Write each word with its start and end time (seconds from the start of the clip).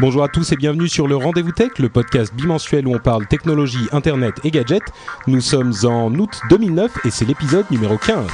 Bonjour 0.00 0.24
à 0.24 0.28
tous 0.28 0.50
et 0.50 0.56
bienvenue 0.56 0.88
sur 0.88 1.06
le 1.06 1.14
Rendez-vous 1.14 1.52
Tech, 1.52 1.78
le 1.78 1.88
podcast 1.88 2.34
bimensuel 2.34 2.88
où 2.88 2.94
on 2.94 2.98
parle 2.98 3.28
technologie, 3.28 3.86
internet 3.92 4.34
et 4.42 4.50
gadgets. 4.50 4.82
Nous 5.28 5.40
sommes 5.40 5.72
en 5.84 6.12
août 6.14 6.40
2009 6.50 7.06
et 7.06 7.10
c'est 7.10 7.24
l'épisode 7.24 7.70
numéro 7.70 7.96
15. 7.96 8.26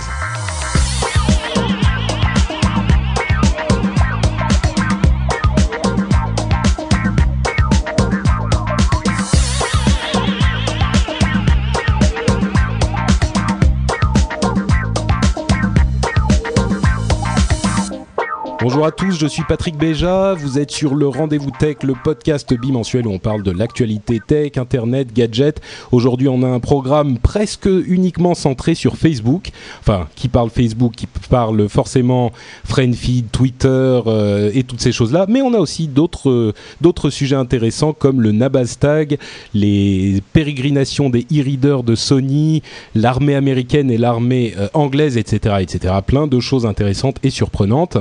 Bonjour 18.62 18.84
à 18.84 18.91
tous, 18.91 19.19
je 19.19 19.27
suis 19.27 19.42
Patrick 19.48 19.78
Béja, 19.78 20.34
vous 20.34 20.59
êtes 20.59 20.70
sur 20.70 20.95
le 20.95 21.09
Rendez-vous 21.09 21.51
Tech, 21.51 21.77
le 21.82 21.95
podcast 21.95 22.52
bimensuel 22.52 23.07
où 23.07 23.10
on 23.10 23.18
parle 23.18 23.43
de 23.43 23.52
l'actualité 23.52 24.21
tech, 24.21 24.59
internet, 24.59 25.15
gadgets. 25.15 25.62
Aujourd'hui 25.93 26.29
on 26.29 26.43
a 26.43 26.46
un 26.46 26.60
programme 26.60 27.16
presque 27.16 27.65
uniquement 27.65 28.35
centré 28.35 28.74
sur 28.74 28.98
Facebook, 28.98 29.48
enfin 29.80 30.09
qui 30.15 30.29
parle 30.29 30.51
Facebook, 30.51 30.93
qui 30.95 31.07
parle 31.30 31.70
forcément 31.70 32.32
Friendfeed, 32.65 33.30
Twitter 33.30 33.66
euh, 34.07 34.51
et 34.52 34.63
toutes 34.63 34.82
ces 34.82 34.92
choses-là, 34.92 35.24
mais 35.26 35.40
on 35.40 35.54
a 35.54 35.59
aussi 35.59 35.88
d'autres 35.88 36.29
euh, 36.29 36.52
d'autres 36.82 37.09
sujets 37.09 37.37
intéressants 37.37 37.95
comme 37.95 38.20
le 38.20 38.30
Nabastag, 38.30 39.16
les 39.54 40.23
pérégrinations 40.35 41.09
des 41.09 41.26
e-readers 41.32 41.82
de 41.82 41.95
Sony, 41.95 42.63
l'armée 42.95 43.37
américaine 43.37 43.90
et 43.90 43.96
l'armée 43.96 44.52
euh, 44.59 44.68
anglaise, 44.74 45.16
etc., 45.16 45.57
etc. 45.60 45.95
Plein 46.07 46.26
de 46.26 46.40
choses 46.40 46.66
intéressantes 46.66 47.16
et 47.23 47.30
surprenantes. 47.30 47.96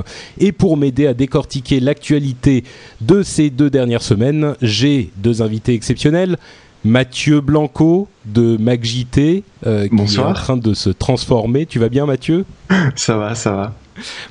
Pour 0.52 0.76
m'aider 0.76 1.06
à 1.06 1.14
décortiquer 1.14 1.80
l'actualité 1.80 2.64
de 3.00 3.22
ces 3.22 3.50
deux 3.50 3.70
dernières 3.70 4.02
semaines, 4.02 4.54
j'ai 4.62 5.10
deux 5.16 5.42
invités 5.42 5.74
exceptionnels. 5.74 6.36
Mathieu 6.84 7.40
Blanco 7.42 8.08
de 8.24 8.56
MacJT, 8.56 9.42
euh, 9.66 9.86
qui 9.88 9.94
Bonsoir. 9.94 10.28
est 10.28 10.30
en 10.30 10.34
train 10.34 10.56
de 10.56 10.72
se 10.72 10.88
transformer. 10.88 11.66
Tu 11.66 11.78
vas 11.78 11.90
bien 11.90 12.06
Mathieu? 12.06 12.44
Ça 12.96 13.16
va, 13.18 13.34
ça 13.34 13.52
va. 13.52 13.74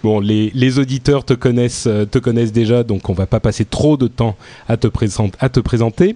Bon, 0.03 0.19
les, 0.19 0.51
les 0.55 0.79
auditeurs 0.79 1.23
te 1.25 1.33
connaissent, 1.35 1.85
euh, 1.85 2.05
te 2.05 2.17
connaissent 2.17 2.51
déjà, 2.51 2.81
donc 2.83 3.07
on 3.07 3.13
va 3.13 3.27
pas 3.27 3.39
passer 3.39 3.65
trop 3.65 3.97
de 3.97 4.07
temps 4.07 4.35
à 4.67 4.77
te, 4.77 4.87
présent- 4.87 5.29
à 5.39 5.49
te 5.49 5.59
présenter. 5.59 6.15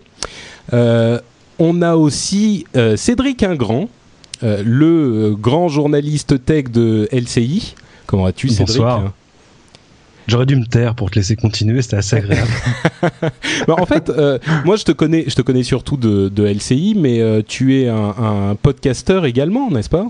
on 0.71 1.81
a 1.81 1.95
aussi 1.95 2.65
euh, 2.75 2.97
Cédric 2.97 3.43
Ingrand, 3.43 3.89
euh, 4.41 4.63
le 4.65 4.85
euh, 4.87 5.35
grand 5.35 5.67
journaliste 5.69 6.43
tech 6.43 6.65
de 6.71 7.07
LCI. 7.11 7.75
Comment 8.07 8.23
vas-tu 8.23 8.49
Cédric? 8.49 8.67
Bonsoir. 8.77 9.13
J'aurais 10.27 10.45
dû 10.45 10.55
me 10.55 10.65
taire 10.65 10.95
pour 10.95 11.11
te 11.11 11.15
laisser 11.15 11.35
continuer, 11.35 11.81
c'était 11.81 11.97
assez 11.97 12.15
agréable. 12.17 12.51
Bah, 13.67 13.75
en 13.77 13.85
fait, 13.85 14.09
euh, 14.09 14.39
moi 14.63 14.77
je 14.77 14.83
te 14.83 14.91
connais, 14.93 15.25
je 15.27 15.35
te 15.35 15.41
connais 15.41 15.63
surtout 15.63 15.97
de, 15.97 16.43
LCI, 16.43 16.95
mais 16.97 17.19
euh, 17.21 17.41
tu 17.45 17.81
es 17.81 17.89
un, 17.89 18.15
un 18.17 18.55
podcasteur 18.55 19.25
également, 19.25 19.69
n'est-ce 19.69 19.89
pas? 19.89 20.07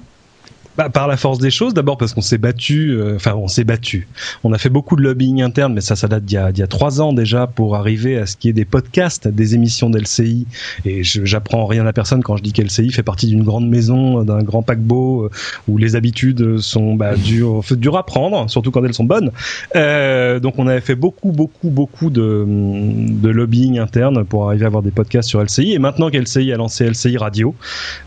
Bah, 0.78 0.90
par 0.90 1.08
la 1.08 1.18
force 1.18 1.40
des 1.40 1.52
choses, 1.52 1.74
d'abord 1.74 1.98
parce 1.98 2.14
qu'on 2.14 2.22
s'est 2.22 2.38
battu, 2.38 2.92
euh, 2.92 3.16
enfin 3.16 3.36
on 3.36 3.48
s'est 3.48 3.64
battu. 3.64 4.08
On 4.44 4.54
a 4.54 4.58
fait 4.58 4.70
beaucoup 4.70 4.96
de 4.96 5.02
lobbying 5.02 5.42
interne, 5.42 5.74
mais 5.74 5.82
ça, 5.82 5.96
ça 5.96 6.08
date 6.08 6.26
d'il 6.26 6.36
y 6.36 6.38
a, 6.38 6.50
y 6.50 6.68
trois 6.68 7.02
ans 7.02 7.14
déjà 7.14 7.48
pour 7.48 7.76
arriver 7.76 8.18
à 8.18 8.26
ce 8.26 8.36
qui 8.36 8.50
est 8.50 8.54
des 8.54 8.66
podcasts, 8.66 9.28
des 9.28 9.56
émissions 9.56 9.90
d'LCI. 9.90 10.48
Et 10.86 11.04
j'apprends 11.04 11.66
rien 11.66 11.86
à 11.86 11.94
personne 11.94 12.24
quand 12.24 12.38
je 12.38 12.44
dis 12.44 12.54
qu'LCI 12.54 12.92
fait 12.92 13.04
partie 13.04 13.28
d'une 13.28 13.44
grande 13.44 13.68
maison, 13.68 14.24
d'un 14.24 14.42
grand 14.42 14.64
paquebot 14.64 15.26
euh, 15.26 15.30
où 15.68 15.78
les 15.78 15.96
habitudes 15.96 16.60
sont 16.60 16.96
bah, 16.96 17.16
dures, 17.16 17.64
dures 17.72 17.98
à 17.98 18.06
prendre, 18.06 18.50
surtout 18.50 18.72
quand 18.72 18.84
elles 18.84 18.94
sont 18.94 19.04
bonnes. 19.04 19.32
Euh, 19.76 20.40
donc 20.40 20.56
on 20.58 20.68
avait 20.68 20.82
fait 20.82 20.96
beaucoup, 20.96 21.32
beaucoup, 21.32 21.70
beaucoup 21.70 22.10
de, 22.10 22.46
lobbying 23.24 23.80
interne 23.80 24.24
pour 24.26 24.48
arriver 24.48 24.66
à 24.66 24.68
avoir 24.68 24.84
des 24.84 24.92
podcasts 24.92 25.30
sur 25.30 25.42
LCI. 25.44 25.74
Et 25.74 25.80
maintenant 25.80 26.10
qu'LCI 26.10 26.52
a 26.52 26.58
lancé 26.58 26.90
LCI 26.90 27.18
Radio, 27.18 27.56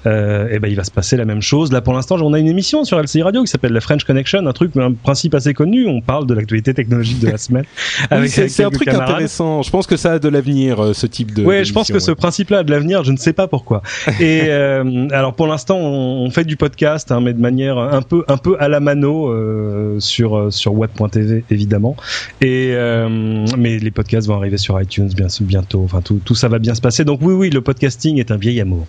euh, 0.06 0.49
et 0.50 0.59
ben 0.59 0.69
il 0.69 0.76
va 0.76 0.84
se 0.84 0.91
passer 0.91 1.16
la 1.16 1.25
même 1.25 1.43
chose. 1.43 1.72
Là 1.72 1.81
pour 1.81 1.93
l'instant, 1.93 2.16
on 2.21 2.32
a 2.32 2.38
une 2.38 2.49
émission 2.56 2.84
sur 2.84 2.99
LCI 2.99 3.21
Radio 3.21 3.43
qui 3.43 3.49
s'appelle 3.50 3.75
la 3.75 3.83
French 3.83 4.05
Connection, 4.05 4.47
un 4.47 4.53
truc, 4.55 4.75
un 4.78 4.94
principe 4.94 5.34
assez 5.34 5.53
connu. 5.53 5.87
On 5.87 6.00
parle 6.00 6.27
de 6.27 6.33
l'actualité 6.33 6.72
technologique 6.72 7.21
de 7.21 7.28
la 7.28 7.37
semaine. 7.37 7.65
Oui, 8.11 8.31
c'est 8.31 8.65
un 8.65 8.71
truc 8.71 8.87
camarades. 8.87 9.11
intéressant. 9.11 9.61
Je 9.61 9.71
pense 9.71 9.87
que 9.87 9.99
ça 9.99 10.12
a 10.15 10.19
de 10.19 10.28
l'avenir, 10.31 10.83
euh, 10.83 10.93
ce 10.94 11.06
type 11.06 11.34
de. 11.34 11.44
Ouais, 11.44 11.65
je 11.65 11.75
pense 11.75 11.93
que 11.93 11.99
ce 11.99 12.12
principe-là 12.12 12.61
a 12.61 12.62
de 12.62 12.71
l'avenir, 12.71 13.05
je 13.05 13.12
ne 13.12 13.19
sais 13.19 13.34
pas 13.34 13.47
pourquoi. 13.47 13.83
Et 14.21 14.44
euh, 14.44 15.06
alors 15.11 15.34
pour 15.34 15.47
l'instant, 15.47 15.77
on, 15.77 16.25
on 16.25 16.31
fait 16.31 16.44
du 16.44 16.56
podcast, 16.56 17.12
hein, 17.12 17.21
mais 17.21 17.34
de 17.34 17.41
manière 17.41 17.77
un 17.77 18.00
peu 18.00 18.25
un 18.27 18.39
peu 18.39 18.56
à 18.59 18.69
la 18.69 18.81
mano 18.81 19.28
euh, 19.28 20.00
sur 20.00 20.50
sur 20.50 20.73
watt.tv 20.75 21.44
évidemment. 21.50 21.94
Et 22.41 22.71
euh, 22.73 23.44
mais 23.59 23.78
les 23.78 23.91
podcasts 23.91 24.28
vont 24.28 24.37
arriver 24.37 24.56
sur 24.56 24.81
iTunes 24.81 25.11
bien 25.15 25.27
bientôt. 25.43 25.83
Enfin 25.84 26.00
tout 26.00 26.21
tout 26.25 26.34
ça 26.34 26.49
va 26.49 26.59
bien 26.59 26.75
se 26.75 26.81
passer. 26.81 27.05
Donc 27.05 27.21
oui 27.23 27.34
oui, 27.34 27.50
le 27.50 27.61
podcasting 27.61 28.19
est 28.19 28.31
un 28.31 28.38
vieil 28.38 28.61
amour. 28.62 28.87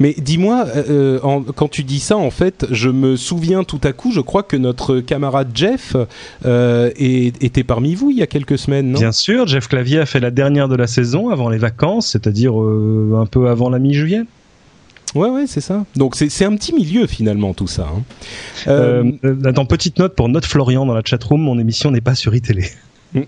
Mais 0.00 0.14
dis-moi, 0.18 0.66
euh, 0.76 1.18
en- 1.22 1.42
quand 1.42 1.68
tu 1.68 1.84
dis 1.84 2.00
ça, 2.00 2.16
en 2.16 2.30
fait, 2.30 2.66
je 2.70 2.88
me 2.88 3.16
souviens 3.16 3.64
tout 3.64 3.80
à 3.84 3.92
coup, 3.92 4.12
je 4.12 4.20
crois 4.20 4.42
que 4.42 4.56
notre 4.56 5.00
camarade 5.00 5.48
Jeff 5.54 5.96
euh, 6.44 6.90
est- 6.96 7.42
était 7.42 7.64
parmi 7.64 7.94
vous 7.94 8.10
il 8.10 8.18
y 8.18 8.22
a 8.22 8.26
quelques 8.26 8.58
semaines, 8.58 8.90
non? 8.90 8.98
Bien 8.98 9.12
sûr, 9.12 9.46
Jeff 9.46 9.68
Clavier 9.68 9.98
a 10.00 10.06
fait 10.06 10.20
la 10.20 10.30
dernière 10.30 10.68
de 10.68 10.76
la 10.76 10.86
saison 10.86 11.28
avant 11.30 11.48
les 11.48 11.58
vacances, 11.58 12.08
c'est-à-dire 12.08 12.60
euh, 12.60 13.18
un 13.20 13.26
peu 13.26 13.48
avant 13.48 13.70
la 13.70 13.78
mi-juillet. 13.78 14.22
Ouais, 15.14 15.30
ouais, 15.30 15.46
c'est 15.46 15.62
ça. 15.62 15.86
Donc 15.96 16.14
c'est 16.16 16.44
un 16.44 16.54
petit 16.54 16.74
milieu 16.74 17.06
finalement 17.06 17.54
tout 17.54 17.66
ça. 17.66 17.88
hein. 17.90 18.02
Euh, 18.66 19.04
Euh, 19.24 19.32
euh, 19.44 19.48
attends, 19.48 19.64
petite 19.64 19.98
note 19.98 20.14
pour 20.14 20.28
Note 20.28 20.44
Florian 20.44 20.84
dans 20.84 20.92
la 20.94 21.00
chatroom, 21.04 21.40
mon 21.40 21.58
émission 21.58 21.90
n'est 21.90 22.02
pas 22.02 22.14
sur 22.14 22.34
iTélé. 22.34 22.66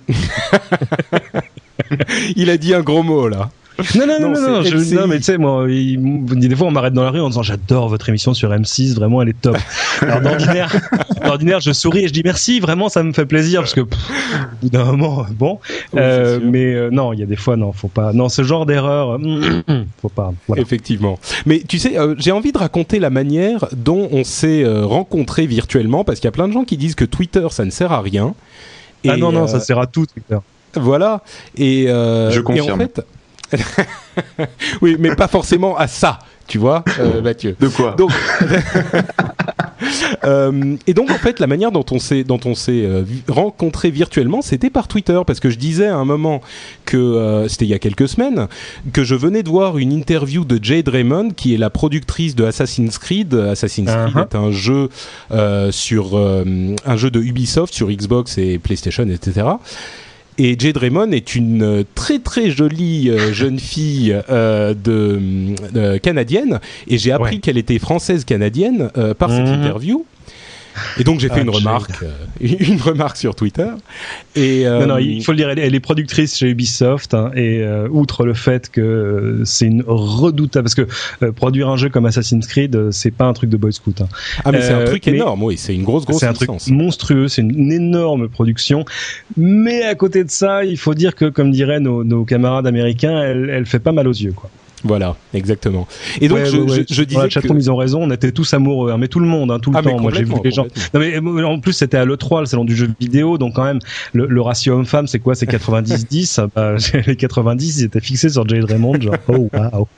il 2.36 2.50
a 2.50 2.56
dit 2.56 2.74
un 2.74 2.82
gros 2.82 3.02
mot 3.02 3.28
là. 3.28 3.50
Non, 3.96 4.06
non, 4.06 4.20
non, 4.20 4.30
Non, 4.32 4.41
non, 4.41 4.62
je- 4.62 4.94
non, 4.94 5.06
mais 5.06 5.18
tu 5.18 5.24
sais, 5.24 5.38
moi, 5.38 5.66
il- 5.68 5.98
des 6.26 6.54
fois, 6.56 6.66
on 6.66 6.70
m'arrête 6.70 6.92
dans 6.94 7.02
la 7.04 7.10
rue 7.10 7.20
en 7.20 7.28
disant 7.28 7.42
j'adore 7.42 7.88
votre 7.88 8.08
émission 8.08 8.34
sur 8.34 8.50
M6, 8.52 8.94
vraiment, 8.94 9.22
elle 9.22 9.28
est 9.30 9.41
top. 9.41 9.56
Alors, 10.02 10.20
d'ordinaire, 10.20 10.70
d'ordinaire, 11.24 11.60
je 11.60 11.72
souris 11.72 12.04
et 12.04 12.08
je 12.08 12.12
dis 12.12 12.22
merci, 12.24 12.60
vraiment, 12.60 12.88
ça 12.88 13.02
me 13.02 13.12
fait 13.12 13.26
plaisir 13.26 13.60
parce 13.60 13.74
que, 13.74 13.80
pff, 13.82 13.98
au 14.00 14.56
bout 14.62 14.68
d'un 14.70 14.84
moment, 14.84 15.26
bon. 15.30 15.58
Oui, 15.92 16.00
Euh, 16.00 16.41
mais 16.42 16.74
euh, 16.74 16.91
non, 16.91 17.12
il 17.12 17.20
y 17.20 17.22
a 17.22 17.26
des 17.26 17.36
fois, 17.36 17.56
non, 17.56 17.72
faut 17.72 17.88
pas. 17.88 18.12
Non, 18.12 18.28
ce 18.28 18.42
genre 18.42 18.66
d'erreur, 18.66 19.18
euh, 19.18 19.62
faut 20.02 20.08
pas. 20.08 20.32
Voilà. 20.47 20.62
Effectivement. 20.62 21.18
Mais 21.47 21.62
tu 21.66 21.78
sais, 21.78 21.98
euh, 21.98 22.14
j'ai 22.18 22.32
envie 22.32 22.52
de 22.52 22.58
raconter 22.58 22.98
la 22.98 23.10
manière 23.10 23.66
dont 23.72 24.08
on 24.12 24.24
s'est 24.24 24.62
euh, 24.64 24.84
rencontrés 24.84 25.47
virtuellement, 25.47 26.04
parce 26.04 26.20
qu'il 26.20 26.26
y 26.26 26.28
a 26.28 26.32
plein 26.32 26.48
de 26.48 26.52
gens 26.52 26.64
qui 26.64 26.76
disent 26.76 26.94
que 26.94 27.04
Twitter, 27.04 27.47
ça 27.50 27.64
ne 27.64 27.70
sert 27.70 27.92
à 27.92 28.00
rien. 28.00 28.34
ah 29.08 29.16
non, 29.16 29.32
non, 29.32 29.44
euh, 29.44 29.47
ça 29.47 29.60
sert 29.60 29.78
à 29.78 29.86
tout, 29.86 30.06
Twitter. 30.06 30.36
Voilà. 30.76 31.22
Et, 31.56 31.88
euh, 31.88 32.30
Je 32.30 32.36
et 32.36 32.42
en 32.42 32.44
confirme. 32.44 32.78
fait, 32.80 33.00
oui, 34.82 34.96
mais 34.98 35.14
pas 35.14 35.28
forcément 35.28 35.76
à 35.76 35.86
ça, 35.88 36.18
tu 36.46 36.58
vois, 36.58 36.84
euh, 36.98 37.22
Mathieu. 37.22 37.56
De 37.58 37.68
quoi? 37.68 37.92
Donc, 37.92 38.10
Euh, 40.24 40.76
et 40.86 40.94
donc 40.94 41.10
en 41.10 41.18
fait, 41.18 41.40
la 41.40 41.46
manière 41.46 41.72
dont 41.72 41.84
on 41.90 41.98
s'est 41.98 42.24
dont 42.24 42.40
on 42.44 42.54
s'est 42.54 42.84
euh, 42.84 43.02
rencontré 43.28 43.90
virtuellement, 43.90 44.42
c'était 44.42 44.70
par 44.70 44.88
Twitter, 44.88 45.18
parce 45.26 45.41
que 45.41 45.50
je 45.50 45.58
disais 45.58 45.86
à 45.86 45.97
un 45.97 46.04
moment 46.04 46.41
que 46.84 46.97
euh, 46.97 47.48
c'était 47.48 47.64
il 47.64 47.70
y 47.70 47.74
a 47.74 47.78
quelques 47.78 48.08
semaines 48.08 48.48
que 48.92 49.04
je 49.04 49.14
venais 49.14 49.42
de 49.42 49.48
voir 49.48 49.78
une 49.78 49.92
interview 49.92 50.44
de 50.44 50.62
Jade 50.62 50.88
Raymond, 50.88 51.30
qui 51.30 51.54
est 51.54 51.58
la 51.58 51.70
productrice 51.70 52.34
de 52.34 52.44
Assassin's 52.44 52.98
Creed. 52.98 53.34
Assassin's 53.34 53.91
Creed 53.91 54.00
Uh-huh. 54.10 54.22
est 54.22 54.34
un 54.34 54.50
jeu 54.50 54.88
euh, 55.30 55.70
sur 55.70 56.16
euh, 56.16 56.44
un 56.84 56.96
jeu 56.96 57.10
de 57.10 57.20
Ubisoft 57.20 57.72
sur 57.72 57.88
Xbox 57.88 58.38
et 58.38 58.58
PlayStation, 58.58 59.06
etc. 59.08 59.46
Et 60.42 60.57
Jade 60.59 60.78
Raymond 60.78 61.10
est 61.13 61.34
une 61.34 61.63
euh, 61.63 61.83
très 61.95 62.19
très 62.19 62.51
jolie 62.51 63.10
euh, 63.10 63.31
jeune 63.41 63.59
fille 63.59 64.16
euh, 64.31 64.72
de, 64.72 65.21
euh, 65.77 65.98
canadienne 65.98 66.60
et 66.89 66.97
j'ai 66.97 67.13
appris 67.13 67.34
Ouais. 67.37 67.41
qu'elle 67.41 67.59
était 67.59 67.78
française 67.78 68.25
canadienne 68.25 68.89
euh, 68.97 69.13
par 69.13 69.28
cette 69.31 69.47
Mhm. 69.47 69.53
interview. 69.60 70.07
Et 70.98 71.04
donc 71.04 71.21
j'ai 71.21 71.28
fait 71.28 71.34
ah, 71.38 71.42
une 71.42 71.50
remarque, 71.50 72.03
euh, 72.03 72.10
une 72.41 72.80
remarque 72.80 73.16
sur 73.16 73.34
Twitter. 73.34 73.68
Et 74.36 74.65
non, 74.65 74.86
non, 74.86 74.98
il 74.98 75.22
faut 75.24 75.32
le 75.32 75.36
dire, 75.36 75.50
elle, 75.50 75.74
est 75.74 75.80
productrice 75.80 76.36
chez 76.36 76.48
Ubisoft 76.48 77.15
hein, 77.15 77.30
et 77.34 77.65
outre 77.91 78.24
le 78.24 78.34
fait 78.34 78.71
que 78.71 79.42
c'est 79.44 79.66
une 79.66 79.84
redoutable 79.86 80.65
parce 80.65 80.74
que 80.74 81.30
produire 81.30 81.68
un 81.68 81.77
jeu 81.77 81.88
comme 81.88 82.06
Assassin's 82.06 82.47
Creed, 82.47 82.91
c'est 82.91 83.10
pas 83.10 83.27
un 83.27 83.32
truc 83.32 83.50
de 83.50 83.56
Boy 83.56 83.72
Scout. 83.72 84.00
Hein. 84.00 84.09
Ah 84.44 84.53
mais 84.53 84.62
c'est 84.62 84.72
un 84.72 84.84
truc 84.84 85.06
énorme, 85.09 85.42
oui, 85.42 85.56
c'est 85.56 85.74
une 85.74 85.84
grosse 85.84 86.04
grosse. 86.04 86.21
C'est 86.21 86.27
un 86.27 86.32
truc 86.32 86.50
monstrueux, 86.68 87.28
c'est 87.28 87.42
une 87.42 87.72
énorme 87.72 88.28
production. 88.28 88.84
Mais 89.36 89.82
à 89.82 89.94
côté 89.94 90.24
de 90.24 90.30
ça, 90.30 90.65
il 90.65 90.78
faut 90.78 90.94
dire 90.94 91.15
que, 91.15 91.27
comme 91.27 91.50
diraient 91.50 91.80
nos, 91.80 92.04
nos 92.04 92.24
camarades 92.24 92.66
américains, 92.66 93.22
elle, 93.22 93.50
elle 93.50 93.66
fait 93.66 93.78
pas 93.78 93.92
mal 93.92 94.09
aux 94.09 94.12
yeux, 94.12 94.32
quoi. 94.32 94.50
Voilà, 94.84 95.16
exactement. 95.34 95.86
Et 96.21 96.28
donc 96.28 96.38
je, 96.38 96.84
je, 96.88 97.03
disais 97.03 97.28
que... 97.28 97.54
ils 97.54 97.71
ont 97.71 97.77
raison, 97.77 98.03
on 98.03 98.10
était 98.10 98.32
tous 98.32 98.53
amoureux, 98.54 98.91
hein, 98.92 98.98
mais 98.98 99.09
tout 99.09 99.21
le 99.21 99.27
monde, 99.27 99.50
hein, 99.50 99.59
tout 99.59 99.71
le 99.71 99.77
ah, 99.78 99.82
temps. 99.82 100.00
Moi 100.00 100.12
j'ai 100.15 100.24
vu 100.24 100.34
les 100.42 100.50
gens. 100.50 100.66
Non 100.94 101.00
mais 101.00 101.16
euh, 101.16 101.47
en 101.47 101.60
plus 101.60 101.72
c'était 101.72 101.98
à 101.98 102.04
l'E3, 102.04 102.41
le 102.41 102.47
salon 102.47 102.65
du 102.65 102.74
jeu 102.74 102.88
vidéo, 102.98 103.36
donc 103.36 103.54
quand 103.54 103.65
même 103.65 103.80
le, 104.15 104.41
ratio 104.41 104.74
homme-femme 104.74 105.06
c'est 105.06 105.18
quoi? 105.18 105.34
C'est 105.34 105.50
90-10. 105.50 106.48
bah, 106.54 106.77
les 107.06 107.16
90 107.16 107.78
ils 107.78 107.84
étaient 107.84 108.00
fixés 108.00 108.30
sur 108.30 108.48
Jade 108.48 108.65
Raymond, 108.65 109.00
genre 109.00 109.16
oh 109.28 109.50
wow. 109.53 109.88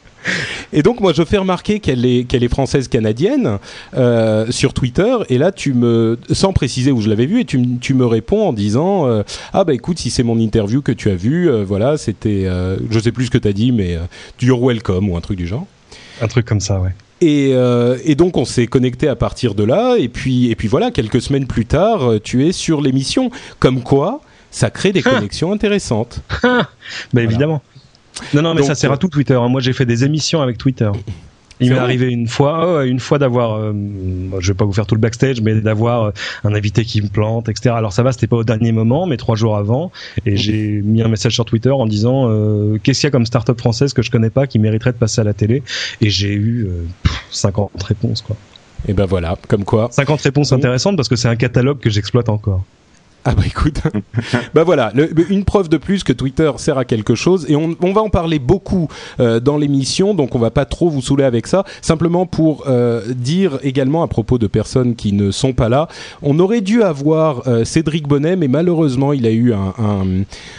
Et 0.72 0.82
donc 0.82 1.00
moi 1.00 1.12
je 1.12 1.24
fais 1.24 1.38
remarquer 1.38 1.80
qu'elle 1.80 2.06
est 2.06 2.24
qu'elle 2.24 2.44
est 2.44 2.48
française 2.48 2.88
canadienne 2.88 3.58
euh, 3.96 4.46
sur 4.50 4.72
Twitter 4.74 5.16
et 5.28 5.38
là 5.38 5.52
tu 5.52 5.74
me 5.74 6.18
sans 6.30 6.52
préciser 6.52 6.92
où 6.92 7.00
je 7.00 7.08
l'avais 7.08 7.26
vu 7.26 7.40
et 7.40 7.44
tu, 7.44 7.60
tu 7.80 7.94
me 7.94 8.06
réponds 8.06 8.48
en 8.48 8.52
disant 8.52 9.06
euh, 9.06 9.22
ah 9.52 9.64
bah 9.64 9.74
écoute 9.74 9.98
si 9.98 10.10
c'est 10.10 10.22
mon 10.22 10.38
interview 10.38 10.82
que 10.82 10.92
tu 10.92 11.10
as 11.10 11.14
vu 11.14 11.48
euh, 11.48 11.64
voilà 11.64 11.96
c'était 11.96 12.46
je 12.90 12.98
sais 12.98 13.12
plus 13.12 13.26
ce 13.26 13.30
que 13.30 13.38
tu 13.38 13.48
as 13.48 13.52
dit 13.52 13.72
mais 13.72 13.98
you're 14.40 14.62
welcome 14.62 15.10
ou 15.10 15.16
un 15.16 15.20
truc 15.20 15.38
du 15.38 15.46
genre. 15.46 15.66
Un 16.20 16.28
truc 16.28 16.46
comme 16.46 16.60
ça 16.60 16.80
ouais. 16.80 16.90
Et, 17.20 17.52
et, 18.04 18.14
donc 18.16 18.36
on 18.36 18.44
s'est 18.44 18.66
connecté 18.66 19.06
à 19.06 19.14
partir 19.14 19.54
de 19.54 19.62
là 19.62 19.96
et 19.96 20.08
puis 20.08 20.50
et 20.50 20.56
puis 20.56 20.66
voilà 20.66 20.90
quelques 20.90 21.20
semaines 21.20 21.46
plus 21.46 21.66
tard 21.66 22.14
tu 22.22 22.46
es 22.46 22.52
sur 22.52 22.80
l'émission 22.80 23.30
comme 23.60 23.82
quoi 23.82 24.20
ça 24.52 24.70
crée 24.70 24.92
des 24.92 25.02
connexions 25.02 25.52
intéressantes. 25.52 26.20
bah 26.42 27.22
évidemment. 27.22 27.62
Non, 28.34 28.42
non, 28.42 28.54
mais 28.54 28.62
ça 28.62 28.74
sert 28.74 28.92
à 28.92 28.98
tout 28.98 29.08
Twitter. 29.08 29.34
Hein. 29.34 29.48
Moi, 29.48 29.60
j'ai 29.60 29.72
fait 29.72 29.86
des 29.86 30.04
émissions 30.04 30.42
avec 30.42 30.58
Twitter. 30.58 30.90
Il 31.60 31.70
m'est 31.70 31.78
arrivé 31.78 32.08
une 32.08 32.26
fois, 32.26 32.84
une 32.84 32.98
fois 32.98 33.18
d'avoir, 33.18 33.56
euh, 33.56 33.72
je 34.40 34.48
vais 34.48 34.56
pas 34.56 34.64
vous 34.64 34.72
faire 34.72 34.86
tout 34.86 34.94
le 34.94 35.00
backstage, 35.00 35.40
mais 35.40 35.60
d'avoir 35.60 36.04
euh, 36.04 36.10
un 36.44 36.54
invité 36.54 36.84
qui 36.84 37.00
me 37.00 37.08
plante, 37.08 37.48
etc. 37.48 37.74
Alors 37.76 37.92
ça 37.92 38.02
va, 38.02 38.12
c'était 38.12 38.26
pas 38.26 38.36
au 38.36 38.44
dernier 38.44 38.72
moment, 38.72 39.06
mais 39.06 39.16
trois 39.16 39.36
jours 39.36 39.56
avant, 39.56 39.92
et 40.26 40.36
j'ai 40.36 40.82
mis 40.82 41.02
un 41.02 41.08
message 41.08 41.34
sur 41.34 41.44
Twitter 41.44 41.70
en 41.70 41.86
disant 41.86 42.28
euh, 42.28 42.78
qu'est-ce 42.82 43.00
qu'il 43.00 43.06
y 43.06 43.08
a 43.08 43.10
comme 43.10 43.26
start-up 43.26 43.58
française 43.58 43.92
que 43.92 44.02
je 44.02 44.10
connais 44.10 44.30
pas 44.30 44.46
qui 44.46 44.58
mériterait 44.58 44.92
de 44.92 44.98
passer 44.98 45.20
à 45.20 45.24
la 45.24 45.34
télé, 45.34 45.62
et 46.00 46.10
j'ai 46.10 46.34
eu 46.34 46.68
50 47.30 47.70
réponses 47.82 48.22
quoi. 48.22 48.36
Et 48.88 48.94
ben 48.94 49.06
voilà, 49.06 49.36
comme 49.46 49.64
quoi. 49.64 49.88
50 49.92 50.20
réponses 50.22 50.52
intéressantes 50.52 50.96
parce 50.96 51.08
que 51.08 51.14
c'est 51.14 51.28
un 51.28 51.36
catalogue 51.36 51.78
que 51.78 51.90
j'exploite 51.90 52.28
encore. 52.28 52.64
Ah 53.24 53.36
bah 53.36 53.44
écoute, 53.46 53.80
bah 54.54 54.64
voilà, 54.64 54.92
une 55.30 55.44
preuve 55.44 55.68
de 55.68 55.76
plus 55.76 56.02
que 56.02 56.12
Twitter 56.12 56.50
sert 56.56 56.76
à 56.76 56.84
quelque 56.84 57.14
chose 57.14 57.46
et 57.48 57.54
on, 57.54 57.76
on 57.80 57.92
va 57.92 58.00
en 58.00 58.08
parler 58.08 58.40
beaucoup 58.40 58.88
euh, 59.20 59.38
dans 59.38 59.56
l'émission, 59.56 60.12
donc 60.12 60.34
on 60.34 60.40
va 60.40 60.50
pas 60.50 60.64
trop 60.64 60.90
vous 60.90 61.00
saouler 61.00 61.22
avec 61.22 61.46
ça. 61.46 61.62
Simplement 61.82 62.26
pour 62.26 62.64
euh, 62.66 63.14
dire 63.14 63.60
également 63.62 64.02
à 64.02 64.08
propos 64.08 64.38
de 64.38 64.48
personnes 64.48 64.96
qui 64.96 65.12
ne 65.12 65.30
sont 65.30 65.52
pas 65.52 65.68
là, 65.68 65.86
on 66.22 66.40
aurait 66.40 66.62
dû 66.62 66.82
avoir 66.82 67.46
euh, 67.46 67.64
Cédric 67.64 68.08
Bonnet, 68.08 68.34
mais 68.34 68.48
malheureusement 68.48 69.12
il 69.12 69.24
a 69.24 69.30
eu 69.30 69.52
un, 69.52 69.72
un, 69.78 70.04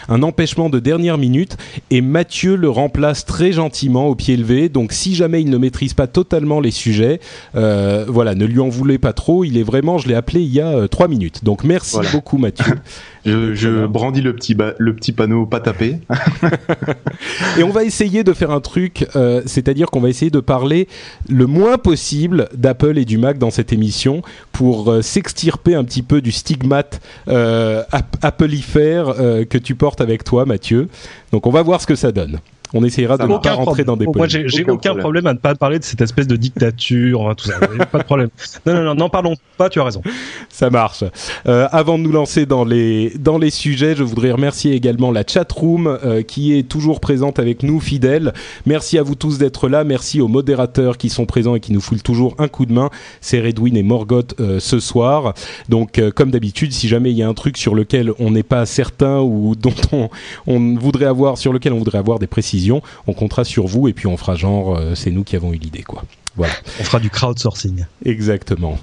un, 0.08 0.22
empêchement 0.22 0.70
de 0.70 0.78
dernière 0.78 1.18
minute 1.18 1.58
et 1.90 2.00
Mathieu 2.00 2.56
le 2.56 2.70
remplace 2.70 3.26
très 3.26 3.52
gentiment 3.52 4.06
au 4.06 4.14
pied 4.14 4.38
levé. 4.38 4.70
Donc 4.70 4.92
si 4.92 5.14
jamais 5.14 5.42
il 5.42 5.50
ne 5.50 5.58
maîtrise 5.58 5.92
pas 5.92 6.06
totalement 6.06 6.60
les 6.60 6.70
sujets, 6.70 7.20
voilà, 7.52 8.34
ne 8.34 8.46
lui 8.46 8.60
en 8.60 8.70
voulez 8.70 8.96
pas 8.96 9.12
trop. 9.12 9.44
Il 9.44 9.58
est 9.58 9.62
vraiment, 9.62 9.98
je 9.98 10.08
l'ai 10.08 10.14
appelé 10.14 10.40
il 10.40 10.52
y 10.52 10.62
a 10.62 10.88
trois 10.88 11.08
minutes. 11.08 11.44
Donc 11.44 11.62
merci 11.62 11.98
beaucoup 12.10 12.38
Mathieu. 12.38 12.53
je, 13.24 13.86
brandis 13.86 14.20
le 14.20 14.34
petit, 14.34 14.56
le 14.78 14.94
petit 14.94 15.12
panneau 15.12 15.46
pas 15.46 15.60
tapé. 15.60 15.98
et 17.58 17.62
on 17.62 17.70
va 17.70 17.84
essayer 17.84 18.24
de 18.24 18.32
faire 18.32 18.50
un 18.50 18.60
truc, 18.60 19.06
euh, 19.16 19.42
c'est-à-dire 19.46 19.90
qu'on 19.90 20.00
va 20.00 20.08
essayer 20.08 20.30
de 20.30 20.40
parler 20.40 20.88
le 21.28 21.46
moins 21.46 21.78
possible 21.78 22.48
d'Apple 22.54 22.98
et 22.98 23.04
du 23.04 23.18
Mac 23.18 23.38
dans 23.38 23.50
cette 23.50 23.72
émission 23.72 24.22
pour 24.52 24.90
euh, 24.90 25.02
s'extirper 25.02 25.74
un 25.74 25.84
petit 25.84 26.02
peu 26.02 26.20
du 26.20 26.32
stigmate 26.32 27.00
euh, 27.28 27.82
Applifère 28.22 29.08
euh, 29.08 29.44
que 29.44 29.58
tu 29.58 29.74
portes 29.74 30.00
avec 30.00 30.24
toi, 30.24 30.46
Mathieu. 30.46 30.88
Donc 31.32 31.46
on 31.46 31.50
va 31.50 31.62
voir 31.62 31.80
ce 31.80 31.86
que 31.86 31.94
ça 31.94 32.12
donne 32.12 32.38
on 32.72 32.82
essayera 32.84 33.16
de 33.16 33.24
ne 33.24 33.38
pas 33.38 33.52
rentrer 33.52 33.84
dans 33.84 33.96
des 33.96 34.06
Moi, 34.06 34.26
j'ai 34.26 34.64
aucun, 34.68 34.94
problème. 34.94 35.26
à 35.26 35.34
ne 35.34 35.38
pas 35.38 35.54
parler 35.54 35.78
de 35.78 35.84
cette 35.84 36.00
espèce 36.00 36.26
de 36.26 36.36
dictature, 36.36 37.34
tout 37.36 37.46
ça. 37.46 37.58
pas 37.92 37.98
de 37.98 38.04
problème. 38.04 38.30
Non, 38.66 38.74
non, 38.74 38.82
non, 38.82 38.94
n'en 38.94 39.08
parlons 39.08 39.34
pas. 39.56 39.68
Tu 39.68 39.80
as 39.80 39.84
raison. 39.84 40.02
Ça 40.48 40.70
marche. 40.70 41.04
Euh, 41.46 41.68
avant 41.70 41.98
de 41.98 42.02
nous 42.02 42.12
lancer 42.12 42.46
dans 42.46 42.64
les 42.64 43.12
dans 43.18 43.38
les 43.38 43.50
sujets, 43.50 43.94
je 43.94 44.02
voudrais 44.02 44.32
remercier 44.32 44.72
également 44.72 45.12
la 45.12 45.24
chatroom 45.26 45.86
euh, 45.86 46.22
qui 46.22 46.56
est 46.56 46.68
toujours 46.68 47.00
présente 47.00 47.38
avec 47.38 47.62
nous, 47.62 47.80
fidèle. 47.80 48.32
Merci 48.66 48.98
à 48.98 49.02
vous 49.02 49.14
tous 49.14 49.38
d'être 49.38 49.68
là. 49.68 49.84
Merci 49.84 50.20
aux 50.20 50.28
modérateurs 50.28 50.96
qui 50.96 51.10
sont 51.10 51.26
présents 51.26 51.54
et 51.54 51.60
qui 51.60 51.72
nous 51.72 51.80
foulent 51.80 52.02
toujours 52.02 52.34
un 52.38 52.48
coup 52.48 52.66
de 52.66 52.72
main. 52.72 52.90
C'est 53.20 53.40
Redwin 53.40 53.76
et 53.76 53.82
Morgoth 53.82 54.34
euh, 54.40 54.58
ce 54.58 54.80
soir. 54.80 55.34
Donc, 55.68 55.98
euh, 55.98 56.10
comme 56.10 56.30
d'habitude, 56.30 56.72
si 56.72 56.88
jamais 56.88 57.10
il 57.10 57.16
y 57.16 57.22
a 57.22 57.28
un 57.28 57.34
truc 57.34 57.56
sur 57.56 57.74
lequel 57.74 58.12
on 58.18 58.30
n'est 58.30 58.42
pas 58.42 58.66
certain 58.66 59.20
ou 59.20 59.54
dont 59.54 59.74
on, 59.92 60.08
on 60.46 60.74
voudrait 60.76 61.06
avoir 61.06 61.38
sur 61.38 61.52
lequel 61.52 61.72
on 61.72 61.78
voudrait 61.78 61.98
avoir 61.98 62.18
des 62.18 62.26
précisions 62.26 62.63
on 62.72 63.12
comptera 63.12 63.44
sur 63.44 63.66
vous 63.66 63.88
et 63.88 63.92
puis 63.92 64.06
on 64.06 64.16
fera 64.16 64.34
genre 64.34 64.76
euh, 64.76 64.94
c'est 64.94 65.10
nous 65.10 65.24
qui 65.24 65.36
avons 65.36 65.52
eu 65.52 65.56
l'idée 65.56 65.82
quoi. 65.82 66.04
Voilà. 66.36 66.52
On 66.80 66.82
fera 66.82 66.98
du 66.98 67.10
crowdsourcing. 67.10 67.84
Exactement. 68.04 68.78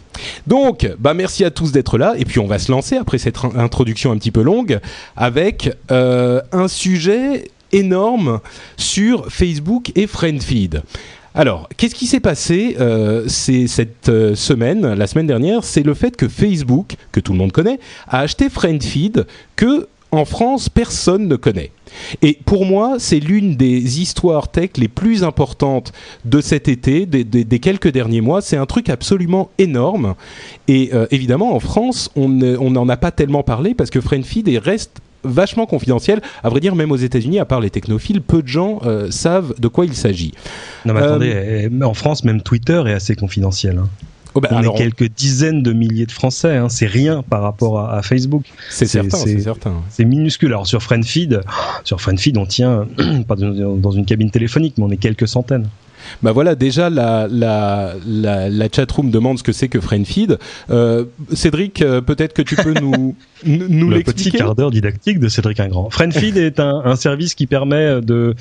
Donc, 0.48 0.90
bah 1.00 1.14
merci 1.14 1.44
à 1.44 1.52
tous 1.52 1.74
d'être 1.74 1.98
là 1.98 2.14
et 2.18 2.24
puis 2.24 2.40
on 2.40 2.48
va 2.48 2.60
se 2.60 2.72
lancer 2.72 2.96
après 2.96 3.18
cette 3.18 3.38
introduction 3.44 4.14
un 4.14 4.18
petit 4.18 4.32
peu 4.32 4.42
longue 4.42 4.80
avec 5.18 5.70
euh, 5.92 6.42
un 6.54 6.70
sujet 6.70 7.52
énorme 7.74 8.40
sur 8.78 9.30
Facebook 9.30 9.92
et 9.96 10.08
Friendfeed. 10.08 10.82
Alors, 11.34 11.70
qu'est-ce 11.78 11.96
qui 11.96 12.08
s'est 12.08 12.20
passé 12.20 12.76
euh, 12.80 13.26
cette 13.28 14.10
euh, 14.10 14.36
semaine, 14.36 14.94
la 14.94 15.08
semaine 15.08 15.28
dernière? 15.28 15.64
C'est 15.64 15.84
le 15.84 15.94
fait 15.94 16.18
que 16.18 16.28
Facebook, 16.28 16.96
que 17.14 17.22
tout 17.22 17.32
le 17.32 17.38
monde 17.38 17.54
connaît, 17.54 17.80
a 18.10 18.20
acheté 18.20 18.50
Friendfeed 18.50 19.26
que 19.56 19.88
en 20.12 20.26
France 20.26 20.70
personne 20.70 21.28
ne 21.28 21.36
connaît. 21.36 21.72
Et 22.22 22.38
pour 22.46 22.66
moi, 22.66 22.96
c'est 23.00 23.20
l'une 23.20 23.56
des 23.56 24.00
histoires 24.00 24.50
tech 24.50 24.72
les 24.78 24.88
plus 24.88 25.24
importantes 25.24 25.92
de 26.26 26.42
cet 26.42 26.68
été, 26.68 27.06
des, 27.06 27.60
quelques 27.60 27.92
derniers 27.92 28.22
mois. 28.22 28.42
C'est 28.42 28.58
un 28.58 28.66
truc 28.66 28.90
absolument 28.90 29.50
énorme. 29.58 30.16
Et 30.68 30.92
euh, 30.94 31.08
évidemment, 31.12 31.54
en 31.56 31.60
France, 31.60 32.10
on 32.16 32.30
n'en 32.30 32.90
a 32.90 32.98
pas 32.98 33.12
tellement 33.12 33.44
parlé 33.44 33.74
parce 33.74 33.90
que 33.90 34.02
Friendfeed 34.02 34.48
reste 34.64 35.02
vachement 35.24 35.66
confidentiel. 35.66 36.22
À 36.44 36.50
vrai 36.50 36.60
dire, 36.60 36.76
même 36.76 36.92
aux 36.92 36.98
États-Unis, 36.98 37.40
à 37.40 37.46
part 37.46 37.60
les 37.60 37.70
technophiles, 37.70 38.22
peu 38.22 38.42
de 38.42 38.48
gens 38.48 38.80
euh, 38.86 39.12
savent 39.12 39.54
de 39.60 39.68
quoi 39.68 39.86
il 39.86 39.96
s'agit. 39.96 40.34
Non, 40.86 40.94
mais 40.94 41.02
attendez, 41.02 41.32
euh, 41.34 41.82
en 41.84 41.94
France, 41.94 42.24
même 42.24 42.42
Twitter 42.42 42.82
est 42.88 42.94
assez 42.94 43.16
confidentiel. 43.16 43.78
Hein. 43.78 43.90
Oh 44.34 44.40
bah, 44.40 44.50
on 44.52 44.64
est 44.64 44.78
quelques 44.78 45.10
dizaines 45.10 45.62
de 45.62 45.74
milliers 45.74 46.06
de 46.06 46.12
Français, 46.12 46.56
hein. 46.56 46.70
c'est 46.70 46.86
rien 46.86 47.22
par 47.22 47.42
rapport 47.42 47.80
à, 47.80 48.02
Facebook. 48.02 48.46
C'est 48.70 48.86
certain, 48.86 49.18
c'est 49.18 49.40
certain. 49.42 49.82
C'est 49.90 50.06
minuscule. 50.06 50.50
Alors 50.50 50.68
sur 50.68 50.82
Friendfeed, 50.82 51.42
sur 51.84 52.00
Friendfeed, 52.00 52.38
on 52.38 52.46
tient 52.46 52.88
pas 53.28 53.36
dans 53.36 53.92
une 53.92 54.06
cabine 54.06 54.32
téléphonique, 54.32 54.76
mais 54.78 54.86
on 54.86 54.92
est 54.92 54.98
quelques 54.98 55.28
centaines. 55.28 55.68
Bah 56.22 56.32
voilà, 56.32 56.56
déjà 56.56 56.90
la, 56.90 57.28
la, 57.30 57.94
la, 58.06 58.50
la 58.50 58.68
chatroom 58.70 59.12
demande 59.12 59.38
ce 59.38 59.44
que 59.44 59.52
c'est 59.52 59.68
que 59.68 59.80
Friendfeed. 59.80 60.38
Euh, 60.70 61.06
Cédric, 61.34 61.82
euh, 61.82 62.02
peut-être 62.02 62.34
que 62.34 62.42
tu 62.42 62.56
peux 62.56 62.74
nous, 62.74 63.16
nous 63.46 63.90
Le 63.90 64.02
petit 64.02 64.32
quart 64.32 64.56
d'heure 64.56 64.72
didactique 64.72 65.20
de 65.20 65.28
Cédric 65.28 65.60
Ingrand. 65.60 65.90
Friendfeed 65.90 66.38
est 66.38 66.60
un, 66.60 66.82
un, 66.86 66.96
service 66.96 67.36
qui 67.36 67.48
permet 67.48 68.02
de, 68.02 68.36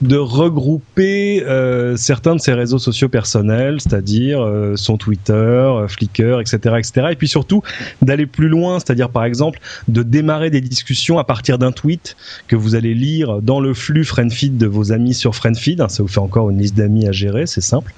de 0.00 0.16
regrouper 0.16 1.42
euh, 1.44 1.96
certains 1.96 2.36
de 2.36 2.40
ses 2.40 2.52
réseaux 2.52 2.78
sociaux 2.78 3.08
personnels, 3.08 3.80
c'est-à-dire 3.80 4.40
euh, 4.40 4.76
son 4.76 4.96
Twitter, 4.96 5.84
Flickr, 5.88 6.40
etc., 6.40 6.76
etc. 6.78 7.08
Et 7.10 7.16
puis 7.16 7.28
surtout 7.28 7.62
d'aller 8.02 8.26
plus 8.26 8.48
loin, 8.48 8.78
c'est-à-dire 8.78 9.10
par 9.10 9.24
exemple 9.24 9.60
de 9.88 10.02
démarrer 10.02 10.50
des 10.50 10.60
discussions 10.60 11.18
à 11.18 11.24
partir 11.24 11.58
d'un 11.58 11.72
tweet 11.72 12.16
que 12.46 12.56
vous 12.56 12.74
allez 12.74 12.94
lire 12.94 13.42
dans 13.42 13.60
le 13.60 13.74
flux 13.74 14.04
Friendfeed 14.04 14.56
de 14.56 14.66
vos 14.66 14.92
amis 14.92 15.14
sur 15.14 15.34
Friendfeed. 15.34 15.84
Ça 15.88 16.02
vous 16.02 16.08
fait 16.08 16.18
encore 16.18 16.50
une 16.50 16.58
liste 16.58 16.76
d'amis 16.76 16.97
à 17.06 17.12
gérer, 17.12 17.46
c'est 17.46 17.60
simple. 17.60 17.92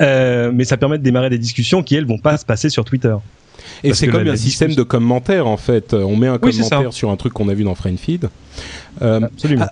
Euh, 0.00 0.50
mais 0.52 0.64
ça 0.64 0.76
permet 0.76 0.98
de 0.98 1.02
démarrer 1.02 1.30
des 1.30 1.38
discussions 1.38 1.82
qui 1.82 1.96
elles 1.96 2.06
vont 2.06 2.18
pas 2.18 2.36
se 2.36 2.44
passer 2.44 2.68
sur 2.68 2.84
Twitter. 2.84 3.14
Et 3.82 3.94
c'est 3.94 4.08
comme 4.08 4.26
un 4.26 4.36
système 4.36 4.74
de 4.74 4.82
commentaires 4.82 5.46
en 5.46 5.56
fait. 5.56 5.94
On 5.94 6.16
met 6.16 6.28
un 6.28 6.38
commentaire 6.38 6.92
sur 6.92 7.10
un 7.10 7.16
truc 7.16 7.32
qu'on 7.32 7.48
a 7.48 7.54
vu 7.54 7.64
dans 7.64 7.74
Friendfeed. 7.74 8.28
Euh, 9.02 9.20
Absolument. 9.22 9.66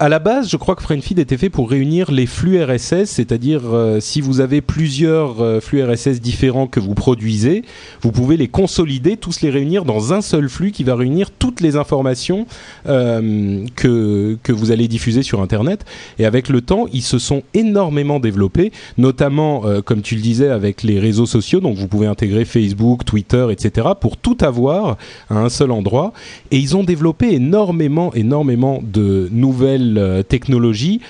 À 0.00 0.08
la 0.08 0.20
base, 0.20 0.48
je 0.48 0.56
crois 0.56 0.76
que 0.76 0.82
FriendFeed 0.82 1.18
était 1.18 1.36
fait 1.36 1.50
pour 1.50 1.68
réunir 1.68 2.12
les 2.12 2.26
flux 2.26 2.62
RSS, 2.62 3.06
c'est-à-dire 3.06 3.62
euh, 3.64 3.98
si 3.98 4.20
vous 4.20 4.40
avez 4.40 4.60
plusieurs 4.60 5.40
euh, 5.40 5.60
flux 5.60 5.82
RSS 5.82 6.20
différents 6.20 6.68
que 6.68 6.78
vous 6.78 6.94
produisez, 6.94 7.64
vous 8.00 8.12
pouvez 8.12 8.36
les 8.36 8.46
consolider, 8.46 9.16
tous 9.16 9.40
les 9.40 9.50
réunir 9.50 9.84
dans 9.84 10.12
un 10.12 10.20
seul 10.20 10.48
flux 10.48 10.70
qui 10.70 10.84
va 10.84 10.94
réunir 10.94 11.32
toutes 11.32 11.60
les 11.60 11.74
informations 11.74 12.46
euh, 12.86 13.64
que, 13.74 14.38
que 14.44 14.52
vous 14.52 14.70
allez 14.70 14.86
diffuser 14.86 15.24
sur 15.24 15.42
Internet. 15.42 15.84
Et 16.20 16.26
avec 16.26 16.48
le 16.48 16.60
temps, 16.60 16.86
ils 16.92 17.02
se 17.02 17.18
sont 17.18 17.42
énormément 17.52 18.20
développés, 18.20 18.70
notamment, 18.98 19.64
comme 19.84 20.02
tu 20.02 20.14
le 20.14 20.20
disais, 20.20 20.48
avec 20.48 20.82
les 20.82 21.00
réseaux 21.00 21.26
sociaux. 21.26 21.60
Donc 21.60 21.76
vous 21.76 21.88
pouvez 21.88 22.06
intégrer 22.06 22.44
Facebook, 22.44 23.04
Twitter, 23.04 23.48
etc. 23.50 23.88
pour 24.00 24.16
tout 24.16 24.36
avoir 24.40 24.96
à 25.28 25.38
un 25.38 25.48
seul 25.48 25.72
endroit. 25.72 26.12
Et 26.50 26.58
ils 26.58 26.76
ont 26.76 26.84
développé 26.84 27.34
énormément, 27.34 28.12
énormément 28.14 28.80
de 28.82 29.28
nouvelles 29.32 29.87
euh, 29.96 30.22
technologie 30.22 31.00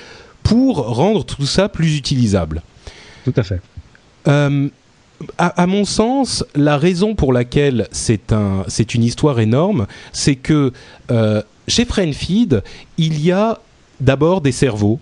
pour 0.42 0.76
rendre 0.76 1.24
tout 1.24 1.46
ça 1.46 1.68
plus 1.68 1.96
utilisable. 1.96 2.62
Tout 3.24 3.34
à 3.36 3.42
fait. 3.42 3.60
Euh, 4.28 4.68
à, 5.36 5.66
mon 5.66 5.84
sens, 5.84 6.44
la 6.54 6.78
raison 6.78 7.14
pour 7.14 7.32
laquelle 7.32 7.88
c'est 7.90 8.32
un, 8.32 8.64
c'est 8.68 8.94
une 8.94 9.02
histoire 9.02 9.40
énorme, 9.40 9.86
c'est 10.12 10.36
que 10.36 10.72
euh, 11.10 11.42
chez 11.66 11.84
FriendFeed, 11.84 12.62
il 12.98 13.20
y 13.20 13.32
a 13.32 13.58
d'abord 14.00 14.40
des 14.40 14.52
cerveaux 14.52 15.00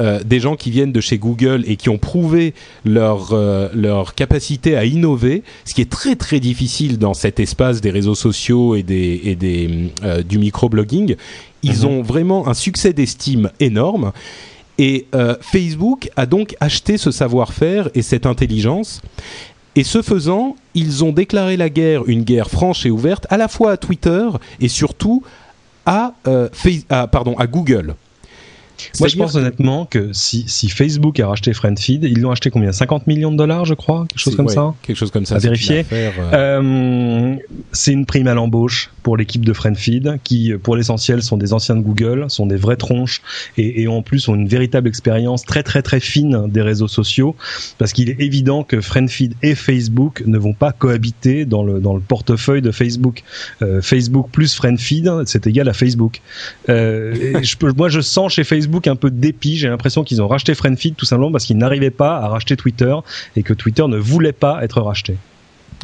euh, 0.00 0.22
des 0.22 0.38
gens 0.38 0.54
qui 0.54 0.70
viennent 0.70 0.92
de 0.92 1.00
chez 1.00 1.18
Google 1.18 1.64
et 1.66 1.74
qui 1.74 1.88
ont 1.88 1.98
prouvé 1.98 2.54
leur, 2.84 3.32
euh, 3.32 3.68
leur 3.74 4.14
capacité 4.14 4.76
à 4.76 4.84
innover, 4.84 5.42
ce 5.64 5.74
qui 5.74 5.80
est 5.80 5.90
très 5.90 6.14
très 6.14 6.38
difficile 6.38 6.98
dans 6.98 7.14
cet 7.14 7.40
espace 7.40 7.80
des 7.80 7.90
réseaux 7.90 8.14
sociaux 8.14 8.76
et, 8.76 8.84
des, 8.84 9.20
et 9.24 9.34
des, 9.34 9.90
euh, 10.04 10.22
du 10.22 10.38
microblogging. 10.38 11.16
Ils 11.64 11.80
mhm. 11.80 11.84
ont 11.84 12.02
vraiment 12.02 12.46
un 12.46 12.54
succès 12.54 12.92
d'estime 12.92 13.50
énorme. 13.58 14.12
Et 14.80 15.08
Facebook 15.40 16.08
a 16.14 16.24
donc 16.24 16.54
acheté 16.60 16.98
ce 16.98 17.10
savoir-faire 17.10 17.88
et 17.96 18.02
cette 18.02 18.26
intelligence. 18.26 19.02
Et 19.74 19.82
ce 19.82 20.02
faisant, 20.02 20.54
ils 20.74 21.02
ont 21.02 21.10
déclaré 21.10 21.56
la 21.56 21.68
guerre, 21.68 22.04
une 22.06 22.22
guerre 22.22 22.48
franche 22.48 22.86
et 22.86 22.90
ouverte, 22.90 23.26
à 23.28 23.38
la 23.38 23.48
fois 23.48 23.72
à 23.72 23.76
Twitter 23.76 24.28
et 24.60 24.68
surtout 24.68 25.24
à, 25.84 26.14
à, 26.90 27.06
pardon, 27.08 27.34
à 27.38 27.48
Google. 27.48 27.96
Moi, 29.00 29.08
je 29.08 29.16
pense 29.16 29.34
honnêtement 29.34 29.86
que 29.86 30.12
si, 30.12 30.44
si 30.46 30.68
Facebook 30.68 31.18
a 31.20 31.28
racheté 31.28 31.52
FriendFeed, 31.52 32.04
ils 32.04 32.20
l'ont 32.20 32.30
acheté 32.30 32.50
combien? 32.50 32.72
50 32.72 33.06
millions 33.06 33.32
de 33.32 33.36
dollars, 33.36 33.64
je 33.64 33.74
crois? 33.74 34.06
Quelque 34.08 34.20
chose 34.20 34.36
comme 34.36 34.48
ça? 34.48 34.74
Quelque 34.82 34.96
chose 34.96 35.10
comme 35.10 35.26
ça. 35.26 35.36
À 35.36 35.38
vérifier. 35.38 35.84
Euh, 35.92 36.10
euh, 36.32 37.36
c'est 37.72 37.92
une 37.92 38.06
prime 38.06 38.26
à 38.26 38.34
l'embauche 38.34 38.90
pour 39.02 39.16
l'équipe 39.16 39.44
de 39.44 39.52
FriendFeed, 39.52 40.18
qui, 40.22 40.52
pour 40.62 40.76
l'essentiel, 40.76 41.22
sont 41.22 41.36
des 41.36 41.52
anciens 41.52 41.76
de 41.76 41.80
Google, 41.80 42.26
sont 42.28 42.46
des 42.46 42.56
vraies 42.56 42.76
tronches, 42.76 43.22
et, 43.56 43.82
et 43.82 43.88
en 43.88 44.02
plus 44.02 44.28
ont 44.28 44.34
une 44.34 44.48
véritable 44.48 44.88
expérience 44.88 45.44
très 45.44 45.62
très 45.62 45.82
très 45.82 46.00
fine 46.00 46.48
des 46.48 46.62
réseaux 46.62 46.88
sociaux, 46.88 47.34
parce 47.78 47.92
qu'il 47.92 48.10
est 48.10 48.20
évident 48.20 48.64
que 48.64 48.80
FriendFeed 48.80 49.34
et 49.42 49.54
Facebook 49.54 50.22
ne 50.26 50.38
vont 50.38 50.52
pas 50.52 50.72
cohabiter 50.72 51.44
dans 51.44 51.62
le, 51.62 51.80
dans 51.80 51.94
le 51.94 52.00
portefeuille 52.00 52.62
de 52.62 52.70
Facebook. 52.70 53.22
Euh, 53.62 53.80
Facebook 53.82 54.28
plus 54.30 54.54
FriendFeed, 54.54 55.10
c'est 55.26 55.46
égal 55.46 55.68
à 55.68 55.72
Facebook. 55.72 56.20
Euh, 56.68 57.40
je, 57.42 57.56
moi, 57.76 57.88
je 57.88 58.00
sens 58.00 58.34
chez 58.34 58.44
Facebook 58.44 58.67
un 58.86 58.96
peu 58.96 59.10
dépit. 59.10 59.56
J'ai 59.56 59.68
l'impression 59.68 60.04
qu'ils 60.04 60.22
ont 60.22 60.28
racheté 60.28 60.54
FriendFeed 60.54 60.96
tout 60.96 61.06
simplement 61.06 61.32
parce 61.32 61.44
qu'ils 61.44 61.58
n'arrivaient 61.58 61.90
pas 61.90 62.16
à 62.18 62.28
racheter 62.28 62.56
Twitter 62.56 62.94
et 63.36 63.42
que 63.42 63.54
Twitter 63.54 63.86
ne 63.86 63.96
voulait 63.96 64.32
pas 64.32 64.62
être 64.62 64.80
racheté. 64.80 65.16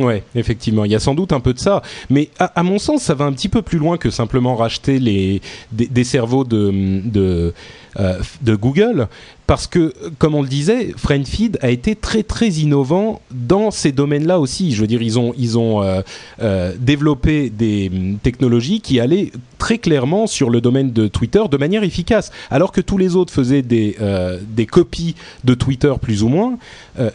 Ouais, 0.01 0.25
effectivement, 0.35 0.85
il 0.85 0.91
y 0.91 0.95
a 0.95 0.99
sans 0.99 1.15
doute 1.15 1.33
un 1.33 1.39
peu 1.39 1.53
de 1.53 1.59
ça, 1.59 1.81
mais 2.11 2.29
à, 2.39 2.63
mon 2.65 2.81
sens, 2.81 3.03
ça 3.03 3.15
va 3.15 3.27
un 3.27 3.33
petit 3.33 3.49
peu 3.49 3.63
plus 3.63 3.79
loin 3.79 3.97
que 3.97 4.11
simplement 4.11 4.57
racheter 4.57 4.99
les 4.99 5.41
des, 5.71 6.05
cerveaux 6.05 6.43
de 6.43 7.01
de, 7.05 7.55
euh, 8.01 8.19
de 8.43 8.55
Google 8.57 9.07
parce 9.47 9.67
que, 9.67 9.93
comme 10.19 10.35
on 10.35 10.43
le 10.43 10.49
disait, 10.49 10.95
FriendFeed 10.97 11.59
a 11.61 11.71
été 11.71 11.95
très 11.95 12.23
très 12.23 12.49
innovant 12.49 13.21
dans 13.31 13.71
ces 13.71 13.93
domaines-là 13.93 14.41
aussi. 14.41 14.73
Je 14.73 14.81
veux 14.81 14.87
dire, 14.87 15.03
ils 15.03 15.19
ont, 15.19 15.35
ils 15.37 15.59
ont 15.59 15.83
euh, 15.83 16.01
euh, 16.41 16.73
développé 16.79 17.51
des 17.51 17.91
hum, 17.93 18.19
technologies 18.23 18.81
qui 18.81 19.01
allaient 19.01 19.33
très 19.59 19.79
clairement 19.79 20.27
sur 20.27 20.49
le 20.49 20.61
domaine 20.61 20.93
de 20.93 21.09
Twitter 21.09 21.43
de 21.51 21.57
manière 21.59 21.85
efficace. 21.85 22.33
Alors 22.51 22.73
que 22.73 22.81
tous 22.81 22.97
les 22.97 23.17
autres 23.17 23.33
faisaient 23.33 23.63
des, 23.63 23.97
euh, 24.01 24.39
des 24.49 24.67
copies 24.67 25.15
de 25.45 25.53
Twitter 25.55 25.93
plus 26.01 26.23
ou 26.23 26.29
moins, 26.29 26.59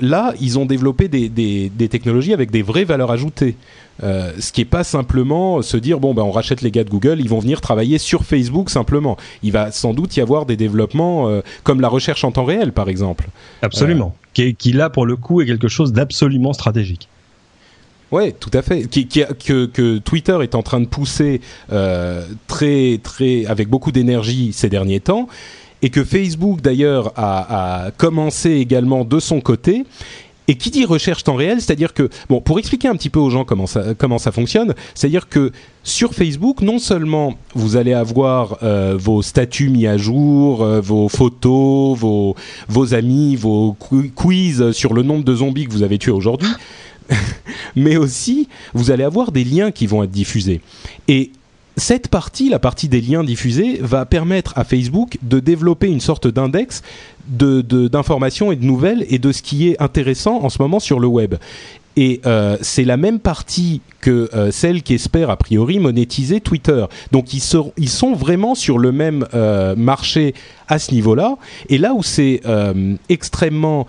là, 0.01 0.33
ils 0.41 0.59
ont 0.59 0.65
développé 0.65 1.07
des, 1.07 1.29
des, 1.29 1.69
des 1.69 1.87
technologies 1.87 2.33
avec 2.33 2.51
des 2.51 2.61
vraies 2.61 2.83
valeurs 2.83 3.11
ajoutées. 3.11 3.55
Euh, 4.03 4.31
ce 4.39 4.51
qui 4.51 4.61
est 4.61 4.65
pas 4.65 4.83
simplement 4.83 5.61
se 5.61 5.77
dire 5.77 5.99
bon 5.99 6.13
ben 6.13 6.23
on 6.23 6.31
rachète 6.31 6.61
les 6.61 6.71
gars 6.71 6.83
de 6.83 6.89
Google, 6.89 7.19
ils 7.19 7.29
vont 7.29 7.39
venir 7.39 7.61
travailler 7.61 7.97
sur 7.97 8.23
Facebook 8.23 8.69
simplement. 8.69 9.17
Il 9.43 9.51
va 9.51 9.71
sans 9.71 9.93
doute 9.93 10.15
y 10.17 10.21
avoir 10.21 10.45
des 10.45 10.55
développements 10.55 11.27
euh, 11.27 11.41
comme 11.63 11.81
la 11.81 11.89
recherche 11.89 12.23
en 12.23 12.31
temps 12.31 12.45
réel 12.45 12.71
par 12.71 12.89
exemple. 12.89 13.27
Absolument. 13.61 14.15
Qui, 14.33 14.55
qui 14.55 14.71
là 14.71 14.89
pour 14.89 15.05
le 15.05 15.15
coup 15.15 15.41
est 15.41 15.45
quelque 15.45 15.67
chose 15.67 15.91
d'absolument 15.91 16.53
stratégique. 16.53 17.09
Ouais, 18.11 18.31
tout 18.31 18.49
à 18.53 18.61
fait. 18.61 18.87
Qui, 18.87 19.07
que, 19.07 19.65
que, 19.65 19.97
Twitter 19.99 20.37
est 20.41 20.55
en 20.55 20.63
train 20.63 20.79
de 20.79 20.87
pousser 20.87 21.41
euh, 21.71 22.25
très, 22.47 22.99
très, 23.03 23.45
avec 23.45 23.69
beaucoup 23.69 23.91
d'énergie 23.91 24.51
ces 24.51 24.67
derniers 24.67 24.99
temps, 24.99 25.27
et 25.81 25.89
que 25.89 26.03
Facebook 26.03 26.61
d'ailleurs 26.61 27.13
a, 27.15 27.85
a, 27.85 27.91
commencé 27.91 28.51
également 28.51 29.05
de 29.05 29.19
son 29.19 29.41
côté. 29.41 29.85
Et 30.49 30.55
qui 30.55 30.71
dit 30.71 30.83
recherche 30.83 31.23
temps 31.23 31.35
réel, 31.35 31.61
c'est-à-dire 31.61 31.93
que, 31.93 32.09
bon, 32.27 32.41
pour 32.41 32.57
expliquer 32.57 32.87
un 32.87 32.95
petit 32.95 33.11
peu 33.11 33.19
aux 33.19 33.29
gens 33.29 33.45
comment 33.45 33.67
ça, 33.67 34.31
fonctionne, 34.31 34.73
c'est-à-dire 34.95 35.29
que 35.29 35.51
sur 35.83 36.15
Facebook, 36.15 36.61
non 36.61 36.79
seulement 36.79 37.35
vous 37.53 37.77
allez 37.77 37.93
avoir 37.93 38.57
euh, 38.63 38.97
vos 38.99 39.21
statuts 39.21 39.69
mis 39.69 39.85
à 39.85 39.97
jour, 39.97 40.63
euh, 40.63 40.81
vos 40.81 41.07
photos, 41.07 41.95
vos, 41.95 42.35
vos 42.67 42.95
amis, 42.95 43.35
vos 43.35 43.77
quiz 44.15 44.71
sur 44.71 44.95
le 44.95 45.03
nombre 45.03 45.23
de 45.23 45.35
zombies 45.35 45.67
que 45.67 45.71
vous 45.71 45.83
avez 45.83 45.99
tués 45.99 46.11
aujourd'hui, 46.11 46.49
mais 47.75 47.97
aussi 47.97 48.47
vous 48.73 48.89
allez 48.89 49.03
avoir 49.03 49.31
des 49.31 49.43
liens 49.43 49.69
qui 49.69 49.85
vont 49.85 50.01
être 50.01 50.09
diffusés. 50.09 50.61
Et 51.07 51.31
cette 51.79 52.07
partie, 52.07 52.49
la 52.49 52.59
partie 52.59 52.87
des 52.87 53.01
liens 53.01 53.23
diffusés, 53.23 53.79
va 53.81 54.05
permettre 54.05 54.53
à 54.57 54.63
Facebook 54.63 55.17
de 55.21 55.39
développer 55.39 55.87
une 55.87 55.99
sorte 55.99 56.27
d'index 56.27 56.81
d'informations 57.29 58.51
et 58.51 58.55
de 58.55 58.65
nouvelles 58.65 59.05
et 59.09 59.19
de 59.19 59.31
ce 59.31 59.43
qui 59.43 59.69
est 59.69 59.81
intéressant 59.81 60.43
en 60.43 60.49
ce 60.49 60.59
moment 60.61 60.79
sur 60.79 60.99
le 60.99 61.07
web. 61.07 61.35
Et 61.95 62.21
euh, 62.25 62.57
c'est 62.61 62.85
la 62.85 62.97
même 62.97 63.19
partie 63.19 63.81
que 63.99 64.29
euh, 64.33 64.51
celle 64.51 64.83
qui 64.83 64.93
espère 64.93 65.29
a 65.29 65.37
priori 65.37 65.79
monétiser 65.79 66.39
Twitter. 66.39 66.85
Donc 67.11 67.33
ils, 67.33 67.41
sont, 67.41 67.73
vraiment 68.13 68.55
sur 68.55 68.77
le 68.77 68.91
même 68.91 69.25
euh, 69.33 69.75
marché 69.75 70.33
à 70.67 70.79
ce 70.79 70.93
niveau-là. 70.93 71.37
Et 71.67 71.77
là 71.77 71.93
où 71.93 72.01
c'est 72.01 72.41
extrêmement 73.09 73.85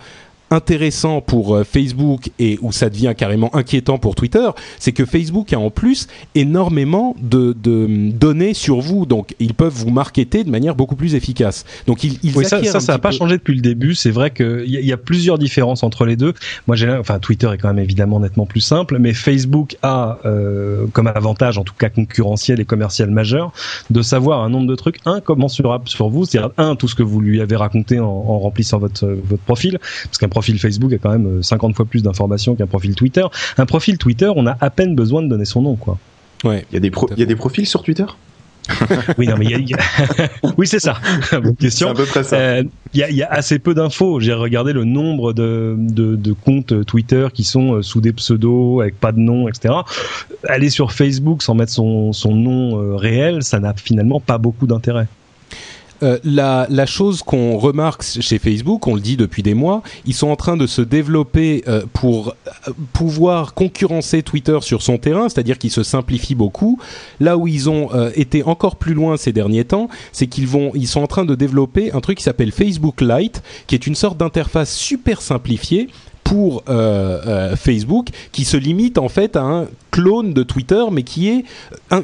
intéressant 0.51 1.21
pour 1.21 1.55
euh, 1.55 1.63
Facebook 1.63 2.29
et 2.37 2.59
où 2.61 2.71
ça 2.71 2.89
devient 2.89 3.13
carrément 3.17 3.53
inquiétant 3.55 3.97
pour 3.97 4.15
Twitter, 4.15 4.49
c'est 4.77 4.91
que 4.91 5.05
Facebook 5.05 5.53
a 5.53 5.59
en 5.59 5.69
plus 5.69 6.07
énormément 6.35 7.15
de, 7.21 7.55
de, 7.63 8.11
données 8.11 8.53
sur 8.53 8.81
vous, 8.81 9.05
donc 9.05 9.33
ils 9.39 9.53
peuvent 9.53 9.73
vous 9.73 9.89
marketer 9.89 10.43
de 10.43 10.49
manière 10.49 10.75
beaucoup 10.75 10.95
plus 10.95 11.15
efficace. 11.15 11.65
Donc 11.87 12.03
ils, 12.03 12.19
ils 12.21 12.35
oui, 12.37 12.45
ça, 12.45 12.63
ça, 12.63 12.79
ça 12.79 12.93
n'a 12.93 12.99
pas 12.99 13.11
changé 13.11 13.37
depuis 13.37 13.55
le 13.55 13.61
début. 13.61 13.95
C'est 13.95 14.11
vrai 14.11 14.31
qu'il 14.31 14.65
y, 14.67 14.85
y, 14.85 14.91
a 14.91 14.97
plusieurs 14.97 15.37
différences 15.37 15.83
entre 15.83 16.05
les 16.05 16.17
deux. 16.17 16.33
Moi, 16.67 16.75
j'ai, 16.75 16.91
enfin, 16.91 17.19
Twitter 17.19 17.49
est 17.53 17.57
quand 17.57 17.69
même 17.69 17.83
évidemment 17.83 18.19
nettement 18.19 18.45
plus 18.45 18.61
simple, 18.61 18.97
mais 18.99 19.13
Facebook 19.13 19.77
a 19.81 20.19
euh, 20.25 20.85
comme 20.93 21.07
avantage, 21.07 21.57
en 21.57 21.63
tout 21.63 21.73
cas 21.77 21.89
concurrentiel 21.89 22.59
et 22.59 22.65
commercial 22.65 23.09
majeur, 23.09 23.53
de 23.89 24.01
savoir 24.01 24.43
un 24.43 24.49
nombre 24.49 24.67
de 24.67 24.75
trucs 24.75 24.99
incommensurable 25.05 25.87
sur 25.87 26.09
vous. 26.09 26.25
C'est-à-dire 26.25 26.51
un 26.57 26.75
tout 26.75 26.89
ce 26.89 26.95
que 26.95 27.03
vous 27.03 27.21
lui 27.21 27.41
avez 27.41 27.55
raconté 27.55 27.99
en, 27.99 28.07
en 28.07 28.39
remplissant 28.39 28.79
votre 28.79 29.07
votre 29.07 29.43
profil, 29.43 29.79
parce 30.05 30.17
qu'un 30.17 30.27
profil 30.27 30.40
Facebook 30.41 30.93
a 30.93 30.97
quand 30.97 31.11
même 31.11 31.43
50 31.43 31.71
euh, 31.71 31.73
fois 31.73 31.85
plus 31.85 32.03
d'informations 32.03 32.55
qu'un 32.55 32.67
profil 32.67 32.95
Twitter. 32.95 33.25
Un 33.57 33.65
profil 33.65 33.97
Twitter, 33.97 34.31
on 34.35 34.47
a 34.47 34.57
à 34.59 34.69
peine 34.69 34.95
besoin 34.95 35.21
de 35.21 35.27
donner 35.27 35.45
son 35.45 35.61
nom, 35.61 35.75
quoi. 35.75 35.97
Ouais. 36.43 36.65
Il 36.71 36.75
y 36.75 36.77
a 36.77 36.79
des 36.79 36.91
il 37.11 37.19
y 37.19 37.23
a 37.23 37.25
des 37.25 37.35
profils 37.35 37.67
sur 37.67 37.83
Twitter? 37.83 38.05
Oui, 39.17 39.27
non, 39.27 39.35
mais 39.37 39.45
il 39.45 39.69
y 39.69 39.73
a, 39.73 39.77
oui, 40.57 40.67
c'est 40.67 40.79
ça. 40.79 40.97
Bonne 41.31 41.55
question. 41.55 41.87
C'est 41.87 41.91
à 41.91 41.95
peu 41.95 42.05
près 42.05 42.23
ça. 42.23 42.35
Euh, 42.37 42.63
il 42.93 42.99
y, 42.99 43.03
a, 43.03 43.09
y, 43.09 43.23
a, 43.23 43.27
assez 43.31 43.59
peu 43.59 43.73
d'infos. 43.73 44.19
J'ai 44.19 44.33
regardé 44.33 44.71
le 44.71 44.85
nombre 44.85 45.33
de, 45.33 45.75
de, 45.77 46.15
de, 46.15 46.33
comptes 46.33 46.85
Twitter 46.85 47.27
qui 47.33 47.43
sont 47.43 47.75
euh, 47.75 47.81
sous 47.81 48.01
des 48.01 48.13
pseudos 48.13 48.81
avec 48.81 48.99
pas 48.99 49.11
de 49.11 49.19
nom, 49.19 49.47
etc. 49.47 49.73
Aller 50.47 50.69
sur 50.69 50.91
Facebook 50.91 51.41
sans 51.41 51.55
mettre 51.55 51.71
son, 51.71 52.13
son 52.13 52.35
nom 52.35 52.95
réel, 52.97 53.43
ça 53.43 53.59
n'a 53.59 53.73
finalement 53.73 54.19
pas 54.19 54.37
beaucoup 54.37 54.67
d'intérêt. 54.67 55.07
Euh, 56.03 56.17
la, 56.23 56.65
la, 56.69 56.85
chose 56.85 57.21
qu'on 57.21 57.57
remarque 57.57 58.03
chez 58.03 58.39
Facebook, 58.39 58.87
on 58.87 58.95
le 58.95 59.01
dit 59.01 59.17
depuis 59.17 59.43
des 59.43 59.53
mois, 59.53 59.83
ils 60.05 60.15
sont 60.15 60.29
en 60.29 60.35
train 60.35 60.57
de 60.57 60.65
se 60.65 60.81
développer 60.81 61.63
euh, 61.67 61.83
pour 61.93 62.29
euh, 62.29 62.71
pouvoir 62.93 63.53
concurrencer 63.53 64.23
Twitter 64.23 64.57
sur 64.61 64.81
son 64.81 64.97
terrain, 64.97 65.29
c'est-à-dire 65.29 65.57
qu'ils 65.57 65.71
se 65.71 65.83
simplifient 65.83 66.35
beaucoup. 66.35 66.79
Là 67.19 67.37
où 67.37 67.47
ils 67.47 67.69
ont 67.69 67.89
été 68.15 68.43
encore 68.43 68.77
plus 68.77 68.93
loin 68.93 69.17
ces 69.17 69.31
derniers 69.31 69.65
temps, 69.65 69.89
c'est 70.11 70.27
qu'ils 70.27 70.47
vont, 70.47 70.71
ils 70.73 70.87
sont 70.87 71.01
en 71.01 71.07
train 71.07 71.25
de 71.25 71.35
développer 71.35 71.91
un 71.91 71.99
truc 71.99 72.17
qui 72.17 72.23
s'appelle 72.23 72.51
Facebook 72.51 73.01
Lite, 73.01 73.43
qui 73.67 73.75
est 73.75 73.85
une 73.85 73.95
sorte 73.95 74.17
d'interface 74.17 74.73
super 74.73 75.21
simplifiée 75.21 75.89
pour 76.31 76.63
Facebook 77.57 78.07
qui 78.31 78.45
se 78.45 78.55
limite 78.55 78.97
en 78.97 79.09
fait 79.09 79.35
à 79.35 79.41
un 79.41 79.67
clone 79.91 80.33
de 80.33 80.41
Twitter, 80.41 80.83
mais 80.91 81.03
qui 81.03 81.27
est 81.27 81.43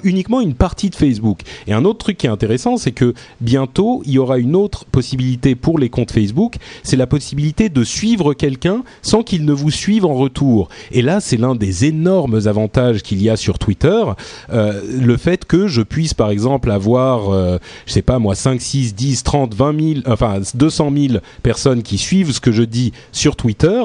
uniquement 0.04 0.42
une 0.42 0.54
partie 0.54 0.90
de 0.90 0.96
Facebook. 0.96 1.40
Et 1.66 1.74
un 1.74 1.86
autre 1.86 2.00
truc 2.00 2.18
qui 2.18 2.28
est 2.28 2.30
intéressant, 2.30 2.78
c'est 2.78 2.92
que 2.92 3.14
bientôt, 3.42 4.02
il 4.06 4.12
y 4.12 4.20
aura 4.20 4.38
une 4.38 4.56
autre 4.56 4.86
possibilité 4.86 5.56
pour 5.56 5.80
les 5.80 5.90
comptes 5.90 6.12
Facebook, 6.12 6.58
c'est 6.84 6.98
la 6.98 7.08
possibilité 7.08 7.70
de 7.70 7.84
suivre 7.84 8.34
quelqu'un 8.34 8.84
sans 9.02 9.24
qu'il 9.24 9.46
ne 9.46 9.54
vous 9.54 9.72
suive 9.72 10.06
en 10.06 10.14
retour. 10.14 10.68
Et 10.92 11.02
là, 11.02 11.20
c'est 11.22 11.38
l'un 11.38 11.56
des 11.56 11.86
énormes 11.86 12.42
avantages 12.46 13.02
qu'il 13.02 13.22
y 13.22 13.30
a 13.30 13.38
sur 13.38 13.58
Twitter, 13.58 14.04
euh, 14.52 14.82
le 15.00 15.18
fait 15.18 15.46
que 15.46 15.68
je 15.68 15.82
puisse, 15.82 16.14
par 16.14 16.30
exemple, 16.30 16.70
avoir, 16.70 17.34
euh, 17.34 17.58
je 17.86 17.94
sais 17.94 18.02
pas 18.02 18.20
moi, 18.20 18.36
5, 18.36 18.62
6, 18.62 18.96
10, 18.96 19.24
30, 19.24 19.56
20 19.56 19.80
000, 19.80 20.00
enfin 20.08 20.42
200 20.54 20.92
000 20.94 21.14
personnes 21.42 21.84
qui 21.84 21.98
suivent 21.98 22.34
ce 22.34 22.42
que 22.42 22.52
je 22.52 22.64
dis 22.64 22.92
sur 23.14 23.38
Twitter. 23.38 23.82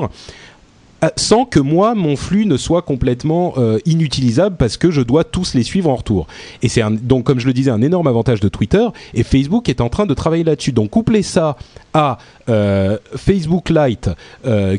Euh, 1.05 1.09
sans 1.17 1.45
que 1.45 1.59
moi 1.59 1.95
mon 1.95 2.17
flux 2.17 2.47
ne 2.47 2.57
soit 2.57 2.83
complètement 2.83 3.55
euh, 3.57 3.79
inutilisable 3.85 4.57
parce 4.57 4.77
que 4.77 4.91
je 4.91 5.01
dois 5.01 5.25
tous 5.25 5.55
les 5.55 5.63
suivre 5.63 5.91
en 5.91 5.97
retour. 5.97 6.27
Et 6.63 6.69
c'est 6.69 6.83
donc 7.03 7.25
comme 7.25 7.41
je 7.41 7.47
le 7.47 7.53
disais 7.53 7.71
un 7.71 7.83
énorme 7.83 8.07
avantage 8.07 8.41
de 8.41 8.49
Twitter 8.49 8.87
et 9.15 9.23
Facebook 9.23 9.69
est 9.69 9.81
en 9.81 9.89
train 9.89 10.07
de 10.07 10.15
travailler 10.15 10.45
là-dessus. 10.45 10.73
Donc 10.73 10.91
coupler 10.91 11.23
ça 11.23 11.57
à 11.95 12.19
euh, 12.49 12.99
Facebook 13.17 13.71
Lite 13.71 14.11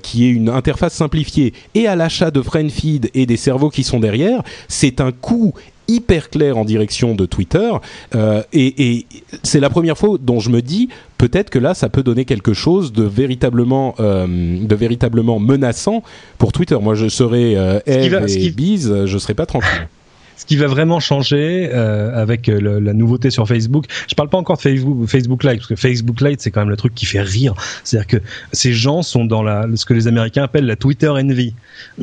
qui 0.02 0.26
est 0.26 0.30
une 0.30 0.50
interface 0.50 0.94
simplifiée 0.94 1.54
et 1.76 1.88
à 1.88 1.96
l'achat 1.96 2.32
de 2.32 2.42
FriendFeed 2.42 3.10
et 3.14 3.26
des 3.26 3.38
cerveaux 3.38 3.70
qui 3.70 3.84
sont 3.84 4.00
derrière, 4.00 4.44
c'est 4.68 5.02
un 5.02 5.12
coût 5.12 5.54
hyper 5.88 6.30
clair 6.30 6.58
en 6.58 6.66
direction 6.66 7.16
de 7.16 7.26
Twitter. 7.26 7.72
Euh, 8.16 8.44
et, 8.54 9.06
c'est 9.44 9.60
la 9.60 9.70
première 9.70 9.98
fois 9.98 10.18
dont 10.22 10.40
je 10.40 10.50
me 10.50 10.62
dis 10.62 10.90
peut-être 11.18 11.50
que 11.50 11.60
là, 11.60 11.74
ça 11.74 11.90
peut 11.90 12.04
donner 12.04 12.26
quelque 12.26 12.54
chose 12.54 12.94
de 12.94 13.04
véritablement, 13.04 13.96
euh, 14.00 14.28
de 14.28 14.76
véritablement 14.76 15.40
menaçant 15.40 16.04
pour 16.38 16.52
Twitter. 16.52 16.78
Moi, 16.82 16.96
je 16.96 17.08
serais 17.08 17.56
euh, 17.56 17.80
Eve 17.86 18.26
et 18.28 18.50
Biz, 18.52 19.06
je 19.06 19.18
serais 19.18 19.34
pas 19.34 19.46
tranquille 19.46 19.88
ce 20.36 20.46
qui 20.46 20.56
va 20.56 20.68
vraiment 20.68 21.00
changer 21.00 21.70
euh, 21.74 22.22
avec 22.22 22.50
euh, 22.50 22.80
la 22.80 22.94
nouveauté 22.94 23.30
sur 23.30 23.48
Facebook. 23.48 23.86
Je 24.10 24.16
parle 24.16 24.30
pas 24.30 24.38
encore 24.38 24.58
de 24.58 24.62
Facebook, 24.62 25.08
Facebook 25.08 25.44
Lite 25.44 25.58
parce 25.58 25.68
que 25.68 25.76
Facebook 25.76 26.22
Lite 26.22 26.42
c'est 26.42 26.52
quand 26.52 26.62
même 26.62 26.70
le 26.70 26.78
truc 26.78 26.94
qui 26.96 27.06
fait 27.06 27.22
rire. 27.22 27.54
C'est-à-dire 27.84 28.08
que 28.08 28.18
ces 28.52 28.74
gens 28.74 29.02
sont 29.02 29.26
dans 29.26 29.44
la 29.44 29.66
ce 29.76 29.86
que 29.86 29.94
les 29.94 30.08
Américains 30.08 30.44
appellent 30.44 30.66
la 30.66 30.76
Twitter 30.76 31.10
envy. 31.10 31.54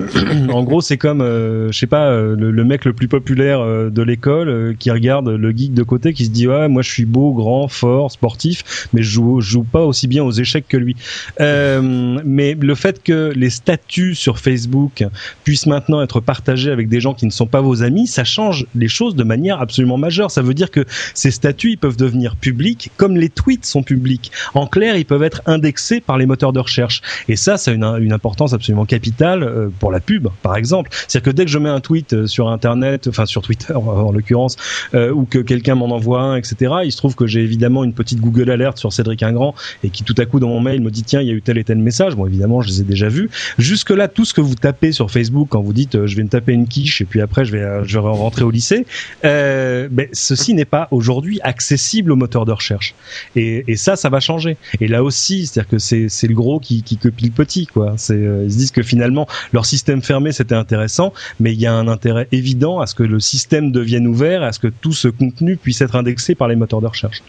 en 0.50 0.62
gros, 0.62 0.80
c'est 0.80 0.96
comme 0.96 1.20
euh, 1.20 1.72
je 1.72 1.78
sais 1.78 1.86
pas 1.86 2.10
le, 2.10 2.64
mec 2.64 2.84
le 2.84 2.92
plus 2.92 3.08
populaire 3.08 3.64
de 3.90 4.02
l'école 4.02 4.76
qui 4.78 4.90
regarde 4.90 5.28
le 5.28 5.50
geek 5.50 5.74
de 5.74 5.82
côté 5.82 6.12
qui 6.12 6.26
se 6.26 6.30
dit 6.30 6.46
ouais 6.46 6.68
moi 6.68 6.82
je 6.82 6.90
suis 6.90 7.04
beau, 7.04 7.32
grand, 7.32 7.68
fort, 7.68 8.10
sportif, 8.10 8.88
mais 8.92 9.02
je 9.02 9.10
joue, 9.10 9.40
je 9.40 9.50
joue 9.50 9.64
pas 9.64 9.84
aussi 9.84 10.06
bien 10.06 10.22
aux 10.22 10.32
échecs 10.32 10.66
que 10.68 10.76
lui. 10.76 10.96
mais 11.38 12.54
le 12.54 12.74
fait 12.74 13.02
que 13.02 13.32
les 13.34 13.50
statuts 13.50 14.14
sur 14.14 14.38
Facebook 14.38 15.04
puissent 15.44 15.66
maintenant 15.66 16.02
être 16.02 16.20
partagés 16.20 16.70
avec 16.70 16.88
des 16.88 17.00
gens 17.00 17.14
qui 17.14 17.26
ne 17.26 17.30
sont 17.30 17.46
pas 17.46 17.60
vos 17.60 17.82
amis, 17.82 18.06
change 18.24 18.66
les 18.74 18.88
choses 18.88 19.14
de 19.14 19.24
manière 19.24 19.60
absolument 19.60 19.98
majeure. 19.98 20.30
Ça 20.30 20.42
veut 20.42 20.54
dire 20.54 20.70
que 20.70 20.84
ces 21.14 21.30
statuts 21.30 21.72
ils 21.72 21.78
peuvent 21.78 21.96
devenir 21.96 22.36
publics 22.36 22.90
comme 22.96 23.16
les 23.16 23.28
tweets 23.28 23.64
sont 23.64 23.82
publics. 23.82 24.30
En 24.54 24.66
clair, 24.66 24.96
ils 24.96 25.04
peuvent 25.04 25.22
être 25.22 25.42
indexés 25.46 26.00
par 26.00 26.18
les 26.18 26.26
moteurs 26.26 26.52
de 26.52 26.60
recherche. 26.60 27.02
Et 27.28 27.36
ça, 27.36 27.56
ça 27.56 27.70
a 27.70 27.74
une, 27.74 27.84
une 27.84 28.12
importance 28.12 28.52
absolument 28.52 28.84
capitale 28.84 29.42
euh, 29.42 29.68
pour 29.78 29.90
la 29.90 30.00
pub, 30.00 30.28
par 30.42 30.56
exemple. 30.56 30.90
C'est-à-dire 30.92 31.32
que 31.32 31.36
dès 31.36 31.44
que 31.44 31.50
je 31.50 31.58
mets 31.58 31.68
un 31.68 31.80
tweet 31.80 32.12
euh, 32.12 32.26
sur 32.26 32.48
Internet, 32.48 33.08
enfin 33.08 33.26
sur 33.26 33.42
Twitter 33.42 33.72
en 33.74 34.12
l'occurrence, 34.12 34.56
euh, 34.94 35.10
ou 35.12 35.24
que 35.24 35.38
quelqu'un 35.38 35.74
m'en 35.74 35.90
envoie 35.90 36.20
un, 36.20 36.36
etc., 36.36 36.74
il 36.84 36.92
se 36.92 36.96
trouve 36.96 37.14
que 37.14 37.26
j'ai 37.26 37.40
évidemment 37.40 37.84
une 37.84 37.92
petite 37.92 38.20
Google 38.20 38.50
Alert 38.50 38.78
sur 38.78 38.92
Cédric 38.92 39.22
Ingrand 39.22 39.54
et 39.84 39.90
qui 39.90 40.04
tout 40.04 40.14
à 40.18 40.26
coup 40.26 40.40
dans 40.40 40.48
mon 40.48 40.60
mail 40.60 40.80
me 40.80 40.90
dit 40.90 41.02
tiens, 41.02 41.20
il 41.20 41.28
y 41.28 41.30
a 41.30 41.34
eu 41.34 41.42
tel 41.42 41.58
et 41.58 41.64
tel 41.64 41.78
message. 41.78 42.16
Bon, 42.16 42.26
évidemment, 42.26 42.60
je 42.60 42.68
les 42.68 42.80
ai 42.80 42.84
déjà 42.84 43.08
vus. 43.08 43.30
Jusque 43.58 43.90
là, 43.90 44.08
tout 44.08 44.24
ce 44.24 44.34
que 44.34 44.40
vous 44.40 44.54
tapez 44.54 44.92
sur 44.92 45.10
Facebook 45.10 45.48
quand 45.50 45.60
vous 45.60 45.72
dites 45.72 46.06
je 46.06 46.16
vais 46.16 46.22
me 46.22 46.28
taper 46.28 46.52
une 46.52 46.66
quiche 46.66 47.00
et 47.00 47.04
puis 47.04 47.20
après 47.20 47.44
je 47.44 47.52
vais 47.52 47.84
je 47.84 47.94
vais 47.94 48.00
rentrer 48.14 48.44
au 48.44 48.50
lycée, 48.50 48.86
euh, 49.24 49.88
ceci 50.12 50.54
n'est 50.54 50.64
pas 50.64 50.88
aujourd'hui 50.90 51.40
accessible 51.42 52.12
au 52.12 52.16
moteur 52.16 52.44
de 52.44 52.52
recherche. 52.52 52.94
Et, 53.36 53.64
ça, 53.76 53.96
ça 53.96 54.08
va 54.08 54.20
changer. 54.20 54.56
Et 54.80 54.88
là 54.88 55.02
aussi, 55.02 55.46
c'est-à-dire 55.46 55.68
que 55.68 55.78
c'est, 55.78 56.08
le 56.22 56.34
gros 56.34 56.60
qui, 56.60 56.82
copie 56.82 57.26
le 57.26 57.30
petit, 57.30 57.66
quoi. 57.66 57.94
Euh, 58.10 58.42
ils 58.44 58.52
se 58.52 58.58
disent 58.58 58.70
que 58.70 58.82
finalement, 58.82 59.26
leur 59.52 59.66
système 59.66 60.02
fermé, 60.02 60.32
c'était 60.32 60.54
intéressant, 60.54 61.12
mais 61.38 61.52
il 61.52 61.60
y 61.60 61.66
a 61.66 61.72
un 61.72 61.88
intérêt 61.88 62.28
évident 62.32 62.80
à 62.80 62.86
ce 62.86 62.94
que 62.94 63.02
le 63.02 63.20
système 63.20 63.72
devienne 63.72 64.06
ouvert, 64.06 64.42
à 64.42 64.52
ce 64.52 64.58
que 64.58 64.68
tout 64.68 64.92
ce 64.92 65.08
contenu 65.08 65.56
puisse 65.56 65.80
être 65.80 65.96
indexé 65.96 66.34
par 66.34 66.48
les 66.48 66.56
moteurs 66.56 66.80
de 66.80 66.86
recherche. 66.86 67.22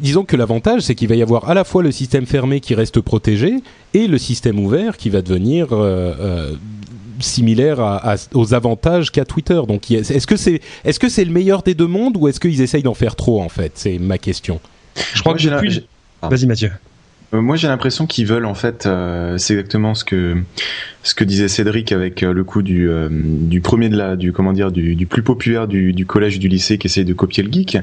disons 0.00 0.24
que 0.24 0.36
l'avantage, 0.36 0.82
c'est 0.82 0.94
qu'il 0.94 1.08
va 1.08 1.14
y 1.14 1.22
avoir 1.22 1.48
à 1.48 1.54
la 1.54 1.64
fois 1.64 1.82
le 1.82 1.92
système 1.92 2.26
fermé 2.26 2.60
qui 2.60 2.74
reste 2.74 3.00
protégé 3.00 3.54
et 3.94 4.06
le 4.06 4.18
système 4.18 4.58
ouvert 4.58 4.96
qui 4.96 5.10
va 5.10 5.22
devenir 5.22 5.68
euh 5.72 6.54
similaire 7.20 7.80
à, 7.80 8.16
aux 8.34 8.54
avantages 8.54 9.10
qu'a 9.10 9.24
Twitter. 9.24 9.60
Donc, 9.66 9.90
est-ce 9.90 10.26
que 10.26 10.36
c'est 10.36 10.60
est-ce 10.84 10.98
que 10.98 11.08
c'est 11.08 11.24
le 11.24 11.32
meilleur 11.32 11.62
des 11.62 11.74
deux 11.74 11.86
mondes 11.86 12.16
ou 12.16 12.28
est-ce 12.28 12.40
qu'ils 12.40 12.60
essayent 12.60 12.82
d'en 12.82 12.94
faire 12.94 13.16
trop 13.16 13.42
en 13.42 13.48
fait? 13.48 13.72
C'est 13.74 13.98
ma 13.98 14.18
question. 14.18 14.60
Je 15.14 15.20
crois 15.20 15.34
que 15.34 15.40
j'ai 15.40 15.50
Vas-y 16.22 16.46
Mathieu. 16.46 16.72
Euh, 17.34 17.42
moi, 17.42 17.56
j'ai 17.56 17.68
l'impression 17.68 18.06
qu'ils 18.06 18.26
veulent 18.26 18.46
en 18.46 18.54
fait, 18.54 18.86
euh, 18.86 19.36
c'est 19.38 19.54
exactement 19.54 19.94
ce 19.94 20.04
que 20.04 20.36
ce 21.02 21.14
que 21.14 21.24
disait 21.24 21.48
Cédric 21.48 21.92
avec 21.92 22.22
euh, 22.22 22.32
le 22.32 22.42
coup 22.42 22.62
du 22.62 22.88
du 23.10 23.60
premier 23.60 23.88
de 23.88 23.96
la 23.96 24.16
du 24.16 24.32
comment 24.32 24.52
dire 24.52 24.72
du, 24.72 24.94
du 24.94 25.06
plus 25.06 25.22
populaire 25.22 25.68
du, 25.68 25.92
du 25.92 26.06
collège 26.06 26.38
du 26.38 26.48
lycée 26.48 26.78
qui 26.78 26.86
essaye 26.86 27.04
de 27.04 27.12
copier 27.12 27.42
le 27.42 27.52
geek, 27.52 27.78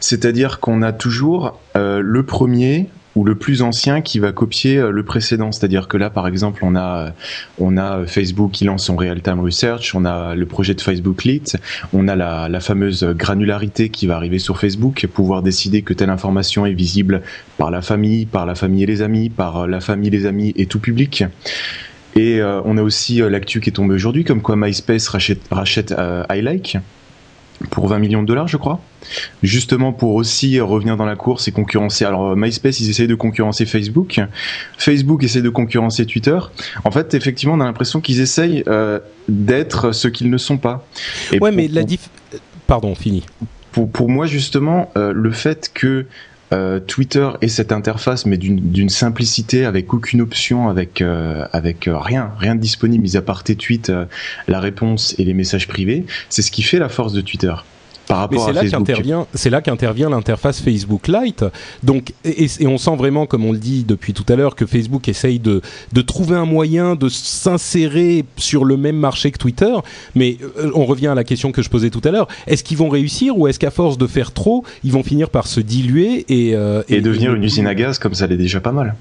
c'est-à-dire 0.00 0.60
qu'on 0.60 0.82
a 0.82 0.92
toujours 0.92 1.58
le 1.74 2.22
premier 2.22 2.86
ou 3.16 3.24
le 3.24 3.34
plus 3.34 3.62
ancien 3.62 4.00
qui 4.00 4.18
va 4.18 4.32
copier 4.32 4.76
euh, 4.76 4.90
le 4.90 5.02
précédent. 5.02 5.52
C'est-à-dire 5.52 5.88
que 5.88 5.96
là, 5.96 6.10
par 6.10 6.26
exemple, 6.26 6.64
on 6.64 6.76
a, 6.76 7.06
euh, 7.06 7.10
on 7.58 7.76
a 7.76 7.98
euh, 7.98 8.06
Facebook 8.06 8.52
qui 8.52 8.64
lance 8.64 8.84
son 8.84 8.96
real-time 8.96 9.40
research, 9.40 9.94
on 9.94 10.04
a 10.04 10.34
le 10.34 10.46
projet 10.46 10.74
de 10.74 10.80
Facebook 10.80 11.24
Lite, 11.24 11.56
on 11.92 12.08
a 12.08 12.16
la, 12.16 12.48
la 12.48 12.60
fameuse 12.60 13.04
granularité 13.04 13.88
qui 13.88 14.06
va 14.06 14.16
arriver 14.16 14.38
sur 14.38 14.58
Facebook, 14.58 15.06
pouvoir 15.12 15.42
décider 15.42 15.82
que 15.82 15.92
telle 15.92 16.10
information 16.10 16.66
est 16.66 16.72
visible 16.72 17.22
par 17.58 17.70
la 17.70 17.82
famille, 17.82 18.26
par 18.26 18.46
la 18.46 18.54
famille 18.54 18.84
et 18.84 18.86
les 18.86 19.02
amis, 19.02 19.28
par 19.28 19.66
la 19.66 19.80
famille, 19.80 20.10
les 20.10 20.26
amis 20.26 20.52
et 20.56 20.66
tout 20.66 20.80
public. 20.80 21.24
Et 22.16 22.40
on 22.42 22.76
a 22.76 22.82
aussi 22.82 23.18
l'actu 23.18 23.60
qui 23.60 23.70
est 23.70 23.72
tombé 23.72 23.94
aujourd'hui, 23.94 24.24
comme 24.24 24.42
quoi 24.42 24.56
MySpace 24.56 25.08
rachète, 25.08 25.42
rachète 25.50 25.94
iLike 26.28 26.78
pour 27.68 27.88
20 27.88 27.98
millions 27.98 28.22
de 28.22 28.26
dollars, 28.26 28.48
je 28.48 28.56
crois. 28.56 28.80
Justement 29.42 29.92
pour 29.92 30.14
aussi 30.14 30.60
revenir 30.60 30.96
dans 30.96 31.04
la 31.04 31.16
course 31.16 31.48
et 31.48 31.52
concurrencer. 31.52 32.04
Alors 32.04 32.36
MySpace, 32.36 32.80
ils 32.80 32.90
essayent 32.90 33.06
de 33.06 33.14
concurrencer 33.14 33.66
Facebook. 33.66 34.20
Facebook 34.78 35.22
essaie 35.22 35.42
de 35.42 35.50
concurrencer 35.50 36.06
Twitter. 36.06 36.38
En 36.84 36.90
fait, 36.90 37.14
effectivement, 37.14 37.54
on 37.54 37.60
a 37.60 37.64
l'impression 37.64 38.00
qu'ils 38.00 38.20
essayent 38.20 38.64
euh, 38.68 38.98
d'être 39.28 39.92
ce 39.92 40.08
qu'ils 40.08 40.30
ne 40.30 40.38
sont 40.38 40.58
pas. 40.58 40.86
Et 41.32 41.38
ouais, 41.38 41.52
mais 41.52 41.68
la 41.68 41.82
diff... 41.82 42.08
Pardon, 42.66 42.94
fini. 42.94 43.24
Pour, 43.72 43.90
pour 43.90 44.08
moi, 44.08 44.26
justement, 44.26 44.90
euh, 44.96 45.12
le 45.14 45.30
fait 45.30 45.70
que 45.72 46.06
euh, 46.52 46.80
Twitter 46.80 47.30
et 47.42 47.48
cette 47.48 47.70
interface, 47.70 48.26
mais 48.26 48.36
d'une 48.36 48.88
simplicité 48.88 49.64
avec 49.64 49.94
aucune 49.94 50.20
option, 50.20 50.68
avec 50.68 51.00
euh, 51.00 51.44
avec 51.52 51.86
euh, 51.86 51.96
rien, 51.96 52.32
rien 52.38 52.56
de 52.56 52.60
disponible, 52.60 53.02
mis 53.02 53.16
à 53.16 53.22
part 53.22 53.44
tes 53.44 53.54
tweets, 53.54 53.92
la 54.48 54.60
réponse 54.60 55.14
et 55.18 55.24
les 55.24 55.34
messages 55.34 55.68
privés. 55.68 56.06
C'est 56.28 56.42
ce 56.42 56.50
qui 56.50 56.62
fait 56.62 56.78
la 56.78 56.88
force 56.88 57.12
de 57.12 57.20
Twitter 57.20 57.54
mais 58.30 58.38
c'est 58.38 58.52
là 58.52 58.68
qu'intervient, 58.68 59.26
c'est 59.34 59.50
là 59.50 59.60
qu'intervient 59.60 60.10
l'interface 60.10 60.60
Facebook 60.60 61.08
Lite. 61.08 61.44
Donc, 61.82 62.12
et, 62.24 62.48
on 62.66 62.78
sent 62.78 62.96
vraiment, 62.96 63.26
comme 63.26 63.44
on 63.44 63.52
le 63.52 63.58
dit 63.58 63.84
depuis 63.84 64.12
tout 64.12 64.24
à 64.28 64.36
l'heure, 64.36 64.54
que 64.54 64.66
Facebook 64.66 65.08
essaye 65.08 65.38
de, 65.38 65.60
de 65.92 66.00
trouver 66.02 66.36
un 66.36 66.44
moyen 66.44 66.94
de 66.94 67.08
s'insérer 67.08 68.24
sur 68.36 68.64
le 68.64 68.76
même 68.76 68.96
marché 68.96 69.30
que 69.30 69.38
Twitter. 69.38 69.72
Mais 70.14 70.38
euh, 70.58 70.70
on 70.74 70.84
revient 70.84 71.08
à 71.08 71.14
la 71.14 71.24
question 71.24 71.52
que 71.52 71.62
je 71.62 71.70
posais 71.70 71.90
tout 71.90 72.02
à 72.04 72.10
l'heure. 72.10 72.28
Est-ce 72.46 72.64
qu'ils 72.64 72.78
vont 72.78 72.88
réussir 72.88 73.36
ou 73.38 73.48
est-ce 73.48 73.58
qu'à 73.58 73.70
force 73.70 73.98
de 73.98 74.06
faire 74.06 74.32
trop, 74.32 74.64
ils 74.84 74.92
vont 74.92 75.02
finir 75.02 75.30
par 75.30 75.46
se 75.46 75.60
diluer 75.60 76.24
et, 76.28 76.54
euh, 76.54 76.82
et, 76.88 77.00
devenir 77.00 77.34
une 77.34 77.44
usine 77.44 77.66
à 77.66 77.74
gaz 77.74 77.98
comme 77.98 78.14
ça 78.14 78.26
l'est 78.26 78.36
déjà 78.36 78.60
pas 78.60 78.72
mal 78.72 78.94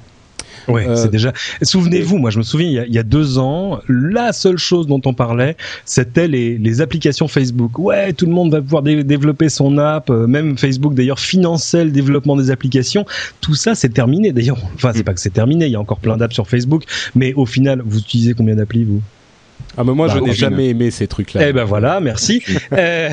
Ouais, 0.70 0.88
euh, 0.88 0.96
c'est 0.96 1.12
déjà. 1.12 1.34
Souvenez-vous, 1.62 2.18
moi 2.18 2.30
je 2.30 2.38
me 2.38 2.44
souviens, 2.44 2.68
il 2.68 2.74
y, 2.74 2.80
a, 2.80 2.86
il 2.86 2.94
y, 2.94 3.00
a, 3.00 3.04
deux 3.04 3.38
ans, 3.38 3.80
la 3.88 4.34
seule 4.34 4.58
chose 4.58 4.88
dont 4.88 5.02
on 5.06 5.14
parlait, 5.14 5.58
c'était 5.86 6.28
les, 6.28 6.58
les, 6.58 6.82
applications 6.82 7.28
Facebook. 7.28 7.78
Ouais, 7.80 8.14
tout 8.14 8.26
le 8.26 8.32
monde 8.32 8.52
va 8.52 8.62
pouvoir 8.62 8.84
développer 8.84 9.50
son 9.50 9.78
app. 9.78 10.10
Euh, 10.10 10.28
même 10.28 10.58
Facebook 10.58 10.94
d'ailleurs 10.94 11.20
finançait 11.20 11.84
le 11.86 11.92
développement 11.92 12.36
des 12.36 12.52
applications. 12.52 13.06
Tout 13.42 13.56
ça, 13.56 13.76
c'est 13.76 13.90
terminé. 13.90 14.32
D'ailleurs, 14.32 14.58
enfin, 14.76 14.92
c'est 14.94 15.04
pas 15.04 15.14
que 15.14 15.22
c'est 15.22 15.34
terminé. 15.34 15.66
Il 15.66 15.72
y 15.72 15.76
a 15.76 15.80
encore 15.80 16.00
plein 16.00 16.18
d'apps 16.18 16.34
sur 16.34 16.48
Facebook, 16.48 16.84
mais 17.16 17.34
au 17.34 17.46
final, 17.46 17.82
vous 17.86 18.00
utilisez 18.00 18.34
combien 18.34 18.56
d'applis 18.56 18.84
vous? 18.84 19.02
Ah 19.80 19.86
mais 19.86 19.94
moi 19.94 20.10
je 20.10 20.20
bah, 20.20 20.26
n'ai 20.26 20.34
jamais 20.34 20.68
aimé 20.68 20.92
ces 20.92 21.08
trucs-là. 21.08 21.48
Eh 21.48 21.54
ben 21.54 21.63
voilà, 21.63 22.02
merci. 22.02 22.44
euh, 22.74 23.10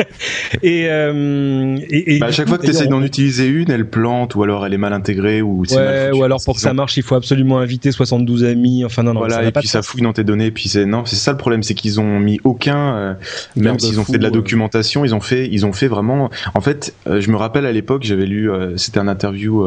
et, 0.62 0.88
euh, 0.88 1.78
et, 1.88 2.16
et 2.16 2.18
bah, 2.18 2.26
à 2.26 2.32
chaque 2.32 2.48
fois 2.48 2.58
que 2.58 2.64
tu 2.64 2.70
essayes 2.70 2.88
d'en 2.88 3.04
utiliser 3.04 3.46
une, 3.46 3.70
elle 3.70 3.88
plante 3.88 4.34
ou 4.34 4.42
alors 4.42 4.66
elle 4.66 4.74
est 4.74 4.78
mal 4.78 4.92
intégrée 4.92 5.40
ou 5.40 5.62
ouais, 5.70 5.76
mal 5.76 6.14
ou 6.14 6.24
alors 6.24 6.42
pour 6.44 6.56
que 6.56 6.60
ça 6.60 6.74
marche, 6.74 6.96
il 6.96 7.04
faut 7.04 7.14
absolument 7.14 7.60
inviter 7.60 7.92
72 7.92 8.42
amis. 8.42 8.84
Enfin 8.84 9.04
non 9.04 9.14
non. 9.14 9.20
Voilà 9.20 9.44
et 9.44 9.52
puis 9.52 9.68
ça 9.68 9.82
fouille 9.82 10.02
dans 10.02 10.12
tes 10.12 10.24
données. 10.24 10.50
Puis 10.50 10.68
c'est 10.68 10.84
non, 10.84 11.04
c'est 11.04 11.14
ça 11.14 11.30
le 11.30 11.38
problème, 11.38 11.62
c'est 11.62 11.74
qu'ils 11.74 12.00
ont 12.00 12.18
mis 12.18 12.40
aucun, 12.42 12.96
euh, 12.96 13.14
même 13.54 13.78
s'ils 13.78 14.00
ont 14.00 14.04
fait 14.04 14.18
de 14.18 14.24
la 14.24 14.30
documentation, 14.30 15.04
ils 15.04 15.14
ont 15.14 15.20
fait, 15.20 15.48
ils 15.48 15.64
ont 15.64 15.72
fait 15.72 15.86
vraiment. 15.86 16.28
En 16.54 16.60
fait, 16.60 16.92
euh, 17.06 17.20
je 17.20 17.30
me 17.30 17.36
rappelle 17.36 17.66
à 17.66 17.72
l'époque, 17.72 18.02
j'avais 18.02 18.26
lu, 18.26 18.50
c'était 18.74 18.98
un 18.98 19.06
interview 19.06 19.64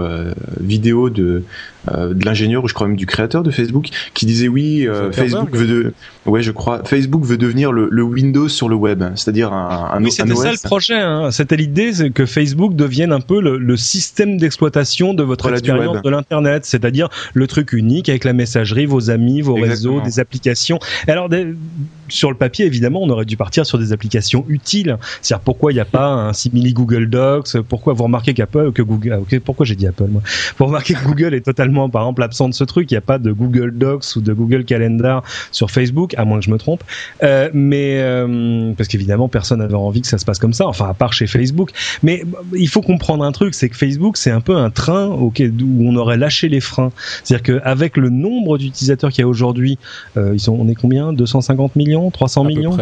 vidéo 0.60 1.10
de 1.10 1.45
de 1.91 2.26
l'ingénieur 2.26 2.63
ou 2.63 2.67
je 2.67 2.74
crois 2.74 2.88
même 2.88 2.96
du 2.96 3.06
créateur 3.06 3.43
de 3.43 3.52
Facebook 3.52 3.89
qui 4.13 4.26
disait 4.26 4.48
oui, 4.48 4.88
Facebook 5.12 5.56
veut 5.56 5.67
de, 5.67 5.93
ouais, 6.26 6.41
je 6.41 6.52
crois, 6.52 6.84
Facebook 6.84 7.24
veut 7.26 7.38
devenir 7.38 7.72
le, 7.72 8.04
Windows 8.04 8.48
sur 8.48 8.69
le 8.69 8.76
web, 8.76 9.04
c'est-à-dire 9.15 9.54
un, 9.54 9.91
un, 9.93 10.04
oui, 10.04 10.12
c'était 10.12 10.36
ça 10.36 10.52
le 10.52 10.62
projet. 10.62 11.00
Hein. 11.00 11.32
C'était 11.32 11.56
l'idée 11.56 11.91
que 12.13 12.26
Facebook 12.26 12.76
devienne 12.76 13.12
un 13.12 13.22
peu 13.22 13.41
le, 13.41 13.78
système 13.78 14.38
d'exploitation 14.38 15.13
de 15.13 15.24
votre 15.24 15.52
expérience 15.52 16.02
de 16.02 16.10
l'internet, 16.10 16.65
c'est-à-dire 16.65 17.10
le 17.34 17.48
truc 17.48 17.74
unique 17.74 18.10
avec 18.10 18.24
la 18.24 18.34
messagerie, 18.34 18.86
vos 18.86 19.10
amis, 19.10 19.41
vos 19.41 19.56
réseaux, 19.56 20.02
des 20.02 20.19
applications. 20.19 20.80
Alors 21.08 21.30
sur 22.13 22.30
le 22.30 22.38
papier, 22.38 22.65
évidemment, 22.65 23.02
on 23.02 23.10
aurait 23.10 23.26
dû 23.26 23.38
partir 23.38 23.65
sur 23.65 23.80
des 23.80 23.91
applications 23.91 24.45
utiles. 24.47 24.97
C'est-à-dire 25.21 25.43
pourquoi 25.43 25.71
il 25.71 25.76
n'y 25.76 25.82
a 25.82 25.86
pas 25.86 26.08
un 26.08 26.34
simili 26.34 26.73
Google 26.73 27.10
Docs? 27.10 27.62
Pourquoi 27.67 27.93
vous 27.93 28.04
remarquez 28.04 28.34
qu'Apple, 28.34 28.71
que 28.71 28.82
Google, 28.82 29.21
pourquoi 29.43 29.65
j'ai 29.65 29.76
dit 29.76 29.88
Apple 29.88 30.08
moi? 30.10 30.21
Vous 30.58 30.65
remarquez 30.65 30.93
que 30.93 31.04
Google 31.04 31.34
est 31.34 31.45
totalement, 31.45 31.89
par 31.89 32.04
exemple, 32.04 32.21
absent 32.23 32.49
de 32.49 32.54
ce 32.54 32.63
truc. 32.63 32.91
Il 32.91 32.93
n'y 32.93 32.99
a 32.99 33.02
pas 33.02 33.17
de 33.17 33.32
Google 33.32 33.71
Docs 33.76 34.15
ou 34.15 34.21
de 34.21 34.32
Google 34.32 34.63
Calendar 34.63 35.23
sur 35.52 35.71
Facebook, 35.71 36.13
à 36.15 36.26
moins 36.26 36.39
que 36.39 36.45
je 36.45 36.52
me 36.52 36.58
trompe. 36.58 36.84
Euh, 37.23 37.49
mais 37.54 37.97
euh, 37.99 38.73
parce 38.78 38.88
qu'évidemment, 38.88 39.28
personne 39.28 39.60
n'avait 39.60 39.73
envie 39.73 40.02
que 40.02 40.08
ça 40.08 40.19
se 40.19 40.26
passe 40.26 40.39
comme 40.39 40.54
ça. 40.54 40.67
Enfin, 40.67 40.88
à 40.88 40.93
part 40.93 41.13
chez 41.13 41.26
Facebook. 41.26 41.71
Mais 42.04 42.23
il 42.56 42.69
faut 42.69 42.82
comprendre 42.82 43.23
un 43.23 43.32
truc, 43.32 43.56
c'est 43.56 43.69
que 43.69 43.76
Facebook, 43.76 44.17
c'est 44.17 44.32
un 44.32 44.41
peu 44.41 44.56
un 44.56 44.69
train 44.69 45.08
où 45.08 45.32
on 45.80 45.95
aurait 45.95 46.17
lâché 46.17 46.47
les 46.47 46.60
freins. 46.60 46.91
C'est-à-dire 47.23 47.62
qu'avec 47.62 47.97
le 47.97 48.10
nombre 48.10 48.58
d'utilisateurs 48.58 49.12
qu'il 49.12 49.21
y 49.21 49.26
a 49.26 49.28
aujourd'hui, 49.28 49.78
euh, 50.17 50.32
ils 50.34 50.39
sont, 50.39 50.56
on 50.60 50.67
est 50.67 50.76
combien? 50.76 51.13
250 51.13 51.76
millions? 51.76 52.02
300 52.11 52.43
millions, 52.45 52.77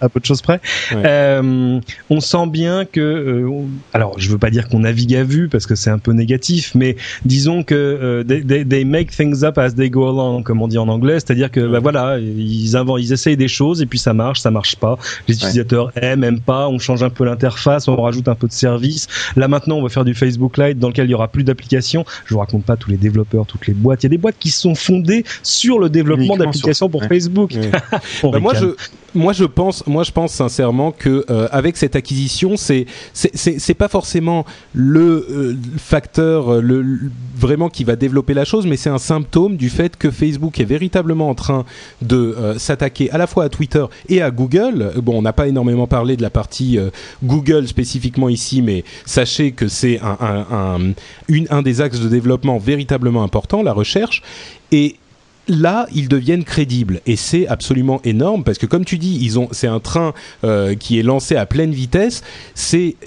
à 0.00 0.08
peu 0.08 0.20
de 0.20 0.24
choses 0.24 0.42
près. 0.42 0.60
Euh, 0.92 1.80
on 2.10 2.20
sent 2.20 2.46
bien 2.48 2.84
que, 2.84 3.00
euh, 3.00 3.50
alors 3.92 4.18
je 4.18 4.30
veux 4.30 4.38
pas 4.38 4.50
dire 4.50 4.68
qu'on 4.68 4.80
navigue 4.80 5.14
à 5.14 5.24
vue 5.24 5.48
parce 5.48 5.66
que 5.66 5.74
c'est 5.74 5.90
un 5.90 5.98
peu 5.98 6.12
négatif, 6.12 6.72
mais 6.74 6.96
disons 7.24 7.62
que 7.62 7.74
euh, 7.74 8.24
they, 8.24 8.84
make 8.84 9.10
things 9.10 9.44
up 9.44 9.58
as 9.58 9.74
they 9.74 9.90
go 9.90 10.08
along, 10.08 10.42
comme 10.42 10.62
on 10.62 10.68
dit 10.68 10.78
en 10.78 10.88
anglais, 10.88 11.14
c'est-à-dire 11.14 11.50
que 11.50 11.66
bah, 11.66 11.80
voilà, 11.80 12.18
ils 12.18 12.76
inventent, 12.76 13.00
ils 13.00 13.12
essayent 13.12 13.36
des 13.36 13.48
choses 13.48 13.82
et 13.82 13.86
puis 13.86 13.98
ça 13.98 14.12
marche, 14.12 14.40
ça 14.40 14.50
marche 14.50 14.76
pas. 14.76 14.98
Les 15.28 15.34
utilisateurs 15.34 15.92
aiment, 15.96 16.24
aiment 16.24 16.40
pas, 16.40 16.68
on 16.68 16.78
change 16.78 17.02
un 17.02 17.10
peu 17.10 17.24
l'interface, 17.24 17.88
on 17.88 17.96
rajoute 17.96 18.28
un 18.28 18.34
peu 18.34 18.46
de 18.46 18.52
service. 18.52 19.06
Là 19.36 19.48
maintenant, 19.48 19.76
on 19.76 19.82
va 19.82 19.88
faire 19.88 20.04
du 20.04 20.14
Facebook 20.14 20.58
Lite 20.58 20.78
dans 20.78 20.88
lequel 20.88 21.06
il 21.06 21.10
y 21.10 21.14
aura 21.14 21.28
plus 21.28 21.44
d'applications. 21.44 22.04
Je 22.24 22.34
vous 22.34 22.40
raconte 22.40 22.64
pas 22.64 22.76
tous 22.76 22.90
les 22.90 22.96
développeurs, 22.96 23.46
toutes 23.46 23.66
les 23.66 23.74
boîtes. 23.74 24.02
Il 24.02 24.06
y 24.06 24.08
a 24.08 24.10
des 24.10 24.18
boîtes 24.18 24.38
qui 24.38 24.50
sont 24.50 24.74
fondées 24.74 25.24
sur 25.42 25.78
le 25.78 25.88
développement 25.88 26.36
d'applications 26.36 26.88
pour 26.88 27.04
Facebook. 27.04 27.52
bah 28.22 28.38
moi, 28.40 28.45
je, 28.54 28.74
moi, 29.16 29.32
je 29.32 29.44
pense, 29.44 29.86
moi, 29.86 30.04
je 30.04 30.12
pense 30.12 30.32
sincèrement 30.32 30.92
que 30.92 31.24
euh, 31.30 31.48
avec 31.50 31.76
cette 31.76 31.96
acquisition, 31.96 32.56
c'est 32.56 32.86
c'est 33.12 33.74
pas 33.74 33.88
forcément 33.88 34.44
le 34.74 35.26
euh, 35.30 35.56
facteur 35.78 36.54
euh, 36.54 36.60
le, 36.60 37.10
vraiment 37.34 37.68
qui 37.68 37.84
va 37.84 37.96
développer 37.96 38.34
la 38.34 38.44
chose, 38.44 38.66
mais 38.66 38.76
c'est 38.76 38.90
un 38.90 38.98
symptôme 38.98 39.56
du 39.56 39.70
fait 39.70 39.96
que 39.96 40.10
Facebook 40.10 40.60
est 40.60 40.64
véritablement 40.64 41.30
en 41.30 41.34
train 41.34 41.64
de 42.02 42.54
s'attaquer 42.58 43.10
à 43.10 43.18
la 43.18 43.26
fois 43.26 43.44
à 43.44 43.48
Twitter 43.48 43.84
et 44.08 44.22
à 44.22 44.30
Google. 44.30 44.92
Bon, 45.02 45.18
on 45.18 45.22
n'a 45.22 45.32
pas 45.32 45.48
énormément 45.48 45.86
parlé 45.86 46.16
de 46.16 46.22
la 46.22 46.30
partie 46.30 46.78
Google 47.24 47.66
spécifiquement 47.68 48.28
ici, 48.28 48.62
mais 48.62 48.84
sachez 49.04 49.52
que 49.52 49.68
c'est 49.68 50.00
un, 50.00 50.16
un, 50.20 50.46
un, 50.50 50.92
une, 51.28 51.46
un 51.50 51.62
des 51.62 51.80
axes 51.80 52.00
de 52.00 52.08
développement 52.08 52.58
véritablement 52.58 53.22
important, 53.22 53.62
la 53.62 53.72
recherche. 53.72 54.22
Et 54.72 54.96
là, 55.48 55.86
ils 55.94 56.08
deviennent 56.08 56.44
crédibles 56.44 57.00
et 57.06 57.16
c'est 57.16 57.46
absolument 57.46 58.00
énorme 58.04 58.44
parce 58.44 58.58
que 58.58 58.66
comme 58.66 58.84
tu 58.84 58.98
dis, 58.98 59.18
ils 59.20 59.38
ont, 59.38 59.48
c'est 59.52 59.66
un 59.66 59.80
train 59.80 60.12
euh, 60.44 60.74
qui 60.74 60.98
est 60.98 61.02
lancé 61.02 61.36
à 61.36 61.46
pleine 61.46 61.72
vitesse. 61.72 62.22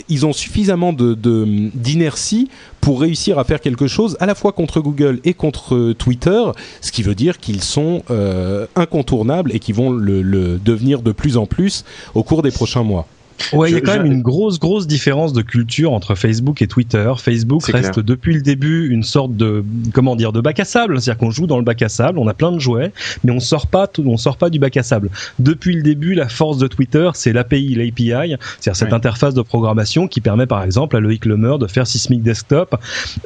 Ils 0.09 0.25
ont 0.25 0.33
suffisamment 0.33 0.93
d'inertie 0.93 2.49
pour 2.81 3.01
réussir 3.01 3.39
à 3.39 3.43
faire 3.43 3.59
quelque 3.59 3.87
chose 3.87 4.17
à 4.19 4.25
la 4.25 4.35
fois 4.35 4.51
contre 4.51 4.79
Google 4.79 5.19
et 5.23 5.33
contre 5.33 5.93
Twitter, 5.93 6.41
ce 6.81 6.91
qui 6.91 7.03
veut 7.03 7.15
dire 7.15 7.39
qu'ils 7.39 7.61
sont 7.61 8.03
euh, 8.09 8.67
incontournables 8.75 9.53
et 9.53 9.59
qui 9.59 9.73
vont 9.73 9.91
le 9.91 10.59
devenir 10.63 11.01
de 11.01 11.11
plus 11.11 11.37
en 11.37 11.45
plus 11.45 11.83
au 12.13 12.23
cours 12.23 12.41
des 12.41 12.51
prochains 12.51 12.83
mois. 12.83 13.07
Ouais, 13.53 13.71
il 13.71 13.73
y 13.73 13.77
a 13.77 13.81
quand 13.81 13.97
même 13.97 14.05
une 14.05 14.21
grosse, 14.21 14.59
grosse 14.59 14.87
différence 14.87 15.33
de 15.33 15.41
culture 15.41 15.93
entre 15.93 16.15
Facebook 16.15 16.61
et 16.61 16.67
Twitter. 16.67 17.11
Facebook 17.17 17.63
reste 17.65 17.99
depuis 17.99 18.33
le 18.33 18.41
début 18.41 18.89
une 18.89 19.03
sorte 19.03 19.35
de, 19.35 19.63
comment 19.93 20.15
dire, 20.15 20.31
de 20.31 20.41
bac 20.41 20.59
à 20.59 20.65
sable. 20.65 21.01
C'est-à-dire 21.01 21.19
qu'on 21.19 21.31
joue 21.31 21.47
dans 21.47 21.57
le 21.57 21.63
bac 21.63 21.81
à 21.81 21.89
sable, 21.89 22.19
on 22.19 22.27
a 22.27 22.33
plein 22.33 22.51
de 22.51 22.59
jouets, 22.59 22.91
mais 23.23 23.31
on 23.31 23.39
sort 23.39 23.67
pas, 23.67 23.89
on 23.99 24.17
sort 24.17 24.37
pas 24.37 24.49
du 24.49 24.59
bac 24.59 24.77
à 24.77 24.83
sable. 24.83 25.09
Depuis 25.39 25.75
le 25.75 25.81
début, 25.81 26.13
la 26.13 26.29
force 26.29 26.57
de 26.57 26.67
Twitter, 26.67 27.09
c'est 27.13 27.33
l'API, 27.33 27.75
l'API, 27.75 28.35
c'est-à-dire 28.59 28.75
cette 28.75 28.93
interface 28.93 29.33
de 29.33 29.41
programmation 29.41 30.07
qui 30.07 30.21
permet, 30.21 30.45
par 30.45 30.63
exemple, 30.63 30.95
à 30.95 30.99
Loïc 30.99 31.25
Lemeur 31.25 31.59
de 31.59 31.67
faire 31.67 31.87
Sysmic 31.87 32.21
Desktop. 32.21 32.75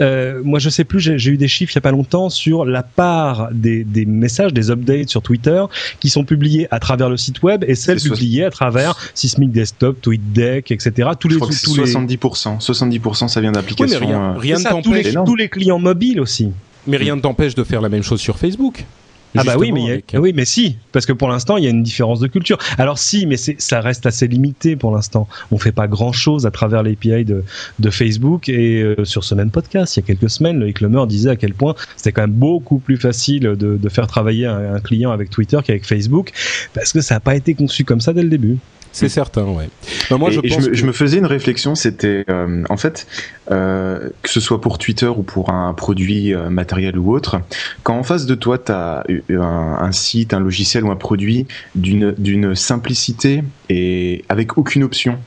Euh, 0.01 0.41
moi, 0.43 0.59
je 0.59 0.69
sais 0.69 0.83
plus, 0.83 0.99
j'ai 0.99 1.31
eu 1.31 1.37
des 1.37 1.47
chiffres 1.47 1.73
il 1.73 1.75
y 1.75 1.79
a 1.79 1.81
pas 1.81 1.91
longtemps 1.91 2.29
sur 2.29 2.65
la 2.65 2.83
part 2.83 3.49
des, 3.51 3.83
des 3.83 4.05
messages, 4.05 4.53
des 4.53 4.71
updates 4.71 5.09
sur 5.09 5.21
Twitter 5.21 5.63
qui 5.99 6.09
sont 6.09 6.23
publiés 6.23 6.67
à 6.71 6.79
travers 6.79 7.09
le 7.09 7.17
site 7.17 7.41
web 7.43 7.63
et 7.67 7.75
celles 7.75 7.99
publiées 7.99 8.45
à 8.45 8.51
travers 8.51 8.95
Sysmic 9.13 9.51
Desktop, 9.51 9.99
TweetDeck, 10.03 10.69
etc. 10.71 11.09
Tous 11.19 11.29
les, 11.29 11.37
tous 11.37 11.49
70%, 11.49 12.61
70% 12.63 13.27
ça 13.27 13.41
vient 13.41 13.51
d'applications. 13.51 13.99
rien, 14.37 14.59
euh, 14.59 14.81
tous, 14.83 14.93
les, 14.93 15.13
tous 15.13 15.35
les 15.35 15.49
clients 15.49 15.79
mobiles 15.79 16.19
aussi. 16.19 16.51
Mais 16.85 16.97
rien 16.97 17.15
ne 17.15 17.21
t'empêche 17.21 17.55
de 17.55 17.63
faire 17.63 17.81
la 17.81 17.89
même 17.89 18.03
chose 18.03 18.19
sur 18.19 18.37
Facebook. 18.37 18.85
Ah 19.35 19.43
bah 19.43 19.55
oui, 19.57 19.71
mais 19.71 20.03
oui, 20.13 20.31
mais 20.35 20.45
si, 20.45 20.77
parce 20.91 21.07
que 21.07 21.13
pour 21.13 21.27
l'instant 21.27 21.57
il 21.57 21.63
y 21.63 21.67
a 21.67 21.71
une 21.71 21.81
différence 21.81 22.19
de 22.19 22.27
culture. 22.27 22.59
Alors 22.77 22.99
si, 22.99 23.25
mais 23.25 23.37
ça 23.37 23.81
reste 23.81 24.05
assez 24.05 24.27
limité 24.27 24.75
pour 24.75 24.91
l'instant. 24.91 25.27
On 25.51 25.57
fait 25.57 25.71
pas 25.71 25.87
grand 25.87 26.11
chose 26.11 26.45
à 26.45 26.51
travers 26.51 26.83
l'API 26.83 27.25
de, 27.25 27.43
de 27.79 27.89
Facebook 27.89 28.47
et 28.47 28.83
euh, 28.83 29.05
sur 29.05 29.23
ce 29.23 29.33
même 29.33 29.49
podcast, 29.49 29.95
il 29.95 30.01
y 30.01 30.03
a 30.03 30.05
quelques 30.05 30.29
semaines, 30.29 30.59
Loïc 30.59 30.81
Lemer 30.81 31.07
disait 31.07 31.31
à 31.31 31.35
quel 31.35 31.55
point 31.55 31.73
c'était 31.97 32.11
quand 32.11 32.21
même 32.21 32.31
beaucoup 32.31 32.77
plus 32.77 32.97
facile 32.97 33.41
de, 33.41 33.55
de 33.55 33.89
faire 33.89 34.05
travailler 34.05 34.45
un, 34.45 34.75
un 34.75 34.79
client 34.79 35.09
avec 35.09 35.31
Twitter 35.31 35.57
qu'avec 35.63 35.85
Facebook, 35.85 36.31
parce 36.75 36.93
que 36.93 37.01
ça 37.01 37.15
n'a 37.15 37.19
pas 37.19 37.35
été 37.35 37.55
conçu 37.55 37.85
comme 37.85 38.01
ça 38.01 38.13
dès 38.13 38.21
le 38.21 38.29
début. 38.29 38.59
C'est 38.93 39.09
certain, 39.09 39.43
ouais. 39.45 39.69
Ben, 40.11 40.17
moi, 40.19 40.29
je, 40.29 40.39
je, 40.43 40.85
me, 40.85 40.91
faisais 40.91 41.17
une 41.17 41.25
réflexion, 41.25 41.73
c'était 41.73 42.23
euh, 42.29 42.63
en 42.69 42.77
fait 42.77 43.07
euh, 43.51 44.09
que 44.21 44.29
ce 44.29 44.39
soit 44.39 44.61
pour 44.61 44.77
Twitter 44.77 45.07
ou 45.07 45.23
pour 45.23 45.49
un 45.49 45.73
produit 45.73 46.33
euh, 46.33 46.51
matériel 46.51 46.99
ou 46.99 47.11
autre, 47.11 47.41
quand 47.81 47.97
en 47.97 48.03
face 48.03 48.27
de 48.27 48.35
toi 48.35 48.59
tu 48.59 48.71
as 48.71 49.03
un, 49.31 49.77
un, 49.81 49.91
site, 49.91 50.35
un 50.35 50.39
logiciel 50.39 50.83
ou 50.83 50.91
un 50.91 50.95
produit 50.95 51.47
d'une 51.73 52.13
d'une 52.19 52.53
simplicité 52.53 53.43
et 53.67 54.23
avec 54.29 54.59
aucune 54.59 54.83
option, 54.83 55.17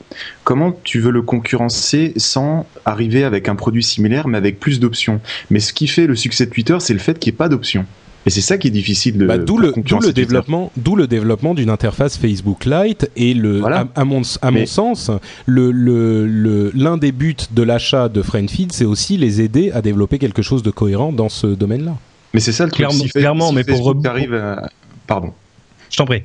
comment 0.45 0.71
tu 0.85 1.01
veux 1.01 1.11
le 1.11 1.21
concurrencer 1.21 2.13
sans 2.15 2.65
arriver 2.85 3.25
avec 3.25 3.49
un 3.49 3.55
produit 3.55 3.83
similaire 3.83 4.29
mais 4.29 4.37
avec 4.37 4.61
plus 4.61 4.79
d'options? 4.79 5.19
Mais 5.49 5.59
ce 5.59 5.73
qui 5.73 5.87
fait 5.87 6.07
le 6.07 6.15
succès 6.15 6.45
de 6.45 6.51
Twitter, 6.51 6.77
c'est 6.79 6.93
le 6.93 6.99
fait 6.99 7.19
qu'il 7.19 7.31
n'y 7.33 7.35
ait 7.35 7.37
pas 7.37 7.49
d'options. 7.49 7.85
Et 8.27 8.29
c'est 8.29 8.41
ça 8.41 8.57
qui 8.57 8.67
est 8.67 8.71
difficile 8.71 9.17
de. 9.17 9.25
Bah, 9.25 9.37
d'où 9.37 9.57
le, 9.57 9.73
le 9.73 10.11
développement, 10.11 10.69
d'où 10.75 10.97
le 10.97 11.07
développement 11.07 11.53
d'une 11.53 11.69
interface 11.69 12.17
Facebook 12.17 12.65
Lite 12.65 13.09
et 13.15 13.33
le, 13.33 13.63
à, 13.63 14.03
mon, 14.03 14.21
à 14.41 14.51
mon 14.51 14.65
sens, 14.65 15.09
le, 15.45 15.71
le, 15.71 16.71
l'un 16.75 16.97
des 16.97 17.13
buts 17.13 17.37
de 17.51 17.63
l'achat 17.63 18.09
de 18.09 18.21
FriendFeed, 18.21 18.73
c'est 18.73 18.83
aussi 18.83 19.15
les 19.15 19.39
aider 19.39 19.71
à 19.71 19.81
développer 19.81 20.19
quelque 20.19 20.41
chose 20.41 20.61
de 20.61 20.71
cohérent 20.71 21.13
dans 21.13 21.29
ce 21.29 21.47
domaine-là. 21.47 21.95
Mais 22.33 22.41
c'est 22.41 22.51
ça 22.51 22.65
le 22.65 22.71
truc. 22.71 22.85
Clairement, 22.85 23.05
clairement 23.05 23.51
mais 23.53 23.63
pour 23.63 23.95
arrive 24.05 24.59
pardon. 25.07 25.31
Je 25.89 25.95
t'en 25.95 26.05
prie 26.05 26.23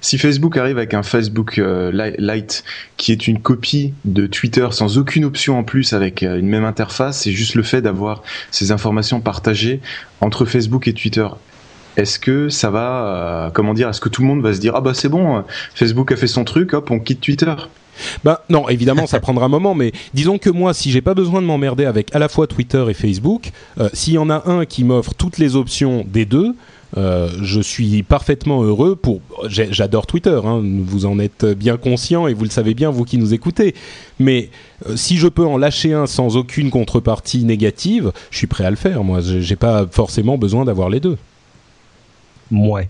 si 0.00 0.18
Facebook 0.18 0.56
arrive 0.56 0.78
avec 0.78 0.94
un 0.94 1.02
Facebook 1.02 1.58
euh, 1.58 2.10
Lite 2.18 2.64
qui 2.96 3.12
est 3.12 3.26
une 3.26 3.40
copie 3.40 3.94
de 4.04 4.26
Twitter 4.26 4.68
sans 4.70 4.98
aucune 4.98 5.24
option 5.24 5.58
en 5.58 5.64
plus 5.64 5.92
avec 5.92 6.22
euh, 6.22 6.38
une 6.38 6.48
même 6.48 6.64
interface, 6.64 7.22
c'est 7.22 7.32
juste 7.32 7.54
le 7.54 7.62
fait 7.62 7.82
d'avoir 7.82 8.22
ces 8.50 8.72
informations 8.72 9.20
partagées 9.20 9.80
entre 10.20 10.44
Facebook 10.44 10.86
et 10.88 10.92
Twitter. 10.92 11.26
Est-ce 11.96 12.18
que 12.18 12.48
ça 12.48 12.70
va, 12.70 13.46
euh, 13.46 13.50
comment 13.50 13.74
dire, 13.74 13.88
est-ce 13.88 14.00
que 14.00 14.08
tout 14.08 14.22
le 14.22 14.28
monde 14.28 14.42
va 14.42 14.54
se 14.54 14.60
dire 14.60 14.74
ah 14.76 14.80
bah 14.80 14.94
c'est 14.94 15.08
bon, 15.08 15.42
Facebook 15.74 16.12
a 16.12 16.16
fait 16.16 16.28
son 16.28 16.44
truc, 16.44 16.74
hop 16.74 16.90
on 16.90 17.00
quitte 17.00 17.20
Twitter? 17.20 17.54
Ben 18.22 18.38
non, 18.48 18.68
évidemment, 18.68 19.08
ça 19.08 19.18
prendra 19.18 19.46
un 19.46 19.48
moment, 19.48 19.74
mais 19.74 19.90
disons 20.14 20.38
que 20.38 20.50
moi, 20.50 20.72
si 20.72 20.92
j'ai 20.92 21.00
pas 21.00 21.14
besoin 21.14 21.42
de 21.42 21.46
m'emmerder 21.46 21.84
avec 21.84 22.14
à 22.14 22.20
la 22.20 22.28
fois 22.28 22.46
Twitter 22.46 22.84
et 22.88 22.94
Facebook, 22.94 23.50
s'il 23.92 24.12
y 24.12 24.18
en 24.18 24.30
a 24.30 24.48
un 24.48 24.66
qui 24.66 24.84
m'offre 24.84 25.14
toutes 25.14 25.38
les 25.38 25.56
options 25.56 26.04
des 26.06 26.24
deux, 26.24 26.54
euh, 26.96 27.28
je 27.42 27.60
suis 27.60 28.02
parfaitement 28.02 28.62
heureux 28.62 28.96
pour. 28.96 29.20
J'adore 29.48 30.06
Twitter, 30.06 30.40
hein, 30.44 30.62
vous 30.62 31.06
en 31.06 31.18
êtes 31.18 31.44
bien 31.44 31.76
conscient 31.76 32.26
et 32.26 32.34
vous 32.34 32.44
le 32.44 32.50
savez 32.50 32.74
bien, 32.74 32.90
vous 32.90 33.04
qui 33.04 33.18
nous 33.18 33.34
écoutez. 33.34 33.74
Mais 34.18 34.50
euh, 34.88 34.96
si 34.96 35.16
je 35.18 35.28
peux 35.28 35.44
en 35.44 35.58
lâcher 35.58 35.92
un 35.92 36.06
sans 36.06 36.36
aucune 36.36 36.70
contrepartie 36.70 37.44
négative, 37.44 38.12
je 38.30 38.38
suis 38.38 38.46
prêt 38.46 38.64
à 38.64 38.70
le 38.70 38.76
faire. 38.76 39.04
Moi, 39.04 39.20
j'ai 39.20 39.56
pas 39.56 39.86
forcément 39.90 40.38
besoin 40.38 40.64
d'avoir 40.64 40.88
les 40.88 41.00
deux. 41.00 41.18
Ouais. 42.50 42.88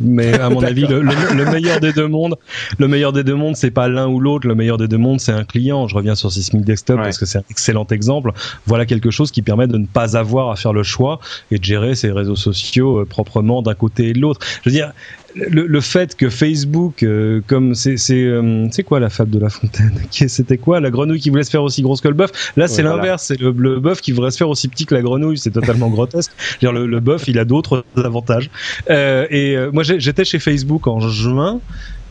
Mais 0.00 0.38
à 0.38 0.50
mon 0.50 0.62
avis, 0.62 0.86
le, 0.86 1.02
meilleur 1.50 1.80
des 1.80 1.92
deux 1.92 2.06
mondes, 2.06 2.36
le 2.78 2.88
meilleur 2.88 3.12
des 3.12 3.24
deux 3.24 3.34
mondes, 3.34 3.56
c'est 3.56 3.70
pas 3.70 3.88
l'un 3.88 4.06
ou 4.08 4.20
l'autre. 4.20 4.46
Le 4.46 4.54
meilleur 4.54 4.76
des 4.76 4.88
deux 4.88 4.98
mondes, 4.98 5.20
c'est 5.20 5.32
un 5.32 5.44
client. 5.44 5.88
Je 5.88 5.94
reviens 5.94 6.14
sur 6.14 6.30
Sysmic 6.30 6.64
Desktop 6.64 6.98
parce 6.98 7.18
que 7.18 7.26
c'est 7.26 7.38
un 7.38 7.44
excellent 7.50 7.86
exemple. 7.90 8.32
Voilà 8.66 8.86
quelque 8.86 9.10
chose 9.10 9.30
qui 9.30 9.42
permet 9.42 9.66
de 9.66 9.78
ne 9.78 9.86
pas 9.86 10.16
avoir 10.16 10.50
à 10.50 10.56
faire 10.56 10.72
le 10.72 10.82
choix 10.82 11.20
et 11.50 11.58
de 11.58 11.64
gérer 11.64 11.94
ses 11.94 12.10
réseaux 12.10 12.36
sociaux 12.36 13.00
euh, 13.00 13.04
proprement 13.04 13.62
d'un 13.62 13.74
côté 13.74 14.08
et 14.08 14.12
de 14.12 14.20
l'autre. 14.20 14.40
Je 14.62 14.70
veux 14.70 14.74
dire, 14.74 14.92
le, 15.36 15.66
le, 15.66 15.80
fait 15.80 16.16
que 16.16 16.30
Facebook, 16.30 17.02
euh, 17.02 17.40
comme 17.46 17.74
c'est 17.74 17.96
c'est 17.96 18.24
euh, 18.24 18.68
quoi 18.84 19.00
la 19.00 19.10
fable 19.10 19.30
de 19.30 19.38
La 19.38 19.50
Fontaine 19.50 19.92
C'était 20.10 20.58
quoi 20.58 20.80
la 20.80 20.90
grenouille 20.90 21.20
qui 21.20 21.30
voulait 21.30 21.44
se 21.44 21.50
faire 21.50 21.62
aussi 21.62 21.82
grosse 21.82 22.00
que 22.00 22.08
le 22.08 22.14
bœuf? 22.14 22.52
Là, 22.56 22.68
c'est 22.68 22.82
l'inverse, 22.82 23.24
c'est 23.24 23.40
le, 23.40 23.52
le 23.52 23.80
bœuf 23.80 24.00
qui 24.00 24.12
voudrait 24.12 24.30
se 24.30 24.38
faire 24.38 24.48
aussi 24.48 24.68
petit 24.68 24.86
que 24.86 24.94
la 24.94 25.02
grenouille. 25.02 25.38
C'est 25.38 25.50
totalement 25.50 25.88
grotesque. 25.90 26.32
Dire 26.60 26.72
le, 26.72 26.86
le 26.86 27.00
bœuf, 27.00 27.28
il 27.28 27.38
a 27.38 27.44
d'autres 27.44 27.84
avantages. 27.96 28.50
Euh, 28.90 29.26
et 29.30 29.56
moi, 29.72 29.82
j'étais 29.82 30.24
chez 30.24 30.38
Facebook 30.38 30.86
en 30.86 31.00
juin. 31.00 31.60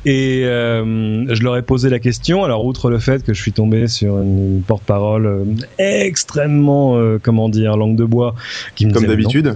Et 0.08 0.44
euh, 0.46 1.26
je 1.34 1.42
leur 1.42 1.58
ai 1.58 1.64
posé 1.64 1.90
la 1.90 1.98
question. 1.98 2.44
Alors, 2.44 2.64
outre 2.64 2.92
le 2.92 3.00
fait 3.00 3.24
que 3.24 3.34
je 3.34 3.42
suis 3.42 3.54
tombé 3.54 3.88
sur 3.88 4.20
une 4.20 4.62
porte-parole 4.62 5.46
extrêmement, 5.80 7.00
comment 7.24 7.50
dire, 7.50 7.76
langue 7.76 7.96
de 7.96 8.06
bois, 8.06 8.36
qui 8.76 8.86
me 8.86 8.94
comme 8.94 9.08
d'habitude 9.08 9.56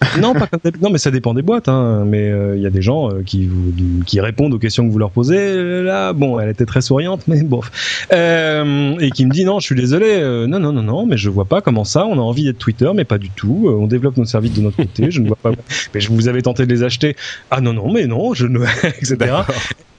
non, 0.20 0.34
pas 0.34 0.48
non, 0.80 0.90
mais 0.90 0.98
ça 0.98 1.10
dépend 1.10 1.34
des 1.34 1.42
boîtes. 1.42 1.68
Hein. 1.68 2.04
Mais 2.06 2.30
euh, 2.30 2.56
il 2.56 2.62
y 2.62 2.66
a 2.66 2.70
des 2.70 2.82
gens 2.82 3.10
euh, 3.10 3.22
qui 3.24 3.48
qui 4.06 4.20
répondent 4.20 4.52
aux 4.54 4.58
questions 4.58 4.86
que 4.86 4.92
vous 4.92 4.98
leur 4.98 5.10
posez. 5.10 5.82
Là, 5.82 6.12
bon, 6.12 6.38
elle 6.38 6.50
était 6.50 6.66
très 6.66 6.80
souriante, 6.80 7.22
mais 7.28 7.42
bon, 7.42 7.60
euh, 8.12 8.98
et 8.98 9.10
qui 9.10 9.26
me 9.26 9.30
dit 9.30 9.44
non, 9.44 9.58
je 9.58 9.66
suis 9.66 9.74
désolé. 9.74 10.06
Euh, 10.08 10.46
non, 10.46 10.58
non, 10.58 10.72
non, 10.72 10.82
non, 10.82 11.06
mais 11.06 11.16
je 11.16 11.30
vois 11.30 11.46
pas 11.46 11.60
comment 11.60 11.84
ça. 11.84 12.06
On 12.06 12.14
a 12.14 12.22
envie 12.22 12.44
d'être 12.44 12.58
Twitter, 12.58 12.90
mais 12.94 13.04
pas 13.04 13.18
du 13.18 13.30
tout. 13.30 13.66
on 13.68 13.86
développe 13.86 14.16
nos 14.16 14.24
services 14.24 14.52
de 14.52 14.60
notre 14.60 14.76
côté. 14.76 15.10
Je 15.10 15.20
ne 15.20 15.28
vois 15.28 15.38
pas. 15.40 15.52
Mais 15.94 16.00
je 16.00 16.10
vous 16.10 16.28
avais 16.28 16.42
tenté 16.42 16.66
de 16.66 16.72
les 16.72 16.82
acheter. 16.82 17.16
Ah 17.50 17.60
non, 17.60 17.72
non, 17.72 17.92
mais 17.92 18.06
non, 18.06 18.34
je 18.34 18.46
ne, 18.46 18.60
etc 19.00 19.36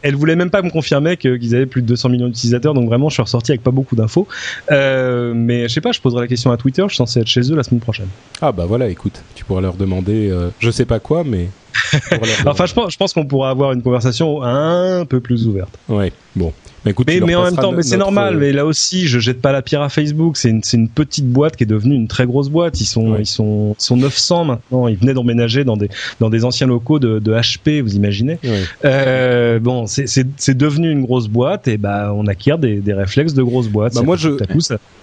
elle 0.02 0.16
voulait 0.16 0.36
même 0.36 0.50
pas 0.50 0.62
me 0.62 0.70
confirmer 0.70 1.18
qu'ils 1.18 1.56
avaient 1.56 1.66
plus 1.66 1.82
de 1.82 1.88
200 1.88 2.10
millions 2.10 2.28
d'utilisateurs, 2.28 2.74
donc 2.74 2.88
vraiment 2.88 3.10
je 3.10 3.16
suis 3.16 3.24
ressorti 3.24 3.52
avec 3.52 3.64
pas 3.64 3.72
beaucoup 3.72 3.96
d'infos. 3.96 4.28
Euh, 4.72 5.34
mais 5.36 5.68
je 5.68 5.74
sais 5.74 5.82
pas, 5.82 5.92
je 5.92 6.02
poserai 6.02 6.22
la 6.22 6.28
question 6.28 6.52
à 6.52 6.58
Twitter, 6.58 6.84
je 6.84 6.90
suis 6.90 6.98
censé 6.98 7.20
être 7.20 7.28
chez 7.28 7.52
eux 7.52 7.56
la 7.56 7.64
semaine 7.64 7.82
prochaine. 7.82 8.08
Ah 8.42 8.52
bah 8.52 8.66
voilà, 8.68 8.90
écoute, 8.90 9.22
tu 9.36 9.44
pourras 9.44 9.62
leur 9.62 9.76
demander, 9.76 10.30
euh, 10.30 10.50
je 10.60 10.70
sais 10.72 10.86
pas 10.86 11.00
quoi, 11.00 11.24
mais. 11.24 11.50
enfin, 12.46 12.66
je 12.66 12.74
pense, 12.74 12.92
je 12.92 12.98
pense 12.98 13.14
qu'on 13.14 13.26
pourra 13.26 13.50
avoir 13.50 13.72
une 13.72 13.82
conversation 13.82 14.42
un 14.44 15.06
peu 15.06 15.20
plus 15.20 15.48
ouverte. 15.48 15.78
Ouais, 15.90 16.12
bon 16.36 16.54
mais, 17.08 17.36
en 17.36 17.44
même 17.44 17.56
temps, 17.56 17.72
mais 17.72 17.84
c'est 17.84 17.98
normal. 17.98 18.36
Euh, 18.36 18.40
mais 18.40 18.52
là 18.52 18.66
aussi, 18.66 19.08
je 19.08 19.20
jette 19.20 19.42
pas 19.42 19.52
la 19.52 19.62
pierre 19.62 19.82
à 19.82 19.90
Facebook. 19.90 20.38
C'est 20.38 20.50
une, 20.50 20.62
une, 20.74 20.90
petite 20.90 21.28
boîte 21.28 21.56
qui 21.56 21.64
est 21.64 21.68
devenue 21.68 21.96
une 21.96 22.08
très 22.08 22.26
grosse 22.26 22.50
boîte. 22.50 22.80
Ils 22.80 22.86
sont, 22.86 23.18
ils 23.18 23.26
sont, 23.26 23.76
ils 23.80 23.84
sont 23.84 23.98
900 23.98 24.46
maintenant. 24.46 24.88
Ils 24.88 24.98
venaient 24.98 25.14
d'emménager 25.14 25.64
dans 25.64 25.78
des, 25.78 25.90
dans 26.20 26.30
des 26.30 26.46
anciens 26.46 26.68
locaux 26.68 27.00
de, 27.00 27.20
de 27.20 27.34
HP, 27.34 27.82
vous 27.82 27.96
imaginez. 27.96 28.40
Euh, 28.86 29.60
bon, 29.60 29.86
c'est 29.88 30.58
devenu 30.58 30.92
une 30.92 31.04
grosse 31.04 31.28
boîte 31.28 31.68
et 31.68 31.78
bah 31.78 32.14
on 32.16 32.28
acquiert 32.28 32.58
des, 32.58 32.78
des 32.78 32.94
réflexes 32.94 33.34
de 33.34 33.44
grosse 33.44 33.68
boîte. 33.68 33.94
Bah 33.94 34.02
moi, 34.04 34.16
je, 34.16 34.30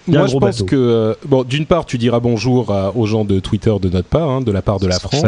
moi, 0.06 0.26
je 0.26 0.36
pense 0.36 0.62
que 0.62 0.76
euh, 0.76 1.14
bon, 1.26 1.44
d'une 1.44 1.66
part, 1.66 1.86
tu 1.86 1.98
diras 1.98 2.20
bonjour 2.20 2.74
aux 2.94 3.06
gens 3.06 3.24
de 3.24 3.40
Twitter 3.40 3.72
de 3.80 3.88
notre 3.88 4.08
part, 4.08 4.28
hein, 4.28 4.40
de 4.40 4.52
la 4.52 4.62
part 4.62 4.78
de 4.78 4.86
la 4.86 4.98
France, 4.98 5.24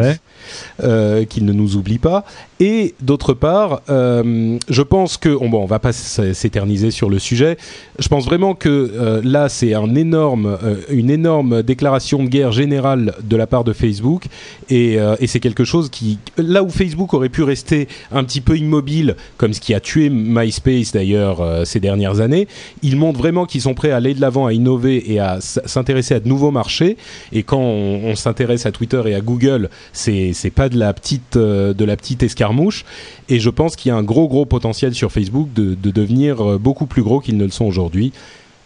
euh, 0.82 1.24
qu'ils 1.36 1.44
ne 1.44 1.52
nous 1.52 1.76
oublient 1.76 1.98
pas. 1.98 2.24
Et 2.58 2.94
d'autre 3.02 3.34
part, 3.34 3.82
euh, 3.90 4.58
je 4.68 4.82
pense 4.82 5.18
que 5.18 5.28
bon, 5.28 5.62
on 5.62 5.66
va 5.66 5.78
pas 5.78 5.92
s'éterniser 5.92 6.90
sur 6.90 7.10
le 7.10 7.18
sujet. 7.18 7.58
Je 7.98 8.08
pense 8.08 8.24
vraiment 8.24 8.54
que 8.54 8.68
euh, 8.68 9.20
là, 9.22 9.50
c'est 9.50 9.74
euh, 9.74 10.76
une 10.88 11.10
énorme 11.10 11.62
déclaration 11.62 12.24
de 12.24 12.28
guerre 12.28 12.52
générale 12.52 13.14
de 13.22 13.36
la 13.36 13.46
part 13.46 13.64
de 13.64 13.74
Facebook, 13.74 14.26
et, 14.70 14.98
c'est 15.26 15.40
quelque 15.40 15.64
chose 15.64 15.90
qui, 15.90 16.18
là 16.38 16.62
où 16.62 16.70
Facebook 16.70 17.12
aurait 17.12 17.28
pu 17.28 17.42
rester 17.42 17.88
un 18.12 18.22
petit 18.22 18.40
peu 18.40 18.56
immobile, 18.56 19.16
comme 19.36 19.52
ce 19.52 19.60
qui 19.60 19.74
a 19.74 19.80
tué 19.80 20.08
MySpace 20.08 20.92
d'ailleurs 20.92 21.66
ces 21.66 21.80
dernières 21.80 22.20
années, 22.20 22.46
ils 22.82 22.96
montrent 22.96 23.18
vraiment 23.18 23.44
qu'ils 23.44 23.62
sont 23.62 23.74
prêts 23.74 23.90
à 23.90 23.96
aller 23.96 24.14
de 24.14 24.20
l'avant, 24.20 24.46
à 24.46 24.52
innover 24.52 25.12
et 25.12 25.18
à 25.18 25.40
s'intéresser 25.40 26.14
à 26.14 26.20
de 26.20 26.28
nouveaux 26.28 26.52
marchés. 26.52 26.96
Et 27.32 27.42
quand 27.42 27.58
on, 27.58 28.04
on 28.04 28.14
s'intéresse 28.14 28.66
à 28.66 28.72
Twitter 28.72 29.02
et 29.06 29.14
à 29.14 29.20
Google, 29.20 29.68
c'est 29.92 30.52
pas 30.54 30.68
de 30.68 30.78
la 30.78 30.92
petite 30.94 31.36
de 31.36 31.84
la 31.84 31.96
petite 31.96 32.22
escarmouche. 32.46 32.84
Et 33.28 33.40
je 33.40 33.50
pense 33.50 33.76
qu'il 33.76 33.90
y 33.90 33.92
a 33.92 33.96
un 33.96 34.02
gros 34.02 34.28
gros 34.28 34.46
potentiel 34.46 34.94
sur 34.94 35.12
Facebook 35.12 35.52
de, 35.54 35.74
de 35.74 35.90
devenir 35.90 36.58
beaucoup 36.58 36.86
plus 36.86 37.02
gros 37.02 37.20
qu'ils 37.20 37.36
ne 37.36 37.44
le 37.44 37.50
sont 37.50 37.64
aujourd'hui 37.64 38.12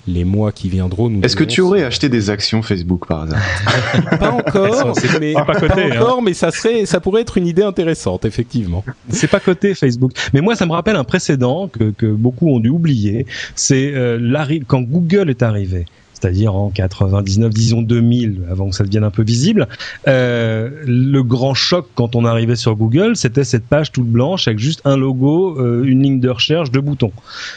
les 0.07 0.25
mois 0.25 0.53
qui 0.53 0.69
viendront 0.69 1.09
nous. 1.09 1.21
Est-ce 1.23 1.37
que 1.37 1.45
tu 1.45 1.61
aurais 1.61 1.85
acheté 1.85 2.09
des 2.09 2.31
actions 2.31 2.63
Facebook 2.63 3.07
par 3.07 3.23
hasard 3.23 3.41
Pas 4.19 4.31
encore, 4.31 4.95
mais 5.21 5.35
pas, 5.35 5.55
coté, 5.55 5.93
hein. 5.93 6.01
encore, 6.01 6.23
mais 6.23 6.35
ça 6.35 6.51
serait, 6.51 6.87
ça 6.87 7.01
pourrait 7.01 7.23
être 7.23 7.37
une 7.39 7.47
idée 7.47 7.63
intéressante, 7.63 8.25
effectivement. 8.25 8.85
C'est 9.09 9.29
pas 9.29 9.41
coté 9.41 9.75
Facebook, 9.75 10.13
mais 10.33 10.41
moi 10.41 10.57
ça 10.57 10.67
me 10.67 10.73
rappelle 10.73 10.97
un 10.97 11.05
précédent 11.05 11.69
que, 11.69 11.91
que 11.91 12.07
beaucoup 12.07 12.49
ont 12.49 12.61
dû 12.61 12.71
oublier. 12.71 13.27
C'est 13.55 13.93
euh, 13.95 14.19
quand 14.67 14.83
Google 14.83 15.31
est 15.31 15.43
arrivé 15.43 15.87
c'est-à-dire 16.21 16.55
en 16.55 16.71
99, 16.71 17.53
disons 17.53 17.83
2000, 17.83 18.43
avant 18.51 18.69
que 18.71 18.77
ça 18.77 18.85
devienne 18.85 19.05
un 19.05 19.11
peu 19.11 19.23
visible. 19.23 19.69
Euh, 20.09 20.71
le 20.85 21.23
grand 21.23 21.55
choc 21.55 21.87
quand 21.95 22.15
on 22.17 22.25
arrivait 22.25 22.57
sur 22.57 22.77
Google, 22.77 23.17
c'était 23.17 23.45
cette 23.45 23.65
page 23.65 23.93
toute 23.93 24.07
blanche 24.07 24.49
avec 24.49 24.59
juste 24.59 24.83
un 24.85 24.97
logo, 24.97 25.59
euh, 25.59 25.85
une 25.85 26.03
ligne 26.03 26.21
de 26.21 26.29
recherche, 26.29 26.71
deux 26.71 26.81
boutons, 26.81 27.13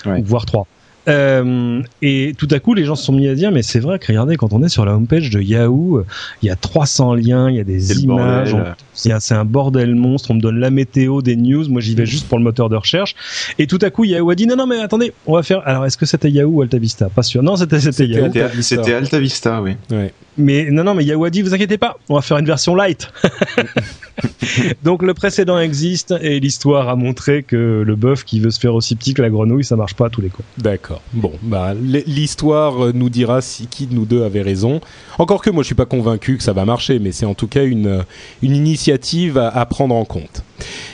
voire 0.06 0.46
trois. 0.46 0.68
Euh, 1.08 1.82
et 2.02 2.34
tout 2.38 2.48
à 2.52 2.60
coup, 2.60 2.74
les 2.74 2.86
gens 2.86 2.96
se 2.96 3.04
sont 3.04 3.14
mis 3.14 3.28
à 3.28 3.36
dire, 3.36 3.52
mais 3.52 3.62
c'est 3.62 3.80
vrai 3.80 4.00
que 4.00 4.08
regardez, 4.08 4.38
quand 4.38 4.54
on 4.54 4.64
est 4.64 4.70
sur 4.70 4.86
la 4.86 4.96
homepage 4.96 5.30
de 5.30 5.42
Yahoo, 5.42 6.04
il 6.42 6.48
y 6.48 6.50
a 6.50 6.56
300 6.56 7.16
liens, 7.16 7.50
il 7.50 7.58
y 7.58 7.60
a 7.60 7.64
des 7.64 8.04
images, 8.04 8.56
c'est 8.94 9.34
un 9.34 9.46
bordel 9.46 9.96
monstre, 9.96 10.32
on 10.32 10.36
me 10.36 10.42
donne 10.42 10.60
la 10.60 10.70
météo, 10.70 11.22
des 11.22 11.36
news, 11.36 11.68
moi 11.70 11.82
j'y 11.82 11.96
vais 11.96 12.06
juste 12.06 12.28
pour 12.28 12.38
le 12.38 12.44
moteur 12.44 12.70
de 12.70 12.76
recherche. 12.76 13.16
Et 13.60 13.68
tout 13.68 13.80
à 13.82 13.90
coup, 13.90 14.06
Yahoo 14.06 14.30
a 14.30 14.36
dit, 14.36 14.48
non, 14.48 14.56
non, 14.56 14.68
mais 14.68 14.80
attendez, 14.80 15.14
on 15.26 15.34
va 15.34 15.44
faire, 15.44 15.62
alors 15.66 15.86
est-ce 15.86 15.98
que 15.98 16.06
c'était 16.06 16.32
Yahoo 16.32 16.58
ou 16.58 16.62
AltaVista 16.62 17.10
Pas 17.10 17.24
sûr. 17.24 17.44
Non, 17.44 17.56
c'était 17.56 18.06
Yahoo. 18.06 18.32
C'était 18.62 18.94
AltaVista, 18.94 19.62
oui. 19.62 19.76
Ouais. 19.92 20.14
Mais 20.38 20.70
non, 20.72 20.84
non, 20.84 20.94
mais 20.94 21.04
Yahoo 21.04 21.26
a 21.26 21.30
dit, 21.30 21.42
vous 21.42 21.54
inquiétez 21.54 21.78
pas, 21.78 21.98
on 22.10 22.16
va 22.16 22.22
faire 22.22 22.38
une 22.38 22.46
version 22.46 22.76
light. 22.76 23.12
Donc 24.84 25.02
le 25.02 25.14
précédent 25.14 25.60
existe 25.60 26.14
et 26.22 26.40
l'histoire 26.40 26.90
a 26.90 26.96
montré 26.96 27.44
que 27.44 27.84
le 27.86 27.96
bœuf 27.96 28.24
qui 28.24 28.40
veut 28.40 28.52
se 28.52 28.60
faire 28.60 28.76
aussi 28.76 28.96
petit 28.96 29.14
que 29.14 29.22
la 29.22 29.30
grenouille, 29.30 29.64
ça 29.64 29.76
marche 29.76 29.96
pas 29.96 30.08
à 30.08 30.10
tous 30.10 30.22
les 30.22 30.30
coups. 30.30 30.48
D'accord. 30.58 31.02
Bon, 31.14 31.34
bah 31.42 31.74
l'histoire 31.74 32.94
nous 32.94 33.10
dira 33.10 33.42
si 33.42 33.68
qui 33.68 33.88
de 33.88 33.94
nous 33.94 34.06
deux 34.06 34.24
avait 34.24 34.42
raison. 34.42 34.82
Encore 35.18 35.42
que 35.42 35.50
moi 35.50 35.64
je 35.64 35.68
suis 35.68 35.76
pas 35.76 35.86
convaincu 35.86 36.38
que 36.38 36.44
ça 36.44 36.54
va 36.54 36.66
marcher, 36.66 37.00
mais 37.00 37.12
c'est 37.12 37.26
en 37.26 37.34
tout 37.34 37.48
cas 37.48 37.64
une 37.64 38.04
une 38.42 38.56
initiative 38.56 39.38
à 39.38 39.66
prendre 39.66 39.96
en 39.96 40.06
compte. 40.06 40.44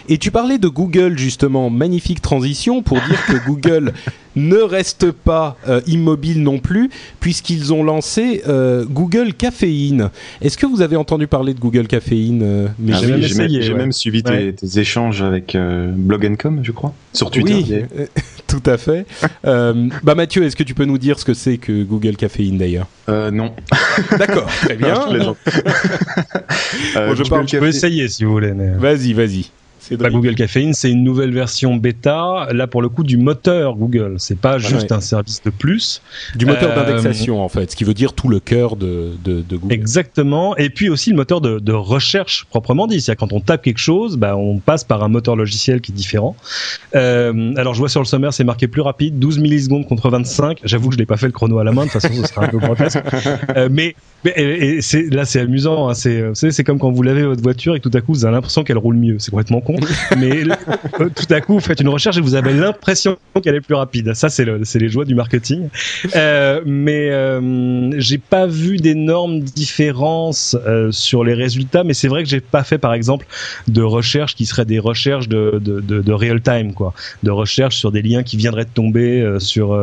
Et 0.08 0.18
tu 0.18 0.32
parlais 0.32 0.58
de 0.58 0.68
Google 0.68 1.18
justement, 1.18 1.70
magnifique 1.70 2.22
transition 2.22 2.82
pour 2.82 2.98
dire 2.98 3.26
que 3.28 3.46
Google 3.48 3.94
ne 4.36 4.58
reste 4.58 5.12
pas 5.12 5.58
euh, 5.68 5.82
immobile 5.88 6.42
non 6.42 6.60
plus, 6.60 6.90
puisqu'ils 7.20 7.74
ont 7.74 7.84
lancé 7.84 8.42
euh, 8.48 8.86
Google 8.86 9.34
Caféine. 9.34 10.10
Est-ce 10.42 10.58
que 10.58 10.66
vous 10.66 10.82
avez 10.82 10.96
entendu 10.96 11.28
parler 11.28 11.54
de 11.54 11.60
Google 11.60 11.88
Caféine 11.88 12.42
euh, 12.44 12.68
mais 12.80 12.94
ah 12.96 13.00
J'ai 13.02 13.74
même, 13.74 13.92
suivi 13.92 14.24
tes, 14.24 14.56
échanges 14.80 15.22
avec 15.22 15.56
Blog.com, 15.56 16.62
je 16.64 16.72
crois, 16.72 16.94
sur 17.14 17.32
Twitter. 17.32 17.86
Oui, 17.98 18.06
tout 18.48 18.64
à 18.66 18.78
fait. 18.78 19.06
bah 19.44 20.16
Mathieu, 20.16 20.44
est-ce 20.44 20.56
que 20.56 20.64
tu 20.64 20.74
peux 20.74 20.86
nous 20.86 20.98
dire 20.98 21.20
ce 21.20 21.26
que 21.26 21.34
c'est 21.34 21.58
que 21.58 21.84
Google 21.84 22.16
Caféine 22.16 22.58
d'ailleurs? 22.58 22.88
Non. 23.08 23.54
D'accord, 24.18 24.50
très 24.64 24.76
bien. 24.76 24.96
je, 26.96 27.58
peux 27.60 27.68
essayer 27.68 28.08
si 28.08 28.24
vous 28.24 28.32
voulez. 28.32 28.54
Vas-y, 28.78 29.14
vas-y. 29.14 29.52
Google 29.96 30.36
Caffeine, 30.36 30.74
c'est 30.74 30.92
une 30.92 31.04
nouvelle 31.04 31.32
version 31.32 31.76
bêta, 31.76 32.48
là 32.52 32.68
pour 32.68 32.82
le 32.82 32.90
coup 32.90 33.04
du 33.04 33.18
moteur 33.18 33.76
Google. 33.76 34.16
C'est 34.18 34.38
pas 34.38 34.54
ah 34.54 34.58
juste 34.60 34.92
un 34.92 35.02
service 35.02 35.42
de 35.44 35.50
plus. 35.50 36.02
Du 36.36 36.46
moteur 36.46 36.72
euh, 36.72 36.76
d'indexation 36.76 37.42
en 37.42 37.50
fait, 37.50 37.72
ce 37.72 37.76
qui 37.76 37.84
veut 37.84 37.94
dire 37.94 38.14
tout 38.14 38.30
le 38.30 38.40
cœur 38.40 38.76
de, 38.76 39.12
de, 39.24 39.42
de, 39.42 39.58
Google. 39.58 39.74
Exactement. 39.74 40.56
Et 40.58 40.70
puis 40.70 40.90
aussi 40.90 41.10
le 41.10 41.16
moteur 41.16 41.42
de, 41.42 41.60
de 41.60 41.74
recherche 41.74 42.46
proprement 42.46 42.88
dit. 42.88 43.02
C'est-à-dire 43.02 43.20
quand 43.20 43.34
on 43.34 43.42
tape 43.42 43.62
quelque 43.62 43.80
chose, 43.80 44.18
bah, 44.18 44.36
on 44.36 44.60
passe 44.60 44.84
par 44.84 45.04
un 45.04 45.10
moteur 45.10 45.36
logiciel 45.36 45.82
qui 45.82 45.92
est 45.92 45.96
différent. 45.96 46.36
Euh, 46.96 47.54
alors 47.56 47.74
je 47.74 47.80
vois 47.80 47.90
sur 47.90 48.02
le 48.02 48.06
sommaire, 48.06 48.34
c'est 48.34 48.44
marqué 48.44 48.68
plus 48.68 48.82
rapide, 48.82 49.20
12 49.20 49.40
millisecondes 49.40 49.88
contre 49.88 50.10
25. 50.10 50.60
J'avoue 50.64 50.90
que 50.90 50.96
je 50.96 51.00
l'ai 51.00 51.06
pas 51.06 51.18
fait 51.18 51.28
le 51.28 51.32
chrono 51.32 51.60
à 51.60 51.64
la 51.64 51.72
main, 51.72 51.86
de 51.86 51.92
toute 51.92 52.02
façon 52.02 52.14
ce 52.14 52.28
sera 52.28 52.46
un 52.46 52.48
peu 52.48 52.58
grotesque. 52.58 53.00
Euh, 53.56 53.70
mais 53.72 53.96
mais 54.26 54.34
et, 54.36 54.82
c'est 54.82 55.14
là 55.14 55.26
c'est 55.26 55.40
amusant. 55.40 55.90
Hein, 55.90 55.94
c'est 55.94 56.34
c'est 56.34 56.64
comme 56.64 56.78
quand 56.78 56.92
vous 56.92 57.02
lavez 57.02 57.24
votre 57.24 57.42
voiture 57.42 57.76
et 57.76 57.80
tout 57.80 57.92
à 57.94 58.02
coup 58.02 58.14
vous 58.14 58.26
avez 58.26 58.34
l'impression 58.34 58.64
qu'elle 58.64 58.78
roule 58.78 58.96
mieux. 58.96 59.18
C'est 59.20 59.32
complètement 59.32 59.62
con 59.62 59.79
mais 60.18 60.44
euh, 60.44 61.10
tout 61.16 61.34
à 61.34 61.42
coup, 61.42 61.54
vous 61.54 61.60
faites 61.60 61.80
une 61.80 61.90
recherche 61.90 62.18
et 62.18 62.22
vous 62.22 62.36
avez 62.36 62.54
l'impression 62.54 63.18
qu'elle 63.42 63.56
est 63.56 63.62
plus 63.62 63.76
rapide. 63.76 64.14
Ça, 64.14 64.30
c'est 64.30 64.46
le, 64.46 64.62
les 64.80 64.90
joies 64.90 65.06
du 65.06 65.16
marketing. 65.16 65.70
Euh, 66.16 66.62
mais 66.66 67.10
euh, 67.12 67.92
j'ai 68.00 68.18
pas 68.18 68.48
vu 68.48 68.78
d'énormes 68.78 69.42
différences 69.42 70.58
euh, 70.68 70.92
sur 70.92 71.24
les 71.24 71.34
résultats, 71.34 71.84
mais 71.84 71.94
c'est 71.94 72.08
vrai 72.08 72.24
que 72.24 72.30
j'ai 72.30 72.40
pas 72.40 72.64
fait, 72.64 72.78
par 72.78 72.94
exemple, 72.94 73.26
de 73.68 73.82
recherches 73.82 74.36
qui 74.36 74.46
seraient 74.46 74.66
des 74.66 74.80
recherches 74.80 75.28
de, 75.28 75.60
de, 75.62 75.80
de, 75.82 76.02
de 76.02 76.14
real 76.14 76.42
time, 76.42 76.74
quoi, 76.74 76.94
de 77.24 77.32
recherches 77.32 77.78
sur 77.78 77.92
des 77.92 78.02
liens 78.02 78.24
qui 78.24 78.38
viendraient 78.38 78.66
de 78.66 78.70
tomber 78.70 79.22
euh, 79.22 79.40
sur 79.40 79.78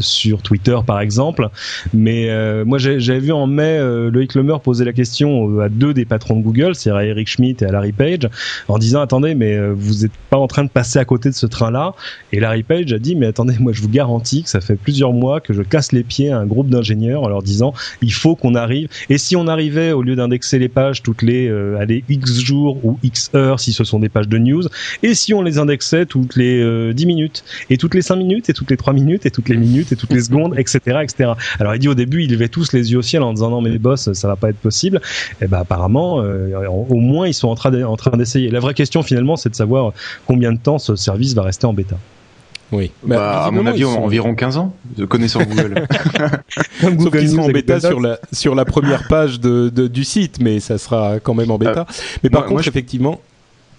sur 0.00 0.42
Twitter, 0.42 0.76
par 0.86 1.00
exemple. 1.00 1.48
Mais 1.92 2.64
moi, 2.64 2.78
j'avais 2.78 3.20
vu 3.20 3.32
en 3.32 3.46
mai 3.46 3.78
Loïc 4.10 4.34
Lemer 4.34 4.56
poser 4.62 4.84
la 4.84 4.92
question 4.92 5.60
à 5.60 5.68
deux 5.68 5.94
des 5.94 6.04
patrons 6.04 6.36
de 6.36 6.42
Google, 6.42 6.74
c'est 6.74 6.90
à 6.90 7.04
Eric 7.04 7.28
Schmidt 7.28 7.64
et 7.64 7.68
à 7.68 7.72
Larry 7.72 7.92
Page, 7.92 8.28
en 8.68 8.78
disant 8.78 9.00
attendez, 9.14 9.36
mais 9.36 9.54
euh, 9.54 9.72
vous 9.76 10.02
n'êtes 10.02 10.12
pas 10.28 10.38
en 10.38 10.48
train 10.48 10.64
de 10.64 10.68
passer 10.68 10.98
à 10.98 11.04
côté 11.04 11.28
de 11.28 11.34
ce 11.34 11.46
train-là. 11.46 11.94
Et 12.32 12.40
Larry 12.40 12.64
Page 12.64 12.92
a 12.92 12.98
dit, 12.98 13.14
mais 13.14 13.26
attendez, 13.26 13.54
moi 13.60 13.72
je 13.72 13.80
vous 13.80 13.88
garantis 13.88 14.42
que 14.42 14.48
ça 14.48 14.60
fait 14.60 14.74
plusieurs 14.74 15.12
mois 15.12 15.40
que 15.40 15.52
je 15.52 15.62
casse 15.62 15.92
les 15.92 16.02
pieds 16.02 16.30
à 16.30 16.38
un 16.38 16.46
groupe 16.46 16.68
d'ingénieurs 16.68 17.22
en 17.22 17.28
leur 17.28 17.42
disant, 17.42 17.74
il 18.02 18.12
faut 18.12 18.34
qu'on 18.34 18.56
arrive. 18.56 18.88
Et 19.10 19.18
si 19.18 19.36
on 19.36 19.46
arrivait, 19.46 19.92
au 19.92 20.02
lieu 20.02 20.16
d'indexer 20.16 20.58
les 20.58 20.68
pages 20.68 21.02
toutes 21.02 21.22
les, 21.22 21.48
euh, 21.48 21.78
allez, 21.78 22.02
X 22.08 22.40
jours 22.40 22.84
ou 22.84 22.98
X 23.04 23.30
heures, 23.36 23.60
si 23.60 23.72
ce 23.72 23.84
sont 23.84 24.00
des 24.00 24.08
pages 24.08 24.26
de 24.26 24.38
news, 24.38 24.64
et 25.04 25.14
si 25.14 25.32
on 25.32 25.42
les 25.42 25.58
indexait 25.58 26.06
toutes 26.06 26.34
les 26.34 26.60
euh, 26.60 26.92
10 26.92 27.06
minutes, 27.06 27.44
et 27.70 27.76
toutes 27.76 27.94
les 27.94 28.02
5 28.02 28.16
minutes, 28.16 28.50
et 28.50 28.52
toutes 28.52 28.72
les 28.72 28.76
3 28.76 28.94
minutes, 28.94 29.26
et 29.26 29.30
toutes 29.30 29.48
les 29.48 29.56
minutes, 29.56 29.92
et 29.92 29.96
toutes 29.96 30.12
les 30.12 30.22
secondes, 30.22 30.58
etc., 30.58 30.98
etc. 31.04 31.32
Alors 31.60 31.76
il 31.76 31.78
dit 31.78 31.88
au 31.88 31.94
début, 31.94 32.24
il 32.24 32.32
levait 32.32 32.48
tous 32.48 32.72
les 32.72 32.90
yeux 32.90 32.98
au 32.98 33.02
ciel 33.02 33.22
en 33.22 33.32
disant, 33.32 33.50
non 33.50 33.60
mais 33.60 33.70
les 33.70 33.78
boss, 33.78 34.12
ça 34.12 34.26
va 34.26 34.34
pas 34.34 34.50
être 34.50 34.58
possible. 34.58 35.00
Et 35.40 35.46
ben 35.46 35.58
apparemment, 35.58 36.20
euh, 36.20 36.66
au 36.66 36.96
moins 36.96 37.28
ils 37.28 37.34
sont 37.34 37.48
en 37.48 37.54
train 37.54 38.16
d'essayer. 38.16 38.50
La 38.50 38.58
vraie 38.58 38.74
question 38.74 39.03
finalement, 39.04 39.36
c'est 39.36 39.50
de 39.50 39.54
savoir 39.54 39.92
combien 40.26 40.52
de 40.52 40.58
temps 40.58 40.78
ce 40.78 40.96
service 40.96 41.34
va 41.34 41.42
rester 41.42 41.66
en 41.66 41.72
bêta. 41.72 41.96
Oui. 42.72 42.90
Bah, 43.04 43.44
à 43.44 43.50
mon 43.50 43.66
avis, 43.66 43.84
environ 43.84 44.34
15 44.34 44.56
ans, 44.56 44.74
de 44.96 45.04
connaissant 45.04 45.42
Google. 45.42 45.86
Comme 46.80 46.96
Google 46.96 47.02
Sauf 47.02 47.18
qu'ils 47.18 47.30
seront 47.30 47.44
en 47.44 47.50
bêta 47.50 47.80
sur 47.80 48.00
la, 48.00 48.18
sur 48.32 48.54
la 48.54 48.64
première 48.64 49.06
page 49.06 49.38
de, 49.38 49.68
de, 49.68 49.86
du 49.86 50.04
site, 50.04 50.40
mais 50.40 50.60
ça 50.60 50.78
sera 50.78 51.20
quand 51.20 51.34
même 51.34 51.50
en 51.50 51.58
bêta. 51.58 51.80
Euh, 51.80 52.18
mais 52.22 52.30
par 52.30 52.46
contre, 52.46 52.66
effectivement, 52.66 53.20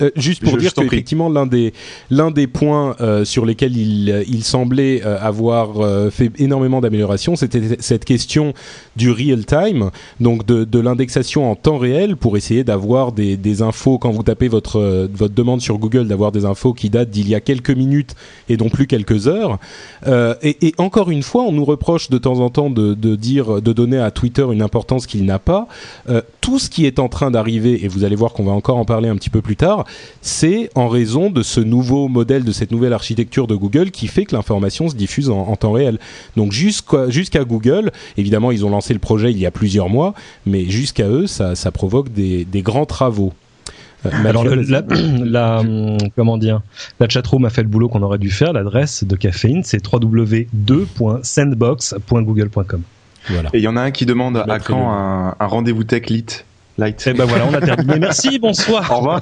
euh, 0.02 0.10
juste 0.16 0.44
pour 0.44 0.58
dire 0.58 0.74
qu'effectivement 0.74 1.30
l'un 1.30 1.46
des 1.46 1.74
l'un 2.10 2.32
des 2.32 2.48
points 2.48 2.96
euh, 3.00 3.24
sur 3.24 3.46
lesquels 3.46 3.78
il, 3.78 4.26
il 4.28 4.44
semblait 4.44 5.02
euh, 5.06 5.18
avoir 5.20 6.12
fait 6.12 6.32
énormément 6.38 6.82
d'améliorations, 6.82 7.36
c'était 7.36 7.78
cette 7.80 8.06
question 8.06 8.54
du 8.96 9.12
real 9.12 9.46
time, 9.46 9.92
donc 10.20 10.46
de, 10.46 10.64
de 10.64 10.80
l'indexation 10.80 11.50
en 11.50 11.56
temps 11.56 11.78
réel 11.78 12.18
pour 12.18 12.38
essayer 12.38 12.64
d'avoir 12.64 13.12
des, 13.12 13.38
des 13.38 13.62
infos 13.62 13.98
quand 13.98 14.12
vous 14.12 14.24
tapez 14.24 14.48
votre 14.48 15.08
votre 15.14 15.34
demande 15.34 15.62
sur 15.62 15.78
Google, 15.78 16.08
d'avoir 16.08 16.32
des 16.32 16.46
infos 16.46 16.74
qui 16.74 16.90
datent 16.90 17.10
d'il 17.10 17.30
y 17.30 17.36
a 17.36 17.40
quelques 17.40 17.72
minutes 17.72 18.16
et 18.50 18.58
non 18.58 18.70
plus 18.70 18.88
quelques 18.88 19.28
heures. 19.28 19.60
Et, 20.42 20.68
et, 20.68 20.74
encore 20.78 21.10
une 21.10 21.24
fois, 21.24 21.44
on 21.44 21.52
nous 21.52 21.66
reproche 21.66 22.10
de 22.10 22.18
temps 22.18 22.40
en 22.40 22.50
temps 22.50 22.70
de, 22.70 22.94
de 22.94 23.16
dire 23.16 23.62
de 23.62 23.74
donner 23.74 23.98
à 23.98 24.12
Twitter 24.12 24.46
une 24.52 24.62
importance 24.62 25.08
qu'il 25.08 25.26
n'a 25.26 25.40
pas. 25.40 25.68
tout 26.42 26.60
ce 26.60 26.70
qui 26.70 26.86
est 26.86 27.00
en 27.00 27.08
train 27.08 27.32
d'arriver, 27.32 27.84
et 27.84 27.88
vous 27.88 28.04
allez 28.04 28.16
voir 28.16 28.34
qu'on 28.34 28.44
va 28.44 28.52
encore 28.52 28.78
en 28.78 28.86
parler 28.86 29.10
un 29.10 29.16
petit 29.16 29.30
peu 29.30 29.42
plus 29.42 29.56
tard 29.56 29.85
c'est 30.21 30.69
en 30.76 30.88
raison 30.88 31.30
de 31.30 31.43
ce 31.43 31.60
nouveau 31.60 32.08
modèle, 32.08 32.43
de 32.43 32.52
cette 32.52 32.71
nouvelle 32.71 32.93
architecture 32.93 33.48
de 33.48 33.56
Google 33.56 33.91
qui 33.91 34.08
fait 34.08 34.26
que 34.26 34.36
l'information 34.36 34.89
se 34.89 34.95
diffuse 34.95 35.30
en, 35.30 35.56
temps 35.56 35.71
réel. 35.71 36.00
Donc 36.36 36.52
jusqu'à 36.52 37.43
Google, 37.43 37.91
évidemment, 38.17 38.52
ils 38.52 38.65
ont 38.65 38.69
lancé 38.69 38.93
le 38.93 39.00
projet 39.00 39.32
il 39.32 39.38
y 39.38 39.45
a 39.45 39.52
plusieurs 39.52 39.88
mois, 39.89 40.13
mais 40.45 40.65
jusqu'à 40.65 41.08
eux, 41.08 41.28
ça, 41.28 41.56
provoque 41.71 42.12
des, 42.12 42.45
grands 42.62 42.86
travaux. 42.86 43.32
Euh, 44.06 44.10
Alors 44.26 44.45
la, 45.24 45.63
comment 46.15 46.38
dire, 46.38 46.62
la 47.00 47.10
chatroom 47.10 47.45
a 47.45 47.50
fait 47.50 47.63
le 47.63 47.69
boulot 47.69 47.89
qu'on 47.89 48.04
aurait 48.04 48.19
dû 48.19 48.32
faire. 48.32 48.54
L'adresse 48.54 49.04
de 49.04 49.15
caféine, 49.15 49.63
c'est 49.63 49.84
www.2.sandbox.google.com. 49.86 52.82
Voilà. 53.30 53.50
Et 53.54 53.58
il 53.58 53.63
y 53.63 53.67
en 53.67 53.76
a 53.76 53.82
un 53.82 53.89
qui 53.91 54.06
demande 54.06 54.38
à 54.38 54.60
quand 54.60 54.91
un, 54.91 55.36
un 55.39 55.48
rendez-vous 55.48 55.84
tech 55.84 56.06
lit 56.08 56.43
Light. 56.78 57.08
Et 57.08 57.12
eh 57.12 57.14
ben 57.14 57.24
voilà, 57.24 57.48
on 57.50 57.54
a 57.54 57.62
terminé. 57.62 58.00
Merci, 58.00 58.38
bonsoir. 58.42 58.92
Au 58.92 58.98
revoir. 58.98 59.22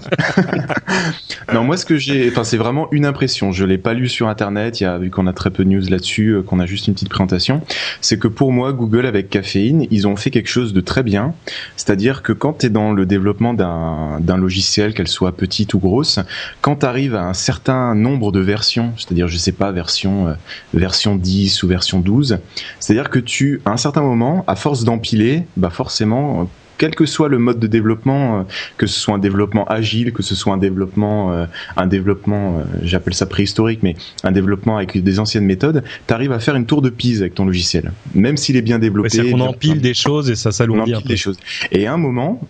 non, 1.53 1.63
moi 1.63 1.77
ce 1.77 1.85
que 1.85 1.97
j'ai, 1.97 2.29
enfin 2.31 2.43
c'est 2.43 2.57
vraiment 2.57 2.87
une 2.91 3.05
impression. 3.05 3.51
Je 3.51 3.63
l'ai 3.63 3.77
pas 3.77 3.93
lu 3.93 4.09
sur 4.09 4.27
internet. 4.27 4.81
Il 4.81 4.85
y 4.85 4.87
a 4.87 4.97
vu 4.97 5.11
qu'on 5.11 5.27
a 5.27 5.33
très 5.33 5.51
peu 5.51 5.63
de 5.63 5.69
news 5.69 5.83
là-dessus, 5.87 6.29
euh, 6.29 6.41
qu'on 6.41 6.59
a 6.59 6.65
juste 6.65 6.87
une 6.87 6.95
petite 6.95 7.09
présentation. 7.09 7.61
C'est 8.01 8.17
que 8.17 8.27
pour 8.27 8.51
moi, 8.51 8.73
Google 8.73 9.05
avec 9.05 9.29
Caféine, 9.29 9.85
ils 9.91 10.07
ont 10.07 10.15
fait 10.15 10.31
quelque 10.31 10.49
chose 10.49 10.73
de 10.73 10.81
très 10.81 11.03
bien. 11.03 11.35
C'est-à-dire 11.77 12.23
que 12.23 12.33
quand 12.33 12.53
tu 12.53 12.65
es 12.65 12.69
dans 12.69 12.91
le 12.91 13.05
développement 13.05 13.53
d'un 13.53 14.19
d'un 14.19 14.37
logiciel, 14.37 14.95
qu'elle 14.95 15.07
soit 15.07 15.33
petite 15.33 15.75
ou 15.75 15.79
grosse, 15.79 16.19
quand 16.61 16.77
tu 16.77 16.85
arrives 16.87 17.13
à 17.13 17.23
un 17.23 17.35
certain 17.35 17.93
nombre 17.93 18.31
de 18.31 18.39
versions, 18.39 18.93
c'est-à-dire 18.97 19.27
je 19.27 19.37
sais 19.37 19.51
pas 19.51 19.71
version 19.71 20.29
euh, 20.29 20.33
version 20.73 21.15
10 21.15 21.61
ou 21.61 21.67
version 21.67 21.99
12, 21.99 22.39
c'est-à-dire 22.79 23.11
que 23.11 23.19
tu 23.19 23.61
à 23.65 23.71
un 23.71 23.77
certain 23.77 24.01
moment, 24.01 24.43
à 24.47 24.55
force 24.55 24.83
d'empiler, 24.85 25.43
bah 25.55 25.69
forcément 25.69 26.49
quel 26.83 26.95
que 26.95 27.05
soit 27.05 27.29
le 27.29 27.39
mode 27.39 27.59
de 27.59 27.67
développement, 27.67 28.39
euh, 28.39 28.43
que 28.75 28.87
ce 28.87 28.99
soit 28.99 29.15
un 29.15 29.17
développement 29.17 29.63
agile, 29.69 30.11
que 30.11 30.21
ce 30.21 30.35
soit 30.35 30.51
un 30.51 30.57
développement, 30.57 31.31
euh, 31.31 31.45
un 31.77 31.87
développement, 31.87 32.57
euh, 32.57 32.63
j'appelle 32.81 33.13
ça 33.13 33.25
préhistorique, 33.25 33.79
mais 33.83 33.95
un 34.25 34.33
développement 34.33 34.75
avec 34.75 35.01
des 35.01 35.19
anciennes 35.21 35.45
méthodes, 35.45 35.81
tu 36.05 36.13
arrives 36.13 36.33
à 36.33 36.39
faire 36.39 36.57
une 36.57 36.65
tour 36.65 36.81
de 36.81 36.89
Pise 36.89 37.21
avec 37.21 37.35
ton 37.35 37.45
logiciel, 37.45 37.93
même 38.13 38.35
s'il 38.35 38.57
est 38.57 38.61
bien 38.61 38.79
développé. 38.79 39.07
C'est 39.07 39.31
qu'on 39.31 39.39
empile 39.39 39.79
des 39.79 39.93
choses 39.93 40.29
et 40.29 40.35
ça 40.35 40.51
s'alourdit 40.51 40.93
un 40.93 40.99
peu. 40.99 41.07
Des 41.07 41.15
choses. 41.15 41.37
Et 41.71 41.87
à 41.87 41.93
un 41.93 41.97
moment, 41.97 42.41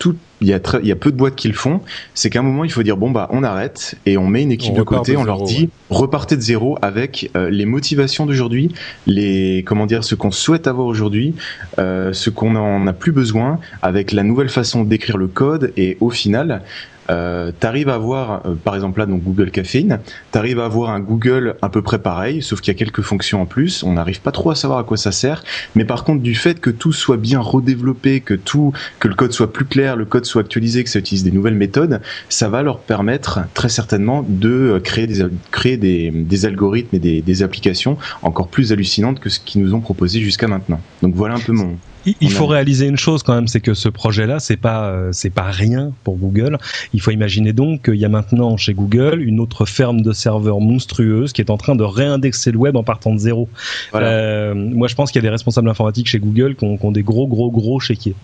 tout 0.00 0.16
il 0.40 0.48
y 0.48 0.54
a 0.54 0.60
il 0.82 0.88
y 0.88 0.92
a 0.92 0.96
peu 0.96 1.12
de 1.12 1.16
boîtes 1.16 1.36
qui 1.36 1.48
le 1.48 1.54
font, 1.54 1.82
c'est 2.14 2.30
qu'à 2.30 2.40
un 2.40 2.42
moment 2.42 2.64
il 2.64 2.72
faut 2.72 2.82
dire 2.82 2.96
bon 2.96 3.10
bah 3.10 3.28
on 3.30 3.44
arrête 3.44 3.96
et 4.06 4.16
on 4.16 4.26
met 4.26 4.42
une 4.42 4.50
équipe 4.50 4.74
de 4.74 4.82
côté, 4.82 5.16
on 5.16 5.22
leur 5.22 5.42
dit 5.42 5.68
repartez 5.90 6.34
de 6.36 6.40
zéro 6.40 6.78
avec 6.80 7.30
euh, 7.36 7.50
les 7.50 7.66
motivations 7.66 8.24
d'aujourd'hui, 8.24 8.72
les 9.06 9.62
comment 9.66 9.84
dire 9.84 10.02
ce 10.02 10.14
qu'on 10.14 10.30
souhaite 10.30 10.66
avoir 10.66 10.86
aujourd'hui, 10.86 11.34
euh, 11.78 12.14
ce 12.14 12.30
qu'on 12.30 12.56
en 12.56 12.86
a 12.86 12.92
plus 12.94 13.12
besoin, 13.12 13.60
avec 13.82 14.12
la 14.12 14.22
nouvelle 14.22 14.48
façon 14.48 14.82
d'écrire 14.82 15.18
le 15.18 15.28
code 15.28 15.72
et 15.76 15.98
au 16.00 16.08
final 16.08 16.62
euh, 17.08 17.52
t'arrives 17.58 17.88
à 17.88 17.94
avoir, 17.94 18.46
euh, 18.46 18.54
par 18.54 18.74
exemple 18.74 19.00
là, 19.00 19.06
donc 19.06 19.22
Google 19.22 19.50
Caffeine, 19.50 20.00
t'arrives 20.30 20.60
à 20.60 20.64
avoir 20.64 20.90
un 20.90 21.00
Google 21.00 21.56
à 21.62 21.68
peu 21.68 21.82
près 21.82 21.98
pareil, 21.98 22.42
sauf 22.42 22.60
qu'il 22.60 22.72
y 22.72 22.76
a 22.76 22.78
quelques 22.78 23.02
fonctions 23.02 23.40
en 23.42 23.46
plus. 23.46 23.82
On 23.82 23.94
n'arrive 23.94 24.20
pas 24.20 24.32
trop 24.32 24.50
à 24.50 24.54
savoir 24.54 24.78
à 24.78 24.84
quoi 24.84 24.96
ça 24.96 25.12
sert, 25.12 25.42
mais 25.74 25.84
par 25.84 26.04
contre 26.04 26.22
du 26.22 26.34
fait 26.34 26.60
que 26.60 26.70
tout 26.70 26.92
soit 26.92 27.16
bien 27.16 27.40
redéveloppé, 27.40 28.20
que 28.20 28.34
tout, 28.34 28.72
que 28.98 29.08
le 29.08 29.14
code 29.14 29.32
soit 29.32 29.52
plus 29.52 29.64
clair, 29.64 29.96
le 29.96 30.04
code 30.04 30.24
soit 30.24 30.42
actualisé, 30.42 30.84
que 30.84 30.90
ça 30.90 30.98
utilise 30.98 31.24
des 31.24 31.32
nouvelles 31.32 31.54
méthodes, 31.54 32.00
ça 32.28 32.48
va 32.48 32.62
leur 32.62 32.78
permettre 32.78 33.40
très 33.54 33.68
certainement 33.68 34.24
de 34.28 34.50
euh, 34.50 34.80
créer 34.80 35.06
des 35.06 35.24
créer 35.50 35.76
des, 35.76 36.10
des 36.10 36.46
algorithmes 36.46 36.96
et 36.96 37.00
des, 37.00 37.22
des 37.22 37.42
applications 37.42 37.96
encore 38.22 38.48
plus 38.48 38.72
hallucinantes 38.72 39.20
que 39.20 39.28
ce 39.28 39.40
qu'ils 39.40 39.62
nous 39.62 39.74
ont 39.74 39.80
proposé 39.80 40.20
jusqu'à 40.20 40.48
maintenant. 40.48 40.80
Donc 41.02 41.14
voilà 41.14 41.34
un 41.34 41.40
peu 41.40 41.52
mon 41.52 41.76
il, 42.04 42.32
faut 42.32 42.46
réaliser 42.46 42.86
une 42.86 42.96
chose 42.96 43.22
quand 43.22 43.34
même, 43.34 43.48
c'est 43.48 43.60
que 43.60 43.74
ce 43.74 43.88
projet-là, 43.88 44.38
c'est 44.40 44.56
pas 44.56 44.88
euh, 44.88 45.10
c'est 45.12 45.30
pas 45.30 45.50
rien 45.50 45.92
pour 46.04 46.16
Google. 46.16 46.58
Il 46.92 47.00
faut 47.00 47.10
imaginer 47.10 47.52
donc 47.52 47.84
qu'il 47.84 47.96
y 47.96 48.04
a 48.04 48.08
maintenant 48.08 48.56
chez 48.56 48.74
Google 48.74 49.20
une 49.20 49.40
autre 49.40 49.66
ferme 49.66 50.00
de 50.00 50.12
serveurs 50.12 50.60
monstrueuse 50.60 51.32
qui 51.32 51.40
est 51.40 51.50
en 51.50 51.56
train 51.56 51.76
de 51.76 51.84
réindexer 51.84 52.52
le 52.52 52.58
web 52.58 52.76
en 52.76 52.82
partant 52.82 53.12
de 53.12 53.18
zéro. 53.18 53.48
Euh, 53.94 54.54
moi, 54.54 54.88
je 54.88 54.94
pense 54.94 55.10
qu'il 55.10 55.22
y 55.22 55.24
a 55.24 55.28
des 55.28 55.32
responsables 55.32 55.68
informatiques 55.68 56.08
chez 56.08 56.18
Google 56.18 56.54
qui 56.54 56.64
ont, 56.64 56.76
qui 56.76 56.86
ont 56.86 56.92
des 56.92 57.02
gros 57.02 57.26
gros 57.26 57.50
gros 57.50 57.80
chéquiers. 57.80 58.14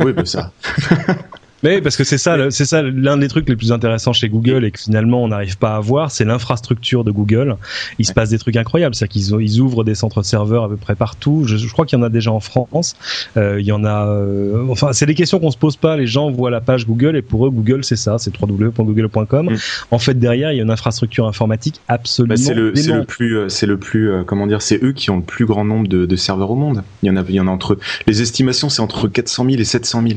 oui, 0.00 0.12
ben 0.12 0.26
ça. 0.26 0.52
Mais 1.66 1.80
parce 1.80 1.96
que 1.96 2.04
c'est 2.04 2.18
ça, 2.18 2.50
c'est 2.50 2.64
ça 2.64 2.82
l'un 2.82 3.16
des 3.16 3.28
trucs 3.28 3.48
les 3.48 3.56
plus 3.56 3.72
intéressants 3.72 4.12
chez 4.12 4.28
Google 4.28 4.64
et 4.64 4.70
que 4.70 4.78
finalement 4.78 5.22
on 5.24 5.28
n'arrive 5.28 5.58
pas 5.58 5.74
à 5.74 5.80
voir, 5.80 6.10
c'est 6.10 6.24
l'infrastructure 6.24 7.02
de 7.02 7.10
Google. 7.10 7.56
Il 7.98 8.06
se 8.06 8.12
passe 8.12 8.30
des 8.30 8.38
trucs 8.38 8.56
incroyables, 8.56 8.94
c'est 8.94 9.08
qu'ils 9.08 9.32
ils 9.40 9.60
ouvrent 9.60 9.82
des 9.82 9.94
centres 9.94 10.22
serveurs 10.22 10.64
à 10.64 10.68
peu 10.68 10.76
près 10.76 10.94
partout. 10.94 11.42
Je, 11.46 11.56
je 11.56 11.72
crois 11.72 11.84
qu'il 11.84 11.98
y 11.98 12.02
en 12.02 12.04
a 12.04 12.08
déjà 12.08 12.30
en 12.30 12.40
France. 12.40 12.94
Euh, 13.36 13.60
il 13.60 13.66
y 13.66 13.72
en 13.72 13.84
a. 13.84 14.06
Euh, 14.06 14.64
enfin, 14.70 14.92
c'est 14.92 15.06
des 15.06 15.14
questions 15.14 15.40
qu'on 15.40 15.50
se 15.50 15.58
pose 15.58 15.76
pas. 15.76 15.96
Les 15.96 16.06
gens 16.06 16.30
voient 16.30 16.50
la 16.50 16.60
page 16.60 16.86
Google 16.86 17.16
et 17.16 17.22
pour 17.22 17.46
eux 17.46 17.50
Google 17.50 17.84
c'est 17.84 17.96
ça, 17.96 18.18
c'est 18.18 18.32
www.google.com. 18.40 19.50
Mm. 19.50 19.56
En 19.90 19.98
fait 19.98 20.14
derrière 20.14 20.52
il 20.52 20.56
y 20.56 20.60
a 20.60 20.62
une 20.62 20.70
infrastructure 20.70 21.26
informatique 21.26 21.80
absolument. 21.88 22.34
Bah, 22.34 22.40
c'est 22.40 22.54
le, 22.54 23.04
plus, 23.04 23.36
euh, 23.36 23.48
c'est 23.48 23.66
le 23.66 23.78
plus, 23.78 24.10
euh, 24.10 24.22
comment 24.24 24.46
dire, 24.46 24.62
c'est 24.62 24.82
eux 24.82 24.92
qui 24.92 25.10
ont 25.10 25.16
le 25.16 25.22
plus 25.22 25.46
grand 25.46 25.64
nombre 25.64 25.88
de, 25.88 26.06
de 26.06 26.16
serveurs 26.16 26.50
au 26.50 26.56
monde. 26.56 26.82
Il 27.02 27.06
y 27.06 27.10
en 27.10 27.16
a, 27.16 27.24
il 27.28 27.34
y 27.34 27.40
en 27.40 27.48
a 27.48 27.50
entre. 27.50 27.78
Les 28.06 28.22
estimations 28.22 28.68
c'est 28.68 28.82
entre 28.82 29.08
400 29.08 29.46
000 29.50 29.60
et 29.60 29.64
700 29.64 30.02
000 30.02 30.14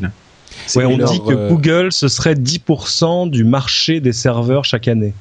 on 0.77 0.97
dit 0.97 1.21
que 1.21 1.33
euh, 1.33 1.49
Google, 1.49 1.91
ce 1.91 2.07
serait 2.07 2.35
10% 2.35 3.29
du 3.29 3.43
marché 3.43 3.99
des 3.99 4.13
serveurs 4.13 4.65
chaque 4.65 4.87
année. 4.87 5.13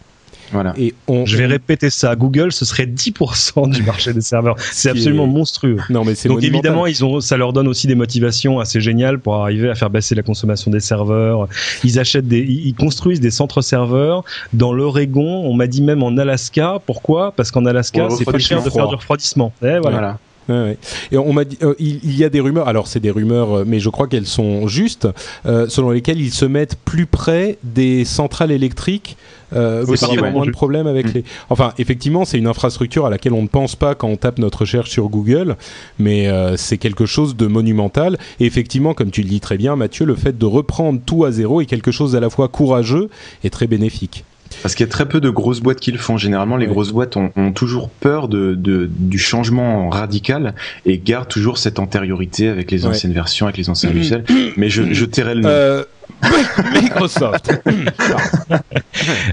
Voilà. 0.53 0.75
Et 0.79 0.95
je 1.25 1.37
vais 1.37 1.47
répéter 1.47 1.91
ça. 1.91 2.17
Google, 2.17 2.53
ce 2.53 2.65
serait 2.65 2.87
10% 2.87 3.71
du 3.71 3.83
marché 3.83 4.13
des 4.13 4.21
serveurs. 4.21 4.57
C'est 4.73 4.91
absolument 4.91 5.27
monstrueux. 5.27 5.79
Non, 5.91 6.05
mais 6.05 6.15
Donc 6.25 6.43
évidemment, 6.43 6.87
ils 6.87 7.05
ont, 7.05 7.21
ça 7.21 7.37
leur 7.37 7.53
donne 7.53 7.69
aussi 7.69 7.87
des 7.87 7.95
motivations 7.95 8.59
assez 8.61 8.81
géniales 8.81 9.19
pour 9.19 9.37
arriver 9.37 9.69
à 9.69 9.75
faire 9.75 9.91
baisser 9.91 10.15
la 10.15 10.23
consommation 10.23 10.71
des 10.71 10.81
serveurs. 10.81 11.49
Ils 11.85 11.99
achètent 11.99 12.29
des, 12.29 12.41
ils 12.41 12.75
construisent 12.75 13.21
des 13.21 13.31
centres 13.31 13.61
serveurs 13.61 14.25
dans 14.53 14.73
l'Oregon. 14.73 15.45
On 15.45 15.55
m'a 15.55 15.67
dit 15.67 15.83
même 15.83 16.03
en 16.03 16.17
Alaska. 16.17 16.79
Pourquoi? 16.87 17.33
Parce 17.33 17.51
qu'en 17.51 17.67
Alaska, 17.67 18.09
c'est 18.11 18.25
pas 18.25 18.39
cher 18.39 18.63
de 18.63 18.71
faire 18.71 18.89
du 18.89 18.95
refroidissement. 18.95 19.53
Eh, 19.63 19.79
voilà. 19.81 20.19
Et 20.49 21.19
on 21.19 21.33
m'a 21.33 21.45
dit, 21.45 21.59
euh, 21.63 21.75
il, 21.79 22.17
y 22.17 22.25
a 22.25 22.31
des 22.31 22.41
rumeurs. 22.41 22.69
Alors 22.69 22.87
c'est 22.87 23.01
des 23.01 23.11
rumeurs, 23.11 23.59
euh, 23.59 23.65
mais 23.67 23.81
je 23.81 23.91
crois 23.91 24.07
qu'elles 24.07 24.27
sont 24.27 24.67
justes, 24.67 25.09
euh, 25.47 25.69
selon 25.69 25.91
lesquelles 25.91 26.21
ils 26.21 26.33
se 26.33 26.45
mettent 26.45 26.77
plus 26.85 27.07
près 27.07 27.59
des 27.63 28.05
centrales 28.05 28.51
électriques. 28.51 29.17
Euh, 29.55 29.83
ouais. 29.87 30.31
moins 30.31 30.45
de 30.45 30.51
problèmes 30.51 30.87
avec 30.87 31.07
mm. 31.07 31.13
les. 31.15 31.25
Enfin, 31.49 31.73
effectivement, 31.79 32.27
c'est 32.27 32.37
une 32.37 32.47
infrastructure 32.47 33.07
à 33.07 33.11
laquelle 33.11 33.33
on 33.33 33.43
ne 33.43 33.49
pense 33.49 33.77
pas 33.77 33.95
quand 33.95 34.09
on 34.09 34.17
tape 34.17 34.39
notre 34.39 34.61
recherche 34.61 34.91
sur 34.91 35.09
Google, 35.09 35.57
mais 35.99 36.29
c'est 36.57 36.77
quelque 36.77 37.07
chose 37.07 37.35
de 37.35 37.47
monumental. 37.47 38.19
Et 38.41 38.45
effectivement, 38.45 38.93
comme 38.93 39.11
tu 39.11 39.23
le 39.23 39.29
dis 39.29 39.41
très 39.41 39.57
bien, 39.57 39.75
Mathieu, 39.75 40.05
le 40.05 40.17
fait 40.17 40.37
de 40.37 40.45
reprendre 40.45 41.01
tout 41.05 41.25
à 41.25 41.31
zéro 41.31 41.63
est 41.63 41.67
quelque 41.67 41.93
chose 41.93 42.15
à 42.15 42.21
la 42.21 42.29
fois 42.29 42.49
courageux 42.49 43.09
et 43.43 43.49
très 43.49 43.67
bénéfique. 43.67 44.25
Parce 44.63 44.75
qu'il 44.75 44.85
y 44.85 44.89
a 44.89 44.91
très 44.91 45.07
peu 45.07 45.21
de 45.21 45.31
grosses 45.31 45.61
boîtes 45.61 45.81
qui 45.81 45.93
le 45.93 45.99
font. 45.99 46.17
Généralement, 46.17 46.57
les 46.57 46.67
grosses 46.67 46.93
boîtes 46.93 47.17
ont, 47.17 47.31
toujours 47.55 47.89
peur 47.91 48.29
de, 48.29 48.55
du 48.57 49.19
changement 49.19 49.89
radical 49.89 50.55
et 50.87 50.99
gardent 50.99 51.29
toujours 51.29 51.59
cette 51.59 51.79
antériorité 51.79 52.49
avec 52.49 52.71
les 52.71 52.87
anciennes 52.87 53.13
versions, 53.13 53.47
avec 53.47 53.57
les 53.57 53.71
anciens 53.71 53.91
logiciels. 53.91 54.25
Mais 54.57 54.69
je, 54.69 54.93
je 54.93 55.05
tairai 55.05 55.35
le 55.35 55.41
nom. 55.43 55.49
Euh, 55.49 55.85
Microsoft. 56.73 57.51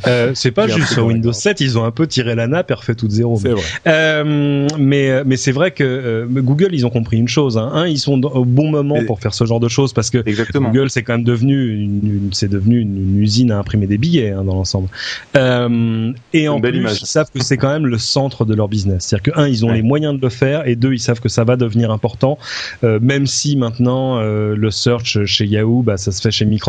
euh, 0.08 0.32
c'est 0.36 0.52
pas 0.52 0.68
juste 0.68 0.90
sur 0.94 1.06
Windows 1.06 1.34
7, 1.34 1.60
ils 1.62 1.78
ont 1.78 1.84
un 1.84 1.92
peu 1.92 2.08
tiré 2.08 2.36
la 2.36 2.48
nappe 2.48 2.72
et 2.72 2.74
refait 2.74 2.96
tout 2.96 3.08
de 3.08 3.12
zéro. 3.12 3.38
C'est 3.42 3.50
vrai. 3.50 3.62
Euh, 3.88 4.68
mais 4.78 5.24
mais 5.26 5.38
c'est 5.38 5.52
vrai 5.52 5.72
que 5.72 5.84
euh, 5.84 6.26
Google, 6.30 6.70
ils 6.74 6.86
ont 6.86 6.90
compris 6.90 7.18
une 7.18 7.28
chose. 7.28 7.58
Hein. 7.58 7.72
Un, 7.74 7.88
ils 7.88 7.98
sont 8.00 8.22
au 8.24 8.46
bon 8.46 8.70
moment 8.70 8.98
Et- 8.98 9.06
pour 9.06 9.20
faire 9.20 9.34
ce 9.34 9.46
genre 9.46 9.60
de 9.60 9.68
choses 9.68 9.94
parce 9.94 10.10
que 10.10 10.22
Exactement. 10.26 10.70
Google, 10.70 10.90
c'est 10.90 11.04
quand 11.04 11.14
même 11.14 11.24
devenu 11.24 11.74
une, 11.76 12.00
une- 12.08 12.30
c'est 12.34 12.50
devenu 12.50 12.80
une, 12.80 12.96
une 12.98 13.22
usine 13.22 13.52
à 13.52 13.58
imprimer 13.58 13.88
des 13.88 13.98
billets 13.98 14.32
hein, 14.32 14.44
dans 14.44 14.56
l'ensemble. 14.56 14.90
Euh, 15.36 16.12
et 16.34 16.48
en 16.48 16.60
plus, 16.62 16.78
image. 16.78 17.00
ils 17.02 17.08
savent 17.08 17.30
que 17.34 17.44
c'est 17.44 17.58
quand 17.58 17.70
même 17.72 17.88
le 17.88 17.98
centre 17.98 18.46
de 18.46 18.54
leur 18.54 18.68
business. 18.68 19.06
C'est-à-dire 19.06 19.34
que 19.34 19.40
un, 19.40 19.48
ils 19.48 19.64
ont 19.66 19.70
Ouais. 19.70 19.76
les 19.78 19.82
moyens 19.82 20.16
de 20.16 20.22
le 20.22 20.30
faire, 20.30 20.68
et 20.68 20.76
deux, 20.76 20.94
ils 20.94 21.00
savent 21.00 21.20
que 21.20 21.30
ça 21.30 21.44
va 21.44 21.56
devenir 21.56 21.90
important. 21.92 22.38
Euh, 22.84 23.00
même 23.02 23.26
si 23.26 23.56
maintenant 23.58 24.20
euh, 24.20 24.56
le 24.56 24.70
search 24.70 25.26
chez 25.26 25.46
Yahoo, 25.46 25.82
bah, 25.82 25.98
ça 25.98 26.12
se 26.12 26.22
fait 26.22 26.30
chez 26.32 26.46
Microsoft. 26.46 26.65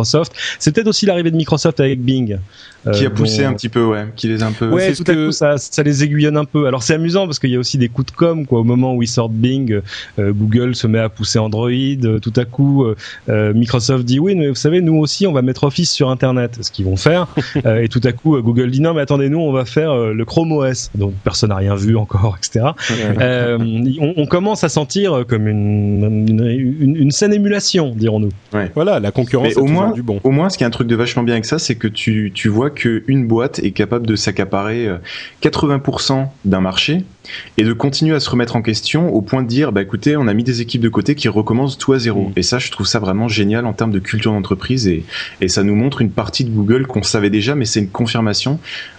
C'est 0.59 0.73
peut-être 0.75 0.87
aussi 0.89 1.07
l'arrivée 1.07 1.31
de 1.31 1.37
Microsoft 1.37 1.81
avec 1.81 2.01
Bing. 2.01 2.39
euh, 2.87 2.93
Qui 2.93 3.05
a 3.07 3.11
poussé 3.11 3.43
dont- 3.43 3.49
un 3.49 3.53
petit 3.55 3.69
peu, 3.69 3.85
ouais, 3.85 4.07
qui 4.15 4.29
les 4.29 4.43
a 4.43 4.47
un 4.47 4.53
peu. 4.53 4.69
Ouais, 4.71 4.93
tout 4.93 5.03
à 5.09 5.15
coup, 5.15 5.33
ça, 5.33 5.57
ça 5.59 5.83
les 5.83 6.05
aiguillonne 6.05 6.37
un 6.37 6.45
peu. 6.45 6.67
Alors 6.67 6.83
c'est 6.85 6.95
amusant 6.95 7.27
parce 7.27 7.39
qu'il 7.41 7.51
y 7.51 7.57
a 7.57 7.59
aussi 7.59 7.79
des 7.79 7.89
coups 7.89 8.13
de 8.13 8.17
com, 8.17 8.47
quoi. 8.47 8.61
Au 8.61 8.65
moment 8.65 8.95
où 8.95 9.03
ils 9.03 9.09
sortent 9.09 9.33
Bing, 9.33 9.81
euh, 10.21 10.33
Google 10.33 10.75
se 10.77 10.87
met 10.87 11.01
à 11.01 11.09
pousser 11.09 11.39
Android. 11.41 11.69
euh, 11.71 12.19
tout 12.21 12.33
à 12.37 12.45
coup, 12.45 12.85
euh, 13.29 13.53
Microsoft 13.55 14.05
dit 14.05 14.19
oui, 14.21 14.35
mais 14.37 14.49
vous 14.49 14.55
savez, 14.55 14.81
nous 14.81 14.97
aussi, 14.99 15.27
on 15.27 15.33
va 15.33 15.43
mettre 15.43 15.65
Office 15.65 15.91
sur 15.91 16.11
Internet. 16.11 16.59
Ce 16.61 16.71
qu'ils 16.71 16.85
vont 16.85 16.97
faire. 16.97 17.27
Euh, 17.65 17.83
et 17.83 17.89
tout 17.89 18.01
à 18.05 18.13
coup, 18.13 18.37
euh, 18.37 18.43
Google 18.43 18.71
dit 18.71 18.81
non, 18.81 18.93
mais 18.95 19.01
attendez, 19.01 19.29
nous, 19.31 19.39
on 19.41 19.51
va 19.51 19.65
faire 19.65 19.91
euh, 19.91 20.13
le 20.13 20.25
Chrome 20.25 20.53
OS. 20.53 20.91
Donc 20.95 21.15
personne 21.25 21.49
n'a 21.49 21.57
rien 21.57 21.75
vu 21.75 21.97
encore, 21.97 22.37
etc. 22.39 22.67
Euh, 23.21 23.59
on, 24.01 24.15
on 24.17 24.27
commence 24.27 24.63
à 24.65 24.69
sentir 24.69 25.25
comme 25.27 25.49
une, 25.49 26.27
une, 26.29 26.47
une, 26.81 26.97
une 26.97 27.11
saine 27.11 27.33
émulation, 27.33 27.93
dirons-nous. 27.97 28.29
Voilà, 28.75 29.01
la 29.01 29.11
concurrence 29.11 29.49
Mais 29.49 29.57
au 29.57 29.67
toujours 29.67 29.81
moins, 29.87 29.95
du 29.95 30.03
bon. 30.03 30.21
au 30.25 30.31
moins, 30.31 30.49
ce 30.49 30.59
qui 30.59 30.65
est 30.65 30.67
un 30.67 30.71
truc 30.71 30.89
de 30.89 30.97
vachement 30.97 31.23
bien 31.23 31.35
avec 31.35 31.45
ça, 31.45 31.59
c'est 31.59 31.75
que 31.75 31.89
tu, 31.89 32.33
tu 32.35 32.49
vois 32.49 32.71
qu'une 32.71 33.27
boîte 33.27 33.59
est 33.61 33.73
capable 33.73 34.07
de 34.07 34.17
s'accaparer 34.17 34.87
euh, 34.87 34.99
80% 35.43 36.29
d'un 36.45 36.61
marché 36.61 37.05
et 37.57 37.65
de 37.65 37.73
continuer 37.73 38.15
à 38.15 38.21
se 38.21 38.31
remettre 38.31 38.57
en 38.57 38.63
question 38.63 39.13
au 39.13 39.21
point 39.21 39.43
de 39.43 39.49
dire, 39.49 39.73
bah 39.73 39.83
écoutez, 39.83 40.17
on 40.17 40.29
a 40.29 40.35
mis 40.35 40.45
des 40.45 40.61
équipes 40.61 40.83
de 40.83 40.89
côté 40.89 41.15
qui 41.15 41.29
recommencent 41.29 41.79
tout 41.79 41.93
à 41.93 41.99
zéro. 41.99 42.29
Mm. 42.29 42.33
Et 42.37 42.43
ça, 42.43 42.59
je 42.59 42.71
trouve 42.71 42.87
ça 42.87 42.99
vraiment 42.99 43.29
génial 43.29 43.67
en 43.67 43.73
termes 43.73 43.93
de 43.93 43.99
culture 43.99 44.33
d'entreprise 44.33 44.87
et, 44.87 45.05
et 45.41 45.49
ça 45.49 45.63
nous 45.63 45.75
montre 45.75 46.01
une 46.03 46.11
partie 46.11 46.45
de 46.45 46.51
Google 46.51 46.87
qu'on 46.87 47.03
savait 47.03 47.31
déjà, 47.31 47.55
mais 47.55 47.65
c'est 47.65 47.81
une 47.81 47.91
confirmation, 47.91 48.59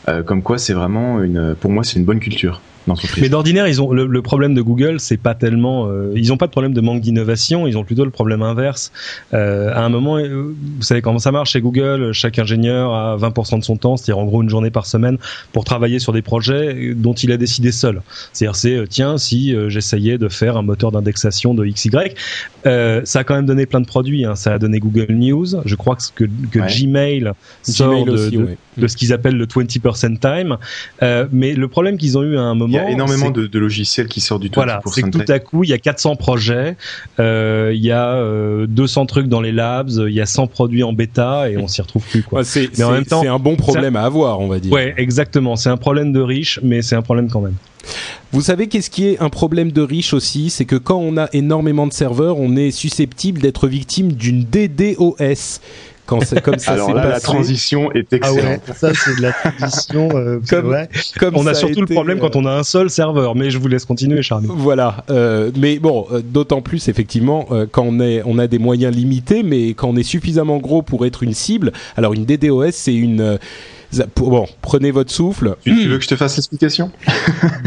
euh, 0.09 0.23
comme 0.23 0.41
quoi 0.41 0.57
c'est 0.57 0.73
vraiment 0.73 1.21
une, 1.21 1.55
pour 1.59 1.71
moi, 1.71 1.83
c'est 1.83 1.97
une 1.97 2.05
bonne 2.05 2.19
culture 2.19 2.61
d'entreprise. 2.87 3.21
Mais 3.21 3.29
d'ordinaire, 3.29 3.67
ils 3.67 3.81
ont 3.81 3.91
le, 3.91 4.05
le 4.05 4.21
problème 4.21 4.53
de 4.53 4.61
Google, 4.61 4.99
c'est 4.99 5.17
pas 5.17 5.35
tellement, 5.35 5.87
euh, 5.87 6.11
ils 6.15 6.31
ont 6.33 6.37
pas 6.37 6.47
de 6.47 6.51
problème 6.51 6.73
de 6.73 6.81
manque 6.81 7.01
d'innovation, 7.01 7.67
ils 7.67 7.77
ont 7.77 7.83
plutôt 7.83 8.05
le 8.05 8.11
problème 8.11 8.41
inverse. 8.41 8.91
Euh, 9.33 9.71
à 9.73 9.81
un 9.81 9.89
moment, 9.89 10.17
euh, 10.17 10.53
vous 10.77 10.81
savez 10.83 11.01
comment 11.01 11.19
ça 11.19 11.31
marche 11.31 11.51
chez 11.51 11.61
Google, 11.61 12.11
chaque 12.13 12.39
ingénieur 12.39 12.93
a 12.93 13.17
20% 13.17 13.59
de 13.59 13.63
son 13.63 13.77
temps, 13.77 13.97
c'est-à-dire 13.97 14.17
en 14.19 14.25
gros 14.25 14.41
une 14.41 14.49
journée 14.49 14.71
par 14.71 14.85
semaine, 14.85 15.17
pour 15.53 15.63
travailler 15.65 15.99
sur 15.99 16.13
des 16.13 16.21
projets 16.21 16.93
dont 16.95 17.13
il 17.13 17.31
a 17.31 17.37
décidé 17.37 17.71
seul. 17.71 18.01
C'est-à-dire, 18.33 18.55
c'est 18.55 18.75
euh, 18.75 18.85
tiens, 18.87 19.17
si 19.17 19.53
euh, 19.55 19.69
j'essayais 19.69 20.17
de 20.17 20.27
faire 20.29 20.57
un 20.57 20.61
moteur 20.61 20.91
d'indexation 20.91 21.53
de 21.53 21.65
XY, 21.65 21.89
euh, 22.65 23.01
ça 23.03 23.19
a 23.19 23.23
quand 23.23 23.35
même 23.35 23.45
donné 23.45 23.65
plein 23.65 23.81
de 23.81 23.85
produits. 23.85 24.25
Hein. 24.25 24.35
Ça 24.35 24.53
a 24.53 24.59
donné 24.59 24.79
Google 24.79 25.07
News. 25.13 25.47
Je 25.65 25.75
crois 25.75 25.95
que, 25.95 26.23
que, 26.25 26.29
que 26.51 26.59
Ouais. 26.59 26.67
Gmail 26.67 27.31
sort 27.61 27.89
Gmail 27.91 28.05
de, 28.05 28.11
aussi, 28.11 28.31
de- 28.31 28.43
ouais. 28.43 28.57
de 28.77 28.87
ce 28.87 28.97
qu'ils 28.97 29.13
appellent 29.13 29.37
le 29.37 29.45
20% 29.45 30.19
time. 30.19 30.57
Euh, 31.03 31.27
mais 31.31 31.53
le 31.53 31.67
problème 31.67 31.97
qu'ils 31.97 32.17
ont 32.17 32.23
eu 32.23 32.37
à 32.37 32.41
un 32.41 32.55
moment, 32.55 32.76
y 32.77 32.79
a 32.79 32.89
énormément 32.91 33.29
de, 33.29 33.47
de 33.47 33.59
logiciels 33.59 34.07
qui 34.07 34.21
sortent 34.21 34.41
du 34.41 34.49
tout 34.49 34.59
voilà, 34.59 34.81
c'est 34.85 35.03
que 35.03 35.09
tout 35.09 35.31
à 35.31 35.39
coup, 35.39 35.63
il 35.63 35.69
y 35.69 35.73
a 35.73 35.77
400 35.77 36.15
projets, 36.15 36.75
euh, 37.19 37.71
il 37.73 37.83
y 37.83 37.91
a 37.91 38.15
euh, 38.15 38.65
200 38.67 39.05
trucs 39.05 39.27
dans 39.27 39.41
les 39.41 39.51
labs, 39.51 39.89
il 39.89 40.13
y 40.13 40.21
a 40.21 40.25
100 40.25 40.47
produits 40.47 40.83
en 40.83 40.93
bêta 40.93 41.49
et 41.49 41.57
on 41.57 41.67
s'y 41.67 41.81
retrouve 41.81 42.03
plus. 42.03 42.23
Quoi. 42.23 42.39
Ouais, 42.39 42.45
c'est 42.45 42.77
Mais 42.77 42.83
en 42.83 42.91
même 42.91 43.05
temps, 43.05 43.21
c'est 43.21 43.27
un 43.27 43.39
bon 43.39 43.55
problème 43.55 43.95
à 43.95 44.03
avoir, 44.03 44.39
on 44.39 44.47
va 44.47 44.59
dire. 44.59 44.71
Ouais, 44.71 44.93
exactement. 44.97 45.55
C'est 45.55 45.69
un 45.69 45.77
problème 45.77 46.11
de 46.11 46.21
riche, 46.21 46.59
mais 46.63 46.81
c'est 46.81 46.95
un 46.95 47.01
problème 47.01 47.29
quand 47.29 47.41
même. 47.41 47.55
Vous 48.31 48.41
savez 48.41 48.67
qu'est-ce 48.67 48.89
qui 48.89 49.07
est 49.07 49.21
un 49.21 49.29
problème 49.29 49.71
de 49.71 49.81
riche 49.81 50.13
aussi? 50.13 50.49
C'est 50.49 50.65
que 50.65 50.75
quand 50.75 50.97
on 50.97 51.17
a 51.17 51.29
énormément 51.33 51.87
de 51.87 51.93
serveurs, 51.93 52.37
on 52.37 52.55
est 52.55 52.71
susceptible 52.71 53.39
d'être 53.41 53.67
victime 53.67 54.11
d'une 54.11 54.43
DDoS. 54.43 55.59
Quand 56.07 56.21
c'est 56.25 56.41
comme 56.41 56.57
ça 56.57 56.71
Alors 56.71 56.93
là, 56.93 57.03
la 57.03 57.11
passé. 57.11 57.23
transition 57.25 57.91
est 57.91 58.11
excellente. 58.13 58.61
ça 58.75 58.91
c'est 58.95 59.15
de 59.17 59.21
la 59.21 59.33
tradition. 59.33 60.09
Comme- 60.49 60.75
comme 61.19 61.35
on 61.35 61.45
a 61.45 61.53
surtout 61.53 61.73
été, 61.73 61.81
le 61.81 61.95
problème 61.95 62.17
euh, 62.17 62.21
quand 62.21 62.35
on 62.35 62.45
a 62.45 62.51
un 62.51 62.63
seul 62.63 62.89
serveur, 62.89 63.35
mais 63.35 63.51
je 63.51 63.57
vous 63.59 63.67
laisse 63.67 63.85
continuer, 63.85 64.23
Charlie. 64.23 64.47
Voilà, 64.49 65.03
euh, 65.09 65.51
mais 65.55 65.77
bon, 65.79 66.07
euh, 66.11 66.21
d'autant 66.23 66.61
plus 66.61 66.87
effectivement 66.87 67.45
euh, 67.51 67.65
quand 67.69 67.83
on, 67.83 67.99
est, 67.99 68.21
on 68.25 68.39
a 68.39 68.47
des 68.47 68.57
moyens 68.57 68.95
limités, 68.95 69.43
mais 69.43 69.69
quand 69.75 69.89
on 69.89 69.95
est 69.97 70.03
suffisamment 70.03 70.57
gros 70.57 70.81
pour 70.81 71.05
être 71.05 71.21
une 71.23 71.33
cible. 71.33 71.71
Alors 71.95 72.13
une 72.13 72.25
DDoS, 72.25 72.71
c'est 72.71 72.95
une 72.95 73.19
euh, 73.21 73.37
bon, 74.15 74.45
prenez 74.61 74.91
votre 74.91 75.11
souffle. 75.11 75.55
Tu, 75.63 75.75
tu 75.75 75.87
veux 75.89 75.97
que 75.97 76.03
je 76.03 76.09
te 76.09 76.15
fasse 76.15 76.35
l'explication? 76.37 76.91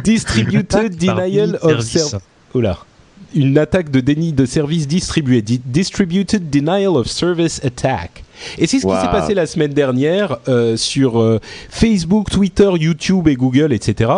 Distributed 0.04 0.96
denial 0.96 1.58
of 1.62 1.80
service. 1.80 2.16
Oula. 2.54 2.78
Une 3.34 3.58
attaque 3.58 3.90
de 3.90 4.00
déni 4.00 4.32
de 4.32 4.44
service 4.44 4.88
distribué. 4.88 5.40
Di- 5.42 5.60
Distributed 5.64 6.50
Denial 6.50 6.96
of 6.96 7.06
Service 7.06 7.60
Attack. 7.64 8.24
Et 8.58 8.66
c'est 8.66 8.80
ce 8.80 8.86
qui 8.86 8.92
s'est 8.92 9.10
passé 9.10 9.34
la 9.34 9.46
semaine 9.46 9.72
dernière 9.72 10.38
euh, 10.48 10.76
sur 10.76 11.20
euh, 11.20 11.40
Facebook, 11.68 12.30
Twitter, 12.30 12.70
YouTube 12.78 13.28
et 13.28 13.36
Google, 13.36 13.72
etc. 13.72 14.10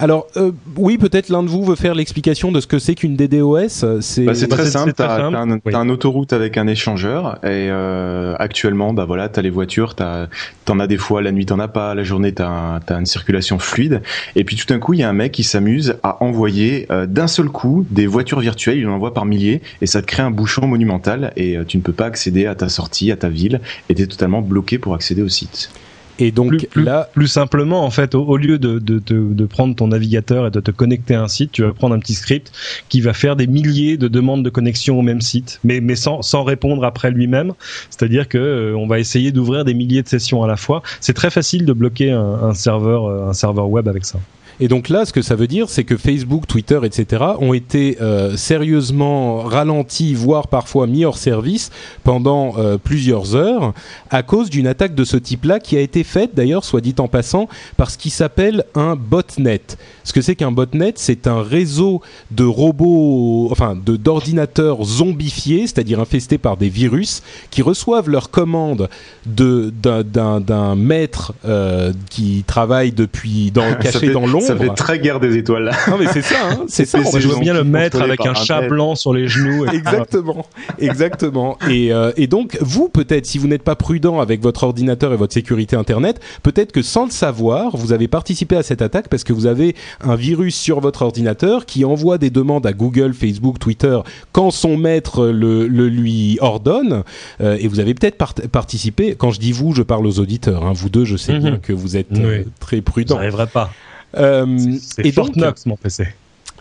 Alors, 0.00 0.26
euh, 0.36 0.52
oui, 0.76 0.96
peut-être 0.98 1.28
l'un 1.28 1.42
de 1.42 1.48
vous 1.48 1.64
veut 1.64 1.74
faire 1.74 1.94
l'explication 1.94 2.52
de 2.52 2.60
ce 2.60 2.66
que 2.66 2.78
c'est 2.78 2.94
qu'une 2.94 3.16
DDoS. 3.16 3.68
C'est 4.00 4.24
Bah, 4.24 4.34
c'est 4.34 4.46
Bah, 4.48 4.56
très 4.56 4.66
simple. 4.66 4.90
simple, 4.90 4.92
t'as 4.96 5.24
un, 5.24 5.50
oui. 5.52 5.60
t'as 5.72 5.78
un 5.78 5.88
autoroute 5.88 6.32
avec 6.32 6.56
un 6.56 6.66
échangeur 6.66 7.38
et 7.44 7.68
euh, 7.70 8.34
actuellement, 8.38 8.92
bah 8.92 9.04
voilà, 9.04 9.28
t'as 9.28 9.42
les 9.42 9.50
voitures, 9.50 9.94
t'as, 9.94 10.28
t'en 10.64 10.78
as 10.78 10.86
des 10.86 10.96
fois 10.98 11.20
la 11.22 11.32
nuit, 11.32 11.46
t'en 11.46 11.58
as 11.58 11.68
pas, 11.68 11.94
la 11.94 12.04
journée, 12.04 12.32
t'as, 12.32 12.48
un- 12.48 12.80
t'as 12.80 12.98
une 12.98 13.06
circulation 13.06 13.58
fluide. 13.58 14.02
Et 14.36 14.44
puis 14.44 14.56
tout 14.56 14.66
d'un 14.66 14.78
coup, 14.78 14.92
il 14.94 15.00
y 15.00 15.02
a 15.02 15.08
un 15.08 15.12
mec 15.12 15.32
qui 15.32 15.42
s'amuse 15.42 15.96
à 16.02 16.22
envoyer 16.22 16.86
euh, 16.90 17.06
d'un 17.06 17.26
seul 17.26 17.48
coup 17.48 17.84
des 17.90 18.06
voitures 18.06 18.40
virtuelles. 18.40 18.78
Il 18.78 18.86
en 18.88 18.92
envoie 18.92 19.14
par 19.14 19.24
milliers 19.24 19.62
et 19.80 19.86
ça 19.86 20.00
te 20.00 20.06
crée 20.06 20.22
un 20.22 20.30
bouchon 20.30 20.66
monumental 20.66 21.32
et 21.36 21.56
euh, 21.56 21.64
tu 21.66 21.76
ne 21.76 21.82
peux 21.82 21.92
pas 21.92 22.06
accéder 22.06 22.46
à 22.46 22.54
ta 22.54 22.68
sortie, 22.68 23.10
à 23.10 23.16
ta 23.16 23.28
ville 23.28 23.60
et 23.88 23.94
t'es 23.94 24.06
totalement 24.06 24.42
bloqué 24.42 24.78
pour 24.78 24.94
accéder 24.94 25.22
au 25.22 25.28
site. 25.28 25.70
Et 26.18 26.30
donc 26.32 26.48
Plus, 26.50 26.66
plus- 26.66 26.84
là, 26.84 27.08
plus 27.14 27.26
simplement, 27.28 27.84
en 27.84 27.90
fait, 27.90 28.14
au, 28.14 28.24
au 28.24 28.36
lieu 28.36 28.58
de, 28.58 28.78
de, 28.78 28.98
de, 28.98 29.32
de 29.32 29.46
prendre 29.46 29.74
ton 29.74 29.88
navigateur 29.88 30.46
et 30.46 30.50
de 30.50 30.60
te 30.60 30.70
connecter 30.70 31.14
à 31.14 31.22
un 31.22 31.28
site, 31.28 31.52
tu 31.52 31.62
vas 31.62 31.72
prendre 31.72 31.94
un 31.94 31.98
petit 31.98 32.14
script 32.14 32.52
qui 32.88 33.00
va 33.00 33.12
faire 33.14 33.36
des 33.36 33.46
milliers 33.46 33.96
de 33.96 34.08
demandes 34.08 34.44
de 34.44 34.50
connexion 34.50 34.98
au 34.98 35.02
même 35.02 35.20
site, 35.20 35.60
mais, 35.64 35.80
mais 35.80 35.94
sans, 35.96 36.22
sans 36.22 36.42
répondre 36.44 36.84
après 36.84 37.10
lui-même. 37.10 37.52
C'est-à-dire 37.90 38.28
que 38.28 38.38
euh, 38.38 38.76
on 38.76 38.86
va 38.86 38.98
essayer 38.98 39.32
d'ouvrir 39.32 39.64
des 39.64 39.74
milliers 39.74 40.02
de 40.02 40.08
sessions 40.08 40.42
à 40.42 40.46
la 40.48 40.56
fois. 40.56 40.82
C'est 41.00 41.14
très 41.14 41.30
facile 41.30 41.64
de 41.66 41.72
bloquer 41.72 42.10
un, 42.10 42.20
un 42.20 42.54
serveur, 42.54 43.06
euh, 43.06 43.28
un 43.28 43.32
serveur 43.32 43.68
web 43.68 43.86
avec 43.88 44.04
ça. 44.04 44.20
Et 44.60 44.66
donc 44.68 44.88
là, 44.88 45.04
ce 45.04 45.12
que 45.12 45.22
ça 45.22 45.36
veut 45.36 45.46
dire, 45.46 45.68
c'est 45.68 45.84
que 45.84 45.96
Facebook, 45.96 46.46
Twitter, 46.46 46.80
etc. 46.82 47.24
ont 47.40 47.52
été 47.54 47.98
euh, 48.00 48.36
sérieusement 48.36 49.38
ralentis, 49.42 50.14
voire 50.14 50.48
parfois 50.48 50.86
mis 50.86 51.04
hors 51.04 51.16
service 51.18 51.70
pendant 52.02 52.54
euh, 52.58 52.76
plusieurs 52.76 53.36
heures 53.36 53.72
à 54.10 54.22
cause 54.22 54.50
d'une 54.50 54.66
attaque 54.66 54.94
de 54.94 55.04
ce 55.04 55.16
type-là 55.16 55.60
qui 55.60 55.76
a 55.76 55.80
été 55.80 56.02
faite, 56.02 56.30
d'ailleurs, 56.34 56.64
soit 56.64 56.80
dit 56.80 56.94
en 56.98 57.06
passant, 57.08 57.48
par 57.76 57.90
ce 57.90 57.98
qui 57.98 58.10
s'appelle 58.10 58.64
un 58.74 58.96
botnet. 58.96 59.60
Ce 60.04 60.12
que 60.12 60.20
c'est 60.22 60.34
qu'un 60.34 60.50
botnet, 60.52 60.92
c'est 60.96 61.26
un 61.26 61.42
réseau 61.42 62.00
de 62.30 62.44
robots, 62.44 63.48
enfin 63.50 63.76
de 63.76 63.96
d'ordinateurs 63.96 64.82
zombifiés, 64.84 65.66
c'est-à-dire 65.66 66.00
infestés 66.00 66.38
par 66.38 66.56
des 66.56 66.68
virus, 66.68 67.22
qui 67.50 67.62
reçoivent 67.62 68.08
leurs 68.08 68.30
commandes 68.30 68.88
de 69.26 69.72
d'un- 69.82 70.02
d'un 70.02 70.40
d'un 70.40 70.74
maître 70.74 71.32
euh, 71.44 71.92
qui 72.10 72.42
travaille 72.46 72.92
depuis 72.92 73.50
dans 73.50 73.74
caché 73.80 73.98
fait- 73.98 74.10
dans 74.12 74.26
l'ombre. 74.26 74.46
Ça 74.48 74.56
fait 74.56 74.74
très 74.74 74.98
guerre 74.98 75.20
des 75.20 75.36
étoiles 75.36 75.64
là. 75.64 75.72
Non 75.88 75.96
mais 75.98 76.06
c'est 76.12 76.22
ça, 76.22 76.36
hein, 76.50 76.64
c'est 76.68 76.84
ça. 76.84 77.02
C'est- 77.04 77.16
on 77.26 77.28
veux 77.34 77.38
bien 77.40 77.54
le 77.54 77.64
contrôlé 77.64 78.04
avec 78.04 78.26
un 78.26 78.34
chat 78.34 78.60
tel. 78.60 78.68
blanc 78.70 78.94
sur 78.94 79.12
les 79.14 79.28
genoux. 79.28 79.64
et- 79.66 79.68
Exactement, 79.76 80.46
exactement. 80.78 81.58
Et, 81.68 81.92
euh, 81.92 82.12
et 82.16 82.26
donc, 82.26 82.56
vous, 82.60 82.88
peut-être, 82.88 83.26
si 83.26 83.38
vous 83.38 83.46
n'êtes 83.48 83.62
pas 83.62 83.76
prudent 83.76 84.20
avec 84.20 84.40
votre 84.42 84.64
ordinateur 84.64 85.12
et 85.12 85.16
votre 85.16 85.32
sécurité 85.34 85.76
Internet, 85.76 86.20
peut-être 86.42 86.72
que 86.72 86.82
sans 86.82 87.04
le 87.04 87.10
savoir, 87.10 87.76
vous 87.76 87.92
avez 87.92 88.08
participé 88.08 88.56
à 88.56 88.62
cette 88.62 88.82
attaque 88.82 89.08
parce 89.08 89.24
que 89.24 89.32
vous 89.32 89.46
avez 89.46 89.74
un 90.00 90.16
virus 90.16 90.56
sur 90.56 90.80
votre 90.80 91.02
ordinateur 91.02 91.66
qui 91.66 91.84
envoie 91.84 92.18
des 92.18 92.30
demandes 92.30 92.66
à 92.66 92.72
Google, 92.72 93.12
Facebook, 93.14 93.58
Twitter 93.58 93.98
quand 94.32 94.50
son 94.50 94.76
maître 94.76 95.26
le, 95.26 95.66
le 95.68 95.88
lui 95.88 96.38
ordonne. 96.40 97.02
Euh, 97.40 97.56
et 97.60 97.68
vous 97.68 97.80
avez 97.80 97.94
peut-être 97.94 98.16
part- 98.16 98.34
participé. 98.52 99.14
Quand 99.16 99.30
je 99.30 99.40
dis 99.40 99.52
vous, 99.52 99.74
je 99.74 99.82
parle 99.82 100.06
aux 100.06 100.18
auditeurs. 100.20 100.64
hein. 100.64 100.72
Vous 100.74 100.88
deux, 100.88 101.04
je 101.04 101.16
sais 101.16 101.34
Mhm. 101.34 101.40
bien 101.40 101.56
que 101.58 101.72
vous 101.72 101.96
êtes 101.96 102.12
euh, 102.18 102.38
Oui. 102.44 102.50
très 102.60 102.76
Ça 102.76 102.82
prudents. 102.82 103.14
n'arriverait 103.16 103.46
pas. 103.46 103.70
Euh, 104.16 104.78
C'est 104.80 105.06
et 105.06 105.12
donc, 105.12 105.26
Fort 105.26 105.36
Knox, 105.36 105.66
mon 105.66 105.76
PC. 105.76 106.08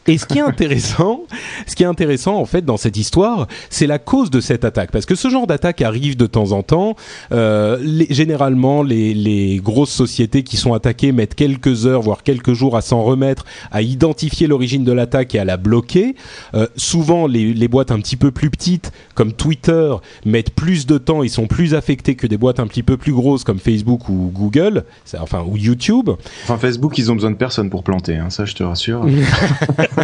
Et 0.08 0.18
ce 0.18 0.26
qui 0.26 0.38
est 0.38 0.42
intéressant, 0.42 1.24
ce 1.68 1.76
qui 1.76 1.84
est 1.84 1.88
intéressant 1.88 2.36
en 2.38 2.46
fait 2.46 2.64
dans 2.64 2.78
cette 2.78 2.96
histoire, 2.96 3.48
c'est 3.70 3.88
la 3.88 4.00
cause 4.00 4.30
de 4.30 4.40
cette 4.40 4.64
attaque, 4.64 4.92
parce 4.92 5.06
que 5.06 5.16
ce 5.16 5.30
genre 5.30 5.48
d'attaque 5.48 5.82
arrive 5.82 6.16
de 6.16 6.26
temps 6.26 6.54
en 6.54 6.64
temps. 6.64 6.96
Euh, 7.32 7.78
les, 7.82 8.08
généralement, 8.10 8.84
les, 8.84 9.14
les, 9.14 9.58
grosses 9.58 9.92
sociétés 9.92 10.44
qui 10.44 10.56
sont 10.56 10.74
attaquées 10.74 11.12
mettent 11.12 11.36
quelques 11.36 11.86
heures, 11.86 12.02
voire 12.02 12.24
quelques 12.24 12.54
jours 12.54 12.78
à 12.78 12.82
s'en 12.82 13.04
remettre, 13.04 13.46
à 13.72 13.82
identifier 13.82 14.48
l'origine 14.48 14.84
de 14.84 14.92
l'attaque 14.92 15.36
et 15.36 15.40
à 15.40 15.46
la 15.46 15.58
bloquer. 15.58 16.16
Euh, 16.54 16.68
souvent, 16.78 17.28
les, 17.28 17.54
les, 17.54 17.68
boîtes 17.68 17.92
un 17.92 18.00
petit 18.00 18.16
peu 18.16 18.32
plus 18.32 18.50
petites, 18.50 18.92
comme 19.14 19.34
Twitter, 19.34 19.94
mettent 20.26 20.52
plus 20.52 20.86
de 20.86 20.98
temps, 20.98 21.24
ils 21.24 21.30
sont 21.30 21.48
plus 21.48 21.74
affectés 21.74 22.16
que 22.16 22.28
des 22.28 22.38
boîtes 22.38 22.60
un 22.60 22.68
petit 22.68 22.84
peu 22.84 22.98
plus 22.98 23.14
grosses 23.14 23.44
comme 23.44 23.60
Facebook 23.60 24.08
ou 24.10 24.32
Google, 24.34 24.86
enfin 25.20 25.44
ou 25.46 25.58
YouTube. 25.58 26.10
Enfin, 26.44 26.58
Facebook, 26.58 26.98
ils 26.98 27.12
ont 27.12 27.16
besoin 27.16 27.32
de 27.32 27.36
personne 27.36 27.70
pour 27.70 27.84
planter, 27.84 28.16
hein, 28.16 28.30
ça 28.30 28.46
je 28.46 28.54
te 28.56 28.64
rassure. 28.64 29.06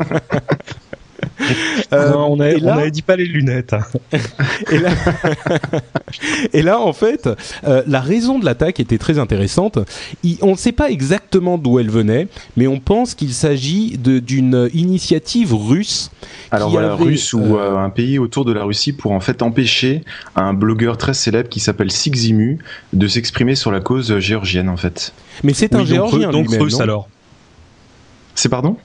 Euh, 1.91 2.13
on 2.15 2.37
n'avait 2.37 2.91
dit 2.91 3.01
pas 3.01 3.15
les 3.15 3.25
lunettes. 3.25 3.73
Hein. 3.73 3.83
et, 6.53 6.61
là, 6.61 6.79
en 6.79 6.93
fait, 6.93 7.29
euh, 7.65 7.83
la 7.87 8.01
raison 8.01 8.39
de 8.39 8.45
l'attaque 8.45 8.79
était 8.79 8.97
très 8.97 9.19
intéressante. 9.19 9.79
on 10.41 10.51
ne 10.51 10.57
sait 10.57 10.71
pas 10.71 10.89
exactement 10.89 11.57
d'où 11.57 11.79
elle 11.79 11.89
venait, 11.89 12.27
mais 12.57 12.67
on 12.67 12.79
pense 12.79 13.15
qu'il 13.15 13.33
s'agit 13.33 13.97
d'une 13.97 14.69
initiative 14.73 15.53
russe. 15.53 16.11
Alors 16.51 16.69
voilà, 16.69 16.95
russe 16.95 17.33
ou 17.33 17.57
euh, 17.57 17.77
un 17.77 17.89
pays 17.89 18.19
autour 18.19 18.45
de 18.45 18.53
la 18.53 18.63
Russie 18.63 18.93
pour 18.93 19.11
en 19.11 19.19
fait 19.19 19.41
empêcher 19.41 20.03
un 20.35 20.53
blogueur 20.53 20.97
très 20.97 21.13
célèbre 21.13 21.49
qui 21.49 21.59
s'appelle 21.59 21.91
Siximu 21.91 22.59
de 22.93 23.07
s'exprimer 23.07 23.55
sur 23.55 23.71
la 23.71 23.79
cause 23.81 24.19
géorgienne 24.19 24.69
en 24.69 24.77
fait. 24.77 25.13
Mais 25.43 25.53
c'est 25.53 25.75
un 25.75 25.85
géorgien 25.85 26.31
donc, 26.31 26.47
donc 26.47 26.61
russe 26.61 26.79
alors. 26.79 27.09
C'est 28.35 28.49
pardon? 28.49 28.77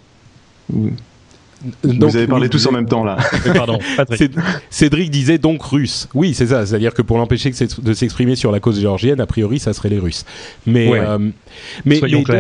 Vous 1.83 2.16
avez 2.16 2.27
parlé 2.27 2.49
tous 2.49 2.66
en 2.66 2.73
même 2.73 2.87
temps 2.87 3.05
là. 3.05 3.16
Pardon, 3.55 3.79
Cédric 4.71 5.11
disait 5.11 5.39
donc 5.39 5.62
russe. 5.62 6.09
Oui, 6.14 6.35
c'est 6.35 6.49
ça. 6.49 6.64
C'est-à-dire 6.64 6.95
que 6.95 7.03
pour 7.03 7.19
l'empêcher 7.19 7.51
de 7.51 7.93
s'exprimer 7.93 8.37
sur 8.37 8.53
la 8.53 8.61
cause 8.61 8.81
géorgienne, 8.81 9.21
a 9.21 9.27
priori, 9.27 9.59
ça 9.59 9.73
serait 9.73 9.89
les 9.89 9.99
Russes. 9.99 10.25
Mais, 10.66 10.89
euh, 10.93 11.19
mais, 11.85 12.01
mais 12.01 12.11
donc, 12.11 12.31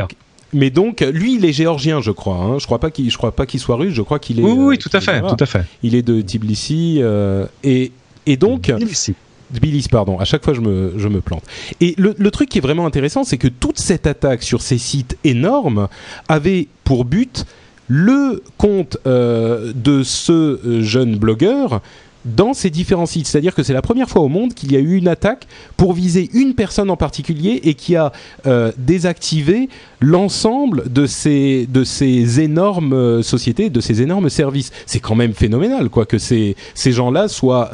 mais 0.52 0.70
donc, 0.70 1.00
lui, 1.00 1.34
il 1.34 1.44
est 1.44 1.52
géorgien, 1.52 2.00
je 2.00 2.10
crois. 2.10 2.36
Hein. 2.36 2.58
Je 2.58 2.66
crois 2.66 2.78
pas 2.78 2.90
qu'il, 2.90 3.10
je 3.10 3.18
crois 3.18 3.32
pas 3.32 3.44
qu'il 3.44 3.60
soit 3.60 3.76
russe. 3.76 3.92
Je 3.92 4.02
crois 4.02 4.18
qu'il 4.18 4.38
est. 4.40 4.42
Oui, 4.42 4.52
oui, 4.52 4.74
euh, 4.74 4.78
tout 4.78 4.90
à 4.92 5.00
fait, 5.00 5.20
tout 5.20 5.36
à 5.38 5.46
fait. 5.46 5.64
Il 5.82 5.94
est 5.94 6.02
de 6.02 6.22
Tbilisi 6.22 6.98
euh, 7.00 7.46
et 7.64 7.92
et 8.26 8.36
donc. 8.36 8.62
Tbilisi. 8.62 9.14
Tbilisi, 9.52 9.88
pardon. 9.88 10.18
À 10.18 10.24
chaque 10.24 10.44
fois, 10.44 10.54
je 10.54 10.60
me, 10.60 10.92
je 10.96 11.08
me 11.08 11.20
plante. 11.20 11.42
Et 11.80 11.94
le, 11.98 12.14
le 12.16 12.30
truc 12.30 12.50
qui 12.50 12.58
est 12.58 12.60
vraiment 12.60 12.86
intéressant, 12.86 13.24
c'est 13.24 13.38
que 13.38 13.48
toute 13.48 13.78
cette 13.78 14.06
attaque 14.06 14.42
sur 14.42 14.62
ces 14.62 14.78
sites 14.78 15.16
énormes 15.24 15.88
avait 16.28 16.68
pour 16.84 17.04
but 17.04 17.46
le 17.88 18.42
compte 18.58 18.98
euh, 19.06 19.72
de 19.74 20.02
ce 20.02 20.32
euh, 20.32 20.82
jeune 20.82 21.16
blogueur 21.16 21.80
dans 22.24 22.52
ces 22.52 22.68
différents 22.68 23.06
sites. 23.06 23.26
C'est-à-dire 23.26 23.54
que 23.54 23.62
c'est 23.62 23.72
la 23.72 23.80
première 23.80 24.10
fois 24.10 24.20
au 24.20 24.28
monde 24.28 24.52
qu'il 24.52 24.70
y 24.72 24.76
a 24.76 24.80
eu 24.80 24.96
une 24.96 25.08
attaque 25.08 25.46
pour 25.76 25.94
viser 25.94 26.28
une 26.34 26.54
personne 26.54 26.90
en 26.90 26.96
particulier 26.96 27.60
et 27.64 27.74
qui 27.74 27.96
a 27.96 28.12
euh, 28.46 28.70
désactivé 28.76 29.70
l'ensemble 30.00 30.92
de 30.92 31.06
ces, 31.06 31.66
de 31.66 31.84
ces 31.84 32.40
énormes 32.40 33.22
sociétés, 33.22 33.70
de 33.70 33.80
ces 33.80 34.02
énormes 34.02 34.28
services. 34.28 34.72
C'est 34.84 35.00
quand 35.00 35.14
même 35.14 35.32
phénoménal, 35.32 35.88
quoi, 35.88 36.04
que 36.04 36.18
ces, 36.18 36.56
ces 36.74 36.92
gens-là 36.92 37.28
soient, 37.28 37.70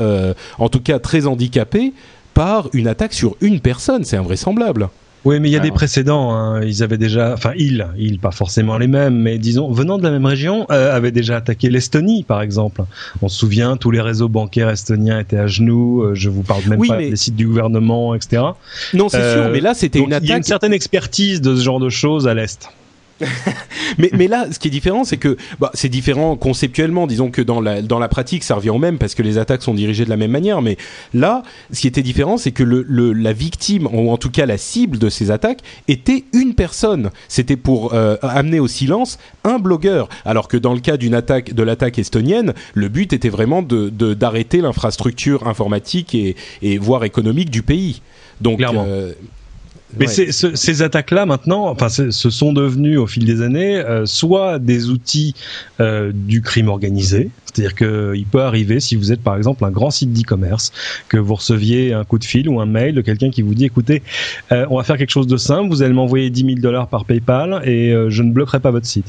en 0.58 0.68
tout 0.68 0.80
cas, 0.80 1.00
très 1.00 1.26
handicapés 1.26 1.92
par 2.34 2.68
une 2.74 2.86
attaque 2.86 3.14
sur 3.14 3.36
une 3.40 3.60
personne. 3.60 4.04
C'est 4.04 4.18
invraisemblable. 4.18 4.88
Oui, 5.24 5.40
mais 5.40 5.48
il 5.48 5.52
y 5.52 5.56
a 5.56 5.60
des 5.60 5.70
précédents. 5.70 6.34
Hein. 6.34 6.62
Ils 6.62 6.82
avaient 6.82 6.98
déjà, 6.98 7.32
enfin, 7.32 7.52
ils, 7.56 7.86
ils, 7.96 8.18
pas 8.18 8.30
forcément 8.30 8.76
les 8.76 8.86
mêmes, 8.86 9.16
mais 9.16 9.38
disons, 9.38 9.70
venant 9.70 9.98
de 9.98 10.02
la 10.02 10.10
même 10.10 10.26
région, 10.26 10.66
euh, 10.70 10.94
avaient 10.94 11.12
déjà 11.12 11.36
attaqué 11.36 11.70
l'Estonie, 11.70 12.24
par 12.24 12.42
exemple. 12.42 12.82
On 13.22 13.28
se 13.28 13.38
souvient, 13.38 13.76
tous 13.76 13.90
les 13.90 14.00
réseaux 14.00 14.28
bancaires 14.28 14.68
estoniens 14.68 15.18
étaient 15.18 15.38
à 15.38 15.46
genoux. 15.46 16.02
Euh, 16.02 16.14
je 16.14 16.28
vous 16.28 16.42
parle 16.42 16.62
même 16.68 16.86
pas 16.86 16.98
des 16.98 17.16
sites 17.16 17.36
du 17.36 17.46
gouvernement, 17.46 18.14
etc. 18.14 18.42
Non, 18.92 19.08
c'est 19.08 19.18
sûr, 19.18 19.42
euh, 19.42 19.52
mais 19.52 19.60
là, 19.60 19.74
c'était 19.74 19.98
une 19.98 20.12
attaque. 20.12 20.24
Il 20.24 20.30
y 20.30 20.32
a 20.32 20.36
une 20.36 20.42
certaine 20.42 20.72
expertise 20.72 21.40
de 21.40 21.56
ce 21.56 21.62
genre 21.62 21.80
de 21.80 21.88
choses 21.88 22.28
à 22.28 22.34
l'est. 22.34 22.68
mais, 23.98 24.10
mais 24.12 24.28
là, 24.28 24.46
ce 24.50 24.58
qui 24.58 24.68
est 24.68 24.70
différent, 24.70 25.04
c'est 25.04 25.16
que 25.16 25.36
bah, 25.60 25.70
c'est 25.74 25.88
différent 25.88 26.36
conceptuellement. 26.36 27.06
Disons 27.06 27.30
que 27.30 27.42
dans 27.42 27.60
la, 27.60 27.82
dans 27.82 27.98
la 27.98 28.08
pratique, 28.08 28.44
ça 28.44 28.54
revient 28.54 28.70
au 28.70 28.78
même 28.78 28.98
parce 28.98 29.14
que 29.14 29.22
les 29.22 29.38
attaques 29.38 29.62
sont 29.62 29.74
dirigées 29.74 30.04
de 30.04 30.10
la 30.10 30.16
même 30.16 30.30
manière. 30.30 30.62
Mais 30.62 30.76
là, 31.12 31.42
ce 31.72 31.80
qui 31.80 31.86
était 31.86 32.02
différent, 32.02 32.36
c'est 32.36 32.52
que 32.52 32.62
le, 32.62 32.84
le, 32.88 33.12
la 33.12 33.32
victime, 33.32 33.88
ou 33.92 34.10
en 34.10 34.16
tout 34.16 34.30
cas 34.30 34.46
la 34.46 34.58
cible 34.58 34.98
de 34.98 35.08
ces 35.08 35.30
attaques, 35.30 35.60
était 35.88 36.24
une 36.32 36.54
personne. 36.54 37.10
C'était 37.28 37.56
pour 37.56 37.94
euh, 37.94 38.16
amener 38.22 38.60
au 38.60 38.68
silence 38.68 39.18
un 39.44 39.58
blogueur. 39.58 40.08
Alors 40.24 40.48
que 40.48 40.56
dans 40.56 40.74
le 40.74 40.80
cas 40.80 40.96
d'une 40.96 41.14
attaque, 41.14 41.54
de 41.54 41.62
l'attaque 41.62 41.98
estonienne, 41.98 42.54
le 42.74 42.88
but 42.88 43.12
était 43.12 43.28
vraiment 43.28 43.62
de 43.62 43.90
d'arrêter 44.14 44.60
l'infrastructure 44.60 45.46
informatique 45.46 46.14
et, 46.14 46.36
et 46.62 46.78
voire 46.78 47.04
économique 47.04 47.50
du 47.50 47.62
pays. 47.62 48.00
Donc, 48.40 48.60
euh, 48.60 49.12
mais 49.98 50.06
ces 50.06 50.82
attaques-là, 50.82 51.26
maintenant, 51.26 51.68
enfin, 51.68 51.88
ce 51.88 52.10
sont 52.10 52.52
devenus 52.52 52.98
au 52.98 53.06
fil 53.06 53.24
des 53.24 53.42
années 53.42 53.76
euh, 53.76 54.06
soit 54.06 54.58
des 54.58 54.90
outils 54.90 55.34
euh, 55.80 56.12
du 56.14 56.42
crime 56.42 56.68
organisé, 56.68 57.30
c'est-à-dire 57.54 57.76
qu'il 57.76 58.26
peut 58.26 58.42
arriver, 58.42 58.80
si 58.80 58.96
vous 58.96 59.12
êtes 59.12 59.22
par 59.22 59.36
exemple 59.36 59.64
un 59.64 59.70
grand 59.70 59.90
site 59.90 60.12
d'e-commerce, 60.12 60.72
que 61.08 61.16
vous 61.16 61.34
receviez 61.34 61.92
un 61.92 62.04
coup 62.04 62.18
de 62.18 62.24
fil 62.24 62.48
ou 62.48 62.60
un 62.60 62.66
mail 62.66 62.94
de 62.94 63.00
quelqu'un 63.00 63.30
qui 63.30 63.42
vous 63.42 63.54
dit 63.54 63.64
écoutez, 63.64 64.02
euh, 64.50 64.66
on 64.70 64.76
va 64.76 64.82
faire 64.82 64.98
quelque 64.98 65.10
chose 65.10 65.28
de 65.28 65.36
simple, 65.36 65.68
vous 65.68 65.82
allez 65.82 65.94
m'envoyer 65.94 66.30
10 66.30 66.40
000 66.40 66.54
dollars 66.56 66.88
par 66.88 67.04
PayPal 67.04 67.62
et 67.64 67.92
euh, 67.92 68.10
je 68.10 68.22
ne 68.22 68.32
bloquerai 68.32 68.58
pas 68.58 68.72
votre 68.72 68.86
site. 68.86 69.06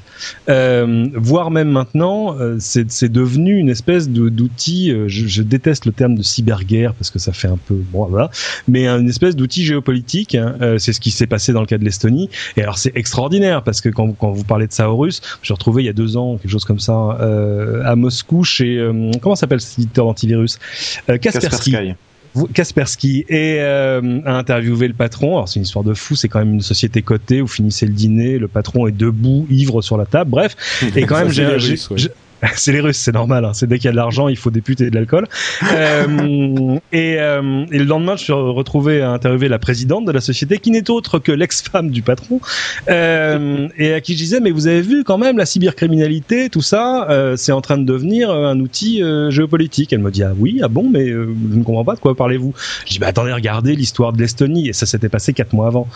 Euh, 0.49 1.07
voire 1.15 1.49
même 1.49 1.69
maintenant, 1.69 2.35
euh, 2.39 2.57
c'est 2.59 3.11
devenu 3.11 3.57
une 3.57 3.69
espèce 3.69 4.09
d'outil, 4.09 4.91
je, 5.07 5.27
je, 5.27 5.41
déteste 5.41 5.85
le 5.85 5.91
terme 5.91 6.15
de 6.15 6.21
cyberguerre 6.21 6.93
parce 6.93 7.09
que 7.09 7.19
ça 7.19 7.33
fait 7.33 7.47
un 7.47 7.57
peu, 7.57 7.75
bon 7.91 8.05
voilà, 8.05 8.29
mais 8.67 8.87
une 8.87 9.09
espèce 9.09 9.35
d'outil 9.35 9.65
géopolitique. 9.65 10.35
Hein, 10.35 10.55
c'est 10.77 10.93
ce 10.93 10.99
qui 10.99 11.11
s'est 11.11 11.27
passé 11.27 11.53
dans 11.53 11.61
le 11.61 11.65
cas 11.65 11.77
de 11.77 11.83
l'Estonie. 11.83 12.29
Et 12.57 12.61
alors 12.61 12.77
c'est 12.77 12.95
extraordinaire 12.95 13.63
parce 13.63 13.81
que 13.81 13.89
quand, 13.89 14.11
quand 14.13 14.31
vous 14.31 14.43
parlez 14.43 14.67
de 14.67 14.71
ça 14.73 14.89
aux 14.91 14.97
Russes, 14.97 15.21
j'ai 15.41 15.53
retrouvé 15.53 15.83
il 15.83 15.85
y 15.85 15.89
a 15.89 15.93
deux 15.93 16.17
ans 16.17 16.37
quelque 16.37 16.51
chose 16.51 16.65
comme 16.65 16.79
ça 16.79 17.17
à 17.85 17.95
Moscou 17.95 18.34
chez 18.43 18.77
euh, 18.77 19.11
comment 19.21 19.35
s'appelle 19.35 19.61
ce 19.61 19.79
éditeur 19.79 20.05
d'antivirus? 20.05 20.59
Euh, 21.09 21.17
Kaspersky. 21.17 21.75
Kaspersky 22.53 23.25
et 23.29 23.57
euh, 23.59 24.19
a 24.25 24.33
interviewé 24.33 24.87
le 24.87 24.93
patron. 24.93 25.35
Alors 25.35 25.47
c'est 25.47 25.55
une 25.55 25.63
histoire 25.63 25.85
de 25.85 25.93
fou, 25.93 26.15
c'est 26.15 26.27
quand 26.27 26.39
même 26.39 26.55
une 26.55 26.61
société 26.61 27.01
cotée. 27.01 27.41
Vous 27.41 27.47
finissez 27.47 27.85
le 27.85 27.93
dîner, 27.93 28.37
le 28.37 28.47
patron 28.47 28.87
est 28.87 28.91
debout, 28.91 29.47
ivre 29.49 29.81
sur 29.81 29.97
la 29.97 30.05
table. 30.05 30.31
Bref, 30.31 30.55
et 30.95 31.03
quand 31.03 31.17
même 31.17 31.29
j'ai 31.29 31.45
c'est 32.55 32.71
les 32.71 32.81
Russes, 32.81 32.97
c'est 32.97 33.13
normal. 33.13 33.45
Hein. 33.45 33.51
C'est 33.53 33.67
dès 33.67 33.77
qu'il 33.77 33.85
y 33.85 33.89
a 33.89 33.91
de 33.91 33.97
l'argent, 33.97 34.27
il 34.27 34.37
faut 34.37 34.51
des 34.51 34.61
putes 34.61 34.81
et 34.81 34.89
de 34.89 34.95
l'alcool. 34.95 35.27
euh, 35.73 36.77
et, 36.91 37.17
euh, 37.19 37.65
et, 37.71 37.79
le 37.79 37.85
lendemain, 37.85 38.15
je 38.15 38.23
suis 38.23 38.33
retrouvé 38.33 39.01
à 39.01 39.11
interviewer 39.11 39.47
la 39.47 39.59
présidente 39.59 40.05
de 40.05 40.11
la 40.11 40.21
société, 40.21 40.59
qui 40.59 40.71
n'est 40.71 40.89
autre 40.89 41.19
que 41.19 41.31
l'ex-femme 41.31 41.89
du 41.89 42.01
patron, 42.01 42.39
euh, 42.89 43.67
et 43.77 43.93
à 43.93 44.01
qui 44.01 44.13
je 44.13 44.17
disais, 44.17 44.39
mais 44.39 44.51
vous 44.51 44.67
avez 44.67 44.81
vu 44.81 45.03
quand 45.03 45.17
même 45.17 45.37
la 45.37 45.45
cybercriminalité, 45.45 46.49
tout 46.49 46.61
ça, 46.61 47.09
euh, 47.09 47.35
c'est 47.37 47.51
en 47.51 47.61
train 47.61 47.77
de 47.77 47.85
devenir 47.85 48.29
euh, 48.29 48.47
un 48.47 48.59
outil 48.59 49.01
euh, 49.01 49.29
géopolitique. 49.29 49.93
Elle 49.93 49.99
me 49.99 50.11
dit, 50.11 50.23
ah 50.23 50.33
oui, 50.37 50.59
ah 50.63 50.67
bon, 50.67 50.89
mais 50.89 51.07
je 51.07 51.17
ne 51.17 51.63
comprends 51.63 51.85
pas 51.85 51.95
de 51.95 51.99
quoi 51.99 52.15
parlez-vous. 52.15 52.53
Je 52.85 52.91
dis, 52.93 52.99
bah 52.99 53.07
attendez, 53.07 53.33
regardez 53.33 53.75
l'histoire 53.75 54.13
de 54.13 54.19
l'Estonie, 54.19 54.69
et 54.69 54.73
ça 54.73 54.85
s'était 54.85 55.09
passé 55.09 55.33
quatre 55.33 55.53
mois 55.53 55.67
avant. 55.67 55.87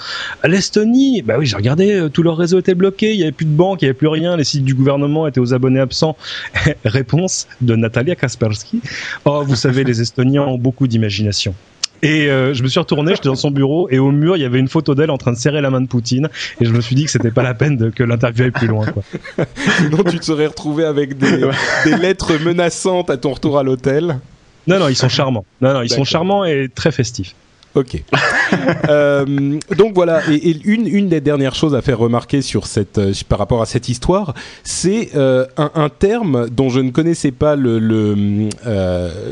L'Estonie, 0.43 1.21
bah 1.21 1.35
oui, 1.37 1.45
j'ai 1.45 1.55
regardé, 1.55 2.07
tout 2.13 2.23
leur 2.23 2.37
réseau 2.37 2.59
était 2.59 2.75
bloqué, 2.75 3.13
il 3.13 3.19
y 3.19 3.23
avait 3.23 3.31
plus 3.31 3.45
de 3.45 3.55
banque, 3.55 3.81
il 3.81 3.85
y 3.85 3.87
avait 3.87 3.93
plus 3.93 4.07
rien, 4.07 4.37
les 4.37 4.43
sites 4.43 4.63
du 4.63 4.73
gouvernement 4.73 5.27
étaient 5.27 5.39
aux 5.39 5.53
abonnés 5.53 5.79
absents. 5.79 6.17
Réponse 6.85 7.47
de 7.61 7.75
Natalia 7.75 8.15
Kaspersky. 8.15 8.81
Oh, 9.25 9.43
vous 9.45 9.55
savez, 9.55 9.83
les 9.83 10.01
Estoniens 10.01 10.43
ont 10.43 10.57
beaucoup 10.57 10.87
d'imagination. 10.87 11.53
Et 12.01 12.29
euh, 12.29 12.53
je 12.53 12.63
me 12.63 12.69
suis 12.69 12.79
retourné, 12.79 13.13
j'étais 13.13 13.27
dans 13.27 13.35
son 13.35 13.51
bureau 13.51 13.89
et 13.89 13.99
au 13.99 14.11
mur 14.11 14.37
il 14.37 14.41
y 14.41 14.45
avait 14.45 14.59
une 14.59 14.69
photo 14.69 14.95
d'elle 14.95 15.11
en 15.11 15.17
train 15.17 15.33
de 15.33 15.37
serrer 15.37 15.59
la 15.59 15.69
main 15.69 15.81
de 15.81 15.87
Poutine 15.87 16.29
et 16.61 16.65
je 16.65 16.71
me 16.71 16.79
suis 16.79 16.95
dit 16.95 17.03
que 17.03 17.11
c'était 17.11 17.31
pas 17.31 17.43
la 17.43 17.53
peine 17.53 17.75
de, 17.75 17.89
que 17.89 18.03
l'interview 18.03 18.45
aille 18.45 18.51
plus 18.51 18.67
loin. 18.67 18.85
Quoi. 18.85 19.03
Sinon 19.77 20.03
tu 20.09 20.17
te 20.17 20.23
serais 20.23 20.47
retrouvé 20.47 20.85
avec 20.85 21.17
des, 21.17 21.49
des 21.83 21.97
lettres 21.97 22.37
menaçantes 22.37 23.09
à 23.09 23.17
ton 23.17 23.33
retour 23.33 23.59
à 23.59 23.63
l'hôtel. 23.63 24.17
Non 24.65 24.79
non 24.79 24.87
ils 24.87 24.95
sont 24.95 25.09
charmants. 25.09 25.43
Non 25.59 25.73
non 25.73 25.81
ils 25.81 25.89
sont 25.89 26.05
charmants 26.05 26.45
et 26.45 26.69
très 26.73 26.93
festifs. 26.93 27.35
Ok. 27.79 28.03
euh, 28.89 29.57
donc 29.77 29.93
voilà, 29.93 30.21
et, 30.29 30.49
et, 30.49 30.59
une, 30.65 30.85
une 30.85 31.07
des 31.07 31.21
dernières 31.21 31.55
choses 31.55 31.73
à 31.73 31.81
faire 31.81 31.97
remarquer 31.97 32.41
sur 32.41 32.67
cette, 32.67 32.97
euh, 32.97 33.13
par 33.29 33.39
rapport 33.39 33.61
à 33.61 33.65
cette 33.65 33.87
histoire, 33.87 34.33
c'est 34.65 35.11
euh, 35.15 35.45
un, 35.55 35.71
un, 35.75 35.87
terme 35.87 36.49
dont 36.49 36.67
je 36.67 36.81
ne 36.81 36.91
connaissais 36.91 37.31
pas 37.31 37.55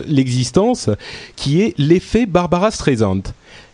l'existence, 0.08 0.88
le, 0.88 0.94
le, 0.94 0.98
qui 1.36 1.62
est 1.62 1.74
l'effet 1.78 2.26
Barbara 2.26 2.72
Streisand. 2.72 3.22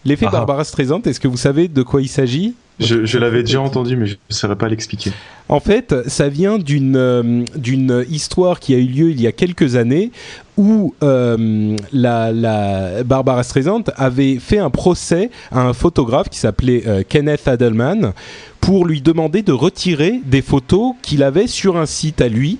L'effet 0.05 0.25
ah. 0.27 0.31
Barbara 0.31 0.63
Streisand, 0.63 1.01
est-ce 1.05 1.19
que 1.19 1.27
vous 1.27 1.37
savez 1.37 1.67
de 1.67 1.83
quoi 1.83 2.01
il 2.01 2.09
s'agit? 2.09 2.55
Je, 2.79 3.17
l'avais 3.17 3.43
déjà 3.43 3.61
entendu, 3.61 3.95
mais 3.95 4.07
je 4.07 4.15
ne 4.29 4.33
saurais 4.33 4.55
pas 4.55 4.67
l'expliquer. 4.67 5.11
En 5.47 5.59
fait, 5.59 5.93
ça 6.07 6.29
vient 6.29 6.57
d'une 6.57 6.95
euh, 6.95 8.05
histoire 8.09 8.59
qui 8.59 8.73
a 8.73 8.77
eu 8.77 8.85
lieu 8.85 9.09
il 9.11 9.21
y 9.21 9.27
a 9.27 9.31
quelques 9.31 9.75
années 9.75 10.11
où 10.57 10.95
euh, 11.03 11.75
la, 11.91 12.31
la, 12.31 13.03
Barbara 13.03 13.43
Streisand 13.43 13.83
avait 13.95 14.37
fait 14.37 14.59
un 14.59 14.69
procès 14.69 15.29
à 15.51 15.61
un 15.61 15.73
photographe 15.73 16.29
qui 16.29 16.39
s'appelait 16.39 16.83
euh, 16.87 17.03
Kenneth 17.07 17.47
Adelman 17.47 18.13
pour 18.59 18.85
lui 18.85 19.01
demander 19.01 19.41
de 19.41 19.51
retirer 19.51 20.21
des 20.25 20.41
photos 20.41 20.93
qu'il 21.01 21.21
avait 21.21 21.47
sur 21.47 21.77
un 21.77 21.85
site 21.85 22.21
à 22.21 22.27
lui 22.27 22.57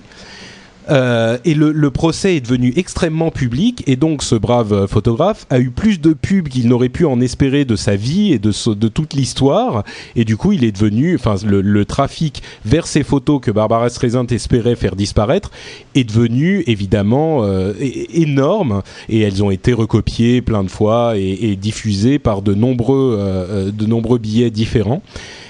euh, 0.90 1.38
et 1.44 1.54
le, 1.54 1.72
le, 1.72 1.90
procès 1.90 2.36
est 2.36 2.40
devenu 2.40 2.72
extrêmement 2.76 3.30
public 3.30 3.82
et 3.86 3.96
donc 3.96 4.22
ce 4.22 4.34
brave 4.34 4.72
euh, 4.72 4.86
photographe 4.86 5.46
a 5.48 5.58
eu 5.58 5.70
plus 5.70 6.00
de 6.00 6.12
pubs 6.12 6.48
qu'il 6.48 6.68
n'aurait 6.68 6.88
pu 6.88 7.06
en 7.06 7.20
espérer 7.20 7.64
de 7.64 7.76
sa 7.76 7.96
vie 7.96 8.32
et 8.32 8.38
de, 8.38 8.52
de 8.74 8.88
toute 8.88 9.14
l'histoire 9.14 9.84
et 10.16 10.24
du 10.24 10.36
coup 10.36 10.52
il 10.52 10.64
est 10.64 10.72
devenu, 10.72 11.14
enfin 11.14 11.36
le, 11.46 11.60
le, 11.60 11.84
trafic 11.84 12.42
vers 12.64 12.86
ces 12.86 13.02
photos 13.02 13.40
que 13.40 13.50
Barbara 13.50 13.88
Streisand 13.88 14.26
espérait 14.26 14.76
faire 14.76 14.96
disparaître 14.96 15.50
est 15.94 16.04
devenu 16.04 16.64
évidemment 16.66 17.44
euh, 17.44 17.72
énorme 17.80 18.82
et 19.08 19.20
elles 19.20 19.42
ont 19.42 19.50
été 19.50 19.72
recopiées 19.72 20.42
plein 20.42 20.64
de 20.64 20.70
fois 20.70 21.16
et, 21.16 21.50
et 21.50 21.56
diffusées 21.56 22.18
par 22.18 22.42
de 22.42 22.54
nombreux, 22.54 23.16
euh, 23.18 23.68
euh 23.68 23.70
de 23.70 23.86
nombreux 23.86 24.18
billets 24.18 24.50
différents. 24.50 25.02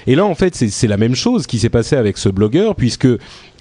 Et 0.07 0.15
là 0.15 0.25
en 0.25 0.35
fait 0.35 0.55
c'est 0.55 0.87
la 0.87 0.97
même 0.97 1.15
chose 1.15 1.47
qui 1.47 1.59
s'est 1.59 1.69
passé 1.69 1.95
avec 1.95 2.17
ce 2.17 2.29
blogueur 2.29 2.75
puisque 2.75 3.07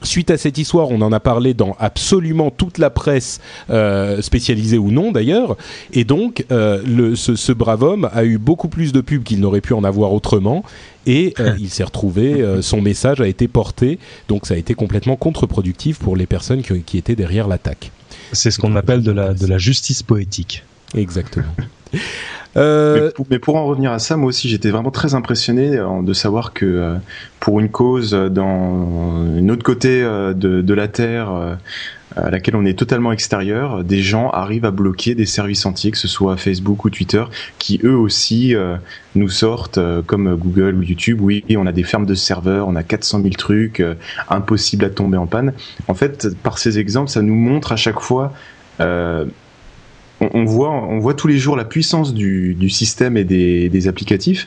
Suite 0.05 0.31
à 0.31 0.37
cette 0.37 0.59
histoire, 0.59 0.91
on 0.91 1.01
en 1.01 1.13
a 1.13 1.21
parlé 1.21 1.55
dans 1.55 1.77
absolument 1.79 2.51
toute 2.51 2.79
la 2.79 2.91
presse, 2.91 3.41
euh, 3.71 4.21
spécialisée 4.21 4.77
ou 4.77 4.91
non 4.91 5.13
d'ailleurs, 5.13 5.57
et 5.93 6.05
donc 6.05 6.45
euh, 6.53 6.83
le, 6.87 7.17
ce, 7.17 7.37
ce, 7.37 7.53
brave 7.53 7.83
homme 7.83 8.11
a 8.13 8.25
eu 8.25 8.37
beaucoup 8.37 8.69
plus 8.69 8.93
de 8.93 9.01
pubs 9.01 9.23
qu'il 9.23 9.41
n'aurait 9.41 9.63
pu 9.63 9.73
en 9.73 9.83
avoir 9.83 10.13
autrement, 10.13 10.63
et 11.07 11.33
euh, 11.41 11.55
il 11.59 11.71
s'est 11.71 11.85
retrouvé, 11.85 12.45
son 12.61 12.83
message 12.83 13.21
a 13.21 13.27
été 13.27 13.49
porté, 13.49 13.99
donc 14.29 14.47
ça 14.47 14.55
a 14.55 14.57
été 14.57 14.75
complètement 14.75 15.17
contre-productif 15.17 15.99
pour 15.99 16.17
les 16.17 16.27
personnes 16.27 16.63
qui, 16.63 16.83
qui 16.83 16.99
étaient 16.99 17.17
derrière 17.17 17.49
l'attaque. 17.49 17.91
C'est 18.33 18.51
ce 18.51 18.59
qu'on 18.59 18.77
appelle 18.77 19.03
de 19.03 19.13
la, 19.13 19.33
de 19.33 19.47
la 19.47 19.59
justice 19.59 20.03
poétique. 20.03 20.65
Exactement. 20.95 21.55
Euh... 22.57 23.11
Mais, 23.31 23.39
pour, 23.39 23.57
en 23.57 23.67
revenir 23.67 23.93
à 23.93 23.99
ça, 23.99 24.17
moi 24.17 24.29
aussi 24.29 24.49
j'étais 24.49 24.71
vraiment 24.71 24.91
très 24.91 25.15
impressionné 25.15 25.77
euh, 25.77 26.03
de 26.03 26.13
savoir 26.13 26.53
que 26.53 26.65
euh, 26.65 26.97
pour 27.41 27.61
une 27.61 27.69
cause 27.69 28.13
dans 28.13 29.27
une 29.37 29.51
autre 29.51 29.65
côté 29.65 30.03
de, 30.03 30.75
la 30.75 30.89
Terre 30.89 31.59
à 32.17 32.31
laquelle 32.31 32.57
on 32.57 32.65
est 32.65 32.79
totalement 32.79 33.13
extérieur, 33.13 33.85
des 33.85 34.01
gens 34.01 34.31
arrivent 34.31 34.65
à 34.65 34.71
bloquer 34.71 35.15
des 35.15 35.27
services 35.27 35.67
entiers, 35.67 35.91
que 35.91 35.99
ce 35.99 36.09
soit 36.09 36.37
Facebook 36.37 36.85
ou 36.85 36.91
Twitter, 36.91 37.25
qui 37.59 37.81
eux 37.85 37.97
aussi 37.97 38.55
nous 39.15 39.29
sortent, 39.29 39.81
comme 40.07 40.37
Google 40.37 40.77
ou 40.77 40.83
YouTube, 40.83 41.21
oui, 41.21 41.45
on 41.57 41.67
a 41.67 41.73
des 41.73 41.83
fermes 41.83 42.07
de 42.07 42.15
serveurs, 42.15 42.67
on 42.67 42.77
a 42.77 42.83
400 42.83 43.21
000 43.23 43.31
trucs, 43.35 43.83
impossible 44.31 44.87
à 44.87 44.91
tomber 44.91 45.19
en 45.19 45.27
panne. 45.27 45.53
En 45.89 45.95
fait, 45.95 46.35
par 46.43 46.59
ces 46.59 46.79
exemples, 46.79 47.11
ça 47.11 47.21
nous 47.21 47.35
montre 47.35 47.73
à 47.73 47.77
chaque 47.77 48.01
fois 48.01 48.33
on, 50.33 50.45
voit, 50.45 50.71
on 50.71 50.99
voit 50.99 51.15
tous 51.15 51.29
les 51.29 51.39
jours 51.39 51.57
la 51.57 51.65
puissance 51.65 52.15
du, 52.15 52.71
système 52.71 53.17
et 53.17 53.25
des, 53.25 53.89
applicatifs. 53.89 54.47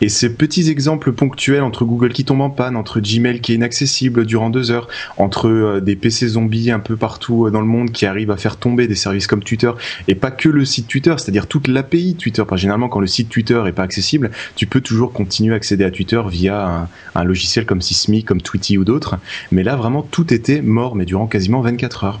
Et 0.00 0.08
ces 0.08 0.34
petits 0.34 0.68
exemples 0.68 1.12
ponctuels 1.12 1.62
entre 1.62 1.84
Google 1.84 2.12
qui 2.12 2.24
tombe 2.24 2.40
en 2.40 2.50
panne, 2.50 2.74
entre 2.74 2.98
Gmail 2.98 3.40
qui 3.40 3.52
est 3.52 3.54
inaccessible 3.54 4.26
durant 4.26 4.50
deux 4.50 4.72
heures, 4.72 4.88
entre 5.16 5.46
euh, 5.48 5.80
des 5.80 5.94
PC 5.94 6.26
zombies 6.26 6.72
un 6.72 6.80
peu 6.80 6.96
partout 6.96 7.46
euh, 7.46 7.50
dans 7.52 7.60
le 7.60 7.68
monde 7.68 7.92
qui 7.92 8.04
arrivent 8.04 8.32
à 8.32 8.36
faire 8.36 8.56
tomber 8.56 8.88
des 8.88 8.96
services 8.96 9.28
comme 9.28 9.44
Twitter, 9.44 9.70
et 10.08 10.16
pas 10.16 10.32
que 10.32 10.48
le 10.48 10.64
site 10.64 10.88
Twitter, 10.88 11.14
c'est-à-dire 11.18 11.46
toute 11.46 11.68
l'API 11.68 12.16
Twitter. 12.16 12.42
Généralement, 12.56 12.88
quand 12.88 12.98
le 12.98 13.06
site 13.06 13.28
Twitter 13.28 13.62
est 13.64 13.72
pas 13.72 13.84
accessible, 13.84 14.32
tu 14.56 14.66
peux 14.66 14.80
toujours 14.80 15.12
continuer 15.12 15.52
à 15.54 15.56
accéder 15.58 15.84
à 15.84 15.92
Twitter 15.92 16.20
via 16.28 16.66
un, 16.66 16.88
un 17.14 17.22
logiciel 17.22 17.64
comme 17.64 17.80
Sysme, 17.80 18.22
comme 18.22 18.42
Tweety 18.42 18.78
ou 18.78 18.84
d'autres. 18.84 19.18
Mais 19.52 19.62
là, 19.62 19.76
vraiment, 19.76 20.02
tout 20.02 20.34
était 20.34 20.62
mort, 20.62 20.96
mais 20.96 21.04
durant 21.04 21.28
quasiment 21.28 21.60
24 21.60 22.02
heures. 22.02 22.20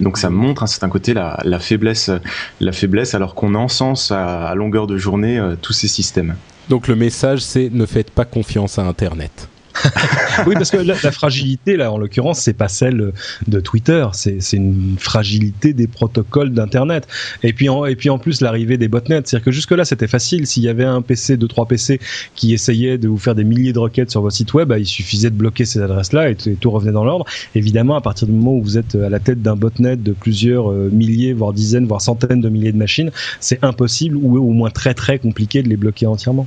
Donc 0.00 0.18
ça 0.18 0.30
montre 0.30 0.62
un 0.62 0.66
certain 0.66 0.88
côté 0.88 1.14
la, 1.14 1.58
faiblesse, 1.58 2.10
la 2.60 2.72
faiblesse 2.72 3.14
alors 3.14 3.34
qu'on 3.34 3.54
encense 3.54 4.10
à, 4.10 4.48
à, 4.48 4.54
longueur 4.54 4.86
de 4.86 4.96
journée 4.96 5.38
euh, 5.38 5.54
tous 5.60 5.72
ces 5.72 5.88
systèmes. 5.88 6.34
Donc 6.68 6.88
le 6.88 6.96
message 6.96 7.40
c'est 7.40 7.70
ne 7.70 7.86
faites 7.86 8.10
pas 8.10 8.24
confiance 8.24 8.78
à 8.78 8.82
Internet. 8.82 9.48
oui, 10.46 10.54
parce 10.54 10.70
que 10.70 10.76
la, 10.76 10.94
fragilité, 10.94 11.76
là, 11.76 11.92
en 11.92 11.98
l'occurrence, 11.98 12.40
c'est 12.40 12.52
pas 12.52 12.68
celle 12.68 13.12
de 13.46 13.60
Twitter, 13.60 14.06
c'est 14.12 14.38
une 14.52 14.96
fragilité 14.98 15.72
des 15.72 15.86
protocoles 15.86 16.52
d'Internet. 16.52 17.08
Et 17.42 17.52
puis, 17.52 17.68
en, 17.68 17.84
et 17.86 17.96
puis 17.96 18.10
en 18.10 18.18
plus, 18.18 18.40
l'arrivée 18.40 18.76
des 18.76 18.88
botnets, 18.88 19.22
c'est-à-dire 19.24 19.44
que 19.44 19.50
jusque-là, 19.50 19.84
c'était 19.84 20.08
facile. 20.08 20.46
S'il 20.46 20.62
y 20.62 20.68
avait 20.68 20.84
un 20.84 21.02
PC, 21.02 21.36
deux, 21.36 21.48
trois 21.48 21.66
PC 21.66 22.00
qui 22.34 22.52
essayaient 22.52 22.98
de 22.98 23.08
vous 23.08 23.18
faire 23.18 23.34
des 23.34 23.44
milliers 23.44 23.72
de 23.72 23.78
requêtes 23.78 24.10
sur 24.10 24.20
votre 24.20 24.36
site 24.36 24.52
web, 24.54 24.68
bah, 24.68 24.78
il 24.78 24.86
suffisait 24.86 25.30
de 25.30 25.36
bloquer 25.36 25.64
ces 25.64 25.80
adresses-là 25.80 26.30
et, 26.30 26.36
et, 26.46 26.54
tout 26.54 26.70
revenait 26.70 26.92
dans 26.92 27.04
l'ordre. 27.04 27.24
Évidemment, 27.54 27.96
à 27.96 28.00
partir 28.00 28.26
du 28.28 28.34
moment 28.34 28.54
où 28.54 28.62
vous 28.62 28.78
êtes 28.78 28.94
à 28.94 29.08
la 29.08 29.20
tête 29.20 29.42
d'un 29.42 29.56
botnet 29.56 29.96
de 29.96 30.12
plusieurs 30.12 30.70
euh, 30.70 30.90
milliers, 30.92 31.32
voire 31.32 31.52
dizaines, 31.52 31.86
voire 31.86 32.00
centaines 32.00 32.40
de 32.40 32.48
milliers 32.48 32.72
de 32.72 32.78
machines, 32.78 33.10
c'est 33.40 33.62
impossible 33.62 34.16
ou 34.16 34.38
au 34.38 34.52
moins 34.52 34.70
très 34.70 34.94
très 34.94 35.18
compliqué 35.18 35.62
de 35.62 35.68
les 35.68 35.76
bloquer 35.76 36.06
entièrement. 36.06 36.46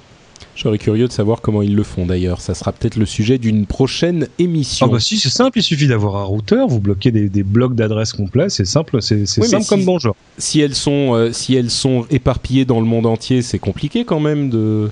Je 0.56 0.62
serais 0.62 0.78
curieux 0.78 1.08
de 1.08 1.12
savoir 1.12 1.42
comment 1.42 1.62
ils 1.62 1.76
le 1.76 1.84
font 1.84 2.06
d'ailleurs. 2.06 2.40
Ça 2.40 2.54
sera 2.54 2.72
peut-être 2.72 2.96
le 2.96 3.06
sujet 3.06 3.38
d'une 3.38 3.66
prochaine 3.66 4.30
émission. 4.40 4.88
Ah 4.90 4.94
bah 4.94 5.00
si, 5.02 5.18
c'est 5.18 5.30
simple, 5.30 5.60
il 5.60 5.64
suffit 5.64 5.88
d'avoir 5.88 6.16
un 6.16 6.24
routeur, 6.24 6.68
vous 6.68 6.80
bloquez 6.80 7.12
des, 7.12 7.28
des 7.28 7.44
blocs 7.44 7.76
d'adresses 7.76 8.14
complets, 8.14 8.50
c'est 8.50 8.66
simple, 8.66 9.02
c'est 9.02 9.22
oui, 9.38 9.48
simple 9.48 9.64
si, 9.64 9.70
comme 9.70 9.84
bonjour. 9.84 10.16
Si 10.38 10.62
elles 10.62 10.76
sont, 10.76 11.14
euh, 11.14 11.34
si 11.34 11.56
elles 11.56 11.70
sont 11.70 12.06
éparpillées 12.10 12.64
dans 12.64 12.80
le 12.80 12.86
monde 12.86 13.06
entier, 13.06 13.42
c'est 13.42 13.60
compliqué 13.60 14.06
quand 14.06 14.22
même 14.22 14.50
de. 14.50 14.90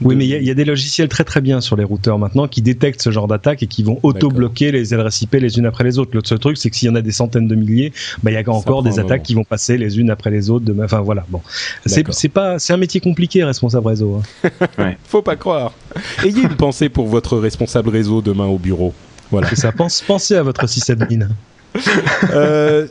Oui, 0.00 0.16
mais 0.16 0.26
il 0.26 0.42
y, 0.42 0.46
y, 0.46 0.50
a 0.50 0.54
des 0.54 0.64
logiciels 0.64 1.08
très 1.08 1.24
très 1.24 1.40
bien 1.40 1.60
sur 1.60 1.76
les 1.76 1.84
routeurs 1.84 2.18
maintenant 2.18 2.48
qui 2.48 2.62
détectent 2.62 3.02
ce 3.02 3.10
genre 3.10 3.28
d'attaque 3.28 3.62
et 3.62 3.66
qui 3.66 3.82
vont 3.82 3.98
auto-bloquer 4.02 4.72
les 4.72 4.94
adresses 4.94 5.22
IP 5.22 5.34
les 5.34 5.58
unes 5.58 5.66
après 5.66 5.84
les 5.84 5.98
autres. 5.98 6.10
L'autre 6.14 6.28
seul 6.28 6.38
truc, 6.38 6.56
c'est 6.56 6.70
que 6.70 6.76
s'il 6.76 6.88
y 6.88 6.90
en 6.90 6.94
a 6.94 7.02
des 7.02 7.12
centaines 7.12 7.48
de 7.48 7.54
milliers, 7.54 7.92
bah, 8.22 8.30
il 8.30 8.34
y 8.34 8.36
a 8.36 8.50
encore 8.50 8.82
des 8.82 8.98
attaques 8.98 9.22
qui 9.22 9.34
vont 9.34 9.44
passer 9.44 9.78
les 9.78 9.98
unes 9.98 10.10
après 10.10 10.30
les 10.30 10.50
autres. 10.50 10.64
De... 10.64 10.74
Enfin 10.82 11.00
voilà, 11.00 11.24
bon, 11.28 11.40
c'est 11.84 12.28
pas, 12.28 12.58
c'est 12.58 12.72
un 12.72 12.78
métier 12.78 13.00
compliqué, 13.00 13.44
responsable 13.44 13.88
réseau. 13.88 14.20
Hein. 14.44 14.50
ouais. 14.78 14.98
Faut 15.04 15.22
pas 15.22 15.36
croire. 15.36 15.72
Ayez 16.24 16.42
une 16.42 16.56
pensée 16.56 16.88
pour 16.88 17.06
votre 17.06 17.38
responsable 17.38 17.90
réseau 17.90 18.22
demain 18.22 18.46
au 18.46 18.58
bureau. 18.58 18.94
Voilà. 19.30 19.54
ça 19.54 19.72
pense, 19.72 20.02
pensez 20.02 20.34
à 20.34 20.42
votre 20.42 20.68
sysadmin. 20.68 21.28
euh, 22.30 22.86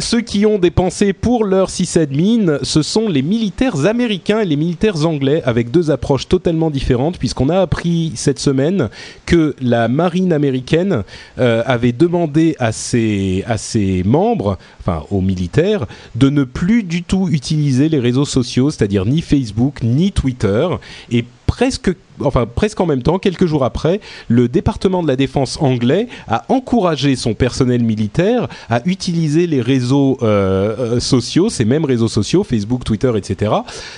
ceux 0.00 0.20
qui 0.20 0.46
ont 0.46 0.58
des 0.58 0.70
pensées 0.70 1.12
pour 1.12 1.44
leur 1.44 1.70
sysadmin, 1.70 2.58
ce 2.62 2.82
sont 2.82 3.08
les 3.08 3.22
militaires 3.22 3.86
américains 3.86 4.40
et 4.40 4.44
les 4.44 4.56
militaires 4.56 5.04
anglais, 5.06 5.42
avec 5.44 5.70
deux 5.70 5.90
approches 5.90 6.28
totalement 6.28 6.70
différentes, 6.70 7.18
puisqu'on 7.18 7.48
a 7.48 7.60
appris 7.60 8.12
cette 8.16 8.38
semaine 8.38 8.88
que 9.26 9.54
la 9.60 9.88
marine 9.88 10.32
américaine 10.32 11.02
euh, 11.38 11.62
avait 11.66 11.92
demandé 11.92 12.56
à 12.58 12.72
ses, 12.72 13.44
à 13.46 13.58
ses 13.58 14.02
membres, 14.02 14.58
enfin 14.80 15.04
aux 15.10 15.20
militaires, 15.20 15.86
de 16.16 16.30
ne 16.30 16.44
plus 16.44 16.82
du 16.82 17.02
tout 17.02 17.28
utiliser 17.30 17.88
les 17.88 18.00
réseaux 18.00 18.24
sociaux, 18.24 18.70
c'est-à-dire 18.70 19.06
ni 19.06 19.20
Facebook 19.20 19.80
ni 19.82 20.12
Twitter, 20.12 20.66
et 21.10 21.24
presque 21.50 21.90
enfin 22.20 22.46
presque 22.46 22.78
en 22.80 22.86
même 22.86 23.02
temps, 23.02 23.18
quelques 23.18 23.46
jours 23.46 23.64
après, 23.64 24.00
le 24.28 24.46
département 24.46 25.02
de 25.02 25.08
la 25.08 25.16
défense 25.16 25.58
anglais 25.60 26.06
a 26.28 26.44
encouragé 26.48 27.16
son 27.16 27.34
personnel 27.34 27.82
militaire 27.82 28.46
à 28.68 28.82
utiliser 28.84 29.48
les 29.48 29.60
réseaux 29.60 30.16
euh, 30.22 31.00
sociaux, 31.00 31.50
ces 31.50 31.64
mêmes 31.64 31.84
réseaux 31.84 32.06
sociaux, 32.06 32.44
Facebook, 32.44 32.84
Twitter, 32.84 33.10
etc., 33.16 33.52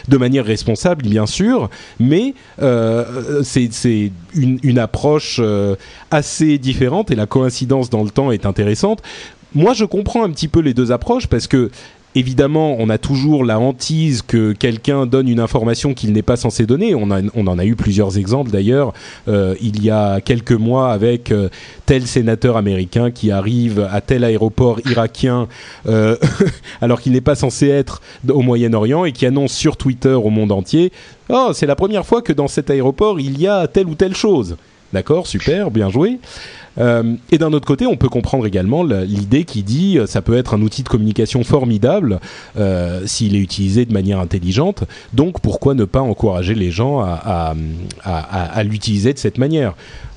de 0.09 0.17
manière 0.17 0.47
responsable, 0.47 1.03
bien 1.03 1.27
sûr, 1.27 1.69
mais 2.01 2.35
euh, 2.63 3.43
c'est 3.43 3.69
une, 4.35 4.79
approche 4.79 5.37
euh, 5.39 5.77
assez 6.11 6.57
différente 6.57 7.11
et 7.11 7.15
la 7.15 7.27
coïncidence 7.27 7.91
dans 7.91 8.03
le 8.03 8.11
temps 8.11 8.33
est 8.33 8.47
intéressante. 8.47 9.03
Moi, 9.55 9.75
je 9.75 9.85
comprends 9.85 10.25
un 10.25 10.31
petit 10.31 10.49
peu 10.49 10.61
les 10.61 10.73
deux 10.73 10.93
approches 10.93 11.27
parce 11.27 11.47
que 11.47 11.71
évidemment, 12.15 12.77
on 12.79 12.89
a 12.91 12.99
toujours 12.99 13.45
la 13.45 13.59
hantise 13.59 14.23
que 14.23 14.53
quelqu'un 14.53 15.07
donne 15.07 15.29
une 15.29 15.41
information 15.41 15.95
qu'il 15.95 16.13
n'est 16.13 16.23
pas 16.23 16.37
censé 16.37 16.67
donner. 16.67 16.95
On, 16.95 17.11
en 17.11 17.59
a 17.59 17.65
eu 17.65 17.77
plusieurs 17.77 18.19
exemples 18.19 18.51
d'ailleurs. 18.51 18.93
Euh, 19.29 19.55
il 19.61 19.83
y 19.83 19.91
a 19.91 20.21
quelques 20.21 20.53
mois 20.53 20.93
avec 20.93 21.31
euh, 21.31 21.49
tel 21.87 22.07
sénateur 22.07 22.57
américain 22.57 23.11
qui 23.11 23.31
arrive 23.31 23.89
à 23.91 24.01
tel 24.01 24.25
aéroport 24.25 24.81
irakien 24.87 25.49
euh, 25.87 26.17
alors 26.81 27.01
qu'il 27.01 27.13
n'est 27.13 27.21
pas 27.21 27.35
censé 27.35 27.69
être 27.69 28.03
au 28.29 28.43
Moyen-Orient 28.43 29.05
et 29.05 29.13
qui 29.13 29.27
annonce 29.27 29.53
sur 29.53 29.77
Twitter 29.77 30.15
au 30.15 30.31
monde 30.31 30.53
entier 30.53 30.93
Oh, 31.29 31.53
c'est 31.55 31.67
la 31.67 31.77
première 31.77 32.05
fois 32.05 32.21
que 32.21 32.33
dans 32.33 32.49
cet 32.49 32.69
aéroport 32.69 33.21
il 33.21 33.41
y 33.41 33.47
a 33.47 33.67
telle 33.67 33.87
ou 33.87 33.95
telle 33.95 34.15
chose. 34.15 34.57
D'accord, 34.93 35.27
super, 35.27 35.71
bien 35.71 35.89
joué. 35.89 36.19
Euh, 36.79 37.15
et 37.31 37.39
d'un 37.39 37.53
autre 37.53 37.67
côté, 37.67 37.87
on 37.87 37.97
peut 37.97 38.09
comprendre 38.09 38.47
également 38.47 38.83
l'idée 38.83 39.45
qui 39.45 39.63
dit 39.63 39.99
euh, 39.99 40.07
ça 40.07 40.23
peut 40.23 40.37
être 40.37 40.55
un 40.55 40.63
outil 40.63 40.83
de 40.83 40.89
communication 40.89 41.45
formidable 41.45 42.21
euh, 42.59 43.03
s'il 43.07 43.37
est 43.37 43.41
utilisé 43.41 43.85
de 43.85 43.93
manière 43.93 44.21
intelligente. 44.21 44.85
Donc 45.13 45.41
pourquoi 45.41 45.75
ne 45.75 45.85
pas 45.85 46.01
encourager 46.01 46.55
les 46.55 46.71
gens 46.71 47.01
à, 47.01 47.55
l'utiliser 48.65 49.13
de 49.13 49.19
cette 49.19 49.39
manière? 49.39 49.75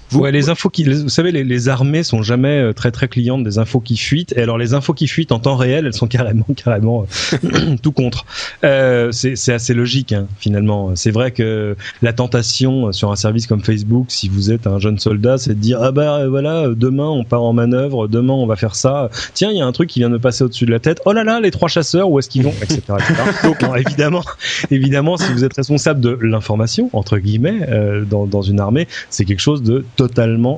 Vous, 0.09 0.21
ouais, 0.21 0.31
les 0.31 0.49
infos 0.49 0.69
qui, 0.69 0.83
vous 0.83 1.09
savez, 1.09 1.31
les, 1.31 1.43
les, 1.43 1.69
armées 1.69 2.03
sont 2.03 2.21
jamais 2.21 2.59
euh, 2.59 2.73
très 2.73 2.91
très 2.91 3.07
clientes 3.07 3.43
des 3.43 3.57
infos 3.57 3.79
qui 3.79 3.97
fuitent. 3.97 4.33
Et 4.37 4.41
alors 4.41 4.57
les 4.57 4.73
infos 4.73 4.93
qui 4.93 5.07
fuitent 5.07 5.31
en 5.31 5.39
temps 5.39 5.55
réel, 5.55 5.85
elles 5.85 5.93
sont 5.93 6.07
carrément 6.15 6.45
carrément 6.55 7.07
euh, 7.33 7.75
tout 7.81 7.91
contre. 7.91 8.25
Euh, 8.63 9.11
c'est 9.11 9.53
assez 9.53 9.73
logique 9.73 10.13
hein, 10.13 10.27
finalement. 10.39 10.95
C'est 10.95 11.11
vrai 11.11 11.31
que 11.31 11.75
la 12.01 12.13
tentation 12.13 12.91
sur 12.91 13.11
un 13.11 13.15
service 13.15 13.47
comme 13.47 13.63
Facebook, 13.63 14.05
si 14.09 14.29
vous 14.29 14.51
êtes 14.51 14.67
un 14.67 14.79
jeune 14.79 14.99
soldat, 14.99 15.37
c'est 15.37 15.55
de 15.55 15.59
dire 15.59 15.79
ah 15.81 15.91
bah 15.91 16.27
voilà, 16.27 16.69
demain 16.75 17.07
on 17.07 17.23
part 17.23 17.43
en 17.43 17.53
manœuvre, 17.53 18.07
demain 18.07 18.33
on 18.33 18.45
va 18.45 18.55
faire 18.55 18.75
ça. 18.75 19.09
Tiens, 19.33 19.51
il 19.51 19.57
y 19.57 19.61
a 19.61 19.65
un 19.65 19.71
truc 19.71 19.89
qui 19.89 19.99
vient 19.99 20.09
de 20.09 20.17
passer 20.17 20.43
au-dessus 20.43 20.65
de 20.65 20.71
la 20.71 20.79
tête. 20.79 21.01
Oh 21.05 21.13
là 21.13 21.23
là, 21.23 21.39
les 21.39 21.51
trois 21.51 21.67
chasseurs, 21.67 22.09
où 22.09 22.19
est-ce 22.19 22.29
qu'ils 22.29 22.43
vont, 22.43 22.53
etc. 22.61 22.81
Donc 23.43 23.57
évidemment, 23.77 24.23
évidemment, 24.71 25.17
si 25.17 25.31
vous 25.31 25.43
êtes 25.43 25.55
responsable 25.55 25.99
de 25.99 26.17
l'information 26.21 26.89
entre 26.93 27.17
guillemets 27.17 27.67
euh, 27.69 28.03
dans, 28.05 28.25
dans 28.25 28.41
une 28.41 28.59
armée, 28.59 28.87
c'est 29.09 29.25
quelque 29.25 29.41
chose 29.41 29.63
de 29.63 29.83
totalement 29.95 30.04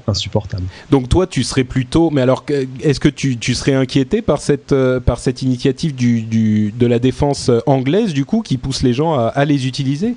insupportable. 0.08 0.64
Donc 0.92 1.10
toi, 1.10 1.28
tu 1.28 1.44
serais 1.44 1.64
plutôt. 1.64 2.10
Mais 2.10 2.22
alors, 2.22 2.46
est-ce 2.82 3.00
que 3.00 3.10
tu, 3.10 3.38
tu, 3.38 3.56
serais 3.56 3.74
inquiété 3.74 4.22
par 4.22 4.42
cette 4.42 4.72
euh, 4.72 5.00
par 5.00 5.20
cette 5.20 5.42
initiative 5.42 5.96
du, 5.96 6.22
du, 6.22 6.72
de 6.72 6.88
la 6.88 7.00
défense 7.00 7.52
anglaise 7.66 8.14
du 8.14 8.26
coup 8.26 8.42
qui 8.42 8.58
pousse 8.58 8.84
les 8.84 8.94
gens 8.94 9.14
à, 9.14 9.28
à 9.28 9.46
les 9.46 9.68
utiliser? 9.68 10.16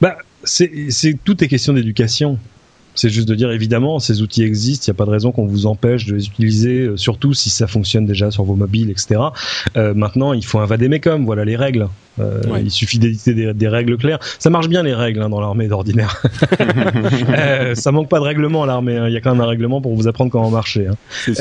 Bah, 0.00 0.16
c'est 0.44 0.70
tout 1.24 1.42
est 1.44 1.48
question 1.48 1.72
d'éducation. 1.72 2.38
C'est 3.00 3.08
juste 3.08 3.26
de 3.26 3.34
dire 3.34 3.50
évidemment 3.50 3.98
ces 3.98 4.20
outils 4.20 4.42
existent, 4.42 4.84
il 4.86 4.90
n'y 4.90 4.96
a 4.96 4.98
pas 4.98 5.06
de 5.06 5.10
raison 5.10 5.32
qu'on 5.32 5.46
vous 5.46 5.64
empêche 5.64 6.04
de 6.04 6.14
les 6.14 6.26
utiliser, 6.26 6.80
euh, 6.80 6.96
surtout 6.98 7.32
si 7.32 7.48
ça 7.48 7.66
fonctionne 7.66 8.04
déjà 8.04 8.30
sur 8.30 8.44
vos 8.44 8.56
mobiles, 8.56 8.90
etc. 8.90 9.20
Euh, 9.78 9.94
maintenant, 9.94 10.34
il 10.34 10.44
faut 10.44 10.58
un 10.58 10.66
vadémécum, 10.66 11.24
voilà 11.24 11.46
les 11.46 11.56
règles. 11.56 11.88
Euh, 12.18 12.42
ouais. 12.48 12.62
Il 12.62 12.70
suffit 12.70 12.98
d'éditer 12.98 13.34
des, 13.34 13.54
des, 13.54 13.68
règles 13.68 13.96
claires. 13.96 14.18
Ça 14.38 14.50
marche 14.50 14.68
bien 14.68 14.82
les 14.82 14.92
règles 14.94 15.22
hein, 15.22 15.30
dans 15.30 15.40
l'armée 15.40 15.68
d'ordinaire. 15.68 16.22
euh, 17.30 17.74
ça 17.74 17.92
manque 17.92 18.08
pas 18.08 18.18
de 18.18 18.24
règlement 18.24 18.64
à 18.64 18.66
l'armée. 18.66 18.96
Hein. 18.96 19.08
Il 19.08 19.14
y 19.14 19.16
a 19.16 19.20
quand 19.20 19.32
même 19.32 19.40
un 19.40 19.46
règlement 19.46 19.80
pour 19.80 19.94
vous 19.94 20.08
apprendre 20.08 20.30
comment 20.30 20.50
marcher. 20.50 20.88
Hein. 20.88 20.96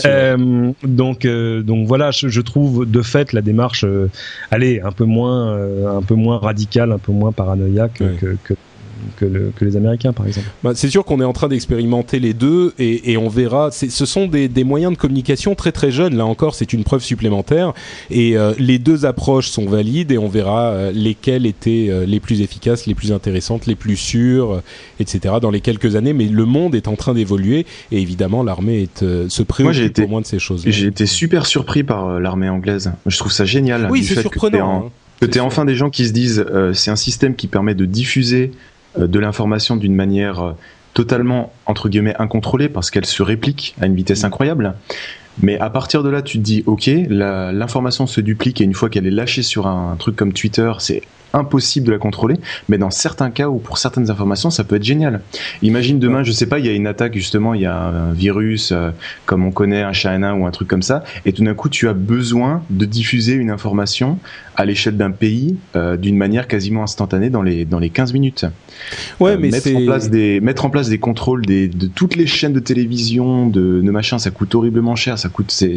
Euh, 0.05 0.71
donc, 0.83 1.25
euh, 1.25 1.61
donc 1.61 1.87
voilà, 1.87 2.11
je, 2.11 2.29
je, 2.29 2.41
trouve 2.41 2.89
de 2.89 3.01
fait 3.01 3.33
la 3.33 3.41
démarche, 3.41 3.85
allez, 4.51 4.79
un 4.81 4.91
peu 4.91 5.05
moins, 5.05 5.57
un 5.97 6.01
peu 6.01 6.15
moins 6.15 6.37
radicale, 6.37 6.91
un 6.91 6.97
peu 6.97 7.11
moins 7.11 7.31
paranoïaque 7.31 7.99
ouais. 7.99 8.15
que, 8.19 8.37
que 8.43 8.53
que, 9.17 9.25
le, 9.25 9.51
que, 9.55 9.65
les 9.65 9.75
Américains, 9.77 10.13
par 10.13 10.27
exemple. 10.27 10.47
Bah, 10.63 10.71
c'est 10.75 10.89
sûr 10.89 11.05
qu'on 11.05 11.21
est 11.21 11.25
en 11.25 11.33
train 11.33 11.47
d'expérimenter 11.47 12.19
les 12.19 12.33
deux 12.33 12.73
et, 12.79 13.11
et 13.11 13.17
on 13.17 13.29
verra. 13.29 13.71
Ce 13.71 14.05
sont 14.05 14.27
des, 14.27 14.47
des, 14.47 14.63
moyens 14.63 14.93
de 14.93 14.97
communication 14.97 15.55
très 15.55 15.71
très 15.71 15.91
jeunes. 15.91 16.15
Là 16.15 16.25
encore, 16.25 16.55
c'est 16.55 16.73
une 16.73 16.83
preuve 16.83 17.01
supplémentaire. 17.03 17.73
Et 18.09 18.37
euh, 18.37 18.53
les 18.59 18.79
deux 18.79 19.05
approches 19.05 19.49
sont 19.49 19.65
valides 19.65 20.11
et 20.11 20.17
on 20.17 20.27
verra 20.27 20.71
euh, 20.71 20.91
lesquelles 20.91 21.45
étaient 21.45 21.87
euh, 21.89 22.05
les 22.05 22.19
plus 22.19 22.41
efficaces, 22.41 22.85
les 22.85 22.95
plus 22.95 23.11
intéressantes, 23.11 23.65
les 23.65 23.75
plus 23.75 23.95
sûres, 23.95 24.53
euh, 24.53 24.61
etc. 24.99 25.35
dans 25.41 25.51
les 25.51 25.61
quelques 25.61 25.95
années. 25.95 26.13
Mais 26.13 26.25
le 26.25 26.45
monde 26.45 26.75
est 26.75 26.87
en 26.87 26.95
train 26.95 27.13
d'évoluer 27.13 27.65
et 27.91 28.01
évidemment, 28.01 28.43
l'armée 28.43 28.87
euh, 29.01 29.27
se 29.29 29.43
préoccupe 29.43 29.83
été, 29.83 30.03
au 30.03 30.07
moins 30.07 30.21
de 30.21 30.25
ces 30.25 30.39
choses. 30.39 30.63
J'ai 30.65 30.87
été 30.87 31.05
super 31.05 31.45
surpris 31.45 31.83
par 31.83 32.19
l'armée 32.19 32.49
anglaise. 32.49 32.91
Je 33.05 33.17
trouve 33.17 33.31
ça 33.31 33.45
génial. 33.45 33.87
Oui, 33.89 34.03
c'est 34.03 34.21
surprenant. 34.21 34.91
Que 35.19 35.25
tu 35.25 35.39
hein. 35.39 35.43
enfin 35.43 35.65
des 35.65 35.75
gens 35.75 35.89
qui 35.89 36.07
se 36.07 36.13
disent 36.13 36.45
c'est 36.73 36.91
un 36.91 36.95
système 36.95 37.35
qui 37.35 37.47
permet 37.47 37.75
de 37.75 37.85
diffuser 37.85 38.51
de 38.97 39.19
l'information 39.19 39.75
d'une 39.75 39.95
manière 39.95 40.55
totalement 40.93 41.53
entre 41.65 41.89
guillemets 41.89 42.15
incontrôlée 42.19 42.69
parce 42.69 42.91
qu'elle 42.91 43.05
se 43.05 43.23
réplique 43.23 43.75
à 43.79 43.85
une 43.85 43.95
vitesse 43.95 44.23
incroyable. 44.23 44.73
Mais 45.41 45.57
à 45.59 45.69
partir 45.69 46.03
de 46.03 46.09
là, 46.09 46.21
tu 46.21 46.37
te 46.37 46.43
dis 46.43 46.63
ok, 46.65 46.89
l'information 47.09 48.07
se 48.07 48.19
duplique 48.21 48.59
et 48.61 48.63
une 48.63 48.73
fois 48.73 48.89
qu'elle 48.89 49.07
est 49.07 49.11
lâchée 49.11 49.43
sur 49.43 49.67
un 49.67 49.95
truc 49.97 50.15
comme 50.15 50.33
Twitter, 50.33 50.71
c'est 50.79 51.03
impossible 51.33 51.87
de 51.87 51.91
la 51.91 51.97
contrôler, 51.97 52.35
mais 52.67 52.77
dans 52.77 52.89
certains 52.89 53.29
cas 53.29 53.49
ou 53.49 53.57
pour 53.57 53.77
certaines 53.77 54.09
informations, 54.09 54.49
ça 54.49 54.63
peut 54.63 54.75
être 54.75 54.83
génial. 54.83 55.21
Imagine 55.61 55.99
demain, 55.99 56.23
je 56.23 56.31
sais 56.31 56.47
pas, 56.47 56.59
il 56.59 56.65
y 56.65 56.69
a 56.69 56.73
une 56.73 56.87
attaque 56.87 57.13
justement, 57.13 57.53
il 57.53 57.61
y 57.61 57.65
a 57.65 57.77
un 57.77 58.13
virus 58.13 58.71
euh, 58.71 58.91
comme 59.25 59.45
on 59.45 59.51
connaît 59.51 59.81
un 59.81 59.93
China 59.93 60.35
ou 60.35 60.45
un 60.45 60.51
truc 60.51 60.67
comme 60.67 60.81
ça, 60.81 61.03
et 61.25 61.33
tout 61.33 61.43
d'un 61.43 61.53
coup, 61.53 61.69
tu 61.69 61.87
as 61.87 61.93
besoin 61.93 62.63
de 62.69 62.85
diffuser 62.85 63.33
une 63.33 63.51
information 63.51 64.19
à 64.59 64.65
l'échelle 64.65 64.97
d'un 64.97 65.11
pays 65.11 65.55
euh, 65.77 65.95
d'une 65.95 66.17
manière 66.17 66.45
quasiment 66.45 66.83
instantanée 66.83 67.29
dans 67.29 67.41
les 67.41 67.63
dans 67.63 67.79
les 67.79 67.89
15 67.89 68.11
minutes. 68.11 68.45
Ouais, 69.21 69.31
euh, 69.31 69.37
mais 69.39 69.51
mettre 69.51 69.73
en 69.73 69.85
place 69.85 70.09
des 70.09 70.41
mettre 70.41 70.65
en 70.65 70.69
place 70.69 70.89
des 70.89 70.99
contrôles 70.99 71.45
des, 71.45 71.69
de 71.69 71.87
toutes 71.87 72.17
les 72.17 72.27
chaînes 72.27 72.51
de 72.51 72.59
télévision, 72.59 73.47
de, 73.47 73.79
de 73.81 73.91
machin, 73.91 74.19
ça 74.19 74.31
coûte 74.31 74.53
horriblement 74.55 74.97
cher, 74.97 75.17
ça 75.17 75.29
coûte 75.29 75.51
c'est 75.51 75.75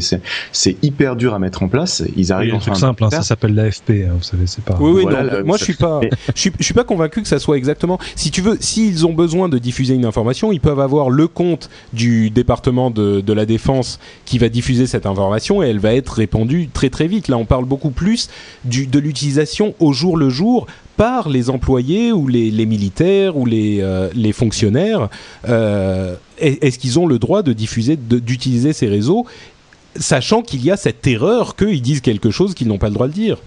c'est 0.50 0.76
hyper 0.82 1.14
dur 1.14 1.32
à 1.32 1.38
mettre 1.38 1.62
en 1.62 1.68
place. 1.68 2.02
Ils 2.16 2.32
arrivent. 2.32 2.54
Oui, 2.54 2.56
un 2.56 2.60
truc 2.60 2.76
simple, 2.76 3.04
hein, 3.04 3.10
ça 3.10 3.22
s'appelle 3.22 3.54
l'AFP, 3.54 3.90
hein, 3.90 4.14
vous 4.16 4.22
savez, 4.22 4.46
c'est 4.46 4.64
pas. 4.64 4.76
Oui, 4.80 4.90
oui, 4.94 5.02
voilà, 5.02 5.22
non, 5.22 5.41
moi 5.44 5.56
je 5.56 5.64
suis 5.64 5.74
pas, 5.74 6.00
je 6.34 6.40
suis, 6.40 6.52
je 6.58 6.64
suis 6.64 6.74
pas 6.74 6.84
convaincu 6.84 7.22
que 7.22 7.28
ça 7.28 7.38
soit 7.38 7.56
exactement. 7.56 7.98
Si 8.16 8.30
tu 8.30 8.40
veux, 8.40 8.56
s'ils 8.60 9.06
ont 9.06 9.12
besoin 9.12 9.48
de 9.48 9.58
diffuser 9.58 9.94
une 9.94 10.04
information, 10.04 10.52
ils 10.52 10.60
peuvent 10.60 10.80
avoir 10.80 11.10
le 11.10 11.28
compte 11.28 11.70
du 11.92 12.30
département 12.30 12.90
de, 12.90 13.20
de 13.20 13.32
la 13.32 13.46
défense 13.46 13.98
qui 14.24 14.38
va 14.38 14.48
diffuser 14.48 14.86
cette 14.86 15.06
information 15.06 15.62
et 15.62 15.68
elle 15.68 15.78
va 15.78 15.94
être 15.94 16.10
répandue 16.10 16.68
très 16.72 16.90
très 16.90 17.06
vite. 17.06 17.28
Là, 17.28 17.36
on 17.36 17.44
parle 17.44 17.64
beaucoup 17.64 17.90
plus 17.90 18.28
du, 18.64 18.86
de 18.86 18.98
l'utilisation 18.98 19.74
au 19.80 19.92
jour 19.92 20.16
le 20.16 20.30
jour 20.30 20.66
par 20.96 21.28
les 21.28 21.50
employés 21.50 22.12
ou 22.12 22.28
les, 22.28 22.50
les 22.50 22.66
militaires 22.66 23.36
ou 23.36 23.46
les, 23.46 23.80
euh, 23.80 24.08
les 24.14 24.32
fonctionnaires. 24.32 25.08
Euh, 25.48 26.14
Est-ce 26.38 26.78
qu'ils 26.78 26.98
ont 26.98 27.06
le 27.06 27.18
droit 27.18 27.42
de 27.42 27.52
diffuser, 27.52 27.96
d'utiliser 27.96 28.72
ces 28.72 28.88
réseaux, 28.88 29.26
sachant 29.96 30.42
qu'il 30.42 30.64
y 30.64 30.70
a 30.70 30.76
cette 30.76 31.06
erreur 31.06 31.56
qu'ils 31.56 31.82
disent 31.82 32.00
quelque 32.00 32.30
chose 32.30 32.54
qu'ils 32.54 32.68
n'ont 32.68 32.78
pas 32.78 32.88
le 32.88 32.94
droit 32.94 33.08
de 33.08 33.12
dire? 33.12 33.38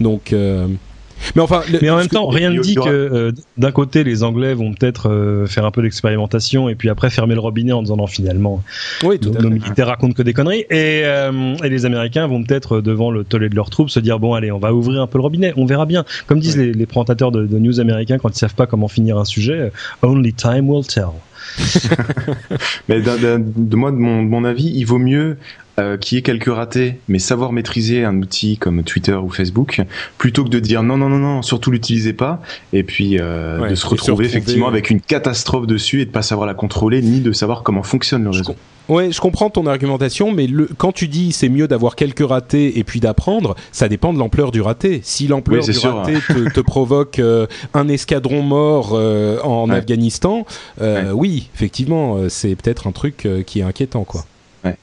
Donc 0.00 0.32
euh, 0.32 0.66
mais 1.34 1.42
enfin, 1.42 1.62
le, 1.70 1.78
mais 1.80 1.90
en 1.90 1.96
même 1.96 2.08
temps, 2.08 2.26
rien 2.28 2.50
ne 2.50 2.60
dit 2.60 2.74
que 2.74 2.88
euh, 2.88 3.32
d'un 3.56 3.72
côté 3.72 4.04
les 4.04 4.22
Anglais 4.22 4.54
vont 4.54 4.72
peut-être 4.72 5.10
euh, 5.10 5.46
faire 5.46 5.64
un 5.64 5.70
peu 5.70 5.82
d'expérimentation 5.82 6.68
et 6.68 6.74
puis 6.74 6.88
après 6.88 7.10
fermer 7.10 7.34
le 7.34 7.40
robinet 7.40 7.72
en 7.72 7.82
disant 7.82 7.96
non 7.96 8.06
finalement, 8.06 8.62
oui, 9.04 9.18
tout 9.18 9.30
nos, 9.30 9.40
nos 9.40 9.50
militaires 9.50 9.88
racontent 9.88 10.14
que 10.14 10.22
des 10.22 10.32
conneries 10.32 10.66
et, 10.70 11.02
euh, 11.04 11.56
et 11.62 11.68
les 11.68 11.86
Américains 11.86 12.26
vont 12.26 12.42
peut-être 12.42 12.80
devant 12.80 13.10
le 13.10 13.24
tollé 13.24 13.48
de 13.48 13.54
leurs 13.54 13.70
troupes 13.70 13.90
se 13.90 14.00
dire 14.00 14.18
bon 14.18 14.34
allez 14.34 14.52
on 14.52 14.58
va 14.58 14.72
ouvrir 14.72 15.02
un 15.02 15.06
peu 15.06 15.18
le 15.18 15.22
robinet, 15.22 15.52
on 15.56 15.66
verra 15.66 15.86
bien. 15.86 16.04
Comme 16.26 16.40
disent 16.40 16.56
oui. 16.56 16.66
les, 16.66 16.72
les, 16.72 16.86
présentateurs 16.86 17.32
de, 17.32 17.46
de, 17.46 17.58
news 17.58 17.80
américains 17.80 18.18
quand 18.18 18.30
ils 18.30 18.38
savent 18.38 18.54
pas 18.54 18.66
comment 18.66 18.88
finir 18.88 19.18
un 19.18 19.24
sujet, 19.24 19.72
only 20.02 20.32
time 20.32 20.68
will 20.68 20.86
tell. 20.86 21.10
mais 22.88 23.00
de 23.00 23.76
moi, 23.76 23.90
de 23.90 23.96
mon, 23.96 24.22
de 24.22 24.28
mon 24.28 24.44
avis, 24.44 24.72
il 24.74 24.84
vaut 24.84 24.98
mieux 24.98 25.36
euh, 25.78 25.96
qui 25.96 26.16
est 26.16 26.22
quelques 26.22 26.52
ratés, 26.52 26.98
mais 27.08 27.18
savoir 27.18 27.52
maîtriser 27.52 28.04
un 28.04 28.16
outil 28.18 28.58
comme 28.58 28.82
Twitter 28.84 29.14
ou 29.14 29.28
Facebook, 29.30 29.82
plutôt 30.18 30.44
que 30.44 30.48
de 30.48 30.60
dire 30.60 30.82
non, 30.82 30.96
non, 30.96 31.08
non, 31.08 31.18
non, 31.18 31.42
surtout 31.42 31.70
l'utilisez 31.70 32.12
pas, 32.12 32.40
et 32.72 32.82
puis 32.82 33.18
euh, 33.18 33.60
ouais, 33.60 33.70
de 33.70 33.74
se 33.74 33.86
retrouver 33.86 34.26
effectivement 34.26 34.68
avec 34.68 34.90
une 34.90 35.00
catastrophe 35.00 35.66
dessus 35.66 36.00
et 36.00 36.06
de 36.06 36.10
pas 36.10 36.22
savoir 36.22 36.46
la 36.46 36.54
contrôler, 36.54 37.02
ni 37.02 37.20
de 37.20 37.32
savoir 37.32 37.62
comment 37.62 37.82
fonctionne 37.82 38.24
le 38.24 38.30
réseau. 38.30 38.54
Ouais, 38.88 39.10
je 39.10 39.20
comprends 39.20 39.48
ton 39.48 39.66
argumentation, 39.66 40.30
mais 40.30 40.46
le, 40.46 40.68
quand 40.76 40.92
tu 40.92 41.08
dis 41.08 41.32
c'est 41.32 41.48
mieux 41.48 41.66
d'avoir 41.66 41.96
quelques 41.96 42.26
ratés 42.26 42.78
et 42.78 42.84
puis 42.84 43.00
d'apprendre, 43.00 43.54
ça 43.72 43.88
dépend 43.88 44.12
de 44.12 44.18
l'ampleur 44.18 44.50
du 44.50 44.60
raté. 44.60 45.00
Si 45.02 45.26
l'ampleur 45.26 45.62
oui, 45.62 45.66
du 45.66 45.72
sûr, 45.72 45.96
raté 45.96 46.18
te, 46.20 46.50
te, 46.50 46.60
provoque 46.60 47.18
euh, 47.18 47.46
un 47.72 47.88
escadron 47.88 48.42
mort 48.42 48.90
euh, 48.92 49.40
en 49.42 49.70
ouais. 49.70 49.76
Afghanistan, 49.76 50.44
euh, 50.82 51.06
ouais. 51.06 51.12
oui, 51.12 51.48
effectivement, 51.54 52.28
c'est 52.28 52.54
peut-être 52.56 52.86
un 52.86 52.92
truc 52.92 53.26
qui 53.46 53.60
est 53.60 53.62
inquiétant, 53.62 54.04
quoi. 54.04 54.26
Ouais. 54.64 54.76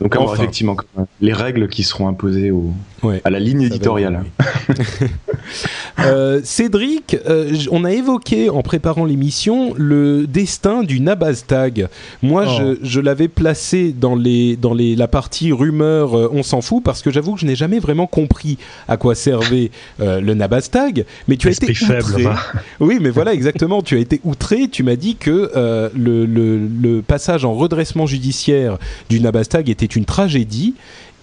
Donc 0.00 0.16
enfin. 0.16 0.34
effectivement 0.34 0.76
les 1.20 1.32
règles 1.32 1.68
qui 1.68 1.82
seront 1.82 2.08
imposées 2.08 2.50
au, 2.50 2.72
ouais, 3.02 3.20
à 3.24 3.30
la 3.30 3.38
ligne 3.38 3.62
éditoriale. 3.62 4.24
euh, 6.00 6.40
Cédric, 6.44 7.16
euh, 7.28 7.56
on 7.70 7.84
a 7.84 7.92
évoqué 7.92 8.50
en 8.50 8.62
préparant 8.62 9.04
l'émission 9.04 9.74
le 9.76 10.26
destin 10.26 10.82
du 10.82 11.00
Nabaztag. 11.00 11.88
Moi, 12.22 12.44
oh. 12.46 12.50
je, 12.58 12.78
je 12.82 13.00
l'avais 13.00 13.28
placé 13.28 13.92
dans, 13.92 14.16
les, 14.16 14.56
dans 14.56 14.74
les, 14.74 14.96
la 14.96 15.08
partie 15.08 15.52
rumeur, 15.52 16.16
euh, 16.16 16.30
on 16.32 16.42
s'en 16.42 16.60
fout, 16.60 16.82
parce 16.82 17.02
que 17.02 17.10
j'avoue 17.10 17.34
que 17.34 17.40
je 17.40 17.46
n'ai 17.46 17.56
jamais 17.56 17.78
vraiment 17.78 18.06
compris 18.06 18.58
à 18.88 18.96
quoi 18.96 19.14
servait 19.14 19.70
euh, 20.00 20.20
le 20.20 20.34
Nabaztag. 20.34 21.04
Mais 21.28 21.36
tu 21.36 21.48
Esprit 21.48 21.68
as 21.68 21.72
été 21.72 21.84
outré. 21.84 22.22
Faible, 22.22 22.34
oui, 22.80 22.98
mais 23.00 23.10
voilà, 23.10 23.34
exactement. 23.34 23.82
tu 23.82 23.96
as 23.96 24.00
été 24.00 24.20
outré. 24.24 24.68
Tu 24.68 24.82
m'as 24.82 24.96
dit 24.96 25.16
que 25.16 25.50
euh, 25.56 25.88
le, 25.94 26.26
le, 26.26 26.58
le 26.58 27.02
passage 27.02 27.44
en 27.44 27.54
redressement 27.54 28.06
judiciaire 28.06 28.78
du 29.08 29.20
Nabaztag 29.20 29.68
était 29.68 29.86
une 29.86 30.04
tragédie 30.04 30.74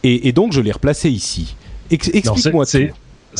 et, 0.03 0.27
et 0.27 0.31
donc 0.31 0.53
je 0.53 0.61
l'ai 0.61 0.71
replacé 0.71 1.09
ici. 1.09 1.55
Ex 1.91 2.09
Explique-moi 2.13 2.65
c'est 2.65 2.93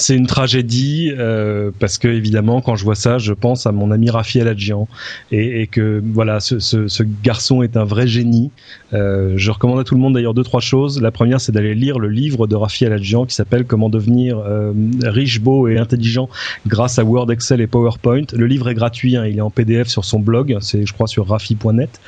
une 0.09 0.27
tragédie 0.27 1.11
euh, 1.17 1.71
parce 1.79 1.97
que 1.97 2.07
évidemment 2.07 2.61
quand 2.61 2.75
je 2.75 2.83
vois 2.83 2.95
ça 2.95 3.17
je 3.17 3.33
pense 3.33 3.65
à 3.65 3.71
mon 3.71 3.91
ami 3.91 4.09
Rafi 4.09 4.39
Aladjian 4.39 4.87
et, 5.31 5.61
et 5.61 5.67
que 5.67 6.01
voilà 6.13 6.39
ce, 6.39 6.59
ce, 6.59 6.87
ce, 6.87 7.03
garçon 7.23 7.63
est 7.63 7.77
un 7.77 7.83
vrai 7.83 8.07
génie. 8.07 8.51
Euh, 8.93 9.33
je 9.35 9.51
recommande 9.51 9.79
à 9.79 9.83
tout 9.83 9.95
le 9.95 10.01
monde 10.01 10.13
d'ailleurs 10.13 10.33
deux 10.33 10.43
trois 10.43 10.61
choses. 10.61 11.01
La 11.01 11.11
première 11.11 11.41
c'est 11.41 11.51
d'aller 11.51 11.75
lire 11.75 11.99
le 11.99 12.09
livre 12.09 12.47
de 12.47 12.55
Rafi 12.55 12.85
Aladjian 12.85 13.25
qui 13.25 13.35
s'appelle 13.35 13.65
comment 13.65 13.89
devenir 13.89 14.37
euh, 14.39 14.71
riche 15.03 15.41
beau 15.41 15.67
et 15.67 15.77
intelligent 15.77 16.29
grâce 16.67 16.99
à 16.99 17.03
Word 17.03 17.31
Excel 17.31 17.59
et 17.61 17.67
PowerPoint. 17.67 18.25
Le 18.33 18.45
livre 18.45 18.69
est 18.69 18.75
gratuit 18.75 19.17
hein, 19.17 19.25
il 19.25 19.37
est 19.37 19.41
en 19.41 19.49
PDF 19.49 19.87
sur 19.87 20.05
son 20.05 20.19
blog. 20.19 20.57
C'est 20.61 20.85
je 20.85 20.93
crois 20.93 21.07
sur 21.07 21.27
rafi.net 21.27 21.99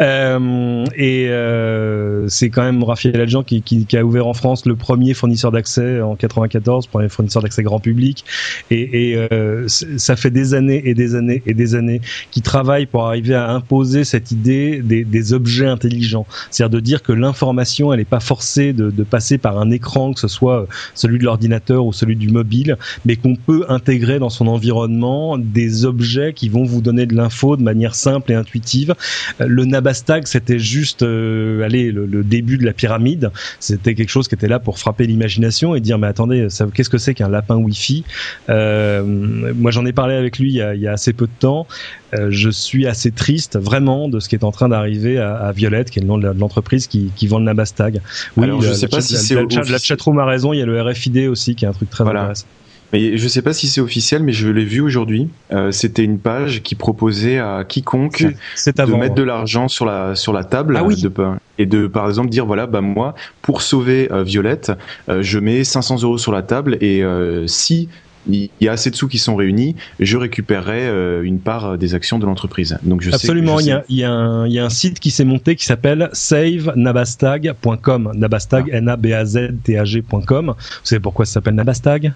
euh, 0.00 0.84
et 0.96 1.28
euh, 1.28 2.26
c'est 2.28 2.50
quand 2.50 2.62
même 2.62 2.82
Rafi 2.82 3.08
Aladjian 3.08 3.42
qui, 3.42 3.62
qui, 3.62 3.86
qui, 3.86 3.96
a 3.96 4.04
ouvert 4.04 4.26
en 4.26 4.34
France 4.34 4.66
le 4.66 4.76
premier 4.76 5.14
fournisseur 5.14 5.52
d'accès 5.52 6.00
en 6.00 6.16
94 6.16 6.86
premier 6.86 7.08
fournisseur 7.08 7.27
fournisseur 7.28 7.42
d'accès 7.42 7.62
grand 7.62 7.80
public, 7.80 8.24
et, 8.70 9.12
et 9.12 9.28
ça 9.68 10.16
fait 10.16 10.30
des 10.30 10.54
années 10.54 10.82
et 10.84 10.94
des 10.94 11.14
années 11.14 11.42
et 11.46 11.54
des 11.54 11.74
années 11.74 12.00
qu'ils 12.30 12.42
travaillent 12.42 12.86
pour 12.86 13.06
arriver 13.06 13.34
à 13.34 13.50
imposer 13.50 14.04
cette 14.04 14.30
idée 14.30 14.82
des, 14.82 15.32
objets 15.32 15.66
intelligents, 15.66 16.26
c'est-à-dire 16.50 16.76
de 16.76 16.80
dire 16.80 17.02
que 17.02 17.12
l'information, 17.12 17.92
elle 17.92 17.98
n'est 17.98 18.04
pas 18.04 18.20
forcée 18.20 18.72
de, 18.72 18.90
passer 19.02 19.38
par 19.38 19.58
un 19.58 19.70
écran, 19.70 20.12
que 20.12 20.20
ce 20.20 20.28
soit 20.28 20.66
celui 20.94 21.18
de 21.18 21.24
l'ordinateur 21.24 21.84
ou 21.84 21.92
celui 21.92 22.16
du 22.16 22.28
mobile, 22.28 22.76
mais 23.04 23.16
qu'on 23.16 23.36
peut 23.36 23.64
intégrer 23.68 24.18
dans 24.18 24.30
son 24.30 24.46
environnement 24.46 25.38
des 25.38 25.84
objets 25.84 26.32
qui 26.32 26.48
vont 26.48 26.64
vous 26.64 26.80
donner 26.80 27.06
de 27.06 27.14
l'info 27.14 27.56
de 27.56 27.62
manière 27.62 27.94
simple 27.94 28.32
et 28.32 28.34
intuitive. 28.34 28.94
Euh, 29.40 29.46
le 29.46 29.64
Nabastag, 29.64 30.26
c'était 30.26 30.58
juste, 30.58 31.02
euh, 31.02 31.62
allez, 31.62 31.90
le, 31.92 32.06
début 32.22 32.58
de 32.58 32.64
la 32.64 32.72
pyramide. 32.72 33.30
C'était 33.60 33.94
quelque 33.94 34.10
chose 34.10 34.28
qui 34.28 34.34
était 34.34 34.48
là 34.48 34.58
pour 34.58 34.78
frapper 34.78 35.06
l'imagination 35.06 35.74
et 35.74 35.80
dire 35.80 35.98
mais 35.98 36.06
attendez, 36.06 36.48
qu'est-ce 36.74 36.90
que 36.90 36.98
c'est 36.98 37.14
qu'un 37.18 37.28
lapin 37.28 37.56
Wi-Fi 37.56 38.04
euh, 38.48 39.02
Moi, 39.04 39.70
j'en 39.70 39.84
ai 39.84 39.92
parlé 39.92 40.14
avec 40.14 40.38
lui 40.38 40.50
il 40.50 40.56
y 40.56 40.62
a, 40.62 40.74
il 40.74 40.80
y 40.80 40.86
a 40.86 40.92
assez 40.92 41.12
peu 41.12 41.26
de 41.26 41.32
temps. 41.38 41.66
Euh, 42.14 42.28
je 42.30 42.48
suis 42.48 42.86
assez 42.86 43.10
triste 43.10 43.58
vraiment 43.58 44.08
de 44.08 44.20
ce 44.20 44.28
qui 44.28 44.34
est 44.36 44.44
en 44.44 44.52
train 44.52 44.68
d'arriver 44.68 45.18
à, 45.18 45.34
à, 45.34 45.52
Violette, 45.52 45.90
qui 45.90 45.98
est 45.98 46.02
le 46.02 46.08
nom 46.08 46.18
de 46.18 46.28
l'entreprise 46.28 46.86
qui, 46.86 47.10
qui, 47.16 47.26
vend 47.26 47.38
le 47.38 47.44
Nabastag. 47.44 48.00
Oui, 48.36 48.44
Alors, 48.44 48.62
je 48.62 48.72
sais 48.72 48.88
pas 48.88 49.00
si 49.00 49.16
c'est 49.16 49.34
la, 49.34 49.78
chatroom 49.78 50.18
a 50.18 50.24
raison. 50.24 50.52
Il 50.52 50.58
y 50.58 50.62
a 50.62 50.66
le 50.66 50.80
RFID 50.80 51.28
aussi 51.28 51.54
qui 51.54 51.64
est 51.64 51.68
un 51.68 51.72
truc 51.72 51.90
très 51.90 52.04
voilà. 52.04 52.20
intéressant. 52.20 52.46
Mais 52.92 53.18
je 53.18 53.28
sais 53.28 53.42
pas 53.42 53.52
si 53.52 53.68
c'est 53.68 53.80
officiel, 53.80 54.22
mais 54.22 54.32
je 54.32 54.48
l'ai 54.48 54.64
vu 54.64 54.80
aujourd'hui. 54.80 55.28
Euh, 55.52 55.70
C'était 55.70 56.04
une 56.04 56.18
page 56.18 56.62
qui 56.62 56.74
proposait 56.74 57.38
à 57.38 57.64
quiconque 57.64 58.22
de 58.22 58.94
mettre 58.94 59.14
de 59.14 59.22
l'argent 59.22 59.68
sur 59.68 59.84
la 59.84 60.14
sur 60.14 60.32
la 60.32 60.44
table 60.44 60.76
ah 60.76 60.84
oui. 60.84 61.00
de, 61.00 61.12
et 61.58 61.66
de 61.66 61.86
par 61.86 62.08
exemple 62.08 62.30
dire 62.30 62.46
voilà 62.46 62.66
bah 62.66 62.80
moi 62.80 63.14
pour 63.42 63.62
sauver 63.62 64.10
euh, 64.10 64.22
Violette, 64.22 64.72
euh, 65.08 65.22
je 65.22 65.38
mets 65.38 65.64
500 65.64 66.02
euros 66.02 66.18
sur 66.18 66.32
la 66.32 66.42
table 66.42 66.78
et 66.80 67.02
si 67.46 67.88
il 68.30 68.50
y 68.60 68.68
a 68.68 68.72
assez 68.72 68.90
de 68.90 68.96
sous 68.96 69.08
qui 69.08 69.16
sont 69.16 69.36
réunis, 69.36 69.74
je 70.00 70.18
récupérerai 70.18 70.90
une 71.24 71.38
part 71.38 71.78
des 71.78 71.94
actions 71.94 72.18
de 72.18 72.26
l'entreprise. 72.26 72.78
Donc 72.82 73.00
je 73.00 73.10
Absolument, 73.10 73.58
sais, 73.58 73.64
il, 73.64 73.68
y 73.68 73.72
a, 73.72 73.84
il, 73.88 73.96
y 73.96 74.04
a 74.04 74.10
un, 74.10 74.46
il 74.46 74.52
y 74.52 74.58
a 74.58 74.66
un 74.66 74.70
site 74.70 75.00
qui 75.00 75.10
s'est 75.10 75.24
monté 75.24 75.56
qui 75.56 75.64
s'appelle 75.64 76.10
savenabastag.com. 76.12 78.12
Nabastag, 78.14 78.68
N-A-B-A-Z-T-A-G.com. 78.70 80.46
Vous 80.46 80.54
savez 80.82 81.00
pourquoi 81.00 81.24
ça 81.24 81.34
s'appelle 81.34 81.54
Nabastag? 81.54 82.12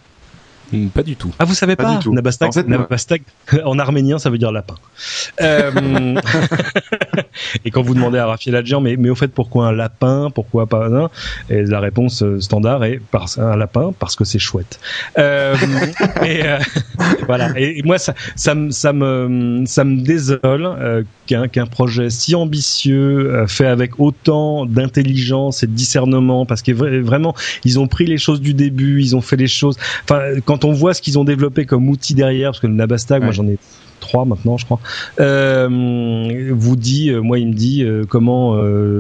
Hmm, 0.73 0.89
pas 0.89 1.03
du 1.03 1.17
tout. 1.17 1.33
Ah, 1.39 1.45
vous 1.45 1.55
savez 1.55 1.77
pas, 1.77 2.01
Nabastag, 2.07 2.49
en, 2.49 2.53
fait, 2.53 2.67
Nabastag 2.67 3.23
en 3.65 3.79
arménien, 3.79 4.19
ça 4.19 4.31
veut 4.31 4.39
dire 4.39 4.53
lapin. 4.53 4.75
Euh... 5.41 6.21
et 7.65 7.71
quand 7.71 7.83
vous 7.83 7.95
demandez 7.95 8.19
à 8.19 8.27
Raphaël 8.27 8.57
Adjian, 8.57 8.81
mais, 8.81 8.97
mais 8.97 9.11
au 9.11 9.15
fait, 9.15 9.29
pourquoi 9.29 9.67
un 9.69 9.73
lapin 9.73 10.31
Pourquoi 10.35 10.67
pas 10.67 10.87
un 10.87 11.11
Et 11.51 11.63
la 11.63 11.81
réponse 11.81 12.23
euh, 12.23 12.41
standard 12.41 12.85
est 12.85 13.01
parce, 13.11 13.39
un 13.39 13.57
lapin, 13.57 13.93
parce 13.99 14.17
que 14.17 14.25
c'est 14.25 14.39
chouette. 14.39 14.81
Euh, 15.19 15.55
et 16.25 16.47
euh, 16.47 16.59
voilà. 17.27 17.51
Et, 17.57 17.83
moi, 17.83 17.99
ça, 17.99 18.15
ça, 18.37 18.55
me, 18.55 18.71
ça, 18.71 18.93
me, 18.93 19.65
ça 19.67 19.85
me 19.85 20.01
désole 20.03 20.41
euh, 20.45 21.03
qu'un 21.27 21.49
qu'un 21.49 21.67
projet 21.67 22.11
si 22.11 22.35
ambitieux, 22.35 23.45
fait 23.47 23.67
avec 23.67 24.01
autant 24.01 24.67
d'intelligence 24.67 25.63
et 25.63 25.67
de 25.67 25.73
discernement, 25.73 26.47
parce 26.47 26.63
que 26.63 26.73
vraiment, 26.73 27.35
ils 27.65 27.79
ont 27.79 27.89
pris 27.89 28.07
les 28.07 28.19
choses 28.19 28.41
du 28.41 28.55
début, 28.55 29.01
ils 29.01 29.17
ont 29.17 29.21
fait 29.21 29.37
les 29.37 29.49
choses. 29.49 29.77
Enfin, 30.05 30.21
quand 30.45 30.62
on 30.65 30.73
voit 30.73 30.95
ce 30.95 31.03
qu'ils 31.03 31.19
ont 31.19 31.25
développé 31.25 31.67
comme 31.67 31.89
outil 31.89 32.15
derrière, 32.15 32.51
parce 32.51 32.61
que 32.61 32.67
le 32.67 32.75
Nabastag, 32.75 33.21
ouais. 33.21 33.27
moi 33.27 33.33
j'en 33.33 33.47
ai 33.47 33.59
maintenant, 34.27 34.57
je 34.57 34.65
crois, 34.65 34.81
euh, 35.21 35.69
vous 36.53 36.77
dit, 36.77 37.11
euh, 37.11 37.21
moi 37.21 37.39
il 37.39 37.49
me 37.49 37.55
dit 37.55 37.83
euh, 37.83 38.05
comment 38.09 38.33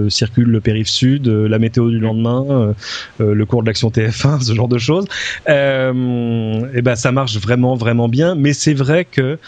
circule 0.08 0.48
le 0.48 0.60
périph' 0.60 0.88
sud, 0.88 1.26
la 1.26 1.58
météo 1.58 1.90
du 1.90 1.98
lendemain, 1.98 2.74
le 3.18 3.46
cours 3.46 3.62
de 3.62 3.66
l'action 3.68 3.90
TF1, 3.90 4.40
ce 4.44 4.54
genre 4.54 4.68
de 4.68 4.78
choses. 4.78 5.04
et 5.46 6.82
ben 6.82 6.94
ça 6.94 7.12
marche 7.12 7.36
vraiment 7.36 7.74
vraiment 7.74 8.08
bien, 8.08 8.34
mais 8.34 8.52
c'est 8.52 8.74
vrai 8.74 9.04
que 9.04 9.38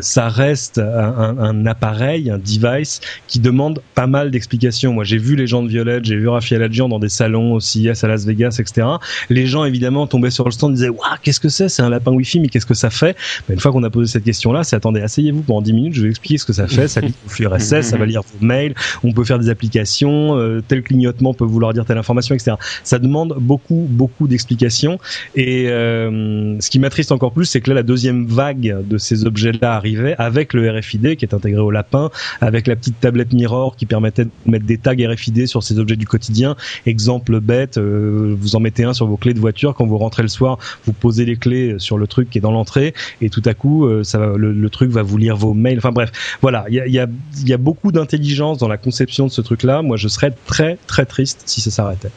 ça 0.00 0.28
reste 0.28 0.78
un, 0.78 1.66
appareil, 1.66 2.30
un 2.30 2.38
device 2.38 3.00
qui 3.26 3.40
demande 3.40 3.82
pas 3.94 4.06
mal 4.06 4.30
d'explications. 4.30 4.92
Moi 4.92 5.04
j'ai 5.04 5.18
vu 5.18 5.36
les 5.36 5.46
gens 5.46 5.62
de 5.62 5.68
Violette, 5.68 6.04
j'ai 6.04 6.16
vu 6.16 6.28
Raphaël 6.28 6.62
Adjian 6.62 6.88
dans 6.88 6.98
des 6.98 7.08
salons 7.08 7.54
aussi 7.54 7.88
à 7.88 8.06
Las 8.06 8.24
Vegas, 8.24 8.56
etc. 8.60 8.86
Les 9.28 9.46
gens 9.46 9.64
évidemment 9.64 10.06
tombaient 10.06 10.30
sur 10.30 10.44
le 10.44 10.50
stand, 10.50 10.74
disaient 10.74 10.88
waouh 10.88 11.16
qu'est-ce 11.22 11.40
que 11.40 11.48
c'est, 11.48 11.68
c'est 11.68 11.82
un 11.82 11.90
lapin 11.90 12.12
Wi-Fi, 12.12 12.40
mais 12.40 12.48
qu'est-ce 12.48 12.66
que 12.66 12.74
ça 12.74 12.90
fait? 12.90 13.16
Ben, 13.48 13.54
Une 13.54 13.60
fois 13.60 13.72
qu'on 13.72 13.82
a 13.82 13.90
posé 13.90 14.10
cette 14.10 14.24
question-là, 14.24 14.64
c'est 14.64 14.76
attendez, 14.76 14.99
asseyez-vous 15.00 15.42
pendant 15.42 15.62
10 15.62 15.72
minutes, 15.72 15.94
je 15.94 16.02
vais 16.02 16.08
expliquer 16.08 16.38
ce 16.38 16.44
que 16.44 16.52
ça 16.52 16.66
fait, 16.66 16.88
ça 16.88 17.00
lit 17.00 17.14
vos 17.24 17.30
flux 17.30 17.46
RSS, 17.46 17.82
ça 17.82 17.96
va 17.96 18.06
lire 18.06 18.22
vos 18.22 18.44
mails, 18.44 18.74
on 19.04 19.12
peut 19.12 19.24
faire 19.24 19.38
des 19.38 19.48
applications, 19.48 20.36
euh, 20.36 20.62
tel 20.66 20.82
clignotement 20.82 21.34
peut 21.34 21.44
vouloir 21.44 21.72
dire 21.72 21.84
telle 21.84 21.98
information, 21.98 22.34
etc. 22.34 22.56
Ça 22.84 22.98
demande 22.98 23.36
beaucoup, 23.40 23.86
beaucoup 23.88 24.28
d'explications. 24.28 24.98
Et 25.34 25.68
euh, 25.68 26.58
ce 26.60 26.70
qui 26.70 26.78
m'attriste 26.78 27.12
encore 27.12 27.32
plus, 27.32 27.46
c'est 27.46 27.60
que 27.60 27.70
là, 27.70 27.76
la 27.76 27.82
deuxième 27.82 28.26
vague 28.26 28.86
de 28.86 28.98
ces 28.98 29.24
objets-là 29.24 29.74
arrivait 29.74 30.14
avec 30.18 30.54
le 30.54 30.70
RFID 30.70 31.16
qui 31.16 31.24
est 31.24 31.34
intégré 31.34 31.60
au 31.60 31.70
lapin, 31.70 32.10
avec 32.40 32.66
la 32.66 32.76
petite 32.76 33.00
tablette 33.00 33.32
Mirror 33.32 33.76
qui 33.76 33.86
permettait 33.86 34.24
de 34.24 34.30
mettre 34.46 34.66
des 34.66 34.78
tags 34.78 34.94
RFID 34.94 35.46
sur 35.46 35.62
ces 35.62 35.78
objets 35.78 35.96
du 35.96 36.06
quotidien. 36.06 36.56
Exemple 36.86 37.40
bête, 37.40 37.78
euh, 37.78 38.34
vous 38.38 38.56
en 38.56 38.60
mettez 38.60 38.84
un 38.84 38.92
sur 38.92 39.06
vos 39.06 39.16
clés 39.16 39.34
de 39.34 39.40
voiture, 39.40 39.74
quand 39.74 39.86
vous 39.86 39.98
rentrez 39.98 40.22
le 40.22 40.28
soir, 40.28 40.58
vous 40.84 40.92
posez 40.92 41.24
les 41.24 41.36
clés 41.36 41.76
sur 41.78 41.98
le 41.98 42.06
truc 42.06 42.30
qui 42.30 42.38
est 42.38 42.40
dans 42.40 42.52
l'entrée, 42.52 42.94
et 43.20 43.30
tout 43.30 43.42
à 43.44 43.54
coup, 43.54 43.88
ça 44.02 44.18
le, 44.36 44.52
le, 44.52 44.70
truc 44.70 44.89
va 44.90 45.02
vous 45.02 45.16
lire 45.16 45.36
vos 45.36 45.54
mails. 45.54 45.78
Enfin 45.78 45.92
bref, 45.92 46.10
voilà, 46.42 46.64
il 46.68 46.74
y 46.74 46.80
a, 46.80 46.86
y, 46.86 46.98
a, 46.98 47.06
y 47.44 47.52
a 47.52 47.56
beaucoup 47.56 47.92
d'intelligence 47.92 48.58
dans 48.58 48.68
la 48.68 48.76
conception 48.76 49.26
de 49.26 49.30
ce 49.30 49.40
truc-là. 49.40 49.82
Moi, 49.82 49.96
je 49.96 50.08
serais 50.08 50.32
très 50.46 50.78
très 50.86 51.06
triste 51.06 51.42
si 51.46 51.60
ça 51.60 51.70
s'arrêtait. 51.70 52.10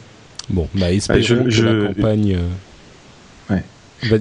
Bon, 0.50 0.68
bah 0.76 0.92
espérons 0.92 1.22
je, 1.22 1.36
que 1.36 1.50
je... 1.50 1.66
la 1.66 1.88
campagne. 1.94 2.38
Euh... 3.50 3.54
Ouais. 3.54 3.64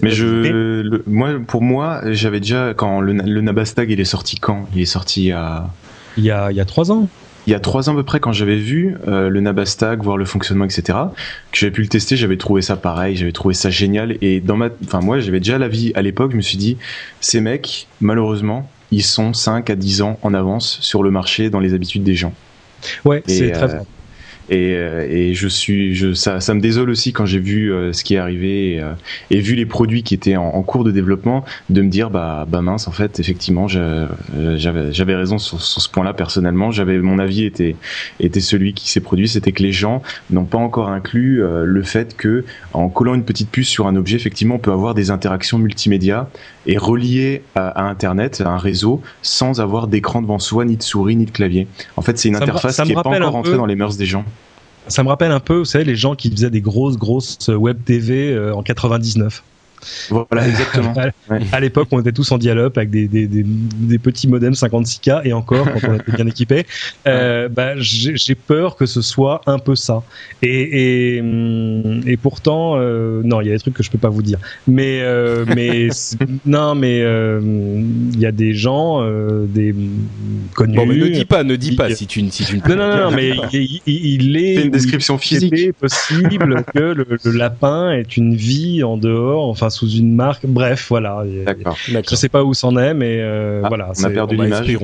Mais 0.00 0.10
je, 0.10 0.26
le, 0.26 1.02
moi, 1.06 1.30
pour 1.44 1.62
moi, 1.62 2.02
j'avais 2.12 2.38
déjà 2.38 2.74
quand 2.74 3.00
le, 3.00 3.14
le 3.14 3.40
Nabastag, 3.40 3.90
il 3.90 3.98
est 3.98 4.04
sorti 4.04 4.36
quand? 4.36 4.68
Il 4.74 4.80
est 4.80 4.86
sorti 4.86 5.32
à. 5.32 5.70
Il 6.16 6.24
y 6.24 6.30
a, 6.30 6.50
il 6.52 6.56
y 6.56 6.60
a 6.60 6.64
trois 6.64 6.92
ans 6.92 7.08
il 7.46 7.50
y 7.50 7.54
a 7.54 7.60
trois 7.60 7.88
ans 7.88 7.92
à 7.92 7.96
peu 7.96 8.04
près 8.04 8.20
quand 8.20 8.32
j'avais 8.32 8.56
vu 8.56 8.96
euh, 9.08 9.28
le 9.28 9.40
Nabastag, 9.40 10.02
voir 10.02 10.16
le 10.16 10.24
fonctionnement, 10.24 10.64
etc. 10.64 10.98
Que 11.50 11.58
j'avais 11.58 11.72
pu 11.72 11.82
le 11.82 11.88
tester, 11.88 12.16
j'avais 12.16 12.36
trouvé 12.36 12.62
ça 12.62 12.76
pareil, 12.76 13.16
j'avais 13.16 13.32
trouvé 13.32 13.54
ça 13.54 13.70
génial. 13.70 14.16
Et 14.20 14.40
dans 14.40 14.56
ma, 14.56 14.68
enfin 14.84 15.00
moi, 15.00 15.18
j'avais 15.18 15.40
déjà 15.40 15.58
la 15.58 15.68
vie 15.68 15.92
à 15.94 16.02
l'époque. 16.02 16.32
Je 16.32 16.36
me 16.36 16.42
suis 16.42 16.58
dit, 16.58 16.76
ces 17.20 17.40
mecs, 17.40 17.88
malheureusement, 18.00 18.70
ils 18.92 19.02
sont 19.02 19.32
5 19.32 19.70
à 19.70 19.74
10 19.74 20.02
ans 20.02 20.18
en 20.22 20.34
avance 20.34 20.78
sur 20.80 21.02
le 21.02 21.10
marché 21.10 21.50
dans 21.50 21.60
les 21.60 21.74
habitudes 21.74 22.04
des 22.04 22.14
gens. 22.14 22.32
Ouais, 23.04 23.22
c'est 23.26 23.50
très 23.50 23.74
euh, 23.74 23.80
et, 24.52 24.76
euh, 24.76 25.06
et 25.08 25.32
je 25.32 25.48
suis, 25.48 25.94
je, 25.94 26.12
ça, 26.12 26.40
ça 26.40 26.52
me 26.52 26.60
désole 26.60 26.90
aussi 26.90 27.14
quand 27.14 27.24
j'ai 27.24 27.38
vu 27.38 27.72
euh, 27.72 27.94
ce 27.94 28.04
qui 28.04 28.14
est 28.14 28.18
arrivé 28.18 28.74
et, 28.74 28.80
euh, 28.80 28.92
et, 29.30 29.40
vu 29.40 29.54
les 29.54 29.64
produits 29.64 30.02
qui 30.02 30.12
étaient 30.12 30.36
en, 30.36 30.44
en, 30.44 30.62
cours 30.62 30.84
de 30.84 30.90
développement, 30.90 31.42
de 31.70 31.80
me 31.80 31.88
dire 31.88 32.10
bah, 32.10 32.46
bah 32.46 32.60
mince 32.60 32.86
en 32.86 32.92
fait 32.92 33.18
effectivement 33.18 33.66
j'avais 33.66 35.14
raison 35.14 35.38
sur, 35.38 35.62
sur 35.62 35.80
ce 35.80 35.88
point-là 35.88 36.12
personnellement. 36.12 36.70
J'avais 36.70 36.98
mon 36.98 37.18
avis 37.18 37.44
était 37.44 37.76
était 38.20 38.40
celui 38.40 38.74
qui 38.74 38.90
s'est 38.90 39.00
produit, 39.00 39.26
c'était 39.26 39.52
que 39.52 39.62
les 39.62 39.72
gens 39.72 40.02
n'ont 40.30 40.44
pas 40.44 40.58
encore 40.58 40.90
inclus 40.90 41.42
le 41.64 41.82
fait 41.82 42.14
que 42.14 42.44
en 42.74 42.90
collant 42.90 43.14
une 43.14 43.24
petite 43.24 43.50
puce 43.50 43.68
sur 43.68 43.86
un 43.86 43.96
objet, 43.96 44.16
effectivement, 44.16 44.56
on 44.56 44.58
peut 44.58 44.72
avoir 44.72 44.94
des 44.94 45.10
interactions 45.10 45.58
multimédia 45.58 46.28
et 46.66 46.76
reliées 46.76 47.42
à, 47.54 47.68
à 47.68 47.88
Internet, 47.88 48.42
à 48.44 48.50
un 48.50 48.58
réseau, 48.58 49.00
sans 49.22 49.60
avoir 49.60 49.86
d'écran 49.86 50.20
devant 50.20 50.38
soi, 50.38 50.64
ni 50.64 50.76
de 50.76 50.82
souris, 50.82 51.16
ni 51.16 51.24
de 51.24 51.30
clavier. 51.30 51.66
En 51.96 52.02
fait, 52.02 52.18
c'est 52.18 52.28
une 52.28 52.36
ça 52.36 52.42
interface 52.42 52.76
qui 52.80 52.88
n'est 52.88 52.94
pas 52.94 53.08
encore 53.08 53.36
entrée 53.36 53.56
dans 53.56 53.66
les 53.66 53.76
mœurs 53.76 53.96
des 53.96 54.06
gens. 54.06 54.24
Ça 54.88 55.02
me 55.02 55.08
rappelle 55.08 55.30
un 55.30 55.40
peu, 55.40 55.58
vous 55.58 55.64
savez, 55.64 55.84
les 55.84 55.96
gens 55.96 56.14
qui 56.14 56.30
faisaient 56.30 56.50
des 56.50 56.60
grosses, 56.60 56.96
grosses 56.96 57.48
web 57.48 57.78
TV 57.84 58.32
euh, 58.32 58.54
en 58.54 58.62
99. 58.62 59.42
Voilà, 60.10 60.48
exactement. 60.48 60.94
à 61.52 61.60
l'époque, 61.60 61.88
on 61.90 62.00
était 62.00 62.12
tous 62.12 62.30
en 62.32 62.38
dial-up 62.38 62.76
avec 62.78 62.90
des, 62.90 63.08
des, 63.08 63.26
des, 63.26 63.44
des, 63.44 63.98
petits 63.98 64.28
modems 64.28 64.52
56K 64.52 65.22
et 65.24 65.32
encore, 65.32 65.66
quand 65.72 65.88
on 65.88 65.94
était 65.94 66.12
bien 66.12 66.26
équipé. 66.26 66.66
Euh, 67.06 67.48
bah, 67.48 67.72
j'ai 67.76 68.34
peur 68.34 68.76
que 68.76 68.86
ce 68.86 69.02
soit 69.02 69.40
un 69.46 69.58
peu 69.58 69.74
ça. 69.74 70.02
Et, 70.42 71.16
et, 71.16 71.20
hum, 71.20 72.00
et 72.06 72.16
pourtant, 72.16 72.74
euh, 72.76 73.22
non, 73.24 73.40
il 73.40 73.48
y 73.48 73.50
a 73.50 73.54
des 73.54 73.58
trucs 73.58 73.74
que 73.74 73.82
je 73.82 73.90
peux 73.90 73.98
pas 73.98 74.08
vous 74.08 74.22
dire. 74.22 74.38
Mais, 74.66 75.00
euh, 75.02 75.44
mais 75.54 75.88
non, 76.46 76.74
mais 76.74 77.00
euh, 77.02 77.40
il 77.42 78.20
y 78.20 78.26
a 78.26 78.32
des 78.32 78.54
gens, 78.54 79.02
euh, 79.02 79.46
des 79.46 79.74
connus. 80.54 80.76
Bon, 80.76 80.86
mais 80.86 80.96
ne 80.96 81.08
dis 81.08 81.24
pas, 81.24 81.44
ne 81.44 81.56
dis 81.56 81.76
pas 81.76 81.94
si 81.94 82.06
tu, 82.06 82.28
si 82.30 82.44
tu 82.44 82.56
ne. 82.56 82.68
Non, 82.68 82.76
non, 82.76 82.96
non, 82.96 83.10
mais 83.10 83.32
il, 83.52 83.80
il, 83.86 84.36
est. 84.36 84.56
C'est 84.56 84.62
une 84.64 84.70
description 84.70 85.18
physique. 85.18 85.72
Possible 85.72 86.64
que 86.74 86.78
le, 86.78 87.06
le 87.22 87.30
lapin 87.32 87.92
est 87.92 88.16
une 88.16 88.34
vie 88.34 88.82
en 88.82 88.96
dehors. 88.96 89.48
Enfin, 89.48 89.70
sous 89.72 89.90
une 89.90 90.14
marque. 90.14 90.46
Bref, 90.46 90.86
voilà. 90.88 91.24
D'accord. 91.44 91.76
Je 91.76 92.14
sais 92.14 92.28
pas 92.28 92.44
où 92.44 92.54
c'en 92.54 92.76
est, 92.76 92.94
mais 92.94 93.18
euh, 93.20 93.62
ah, 93.64 93.68
voilà. 93.68 93.90
On 93.98 94.04
a 94.04 94.10
perdu 94.10 94.36
l'image. 94.36 94.78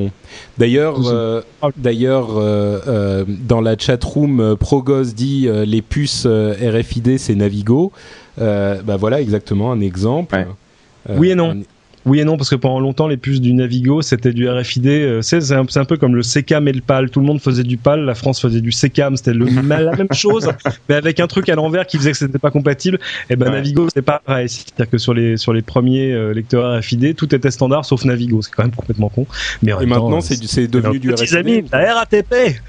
D'ailleurs, 0.58 0.96
euh, 1.06 1.42
d'ailleurs, 1.76 2.36
euh, 2.36 2.80
euh 2.86 3.24
dans 3.28 3.60
la 3.60 3.76
chat 3.78 4.02
room, 4.02 4.56
Progos 4.58 5.12
dit 5.14 5.48
les 5.66 5.82
puces 5.82 6.26
RFID, 6.26 7.18
c'est 7.18 7.34
Navigo. 7.34 7.92
bah 8.36 8.96
voilà, 8.98 9.20
exactement 9.20 9.70
un 9.70 9.80
exemple. 9.80 10.34
Ouais. 10.34 11.16
oui 11.16 11.30
et 11.30 11.34
non. 11.34 11.62
Oui 12.06 12.20
et 12.20 12.24
non, 12.24 12.36
parce 12.36 12.50
que 12.50 12.56
pendant 12.56 12.80
longtemps, 12.80 13.08
les 13.08 13.16
puces 13.16 13.40
du 13.40 13.52
Navigo, 13.52 14.02
c'était 14.02 14.32
du 14.32 14.48
RFID. 14.48 14.86
Euh, 14.86 15.22
c'est 15.22 15.52
un, 15.52 15.66
un, 15.74 15.84
peu 15.84 15.96
comme 15.96 16.14
le 16.14 16.22
SECAM 16.22 16.68
et 16.68 16.72
le 16.72 16.80
PAL. 16.80 17.10
Tout 17.10 17.20
le 17.20 17.26
monde 17.26 17.40
faisait 17.40 17.62
du 17.62 17.76
PAL, 17.76 18.04
la 18.04 18.14
France 18.14 18.40
faisait 18.40 18.60
du 18.60 18.72
SECAM. 18.72 19.16
C'était 19.16 19.32
la 19.34 19.96
même 19.96 20.12
chose, 20.12 20.50
mais 20.88 20.94
avec 20.94 21.20
un 21.20 21.26
truc 21.26 21.48
à 21.48 21.54
l'envers 21.54 21.86
qui 21.86 21.98
faisait 21.98 22.12
que 22.12 22.18
c'était 22.18 22.38
pas 22.38 22.50
compatible. 22.50 22.98
Et 23.28 23.34
eh 23.34 23.36
ben 23.36 23.50
Navigo, 23.50 23.88
c'est 23.92 24.02
pas 24.02 24.20
pareil. 24.24 24.48
C'est-à-dire 24.48 24.90
que 24.90 24.98
sur 24.98 25.14
les 25.14 25.36
sur 25.36 25.52
les 25.52 25.62
premiers 25.62 26.12
euh, 26.12 26.32
lecteurs 26.32 26.78
RFID, 26.78 27.14
tout 27.14 27.34
était 27.34 27.50
standard 27.50 27.84
sauf 27.84 28.04
Navigo. 28.04 28.42
C'est 28.42 28.52
quand 28.54 28.64
même 28.64 28.74
complètement 28.74 29.08
con. 29.08 29.26
Mais 29.62 29.72
et 29.80 29.86
maintenant, 29.86 30.20
c'est 30.20 30.68
devenu 30.68 30.98
du 30.98 31.12
RFID. 31.12 31.34
Amis, 31.34 31.64
la 31.72 31.94
RATP. 31.94 32.60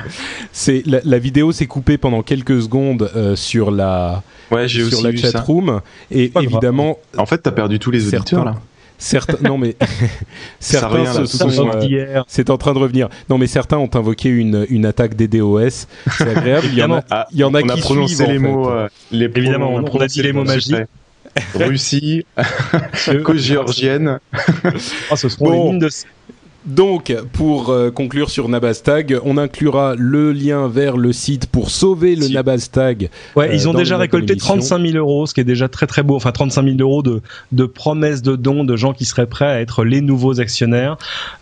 c'est 0.51 0.83
la, 0.85 0.99
la, 1.03 1.19
vidéo 1.19 1.51
s'est 1.51 1.65
coupée 1.65 1.97
pendant 1.97 2.21
quelques 2.21 2.61
secondes 2.61 3.09
euh, 3.15 3.35
sur 3.35 3.71
la 3.71 4.23
ouais, 4.51 4.67
sur 4.67 5.01
la 5.01 5.15
chat 5.15 5.39
room 5.41 5.81
et 6.11 6.31
évidemment 6.39 6.97
en 7.17 7.25
fait 7.25 7.39
t'as 7.39 7.51
perdu 7.51 7.79
tous 7.79 7.91
les 7.91 8.07
auditeurs 8.07 8.45
là 8.45 8.55
Certains, 9.01 9.37
non 9.47 9.57
mais 9.57 9.77
certains 10.59 11.25
se 11.25 11.25
sont, 11.25 11.71
euh, 11.73 12.21
c'est 12.27 12.49
en 12.49 12.57
train 12.57 12.73
de 12.73 12.79
revenir. 12.79 13.07
Non 13.29 13.37
mais 13.37 13.47
certains 13.47 13.77
ont 13.77 13.89
invoqué 13.93 14.27
une, 14.27 14.67
une 14.69 14.85
attaque 14.85 15.15
des 15.15 15.29
DOS. 15.29 15.87
C'est 16.11 16.35
agréable. 16.35 16.67
Il 16.69 16.77
y 16.77 16.83
en 16.83 16.91
a, 16.91 17.03
ah, 17.09 17.27
il 17.31 17.39
y 17.39 17.43
en 17.45 17.53
a 17.53 17.63
qui 17.63 17.71
a 17.71 17.77
prononcé 17.77 18.15
suivent, 18.15 18.29
les 18.29 18.39
mots, 18.39 18.69
euh, 18.69 18.89
les 19.11 19.25
évidemment, 19.25 19.73
on, 19.73 19.85
on, 19.85 20.01
a 20.01 20.07
dit 20.07 20.21
les 20.21 20.33
mots 20.33 20.43
magiques. 20.43 20.75
Russie, 21.55 22.25
co-géorgienne. 23.23 24.19
oh, 25.11 25.15
ce 25.15 25.29
seront 25.29 25.45
bon. 25.45 25.51
les 25.51 25.69
mines 25.69 25.79
de 25.79 25.89
donc, 26.69 27.15
pour 27.33 27.71
euh, 27.71 27.89
conclure 27.89 28.29
sur 28.29 28.47
Nabastag, 28.47 29.19
on 29.25 29.37
inclura 29.37 29.95
le 29.97 30.31
lien 30.31 30.67
vers 30.67 30.97
le 30.97 31.11
site 31.11 31.47
pour 31.47 31.71
sauver 31.71 32.15
le 32.15 32.27
Nabastag. 32.27 33.09
Ouais, 33.35 33.55
ils 33.55 33.67
ont 33.67 33.73
euh, 33.73 33.77
déjà 33.77 33.97
récolté 33.97 34.35
35 34.35 34.79
000 34.79 34.97
euros, 34.97 35.25
ce 35.25 35.33
qui 35.33 35.41
est 35.41 35.45
déjà 35.45 35.67
très 35.67 35.87
très 35.87 36.03
beau. 36.03 36.15
Enfin, 36.15 36.31
35 36.31 36.63
000 36.63 36.77
euros 36.79 37.01
de, 37.01 37.21
de 37.51 37.65
promesses 37.65 38.21
de 38.21 38.35
dons 38.35 38.63
de 38.63 38.75
gens 38.75 38.93
qui 38.93 39.05
seraient 39.05 39.25
prêts 39.25 39.47
à 39.47 39.61
être 39.61 39.83
les 39.83 40.01
nouveaux 40.01 40.39
actionnaires. 40.39 40.97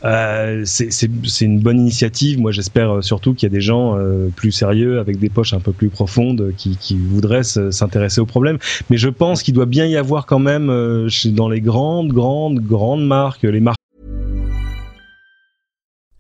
Euh, 0.06 0.62
c'est 0.66 1.10
une 1.42 1.60
bonne 1.60 1.82
initiative. 1.82 2.40
Moi, 2.40 2.54
j'espère 2.54 3.04
surtout 3.04 3.34
qu'il 3.34 3.50
y 3.50 3.52
a 3.52 3.54
des 3.54 3.62
gens 3.62 3.98
euh, 3.98 4.30
plus 4.34 4.54
sérieux, 4.54 5.00
avec 5.00 5.20
des 5.20 5.30
poches 5.30 5.54
un 5.54 5.60
peu 5.60 5.74
plus 5.74 5.90
profondes, 5.90 6.54
qui, 6.56 6.78
qui 6.78 6.98
voudraient 6.98 7.44
s'intéresser 7.44 8.22
au 8.22 8.26
problème. 8.26 8.60
Mais 8.90 8.96
je 8.96 9.10
pense 9.10 9.44
qu'il 9.44 9.54
doit 9.54 9.66
bien 9.66 9.88
y 9.88 9.98
avoir 9.98 10.26
quand 10.26 10.40
même 10.40 10.68
dans 11.26 11.50
les 11.50 11.60
grandes, 11.60 12.14
grandes, 12.14 12.60
grandes 12.60 13.06
marques, 13.06 13.44
les 13.44 13.60
marques 13.60 13.77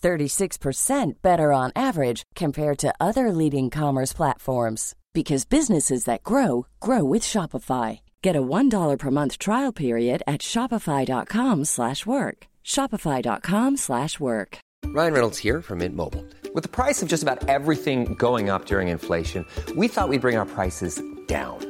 36% 0.00 1.22
better 1.22 1.52
on 1.52 1.70
average 1.76 2.24
compared 2.34 2.78
to 2.78 2.94
other 3.00 3.32
leading 3.32 3.70
commerce 3.70 4.12
platforms 4.12 4.94
because 5.12 5.44
businesses 5.44 6.04
that 6.04 6.22
grow 6.22 6.66
grow 6.80 7.04
with 7.04 7.22
Shopify. 7.22 8.00
Get 8.22 8.36
a 8.36 8.42
$1 8.42 8.98
per 8.98 9.10
month 9.10 9.38
trial 9.38 9.72
period 9.72 10.22
at 10.26 10.40
shopify.com/work. 10.40 12.46
shopify.com/work. 12.64 14.58
Ryan 14.92 15.12
Reynolds 15.12 15.38
here 15.38 15.62
from 15.62 15.78
Mint 15.78 15.94
Mobile. 15.94 16.24
With 16.52 16.64
the 16.64 16.68
price 16.68 17.00
of 17.02 17.08
just 17.08 17.22
about 17.22 17.48
everything 17.48 18.14
going 18.14 18.50
up 18.50 18.66
during 18.66 18.88
inflation, 18.88 19.46
we 19.76 19.86
thought 19.86 20.08
we'd 20.08 20.20
bring 20.20 20.36
our 20.36 20.46
prices 20.46 21.00
down. 21.26 21.69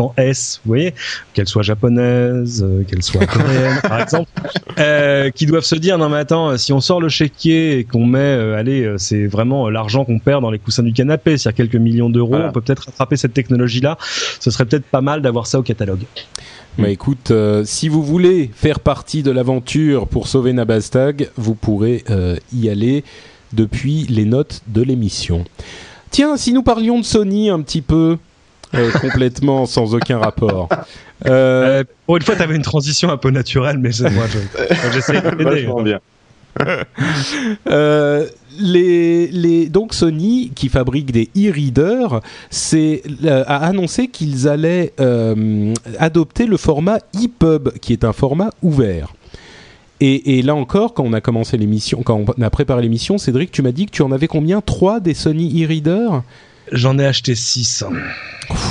en 0.00 0.14
S, 0.16 0.60
vous 0.64 0.70
voyez, 0.70 0.94
qu'elle 1.34 1.48
soit 1.48 1.62
japonaise, 1.62 2.64
euh, 2.66 2.82
qu'elle 2.84 3.02
soit 3.02 3.26
coréenne, 3.26 3.80
par 3.82 4.00
exemple, 4.02 4.30
euh, 4.78 5.30
qui 5.30 5.46
doivent 5.46 5.64
se 5.64 5.74
dire 5.74 5.98
non 5.98 6.08
mais 6.08 6.18
attends, 6.18 6.56
si 6.56 6.72
on 6.72 6.80
sort 6.80 7.00
le 7.00 7.08
chéquier 7.08 7.78
et 7.78 7.84
qu'on 7.84 8.06
met, 8.06 8.18
euh, 8.18 8.56
allez, 8.56 8.94
c'est 8.98 9.26
vraiment 9.26 9.68
l'argent 9.70 10.04
qu'on 10.04 10.18
perd 10.18 10.42
dans 10.42 10.50
les 10.50 10.58
coussins 10.58 10.82
du 10.82 10.92
canapé, 10.92 11.38
c'est-à-dire 11.38 11.56
quelques 11.56 11.82
millions 11.82 12.10
d'euros, 12.10 12.36
on 12.36 12.52
peut 12.52 12.60
peut-être 12.60 12.86
rattraper 12.86 13.16
cette 13.16 13.34
technologie-là. 13.34 13.96
Ce 14.40 14.50
serait 14.50 14.64
peut-être 14.64 14.84
pas 14.84 15.00
mal 15.00 15.22
d'avoir 15.22 15.46
ça 15.46 15.58
au 15.58 15.62
catalogue. 15.62 16.02
Bah 16.78 16.88
écoute, 16.88 17.30
euh, 17.30 17.64
si 17.66 17.88
vous 17.88 18.02
voulez 18.02 18.50
faire 18.54 18.80
partie 18.80 19.22
de 19.22 19.30
l'aventure 19.30 20.08
pour 20.08 20.26
sauver 20.26 20.54
Nabastag, 20.54 21.30
vous 21.36 21.54
pourrez 21.54 22.04
y 22.52 22.68
aller 22.68 23.04
depuis 23.52 24.06
les 24.08 24.24
notes 24.24 24.62
de 24.68 24.82
l'émission. 24.82 25.44
Tiens, 26.10 26.36
si 26.36 26.52
nous 26.52 26.62
parlions 26.62 26.98
de 26.98 27.04
Sony 27.04 27.48
un 27.48 27.62
petit 27.62 27.80
peu, 27.80 28.18
euh, 28.74 28.90
complètement 28.92 29.66
sans 29.66 29.94
aucun 29.94 30.18
rapport. 30.18 30.68
Euh, 31.24 31.30
euh, 31.30 31.84
pour 32.04 32.16
une 32.16 32.24
fois, 32.24 32.34
tu 32.34 32.42
avais 32.42 32.56
une 32.56 32.62
transition 32.62 33.08
un 33.08 33.16
peu 33.16 33.30
naturelle, 33.30 33.78
mais 33.78 33.90
moi, 34.10 34.24
j'essaie 34.92 35.20
de 35.20 35.30
t'aider. 35.30 35.68
bien. 35.84 36.00
euh, 37.70 38.26
les, 38.58 39.28
les, 39.28 39.68
donc 39.68 39.94
Sony, 39.94 40.50
qui 40.54 40.68
fabrique 40.68 41.12
des 41.12 41.30
e-readers, 41.36 42.20
euh, 42.74 43.44
a 43.46 43.66
annoncé 43.66 44.08
qu'ils 44.08 44.48
allaient 44.48 44.92
euh, 45.00 45.72
adopter 45.98 46.46
le 46.46 46.56
format 46.56 46.98
EPUB, 47.22 47.78
qui 47.80 47.92
est 47.92 48.04
un 48.04 48.12
format 48.12 48.50
ouvert. 48.62 49.14
Et, 50.00 50.38
et, 50.38 50.42
là 50.42 50.56
encore, 50.56 50.94
quand 50.94 51.04
on 51.04 51.12
a 51.12 51.20
commencé 51.20 51.56
l'émission, 51.56 52.02
quand 52.02 52.24
on 52.36 52.42
a 52.42 52.50
préparé 52.50 52.82
l'émission, 52.82 53.18
Cédric, 53.18 53.52
tu 53.52 53.62
m'as 53.62 53.70
dit 53.70 53.86
que 53.86 53.92
tu 53.92 54.02
en 54.02 54.10
avais 54.10 54.26
combien? 54.26 54.60
Trois 54.60 54.98
des 54.98 55.14
Sony 55.14 55.62
e-readers? 55.62 56.22
J'en 56.72 56.98
ai 56.98 57.06
acheté 57.06 57.34
6. 57.34 57.84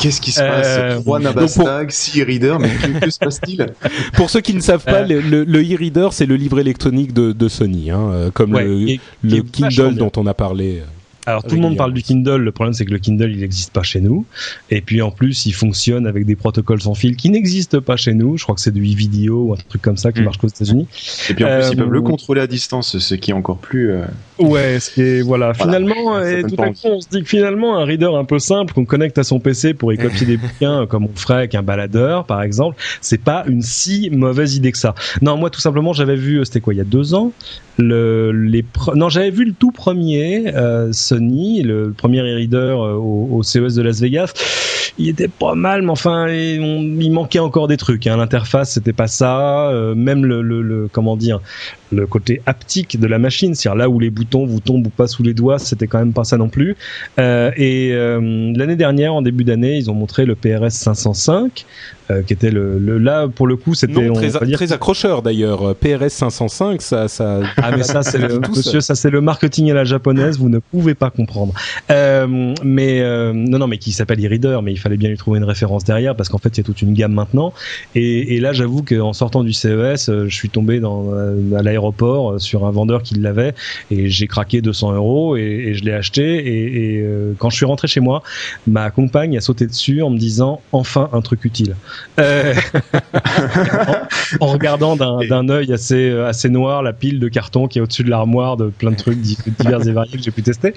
Qu'est-ce 0.01 0.19
qui 0.19 0.31
se 0.31 0.41
passe 0.41 1.01
3 1.01 1.19
Nabastag, 1.19 1.91
6 1.91 2.21
e-readers, 2.21 2.59
mais 2.59 2.69
que, 2.99 3.09
se 3.09 3.19
passe-t-il 3.19 3.73
Pour 4.13 4.29
ceux 4.29 4.41
qui 4.41 4.53
ne 4.53 4.59
savent 4.59 4.83
pas, 4.83 5.01
euh. 5.03 5.21
le, 5.45 5.61
e-reader, 5.61 6.09
c'est 6.11 6.25
le 6.25 6.35
livre 6.35 6.59
électronique 6.59 7.13
de, 7.13 7.31
de 7.31 7.47
Sony, 7.47 7.91
hein, 7.91 8.09
euh, 8.11 8.31
comme 8.31 8.53
ouais, 8.53 8.63
le, 8.63 8.97
le 9.23 9.41
Kindle 9.43 9.95
dont 9.95 10.11
on 10.17 10.27
a 10.27 10.33
parlé. 10.33 10.81
Alors 11.27 11.43
tout 11.43 11.55
le 11.55 11.61
monde 11.61 11.77
parle 11.77 11.93
du 11.93 12.01
Kindle, 12.01 12.37
le 12.37 12.51
problème 12.51 12.73
c'est 12.73 12.85
que 12.85 12.91
le 12.91 12.97
Kindle 12.97 13.31
il 13.31 13.41
n'existe 13.41 13.71
pas 13.71 13.83
chez 13.83 14.01
nous, 14.01 14.25
et 14.71 14.81
puis 14.81 15.01
en 15.01 15.11
plus 15.11 15.45
il 15.45 15.53
fonctionne 15.53 16.07
avec 16.07 16.25
des 16.25 16.35
protocoles 16.35 16.81
sans 16.81 16.95
fil 16.95 17.15
qui 17.15 17.29
n'existent 17.29 17.79
pas 17.79 17.95
chez 17.95 18.13
nous, 18.13 18.37
je 18.37 18.43
crois 18.43 18.55
que 18.55 18.61
c'est 18.61 18.73
du 18.73 18.81
e-vidéo 18.81 19.45
ou 19.47 19.53
un 19.53 19.57
truc 19.57 19.81
comme 19.81 19.97
ça 19.97 20.11
qui 20.11 20.21
mmh. 20.21 20.23
marche 20.23 20.37
qu'aux 20.37 20.47
États-Unis. 20.47 20.87
Et 21.29 21.33
puis 21.35 21.45
en 21.45 21.59
plus 21.59 21.69
ils 21.71 21.77
peuvent 21.77 21.91
le 21.91 21.99
euh, 21.99 22.03
contrôler 22.03 22.41
à 22.41 22.47
distance, 22.47 22.97
ce 22.97 23.15
qui 23.15 23.31
est 23.31 23.35
encore 23.35 23.57
plus... 23.57 23.91
Euh... 23.91 24.05
Ouais, 24.39 24.77
c'est 24.79 25.21
voilà, 25.21 25.53
finalement, 25.53 26.19
et 26.23 26.43
tout 26.43 26.59
à 26.59 26.69
coup 26.69 26.75
on 26.85 26.99
se 26.99 27.07
dit 27.09 27.21
que 27.21 27.29
finalement 27.29 27.77
un 27.77 27.85
reader 27.85 28.15
un 28.15 28.25
peu 28.25 28.39
simple 28.39 28.73
qu'on 28.73 28.85
connecte 28.85 29.19
à 29.19 29.23
son 29.23 29.39
PC 29.39 29.75
pour 29.75 29.93
y 29.93 29.97
copier 29.97 30.25
des 30.25 30.37
bouquins 30.37 30.87
comme 30.87 31.05
on 31.05 31.15
ferait 31.15 31.35
avec 31.35 31.53
un 31.53 31.61
baladeur 31.61 32.25
par 32.25 32.41
exemple, 32.41 32.77
c'est 33.01 33.21
pas 33.21 33.43
une 33.47 33.61
si 33.61 34.09
mauvaise 34.09 34.55
idée 34.55 34.71
que 34.71 34.79
ça. 34.79 34.95
Non, 35.21 35.37
moi 35.37 35.51
tout 35.51 35.61
simplement 35.61 35.93
j'avais 35.93 36.15
vu, 36.15 36.43
c'était 36.45 36.61
quoi, 36.61 36.73
il 36.73 36.77
y 36.77 36.81
a 36.81 36.85
deux 36.85 37.13
ans, 37.13 37.31
le, 37.77 38.31
les 38.31 38.65
non 38.95 39.09
j'avais 39.09 39.29
vu 39.29 39.45
le 39.45 39.53
tout 39.53 39.71
premier 39.71 40.53
euh, 40.55 40.91
Sony 41.11 41.61
le 41.61 41.91
premier 41.91 42.21
e-reader 42.21 42.57
euh, 42.57 42.93
au, 42.93 43.27
au, 43.33 43.43
CES 43.43 43.75
de 43.75 43.81
Las 43.81 43.99
Vegas 43.99 44.31
il 44.97 45.09
était 45.09 45.27
pas 45.27 45.55
mal 45.55 45.81
mais 45.81 45.89
enfin 45.89 46.27
il, 46.27 46.61
on, 46.61 46.81
il 46.81 47.11
manquait 47.11 47.39
encore 47.39 47.67
des 47.67 47.77
trucs 47.77 48.07
hein. 48.07 48.17
l'interface 48.17 48.71
c'était 48.71 48.93
pas 48.93 49.07
ça 49.07 49.69
euh, 49.69 49.95
même 49.95 50.25
le, 50.25 50.41
le, 50.41 50.61
le, 50.61 50.87
comment 50.91 51.17
dire 51.17 51.39
le 51.91 52.07
côté 52.07 52.41
haptique 52.45 52.99
de 52.99 53.07
la 53.07 53.19
machine 53.19 53.53
c'est-à-dire 53.53 53.77
là 53.77 53.89
où 53.89 53.99
les 53.99 54.09
boutons 54.09 54.45
vous 54.45 54.59
tombent 54.59 54.87
ou 54.87 54.89
pas 54.89 55.07
sous 55.07 55.23
les 55.23 55.33
doigts 55.33 55.59
c'était 55.59 55.87
quand 55.87 55.99
même 55.99 56.13
pas 56.13 56.23
ça 56.23 56.37
non 56.37 56.49
plus. 56.49 56.75
Euh, 57.19 57.51
et 57.57 57.91
euh, 57.93 58.51
l'année 58.55 58.75
dernière 58.75 59.13
en 59.13 59.21
début 59.21 59.43
d'année 59.43 59.77
ils 59.77 59.89
ont 59.89 59.93
montré 59.93 60.25
le 60.25 60.35
PRS 60.35 60.71
505 60.71 61.65
euh, 62.09 62.21
qui 62.23 62.33
était 62.33 62.51
le, 62.51 62.77
le, 62.77 62.97
là 62.97 63.27
pour 63.27 63.47
le 63.47 63.55
coup 63.55 63.73
c'était 63.73 63.93
très, 63.93 64.09
on 64.09 64.45
dire... 64.45 64.57
très 64.57 64.73
accrocheur 64.73 65.21
d'ailleurs. 65.21 65.75
PRS 65.75 66.09
505 66.09 66.81
ça 66.81 67.07
ça 67.07 67.41
ah 67.57 67.71
mais 67.75 67.83
ça 67.83 68.03
c'est 68.03 68.17
le 68.17 68.39
monsieur 68.39 68.81
ça 68.81 68.95
c'est 68.95 69.09
le 69.09 69.21
marketing 69.21 69.71
à 69.71 69.73
la 69.73 69.83
japonaise 69.83 70.37
vous 70.37 70.49
ne 70.49 70.59
pouvez 70.59 70.95
pas 70.95 71.09
comprendre. 71.09 71.53
Euh, 71.89 72.53
mais 72.63 73.01
euh, 73.01 73.33
non 73.33 73.59
non 73.59 73.67
mais 73.67 73.77
qui 73.77 73.91
s'appelle 73.91 74.25
e-reader 74.25 74.59
mais 74.63 74.71
fallait 74.81 74.97
bien 74.97 75.09
lui 75.09 75.17
trouver 75.17 75.37
une 75.39 75.45
référence 75.45 75.83
derrière 75.83 76.15
parce 76.15 76.29
qu'en 76.29 76.37
fait, 76.37 76.49
il 76.49 76.57
y 76.57 76.61
a 76.61 76.63
toute 76.63 76.81
une 76.81 76.93
gamme 76.93 77.13
maintenant. 77.13 77.53
Et, 77.95 78.35
et 78.35 78.39
là, 78.39 78.53
j'avoue 78.53 78.83
qu'en 78.83 79.13
sortant 79.13 79.43
du 79.43 79.53
CES, 79.53 80.09
euh, 80.09 80.25
je 80.27 80.35
suis 80.35 80.49
tombé 80.49 80.79
dans, 80.79 81.05
euh, 81.13 81.35
à 81.57 81.61
l'aéroport 81.63 82.31
euh, 82.33 82.39
sur 82.39 82.65
un 82.65 82.71
vendeur 82.71 83.03
qui 83.03 83.15
l'avait 83.15 83.53
et 83.89 84.09
j'ai 84.09 84.27
craqué 84.27 84.61
200 84.61 84.93
euros 84.93 85.37
et, 85.37 85.41
et 85.41 85.73
je 85.73 85.83
l'ai 85.83 85.93
acheté. 85.93 86.21
Et, 86.23 86.95
et 86.95 87.01
euh, 87.01 87.33
quand 87.37 87.49
je 87.49 87.55
suis 87.55 87.65
rentré 87.65 87.87
chez 87.87 87.99
moi, 87.99 88.23
ma 88.67 88.89
compagne 88.91 89.37
a 89.37 89.41
sauté 89.41 89.67
dessus 89.67 90.01
en 90.01 90.09
me 90.09 90.17
disant 90.17 90.61
enfin 90.71 91.09
un 91.13 91.21
truc 91.21 91.45
utile. 91.45 91.75
Euh, 92.19 92.53
en, 94.39 94.45
en 94.45 94.47
regardant 94.47 94.95
d'un 94.95 95.49
œil 95.49 95.71
assez 95.73 96.11
assez 96.11 96.49
noir 96.49 96.83
la 96.83 96.93
pile 96.93 97.19
de 97.19 97.27
cartons 97.27 97.67
qui 97.67 97.79
est 97.79 97.81
au-dessus 97.81 98.03
de 98.03 98.09
l'armoire 98.09 98.57
de 98.57 98.69
plein 98.69 98.91
de 98.91 98.95
trucs 98.95 99.19
di- 99.19 99.37
divers 99.59 99.87
et 99.87 99.91
variés 99.91 100.17
que 100.17 100.23
j'ai 100.23 100.31
pu 100.31 100.43
tester. 100.43 100.73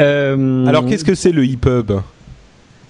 Euh, 0.00 0.66
Alors 0.66 0.84
qu'est-ce 0.86 1.04
que 1.04 1.14
c'est 1.14 1.32
le 1.32 1.44
EPUB 1.44 1.92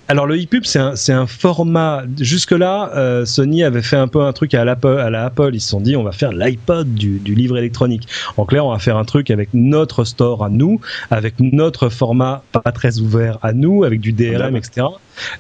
alors 0.09 0.26
le 0.26 0.38
ePub 0.38 0.64
c'est 0.64 0.78
un 0.78 0.94
c'est 0.94 1.12
un 1.12 1.26
format. 1.26 2.04
Jusque 2.20 2.52
là 2.52 2.90
euh, 2.94 3.24
Sony 3.24 3.64
avait 3.64 3.82
fait 3.82 3.96
un 3.96 4.09
peu 4.09 4.22
un 4.22 4.32
truc 4.32 4.54
à 4.54 4.64
l'Apple 4.64 4.98
à 4.98 5.11
la 5.11 5.24
Apple. 5.24 5.50
Ils 5.52 5.61
se 5.61 5.70
sont 5.70 5.80
dit 5.80 5.96
on 5.96 6.04
va 6.04 6.12
faire 6.12 6.32
l'iPod 6.32 6.94
du, 6.94 7.18
du 7.18 7.34
livre 7.34 7.59
électronique. 7.59 8.09
En 8.36 8.44
clair 8.44 8.64
on 8.66 8.72
va 8.72 8.78
faire 8.78 8.96
un 8.96 9.04
truc 9.04 9.30
avec 9.30 9.48
notre 9.52 10.04
store 10.04 10.44
à 10.44 10.48
nous 10.48 10.80
avec 11.11 11.34
notre 11.40 11.88
format 11.88 12.42
pas 12.52 12.72
très 12.72 12.98
ouvert 12.98 13.38
à 13.42 13.52
nous 13.52 13.84
avec 13.84 14.00
du 14.00 14.12
DRM 14.12 14.57
etc 14.57 14.86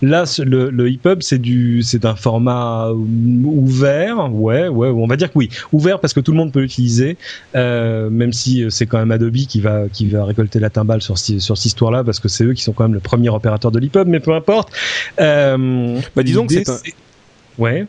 là 0.02 0.24
le, 0.44 0.70
le 0.70 0.88
ePub 0.90 1.22
c'est 1.22 1.38
du 1.38 1.82
c'est 1.82 2.04
un 2.04 2.14
format 2.16 2.90
ouvert 3.44 4.32
ouais 4.34 4.68
ouais 4.68 4.88
on 4.88 5.06
va 5.06 5.16
dire 5.16 5.32
que 5.32 5.38
oui. 5.38 5.48
Ouvert 5.72 6.00
parce 6.00 6.12
que 6.14 6.20
tout 6.20 6.32
le 6.32 6.38
monde 6.38 6.52
peut 6.52 6.60
l'utiliser 6.60 7.16
euh, 7.54 8.10
même 8.10 8.32
si 8.32 8.62
euh, 8.64 8.70
c'est 8.70 8.86
quand 8.86 8.98
même 8.98 9.10
Adobe 9.10 9.34
qui 9.36 9.60
va 9.60 9.84
qui 9.92 10.06
va 10.08 10.24
récolter 10.24 10.58
la 10.58 10.70
timbale 10.70 11.02
sur 11.02 11.18
sur 11.18 11.40
cette 11.56 11.64
histoire 11.66 11.90
là 11.90 12.04
parce 12.04 12.20
que 12.20 12.28
c'est 12.28 12.44
eux 12.44 12.54
qui 12.54 12.62
sont 12.62 12.72
quand 12.72 12.84
même 12.84 12.94
le 12.94 13.00
premier 13.00 13.28
opérateur 13.28 13.70
de 13.70 13.78
l'ePub 13.78 14.06
mais 14.08 14.20
peu 14.20 14.32
importe. 14.34 14.70
Euh, 15.20 16.00
Bah, 16.14 16.22
disons 16.22 16.46
que 16.46 16.54
c'est 16.54 16.68
un- 16.68 16.78
ouais. 17.58 17.86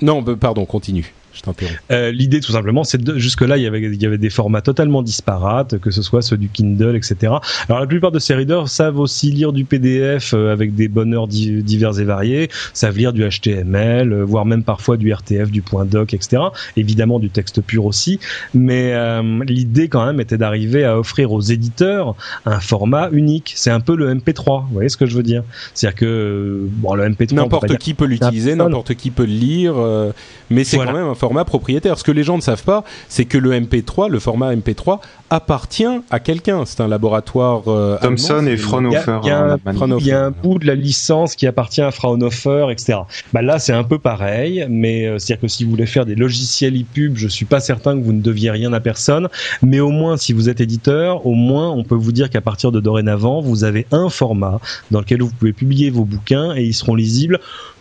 Non, 0.00 0.22
bah, 0.22 0.34
pardon, 0.38 0.64
continue. 0.64 1.12
Je 1.34 1.40
t'interromps. 1.42 1.78
euh, 1.90 2.10
L'idée, 2.12 2.40
tout 2.40 2.52
simplement, 2.52 2.84
c'est 2.84 2.98
de, 3.02 3.18
jusque-là, 3.18 3.56
il 3.56 3.62
y 3.62 3.66
avait, 3.66 3.80
il 3.80 4.02
y 4.02 4.06
avait 4.06 4.18
des 4.18 4.30
formats 4.30 4.60
totalement 4.60 5.02
disparates, 5.02 5.78
que 5.78 5.90
ce 5.90 6.02
soit 6.02 6.20
ceux 6.22 6.36
du 6.36 6.48
Kindle, 6.48 6.94
etc. 6.96 7.32
Alors, 7.68 7.80
la 7.80 7.86
plupart 7.86 8.12
de 8.12 8.18
ces 8.18 8.34
readers 8.34 8.68
savent 8.68 8.98
aussi 8.98 9.30
lire 9.30 9.52
du 9.52 9.64
PDF 9.64 10.34
euh, 10.34 10.52
avec 10.52 10.74
des 10.74 10.88
bonheurs 10.88 11.28
di- 11.28 11.62
divers 11.62 11.98
et 12.00 12.04
variés, 12.04 12.50
savent 12.74 12.96
lire 12.98 13.12
du 13.12 13.22
HTML, 13.28 14.12
euh, 14.12 14.24
voire 14.24 14.44
même 14.44 14.62
parfois 14.64 14.96
du 14.96 15.12
RTF, 15.12 15.50
du 15.50 15.62
point 15.62 15.84
doc, 15.84 16.14
etc. 16.14 16.42
Évidemment, 16.76 17.18
du 17.18 17.30
texte 17.30 17.60
pur 17.60 17.84
aussi. 17.86 18.18
Mais 18.54 18.92
euh, 18.92 19.22
l'idée, 19.46 19.88
quand 19.88 20.04
même, 20.04 20.20
était 20.20 20.38
d'arriver 20.38 20.84
à 20.84 20.98
offrir 20.98 21.32
aux 21.32 21.40
éditeurs 21.40 22.14
un 22.44 22.60
format 22.60 23.08
unique. 23.12 23.52
C'est 23.56 23.70
un 23.70 23.80
peu 23.80 23.96
le 23.96 24.14
MP3. 24.14 24.62
Vous 24.66 24.72
voyez 24.74 24.88
ce 24.88 24.96
que 24.96 25.06
je 25.06 25.16
veux 25.16 25.22
dire? 25.22 25.42
C'est-à-dire 25.74 25.96
que, 25.98 26.60
bon, 26.70 26.94
le 26.94 27.04
MP3, 27.04 27.10
on 27.12 27.16
peut 27.16 27.34
pas 27.36 27.42
N'importe 27.42 27.66
dire- 27.68 27.78
qui 27.78 27.94
peut 27.94 28.04
l'utiliser, 28.06 28.54
n'importe 28.54 28.94
qui 28.94 29.10
peut 29.10 29.24
le 29.24 29.32
lire, 29.32 29.74
euh, 29.76 30.12
mais 30.50 30.64
c'est 30.64 30.76
Voilà. 30.76 30.92
quand 30.92 30.98
même 30.98 31.08
un 31.08 31.14
format 31.22 31.44
propriétaire. 31.44 31.96
Ce 31.98 32.02
que 32.02 32.10
les 32.10 32.24
gens 32.24 32.34
ne 32.36 32.42
savent 32.42 32.64
pas, 32.64 32.82
c'est 33.08 33.26
que 33.26 33.38
le 33.38 33.52
MP3, 33.52 34.08
le 34.10 34.18
format 34.18 34.52
MP3, 34.56 34.98
appartient 35.30 35.86
à 36.10 36.18
quelqu'un. 36.18 36.64
C'est 36.66 36.80
un 36.80 36.88
laboratoire 36.88 37.62
euh, 37.68 37.96
Thomson 38.02 38.34
allemand, 38.38 38.48
et 38.48 38.56
c'est- 38.56 38.62
Fraunhofer. 38.64 39.20
Il 39.22 39.28
y 39.28 39.30
a, 39.30 39.38
en 39.38 39.42
un, 39.44 39.50
Allemagne. 39.52 39.76
Fraunhofer. 39.76 40.04
il 40.04 40.08
y 40.08 40.12
a 40.12 40.24
un 40.24 40.30
bout 40.32 40.58
de 40.58 40.66
la 40.66 40.74
licence 40.74 41.36
qui 41.36 41.46
appartient 41.46 41.80
à 41.80 41.92
Fraunhofer, 41.92 42.70
etc. 42.72 42.98
Bah 43.32 43.40
là, 43.40 43.60
c'est 43.60 43.72
un 43.72 43.84
peu 43.84 44.00
pareil, 44.00 44.66
mais 44.68 45.06
euh, 45.06 45.18
c'est-à-dire 45.20 45.42
que 45.42 45.46
si 45.48 45.62
vous 45.64 45.70
voulez 45.70 45.86
faire 45.86 46.06
des 46.06 46.16
logiciels 46.16 46.74
e-pub, 46.76 47.16
je 47.16 47.28
suis 47.28 47.44
pas 47.44 47.60
certain 47.60 47.96
que 47.96 48.02
vous 48.04 48.12
ne 48.12 48.20
deviez 48.20 48.50
rien 48.50 48.72
à 48.72 48.80
personne, 48.80 49.28
mais 49.62 49.78
au 49.78 49.90
moins, 49.90 50.16
si 50.16 50.32
vous 50.32 50.48
êtes 50.48 50.60
éditeur, 50.60 51.24
au 51.24 51.34
moins, 51.34 51.70
on 51.70 51.84
peut 51.84 51.94
vous 51.94 52.10
dire 52.10 52.30
qu'à 52.30 52.40
partir 52.40 52.72
de 52.72 52.80
dorénavant, 52.80 53.40
vous 53.42 53.62
avez 53.62 53.86
un 53.92 54.08
format 54.08 54.58
dans 54.90 54.98
lequel 54.98 55.22
vous 55.22 55.30
pouvez 55.30 55.52
publier 55.52 55.90
vos 55.90 56.04
bouquins 56.04 56.56
et 56.56 56.64
ils 56.64 56.74
seront 56.74 56.96
lisibles 56.96 57.38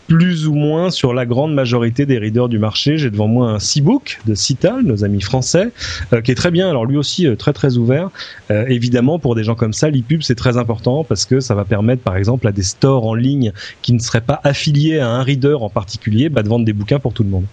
plus 0.08 0.48
ou 0.48 0.54
moins 0.54 0.90
sur 0.90 1.14
la 1.14 1.26
grande 1.26 1.54
majorité 1.54 2.06
des 2.06 2.18
readers 2.18 2.50
du 2.50 2.60
marché. 2.60 2.98
J'ai 2.98 3.10
devant 3.10 3.28
moi 3.28 3.50
un 3.50 3.60
Seabook 3.60 4.20
de 4.26 4.36
Cital, 4.36 4.82
nos 4.84 5.04
amis 5.04 5.22
français, 5.22 5.72
euh, 6.14 6.22
qui 6.22 6.32
est 6.32 6.36
très 6.36 6.52
bien. 6.52 6.70
Alors 6.70 6.86
lui 6.86 6.98
aussi 6.98 7.28
euh, 7.28 7.36
très 7.36 7.54
très 7.54 7.78
ouvert. 7.78 8.10
Euh, 8.50 8.66
évidemment, 8.68 9.20
pour 9.20 9.36
des 9.36 9.44
gens 9.44 9.56
comme 9.56 9.74
ça, 9.74 9.90
l'e-pub 9.90 10.22
c'est 10.22 10.36
très 10.36 10.58
important 10.58 11.04
parce 11.04 11.26
que 11.26 11.40
ça 11.40 11.56
va 11.56 11.66
permettre, 11.66 12.02
par 12.02 12.18
exemple, 12.18 12.48
à 12.48 12.52
des 12.52 12.64
stores 12.64 13.06
en 13.06 13.14
ligne 13.14 13.54
qui 13.82 13.94
ne 13.94 14.00
seraient 14.00 14.22
pas 14.22 14.40
affiliés 14.44 15.00
à 15.00 15.10
un 15.10 15.24
reader 15.24 15.58
en 15.62 15.70
particulier, 15.70 16.30
bah, 16.30 16.44
de 16.44 16.50
vendre 16.50 16.66
des 16.66 16.74
bouquins 16.74 17.00
pour 17.00 17.14
tout 17.14 17.24
le 17.24 17.30
monde. 17.30 17.46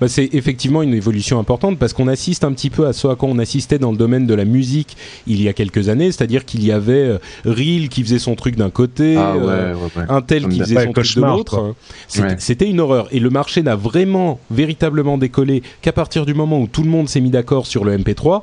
Bah, 0.00 0.08
c'est 0.08 0.30
effectivement 0.32 0.82
une 0.82 0.94
évolution 0.94 1.38
importante 1.38 1.78
parce 1.78 1.92
qu'on 1.92 2.08
assiste 2.08 2.44
un 2.44 2.52
petit 2.52 2.70
peu 2.70 2.86
à 2.86 2.92
ce 2.92 3.08
à 3.08 3.16
quoi 3.16 3.28
on 3.28 3.38
assistait 3.38 3.78
dans 3.78 3.90
le 3.90 3.96
domaine 3.96 4.26
de 4.26 4.34
la 4.34 4.44
musique 4.44 4.96
il 5.26 5.42
y 5.42 5.48
a 5.48 5.52
quelques 5.52 5.88
années, 5.88 6.12
c'est-à-dire 6.12 6.44
qu'il 6.44 6.64
y 6.64 6.72
avait 6.72 6.92
euh, 6.92 7.18
Reel 7.44 7.88
qui 7.88 8.02
faisait 8.02 8.18
son 8.18 8.34
truc 8.34 8.56
d'un 8.56 8.70
côté, 8.70 9.16
Ah 9.16 9.36
ouais, 9.36 9.42
euh, 9.46 9.74
ouais, 9.74 9.80
ouais. 9.96 10.04
un 10.08 10.22
tel 10.22 10.48
qui 10.48 10.60
faisait 10.60 10.84
son 10.84 10.92
truc 10.92 11.16
de 11.16 11.20
l'autre. 11.20 11.74
Ouais. 12.18 12.36
c'était 12.38 12.68
une 12.68 12.80
horreur. 12.80 13.08
Et 13.10 13.20
le 13.20 13.30
marché 13.30 13.62
n'a 13.62 13.76
vraiment, 13.76 14.38
véritablement 14.50 15.18
décollé 15.18 15.62
qu'à 15.80 15.92
partir 15.92 16.26
du 16.26 16.34
moment 16.34 16.60
où 16.60 16.66
tout 16.66 16.82
le 16.82 16.90
monde 16.90 17.08
s'est 17.08 17.20
mis 17.20 17.30
d'accord 17.30 17.66
sur 17.66 17.84
le 17.84 17.96
MP3, 17.96 18.42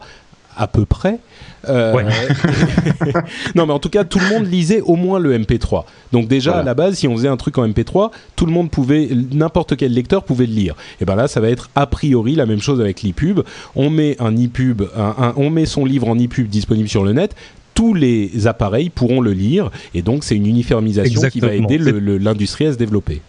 à 0.58 0.68
peu 0.68 0.86
près. 0.86 1.20
Euh, 1.68 1.94
Ouais. 1.94 2.06
non, 3.56 3.66
mais 3.66 3.74
en 3.74 3.80
tout 3.80 3.90
cas, 3.90 4.04
tout 4.04 4.20
le 4.20 4.30
monde 4.30 4.46
lisait 4.50 4.82
au 4.82 4.96
moins 4.96 5.20
le 5.20 5.38
MP3. 5.38 5.84
Donc 6.12 6.28
déjà 6.28 6.52
Voilà. 6.52 6.62
à 6.62 6.66
la 6.66 6.74
base, 6.74 6.96
si 6.96 7.08
on 7.08 7.16
faisait 7.16 7.28
un 7.28 7.38
truc 7.38 7.58
en 7.58 7.68
MP3, 7.68 8.12
tout 8.36 8.46
le 8.46 8.52
monde 8.52 8.70
pouvait, 8.72 9.10
n'importe 9.34 9.76
quel 9.76 9.94
lecteur 9.94 10.24
pouvait 10.24 10.46
le 10.46 10.54
lire. 10.54 10.76
Et 11.02 11.06
ben 11.06 11.16
là, 11.16 11.28
ça 11.28 11.40
va 11.42 11.50
être 11.50 11.70
a 11.76 11.86
priori 11.88 12.36
la 12.36 12.46
même 12.46 12.62
chose 12.62 12.80
avec 12.80 13.02
l'ePub. 13.04 13.42
On 13.76 13.90
met 13.90 14.16
un 14.20 14.36
ePub, 14.38 14.84
un- 14.96 15.16
un- 15.24 15.34
on 15.38 15.50
met 15.50 15.66
son 15.66 15.86
livre 15.86 16.08
en 16.08 16.18
ePub 16.18 16.48
disponible 16.48 16.90
sur 16.90 17.04
le 17.04 17.14
net. 17.14 17.36
Tous 17.74 17.94
les 17.94 18.46
appareils 18.48 18.90
pourront 18.90 19.22
le 19.22 19.32
lire, 19.32 19.72
et 19.94 20.02
donc 20.02 20.24
c'est 20.26 20.36
une 20.36 20.46
uniformisation 20.48 21.22
qui 21.30 21.40
va 21.40 21.54
aider 21.54 21.78
l'industrie 21.78 22.66
à 22.66 22.74
se 22.74 22.78
développer. 22.78 23.22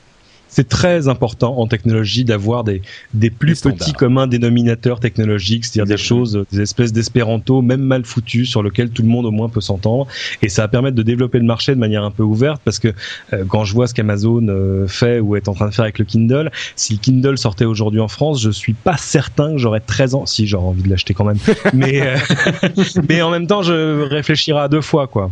C'est 0.51 0.69
très 0.69 1.09
important 1.09 1.59
en 1.59 1.67
technologie 1.67 2.25
d'avoir 2.25 2.65
des, 2.65 2.83
des 3.15 3.31
plus 3.31 3.63
Des 3.63 3.73
petits 3.73 3.93
communs 3.93 4.27
dénominateurs 4.27 5.01
technologiques, 5.01 5.65
c'est-à-dire 5.65 5.97
des 5.97 6.03
choses, 6.03 6.45
des 6.53 6.61
espèces 6.61 6.93
d'espéranto, 6.93 7.63
même 7.63 7.81
mal 7.81 8.05
foutues, 8.05 8.47
sur 8.47 8.63
lesquelles 8.63 8.91
tout 8.91 9.03
le 9.03 9.09
monde 9.09 9.27
au 9.27 9.31
moins 9.31 9.49
peut 9.49 9.61
s'entendre. 9.61 10.07
Et 10.43 10.49
ça 10.49 10.63
va 10.63 10.69
permettre 10.69 10.97
de 10.97 11.03
développer 11.03 11.39
le 11.39 11.45
marché 11.45 11.75
de 11.75 11.81
manière 11.81 12.05
un 12.05 12.11
peu 12.11 12.23
ouverte, 12.23 12.61
parce 12.65 12.79
que 12.79 12.89
euh, 13.33 13.45
quand 13.49 13.65
je 13.65 13.75
vois 13.75 13.87
ce 13.87 13.95
qu'Amazon 13.95 14.47
euh, 14.49 14.87
fait 14.87 15.21
ou 15.21 15.37
est 15.37 15.49
en 15.49 15.55
train 15.55 15.69
de 15.69 15.75
faire 15.75 15.85
avec 15.85 15.99
le 15.99 16.05
Kindle, 16.05 16.51
si 16.77 16.95
le 16.95 16.99
Kindle 16.99 17.39
sortait 17.39 17.65
aujourd'hui 17.65 18.01
en 18.01 18.09
France, 18.09 18.43
je 18.43 18.51
suis 18.51 18.75
pas 18.75 18.97
certain 18.97 19.53
que 19.53 19.59
j'aurais 19.59 19.81
13 19.81 20.15
ans. 20.15 20.27
Si, 20.27 20.47
j'aurais 20.47 20.67
envie 20.67 20.83
de 20.83 20.91
l'acheter 20.91 21.15
quand 21.15 21.25
même. 21.25 21.39
mais, 21.73 22.03
euh, 22.03 22.17
mais 23.09 23.23
en 23.23 23.31
même 23.31 23.47
temps, 23.47 23.63
je 23.63 24.03
réfléchirai 24.03 24.61
à 24.61 24.69
deux 24.69 24.81
fois, 24.81 25.07
quoi. 25.07 25.31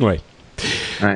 Ouais. 0.00 0.20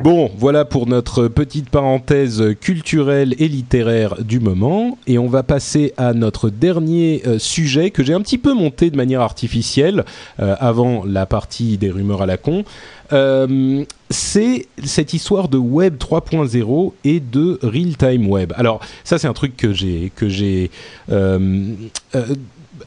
Bon, 0.05 0.31
voilà 0.37 0.65
pour 0.65 0.87
notre 0.87 1.29
petite 1.29 1.69
parenthèse 1.69 2.43
culturelle 2.61 3.35
et 3.39 3.49
littéraire 3.49 4.23
du 4.23 4.41
moment. 4.41 4.99
Et 5.07 5.19
on 5.19 5.27
va 5.27 5.43
passer 5.43 5.93
à 5.97 6.15
notre 6.15 6.51
dernier 6.51 7.23
euh, 7.27 7.39
sujet 7.39 7.91
que 7.91 8.05
j'ai 8.05 8.15
un 8.15 8.21
petit 8.21 8.39
peu 8.39 8.55
monté 8.55 8.91
de 8.91 8.97
manière 8.97 9.21
artificielle 9.21 10.05
euh, 10.41 10.55
avant 10.61 11.05
la 11.05 11.27
partie 11.27 11.79
des 11.79 11.91
rumeurs 11.91 12.23
à 12.23 12.27
la 12.27 12.37
con. 12.37 12.65
Euh, 13.13 13.85
c'est 14.11 14.67
cette 14.85 15.13
histoire 15.13 15.49
de 15.49 15.59
Web 15.59 15.97
3.0 15.99 16.93
et 17.05 17.21
de 17.21 17.59
real-time 17.63 18.29
web. 18.29 18.53
Alors 18.57 18.81
ça 19.05 19.19
c'est 19.19 19.29
un 19.29 19.33
truc 19.33 19.57
que 19.57 19.73
j'ai 19.73 20.13
que 20.15 20.29
j'ai 20.29 20.71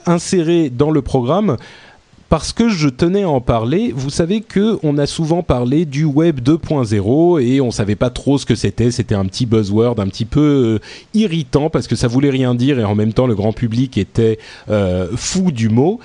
inséré 0.05 0.69
dans 0.69 0.91
le 0.91 1.01
programme 1.01 1.57
parce 2.29 2.53
que 2.53 2.69
je 2.69 2.89
tenais 2.89 3.23
à 3.23 3.29
en 3.29 3.41
parler. 3.41 3.93
Vous 3.95 4.09
savez 4.09 4.41
que 4.41 4.79
on 4.83 4.97
a 4.97 5.05
souvent 5.05 5.43
parlé 5.43 5.85
du 5.85 6.05
web 6.05 6.39
2.0 6.39 7.41
et 7.41 7.61
on 7.61 7.71
savait 7.71 7.95
pas 7.95 8.09
trop 8.09 8.37
ce 8.37 8.45
que 8.45 8.55
c'était. 8.55 8.91
C'était 8.91 9.15
un 9.15 9.25
petit 9.25 9.45
buzzword, 9.45 9.99
un 9.99 10.07
petit 10.07 10.25
peu 10.25 10.79
euh, 10.81 10.87
irritant 11.13 11.69
parce 11.69 11.87
que 11.87 11.95
ça 11.95 12.07
voulait 12.07 12.29
rien 12.29 12.55
dire 12.55 12.79
et 12.79 12.83
en 12.83 12.95
même 12.95 13.13
temps 13.13 13.27
le 13.27 13.35
grand 13.35 13.53
public 13.53 13.97
était 13.97 14.39
euh, 14.69 15.07
fou 15.15 15.51
du 15.51 15.69
mot. 15.69 15.99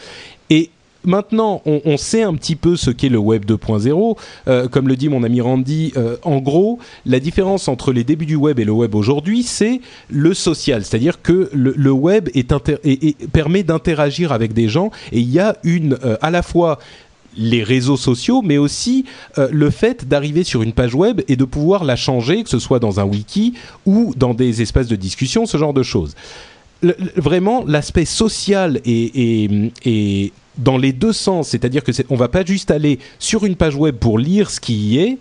Maintenant, 1.05 1.62
on, 1.64 1.96
sait 1.96 2.22
un 2.22 2.34
petit 2.34 2.57
peu 2.57 2.76
ce 2.76 2.90
qu'est 2.90 3.09
le 3.09 3.18
Web 3.18 3.46
2.0. 3.46 4.16
Euh, 4.48 4.68
comme 4.68 4.86
le 4.86 4.96
dit 4.96 5.09
mon 5.09 5.22
ami 5.22 5.40
Randy, 5.40 5.92
euh, 5.96 6.16
en 6.22 6.38
gros, 6.38 6.78
la 7.07 7.20
différence 7.20 7.68
entre 7.68 7.92
les 7.92 8.05
débuts 8.05 8.26
du 8.26 8.36
web 8.36 8.59
et 8.61 8.64
le 8.64 8.72
web 8.72 8.94
aujourd'hui, 8.94 9.42
c'est 9.42 9.80
le 10.11 10.34
social. 10.34 10.84
C'est-à-dire 10.84 11.22
que 11.22 11.48
le, 11.55 11.90
web 11.90 12.28
et- 12.34 12.46
et 12.84 13.16
permet 13.32 13.62
d'interagir 13.62 14.32
avec 14.32 14.53
des 14.53 14.68
gens 14.68 14.90
et 15.12 15.20
il 15.20 15.30
y 15.30 15.38
a 15.38 15.57
une, 15.64 15.96
euh, 16.05 16.16
à 16.20 16.30
la 16.30 16.42
fois 16.42 16.78
les 17.36 17.62
réseaux 17.62 17.96
sociaux, 17.96 18.42
mais 18.42 18.59
aussi 18.59 19.05
le 19.53 19.70
fait 19.70 20.09
d'arriver 20.09 20.42
sur 20.42 20.62
une 20.62 20.72
page 20.72 20.96
web 20.96 21.20
et 21.28 21.36
de 21.36 21.44
pouvoir 21.44 21.84
la 21.84 21.94
changer, 21.94 22.42
que 22.42 22.51
ce 22.51 22.59
soit 22.59 22.80
dans 22.80 22.98
un 22.98 23.05
wiki 23.05 23.55
ou 23.86 24.12
dans 24.16 24.34
des 24.34 24.62
espaces 24.62 24.88
de 24.88 24.96
discussion, 24.96 25.46
ce 25.46 25.57
genre 25.57 25.72
de 25.72 25.84
choses. 25.84 26.16
Vraiment, 27.16 27.62
l'aspect 27.66 28.05
social 28.05 28.80
est- 28.84 29.70
est 29.84 30.32
dans 30.59 30.78
les 30.78 30.92
deux 30.92 31.12
sens, 31.12 31.48
c'est-à-dire 31.48 31.84
que 31.84 31.92
on 32.11 32.16
va 32.16 32.28
pas 32.28 32.44
juste 32.44 32.70
aller 32.70 32.98
sur 33.18 33.44
une 33.44 33.57
page 33.57 33.76
web 33.76 33.96
pour 33.96 34.18
lire 34.18 34.51
ce 34.51 34.61
qui 34.61 34.74
y 34.74 34.98
est. 34.98 35.18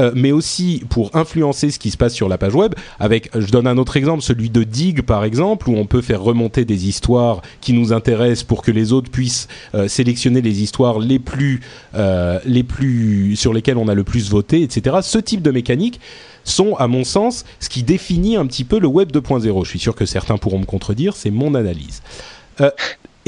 euh, 0.00 0.12
mais 0.14 0.32
aussi 0.32 0.82
pour 0.88 1.10
influencer 1.14 1.70
ce 1.70 1.78
qui 1.78 1.90
se 1.90 1.96
passe 1.96 2.14
sur 2.14 2.28
la 2.28 2.38
page 2.38 2.54
web. 2.54 2.74
Avec, 2.98 3.30
je 3.38 3.46
donne 3.50 3.66
un 3.66 3.76
autre 3.76 3.96
exemple, 3.96 4.22
celui 4.22 4.50
de 4.50 4.64
Dig 4.64 5.02
par 5.02 5.24
exemple, 5.24 5.68
où 5.68 5.76
on 5.76 5.86
peut 5.86 6.00
faire 6.00 6.22
remonter 6.22 6.64
des 6.64 6.88
histoires 6.88 7.42
qui 7.60 7.72
nous 7.72 7.92
intéressent 7.92 8.44
pour 8.44 8.62
que 8.62 8.70
les 8.70 8.92
autres 8.92 9.10
puissent 9.10 9.48
euh, 9.74 9.88
sélectionner 9.88 10.40
les 10.40 10.62
histoires 10.62 10.98
les 10.98 11.18
plus, 11.18 11.60
euh, 11.94 12.38
les 12.44 12.62
plus 12.62 13.36
sur 13.36 13.52
lesquelles 13.52 13.76
on 13.76 13.88
a 13.88 13.94
le 13.94 14.04
plus 14.04 14.30
voté, 14.30 14.62
etc. 14.62 14.96
Ce 15.02 15.18
type 15.18 15.42
de 15.42 15.50
mécanique 15.50 16.00
sont, 16.44 16.74
à 16.76 16.86
mon 16.86 17.04
sens, 17.04 17.44
ce 17.60 17.68
qui 17.68 17.82
définit 17.82 18.36
un 18.36 18.46
petit 18.46 18.64
peu 18.64 18.78
le 18.78 18.88
web 18.88 19.12
2.0. 19.12 19.64
Je 19.64 19.68
suis 19.68 19.78
sûr 19.78 19.94
que 19.94 20.06
certains 20.06 20.38
pourront 20.38 20.58
me 20.58 20.64
contredire, 20.64 21.14
c'est 21.14 21.30
mon 21.30 21.54
analyse. 21.54 22.02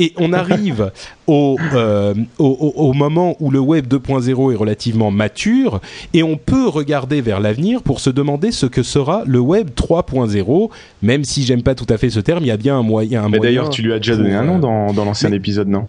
Et 0.03 0.13
on 0.17 0.33
arrive 0.33 0.91
au, 1.29 1.57
euh, 1.75 2.13
au, 2.39 2.93
moment 2.93 3.37
où 3.39 3.51
le 3.53 3.61
web 3.61 3.87
2.0 3.87 4.53
est 4.53 4.57
relativement 4.57 5.13
mature 5.13 5.81
et 6.13 6.25
on 6.25 6.37
peut 6.37 6.67
regarder 6.67 7.21
vers 7.21 7.39
l'avenir 7.39 7.83
pour 7.83 8.01
se 8.01 8.11
demander 8.11 8.51
ce 8.51 8.67
que 8.67 8.83
sera 8.83 9.23
le 9.27 9.39
web 9.39 9.71
3.0. 9.77 10.71
Même 11.03 11.23
si 11.23 11.45
j'aime 11.45 11.63
pas 11.63 11.77
tout 11.77 11.87
à 11.89 11.99
fait 11.99 12.11
ce 12.11 12.19
terme, 12.19 12.43
il 12.43 12.49
y 12.49 12.51
a 12.51 12.57
bien 12.57 12.77
un 12.77 12.83
moyen. 12.83 13.25
Un 13.25 13.29
Mais 13.29 13.39
d'ailleurs, 13.39 13.71
tu 13.71 13.83
lui 13.83 13.93
as 13.93 13.99
déjà 13.99 14.17
donné 14.17 14.35
un 14.35 14.43
nom 14.45 14.59
dans, 14.59 14.93
dans 14.93 15.05
l'ancien 15.05 15.31
mais- 15.31 15.37
épisode, 15.37 15.69
non? 15.69 15.87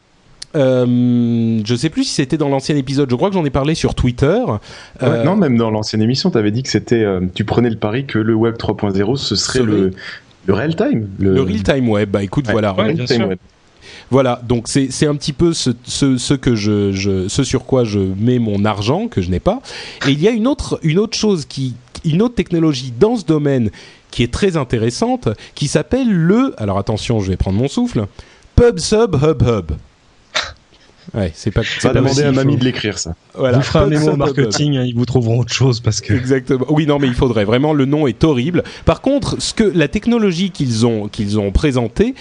Euh, 0.56 1.62
je 1.66 1.76
sais 1.76 1.90
plus 1.90 2.04
si 2.04 2.14
c'était 2.14 2.38
dans 2.38 2.50
l'ancien 2.50 2.76
épisode. 2.76 3.10
Je 3.10 3.16
crois 3.16 3.30
que 3.30 3.34
j'en 3.34 3.44
ai 3.46 3.50
parlé 3.50 3.74
sur 3.74 3.96
Twitter. 3.96 4.40
Ouais, 4.46 4.58
Euh, 5.02 5.24
Non, 5.24 5.36
même 5.36 5.58
dans 5.58 5.72
l'ancienne 5.72 6.04
émission, 6.04 6.30
tu 6.30 6.38
avais 6.38 6.52
dit 6.52 6.62
que 6.62 6.70
c'était, 6.70 7.04
euh, 7.04 7.22
tu 7.34 7.44
prenais 7.44 7.72
le 7.72 7.76
pari 7.78 8.06
que 8.06 8.20
le 8.20 8.36
web 8.36 8.56
3.0 8.58 9.16
ce 9.18 9.36
serait 9.36 9.64
le, 9.64 9.92
le 10.46 10.54
real 10.54 10.76
time. 10.76 11.08
le 11.18 11.42
real 11.42 11.64
time 11.64 11.90
web. 11.90 12.12
Bah 12.12 12.22
écoute, 12.22 12.46
Ouais, 12.46 12.52
voilà. 12.52 12.76
Ouais, 12.76 12.94
real 12.94 13.06
time 13.06 13.24
web. 13.30 13.40
Voilà, 14.12 14.42
donc 14.48 14.68
c'est 14.68 14.92
c'est 14.92 15.08
un 15.08 15.16
petit 15.16 15.34
peu 15.34 15.54
ce, 15.54 15.72
ce, 15.84 16.18
ce 16.18 16.34
que 16.34 16.56
je, 16.56 16.92
je 16.92 17.28
ce 17.28 17.44
sur 17.44 17.66
quoi 17.66 17.84
je 17.84 18.00
mets 18.00 18.40
mon 18.40 18.66
argent 18.66 19.08
que 19.08 19.22
je 19.22 19.30
n'ai 19.30 19.40
pas. 19.40 19.62
Et 20.08 20.12
il 20.12 20.22
y 20.22 20.28
a 20.28 20.32
une 20.32 20.48
autre 20.48 20.80
une 20.84 21.00
autre 21.00 21.18
chose 21.18 21.46
qui 21.46 21.76
une 22.06 22.22
autre 22.22 22.36
technologie 22.36 22.94
dans 22.98 23.16
ce 23.16 23.26
domaine 23.26 23.70
qui 24.12 24.24
est 24.24 24.32
très 24.32 24.58
intéressante 24.58 25.30
qui 25.56 25.68
s'appelle 25.68 26.12
le 26.12 26.54
alors 26.58 26.78
attention, 26.78 27.20
je 27.20 27.30
vais 27.30 27.38
prendre 27.38 27.58
mon 27.58 27.68
souffle. 27.68 28.06
Pub 28.56 28.80
Sub 28.80 29.16
Hub 29.16 29.42
Hub. 29.42 29.72
Ouais, 31.14 31.32
c'est 31.36 31.52
pas 31.52 31.62
c'est 31.64 31.88
Va 31.88 31.94
pas 31.94 32.00
demander 32.00 32.24
à 32.24 32.32
mamie 32.32 32.58
de 32.58 32.64
l'écrire, 32.64 32.98
ça. 32.98 33.14
Voilà, 33.36 33.58
Vous 33.58 33.64
ferez 33.64 33.80
un 33.80 33.88
mémo 33.88 34.16
marketing, 34.16 34.78
hein, 34.78 34.84
ils 34.86 34.96
vous 34.96 35.06
trouveront 35.06 35.40
autre 35.40 35.54
chose 35.54 35.80
parce 35.80 36.02
que. 36.02 36.14
Exactement. 36.14 36.66
Oui, 36.70 36.86
non, 36.86 36.98
mais 36.98 37.08
il 37.08 37.14
faudrait 37.14 37.46
vraiment. 37.46 37.74
Le 37.74 37.86
nom 37.86 38.08
est 38.08 38.24
horrible. 38.24 38.64
Par 38.86 39.02
contre, 39.02 39.42
ce 39.42 39.54
que 39.54 39.64
la 39.64 39.88
technologie 39.88 40.52
qu'ils 40.52 40.86
ont 40.86 41.08
qu'ils 41.10 41.40
ont 41.40 41.52
présentée, 41.52 42.16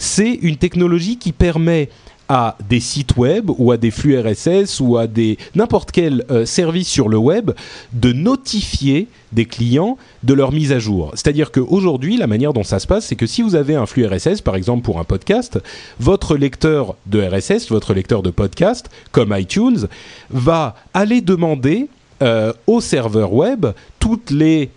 c'est 0.00 0.32
une 0.32 0.56
technologie 0.56 1.18
qui 1.18 1.32
permet 1.32 1.90
à 2.30 2.56
des 2.68 2.80
sites 2.80 3.16
web 3.16 3.50
ou 3.58 3.70
à 3.70 3.76
des 3.76 3.90
flux 3.90 4.18
RSS 4.18 4.80
ou 4.80 4.96
à 4.96 5.06
des 5.06 5.36
n'importe 5.54 5.90
quel 5.90 6.24
euh, 6.30 6.46
service 6.46 6.88
sur 6.88 7.08
le 7.08 7.18
web 7.18 7.50
de 7.92 8.12
notifier 8.12 9.08
des 9.32 9.44
clients 9.44 9.98
de 10.22 10.32
leur 10.32 10.52
mise 10.52 10.72
à 10.72 10.78
jour. 10.78 11.10
C'est-à-dire 11.14 11.50
qu'aujourd'hui, 11.50 12.16
la 12.16 12.26
manière 12.26 12.52
dont 12.54 12.62
ça 12.62 12.78
se 12.78 12.86
passe, 12.86 13.06
c'est 13.06 13.16
que 13.16 13.26
si 13.26 13.42
vous 13.42 13.56
avez 13.56 13.74
un 13.74 13.84
flux 13.84 14.06
RSS, 14.06 14.40
par 14.40 14.56
exemple 14.56 14.82
pour 14.82 14.98
un 14.98 15.04
podcast, 15.04 15.58
votre 15.98 16.36
lecteur 16.36 16.94
de 17.06 17.20
RSS, 17.20 17.68
votre 17.68 17.92
lecteur 17.92 18.22
de 18.22 18.30
podcast, 18.30 18.88
comme 19.12 19.34
iTunes, 19.36 19.88
va 20.30 20.76
aller 20.94 21.20
demander 21.20 21.88
euh, 22.22 22.52
au 22.66 22.80
serveur 22.80 23.34
web 23.34 23.66
toutes 23.98 24.30
les 24.30 24.70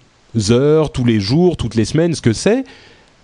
heures, 0.49 0.91
tous 0.91 1.05
les 1.05 1.19
jours, 1.19 1.55
toutes 1.55 1.75
les 1.75 1.85
semaines, 1.85 2.13
ce 2.13 2.21
que 2.21 2.33
c'est. 2.33 2.65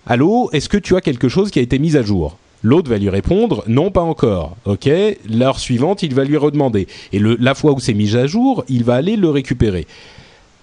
Allô, 0.06 0.50
est-ce 0.52 0.68
que 0.68 0.76
tu 0.78 0.96
as 0.96 1.00
quelque 1.00 1.28
chose 1.28 1.50
qui 1.50 1.58
a 1.58 1.62
été 1.62 1.78
mis 1.78 1.96
à 1.96 2.02
jour? 2.02 2.36
L'autre 2.62 2.90
va 2.90 2.98
lui 2.98 3.08
répondre 3.08 3.64
non, 3.68 3.90
pas 3.90 4.02
encore. 4.02 4.56
Ok, 4.66 4.88
l'heure 5.30 5.58
suivante, 5.58 6.02
il 6.02 6.14
va 6.14 6.24
lui 6.24 6.36
redemander. 6.36 6.88
Et 7.12 7.18
le, 7.18 7.36
la 7.40 7.54
fois 7.54 7.72
où 7.72 7.80
c'est 7.80 7.94
mis 7.94 8.16
à 8.16 8.26
jour, 8.26 8.64
il 8.68 8.84
va 8.84 8.96
aller 8.96 9.16
le 9.16 9.30
récupérer. 9.30 9.86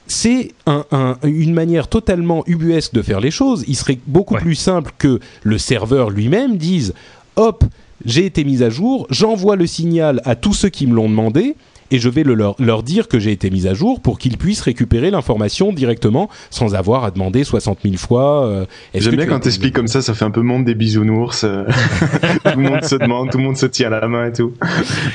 C'est 0.06 0.52
un- 0.66 0.86
un- 0.92 1.18
une 1.24 1.54
manière 1.54 1.88
totalement 1.88 2.44
ubuesque 2.48 2.94
de 2.94 3.02
faire 3.02 3.20
les 3.20 3.32
choses. 3.32 3.66
Il 3.68 3.76
serait 3.76 4.00
beaucoup 4.08 4.36
Ouais. 4.36 4.42
plus 4.42 4.56
simple 4.56 4.92
que 4.98 5.20
le 5.44 5.58
serveur 5.58 6.10
lui-même 6.12 6.58
dise 6.58 6.94
hop, 7.36 7.64
j'ai 8.06 8.26
été 8.26 8.44
mis 8.44 8.64
à 8.64 8.70
jour, 8.70 9.08
j'envoie 9.10 9.56
le 9.56 9.68
signal 9.68 10.22
à 10.24 10.36
tous 10.36 10.54
ceux 10.54 10.70
qui 10.70 10.88
me 10.88 10.94
l'ont 10.96 11.10
demandé 11.10 11.56
et 11.92 12.00
je 12.00 12.10
vais 12.10 12.24
le- 12.24 12.34
leur, 12.34 12.56
leur 12.60 12.84
dire 12.84 13.08
que 13.08 13.20
j'ai 13.20 13.32
été 13.32 13.50
mis 13.50 13.68
à 13.68 13.74
jour 13.74 14.02
pour 14.02 14.20
qu'ils 14.20 14.38
puissent 14.38 14.62
récupérer 14.62 15.12
l'information 15.12 15.72
directement 15.74 16.30
sans 16.50 16.76
avoir 16.76 17.04
à 17.04 17.12
demander 17.12 17.44
60 17.44 17.80
000 17.84 17.96
fois. 17.98 18.46
euh, 18.46 18.66
J'aime 18.94 19.12
que 19.12 19.16
bien 19.18 19.26
quand 19.26 19.40
t'expliques 19.40 19.74
comme 19.76 19.88
ça, 19.88 20.02
ça 20.02 20.14
fait 20.14 20.26
un 20.26 20.32
peu 20.32 20.42
monde 20.42 20.66
des 20.66 20.76
bisounours. 20.76 21.44
euh, 21.44 21.64
tout 22.44 22.58
le 22.60 22.64
monde 22.70 22.84
se 22.84 22.96
demande, 22.96 23.30
tout 23.32 23.38
le 23.38 23.44
monde 23.44 23.58
se 23.58 23.66
tient 23.66 23.90
la 23.90 24.08
main 24.08 24.28
et 24.28 24.34
tout. 24.34 24.54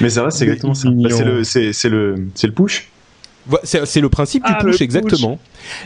Mais 0.00 0.10
c'est 0.10 0.20
vrai, 0.20 0.30
c'est 0.30 0.44
exactement 0.44 0.74
ça. 0.74 0.88
Bah, 0.90 1.08
c'est 1.10 1.24
le, 1.24 1.44
c'est, 1.44 1.72
c'est 1.72 1.88
le, 1.88 2.26
c'est 2.34 2.46
le 2.46 2.52
push. 2.52 2.88
C'est 3.64 4.00
le 4.00 4.08
principe 4.08 4.44
du 4.44 4.52
Ah, 4.54 4.58
push, 4.62 4.72
push. 4.74 4.82
exactement. 4.82 5.38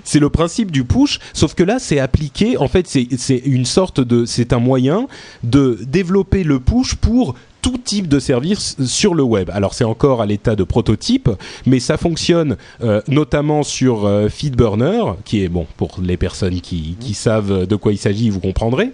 C'est 0.05 0.19
le 0.19 0.29
principe 0.29 0.71
du 0.71 0.85
push, 0.85 1.19
sauf 1.33 1.55
que 1.55 1.63
là, 1.63 1.79
c'est 1.79 1.99
appliqué. 1.99 2.59
En 2.59 2.69
fait, 2.69 2.87
c'est 2.87 3.09
c'est 3.17 3.39
une 3.47 3.65
sorte 3.65 3.99
de, 4.03 4.27
c'est 4.27 4.53
un 4.53 4.59
moyen 4.59 5.07
de 5.43 5.79
développer 5.89 6.45
le 6.45 6.61
push 6.61 6.97
pour 6.97 7.35
tout 7.67 7.79
type 7.79 8.07
de 8.07 8.21
service 8.21 8.77
sur 8.87 9.13
le 9.13 9.25
web. 9.25 9.51
Alors 9.53 9.75
c'est 9.75 9.83
encore 9.83 10.23
à 10.23 10.27
l'état 10.27 10.55
de 10.55 10.63
prototype, 10.63 11.29
mais 11.67 11.81
ça 11.81 11.97
fonctionne 11.97 12.57
euh, 12.81 13.03
notamment 13.09 13.65
sur 13.65 14.07
euh, 14.07 14.29
Feedburner, 14.29 15.03
qui 15.25 15.43
est 15.43 15.49
bon 15.49 15.67
pour 15.77 15.97
les 16.01 16.17
personnes 16.17 16.61
qui, 16.61 16.97
savent 17.15 17.67
de 17.67 17.75
quoi 17.75 17.91
il 17.91 17.99
s'agit, 17.99 18.31
vous 18.31 18.39
comprendrez. 18.39 18.93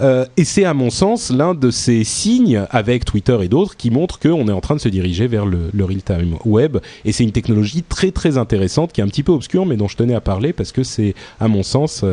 Euh, 0.00 0.24
et 0.36 0.44
c'est 0.44 0.64
à 0.64 0.72
mon 0.72 0.90
sens 0.90 1.30
l'un 1.30 1.54
de 1.54 1.72
ces 1.72 2.04
signes 2.04 2.64
avec 2.70 3.04
Twitter 3.04 3.36
et 3.42 3.48
d'autres 3.48 3.76
qui 3.76 3.90
montrent 3.90 4.20
qu'on 4.20 4.46
est 4.46 4.52
en 4.52 4.60
train 4.60 4.76
de 4.76 4.80
se 4.80 4.88
diriger 4.88 5.26
vers 5.26 5.44
le, 5.44 5.70
real-time 5.76 6.36
web. 6.44 6.76
Et 7.04 7.10
c'est 7.10 7.24
une 7.24 7.32
technologie 7.32 7.82
très 7.82 8.12
très 8.12 8.38
intéressante 8.38 8.92
qui 8.92 9.00
est 9.00 9.04
un 9.04 9.08
petit 9.08 9.24
peu 9.24 9.32
obscure 9.32 9.66
mais 9.66 9.76
dont 9.76 9.88
je 9.88 9.96
tenais 9.96 10.14
à 10.14 10.20
parler 10.20 10.52
parce 10.52 10.70
que 10.70 10.84
c'est 10.84 11.16
à 11.40 11.48
mon 11.48 11.64
sens 11.64 12.04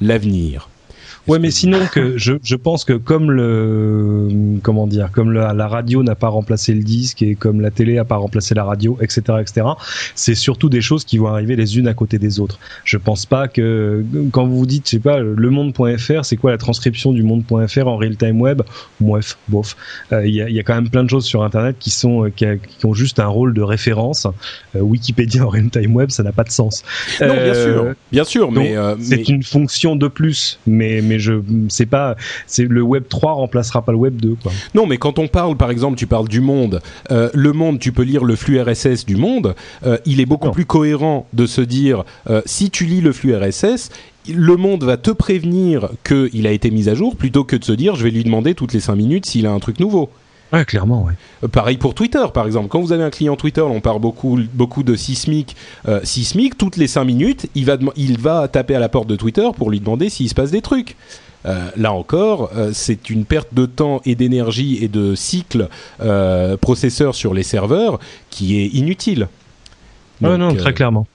l'avenir. 0.00 0.68
Ouais, 1.28 1.38
mais 1.38 1.50
sinon 1.50 1.80
que 1.92 2.16
je, 2.18 2.34
je 2.42 2.56
pense 2.56 2.84
que 2.84 2.92
comme 2.92 3.30
le 3.32 4.28
comment 4.62 4.86
dire, 4.86 5.10
comme 5.12 5.32
la, 5.32 5.52
la 5.52 5.66
radio 5.68 6.02
n'a 6.02 6.14
pas 6.14 6.28
remplacé 6.28 6.72
le 6.72 6.82
disque 6.82 7.22
et 7.22 7.34
comme 7.34 7.60
la 7.60 7.70
télé 7.70 7.94
n'a 7.94 8.04
pas 8.04 8.16
remplacé 8.16 8.54
la 8.54 8.64
radio, 8.64 8.96
etc., 9.00 9.22
etc. 9.40 9.66
C'est 10.14 10.34
surtout 10.34 10.68
des 10.68 10.80
choses 10.80 11.04
qui 11.04 11.18
vont 11.18 11.26
arriver 11.28 11.56
les 11.56 11.78
unes 11.78 11.88
à 11.88 11.94
côté 11.94 12.18
des 12.18 12.38
autres. 12.40 12.58
Je 12.84 12.96
pense 12.96 13.26
pas 13.26 13.48
que 13.48 14.04
quand 14.32 14.46
vous 14.46 14.58
vous 14.58 14.66
dites, 14.66 14.86
je 14.86 14.90
sais 14.92 14.98
pas, 14.98 15.18
le 15.20 15.50
monde.fr, 15.50 16.24
c'est 16.24 16.36
quoi 16.36 16.50
la 16.52 16.58
transcription 16.58 17.12
du 17.12 17.22
monde.fr 17.22 17.86
en 17.86 17.96
real 17.96 18.16
time 18.16 18.40
web? 18.40 18.62
Bref, 19.00 19.36
bof. 19.48 19.76
Euh, 20.12 20.26
Il 20.26 20.34
y, 20.34 20.42
a, 20.42 20.48
y 20.48 20.58
a 20.58 20.62
quand 20.62 20.74
même 20.74 20.90
plein 20.90 21.04
de 21.04 21.10
choses 21.10 21.24
sur 21.24 21.42
Internet 21.42 21.76
qui 21.78 21.90
sont 21.90 22.24
euh, 22.26 22.30
qui, 22.30 22.44
a- 22.44 22.56
qui 22.56 22.86
ont 22.86 22.94
juste 22.94 23.18
un 23.20 23.26
rôle 23.26 23.52
de 23.54 23.62
référence. 23.62 24.26
Euh, 24.76 24.80
Wikipédia 24.80 25.44
en 25.44 25.48
real 25.48 25.70
time 25.70 25.94
web, 25.94 26.10
ça 26.10 26.22
n'a 26.22 26.32
pas 26.32 26.44
de 26.44 26.50
sens. 26.50 26.82
Non, 27.20 27.34
bien 27.34 27.54
sûr, 27.54 27.94
bien 28.12 28.24
sûr, 28.24 28.52
mais, 28.52 28.76
euh, 28.76 28.94
c'est 29.00 29.16
mais- 29.16 29.22
une 29.24 29.42
fonction 29.42 29.96
de 29.96 30.08
plus, 30.08 30.58
mais 30.66 31.00
mais 31.02 31.15
je 31.18 31.34
c'est 31.68 31.86
pas 31.86 32.16
c'est 32.46 32.64
le 32.64 32.82
web 32.82 33.04
3 33.08 33.32
remplacera 33.32 33.82
pas 33.84 33.92
le 33.92 33.98
web 33.98 34.16
2 34.20 34.36
quoi. 34.42 34.52
Non, 34.74 34.86
mais 34.86 34.96
quand 34.98 35.18
on 35.18 35.28
parle, 35.28 35.56
par 35.56 35.70
exemple, 35.70 35.96
tu 35.96 36.06
parles 36.06 36.28
du 36.28 36.40
monde. 36.40 36.80
euh, 37.10 37.30
le 37.34 37.52
monde, 37.52 37.78
tu 37.78 37.92
peux 37.92 38.02
lire 38.02 38.24
le 38.24 38.36
flux 38.36 38.60
RSS 38.60 39.04
du 39.06 39.16
monde. 39.16 39.54
euh, 39.84 39.98
il 40.06 40.20
est 40.20 40.26
beaucoup 40.26 40.46
Non. 40.46 40.52
plus 40.52 40.64
cohérent 40.66 41.26
de 41.32 41.46
se 41.46 41.60
dire, 41.60 42.04
euh, 42.28 42.42
si 42.46 42.70
tu 42.70 42.84
lis 42.84 43.00
le 43.00 43.12
flux 43.12 43.34
RSS, 43.36 43.90
le 44.34 44.56
monde 44.56 44.82
va 44.84 44.96
te 44.96 45.10
prévenir 45.10 45.90
qu'il 46.04 46.46
a 46.46 46.50
été 46.50 46.70
mis 46.70 46.88
à 46.88 46.94
jour, 46.94 47.14
plutôt 47.16 47.44
que 47.44 47.56
de 47.56 47.64
se 47.64 47.72
dire, 47.72 47.94
je 47.94 48.04
vais 48.04 48.10
lui 48.10 48.24
demander 48.24 48.54
toutes 48.54 48.72
les 48.72 48.80
5 48.80 48.96
minutes 48.96 49.26
s'il 49.26 49.46
a 49.46 49.52
un 49.52 49.60
truc 49.60 49.78
nouveau. 49.80 50.10
Ouais, 50.52 50.64
clairement, 50.64 51.04
ouais. 51.04 51.14
Euh, 51.44 51.48
Pareil 51.48 51.76
pour 51.76 51.94
Twitter, 51.94 52.24
par 52.32 52.46
exemple. 52.46 52.68
Quand 52.68 52.80
vous 52.80 52.92
avez 52.92 53.02
un 53.02 53.10
client 53.10 53.36
Twitter, 53.36 53.62
on 53.62 53.80
parle 53.80 54.00
beaucoup, 54.00 54.38
beaucoup 54.54 54.82
de 54.82 54.94
Sismic. 54.94 55.56
Euh, 55.88 56.00
Sismic, 56.04 56.56
toutes 56.56 56.76
les 56.76 56.86
5 56.86 57.04
minutes, 57.04 57.48
il 57.54 57.64
va, 57.64 57.76
il 57.96 58.18
va 58.18 58.46
taper 58.48 58.74
à 58.74 58.78
la 58.78 58.88
porte 58.88 59.08
de 59.08 59.16
Twitter 59.16 59.48
pour 59.56 59.70
lui 59.70 59.80
demander 59.80 60.08
s'il 60.08 60.28
se 60.28 60.34
passe 60.34 60.50
des 60.50 60.62
trucs. 60.62 60.96
Euh, 61.46 61.70
là 61.76 61.92
encore, 61.92 62.50
euh, 62.56 62.70
c'est 62.72 63.08
une 63.10 63.24
perte 63.24 63.54
de 63.54 63.66
temps 63.66 64.00
et 64.04 64.14
d'énergie 64.14 64.82
et 64.82 64.88
de 64.88 65.14
cycle 65.14 65.68
euh, 66.00 66.56
processeur 66.56 67.14
sur 67.14 67.34
les 67.34 67.44
serveurs 67.44 68.00
qui 68.30 68.60
est 68.60 68.66
inutile. 68.66 69.28
Donc, 70.20 70.38
non, 70.38 70.54
euh, 70.54 70.58
très 70.58 70.72
clairement. 70.72 71.06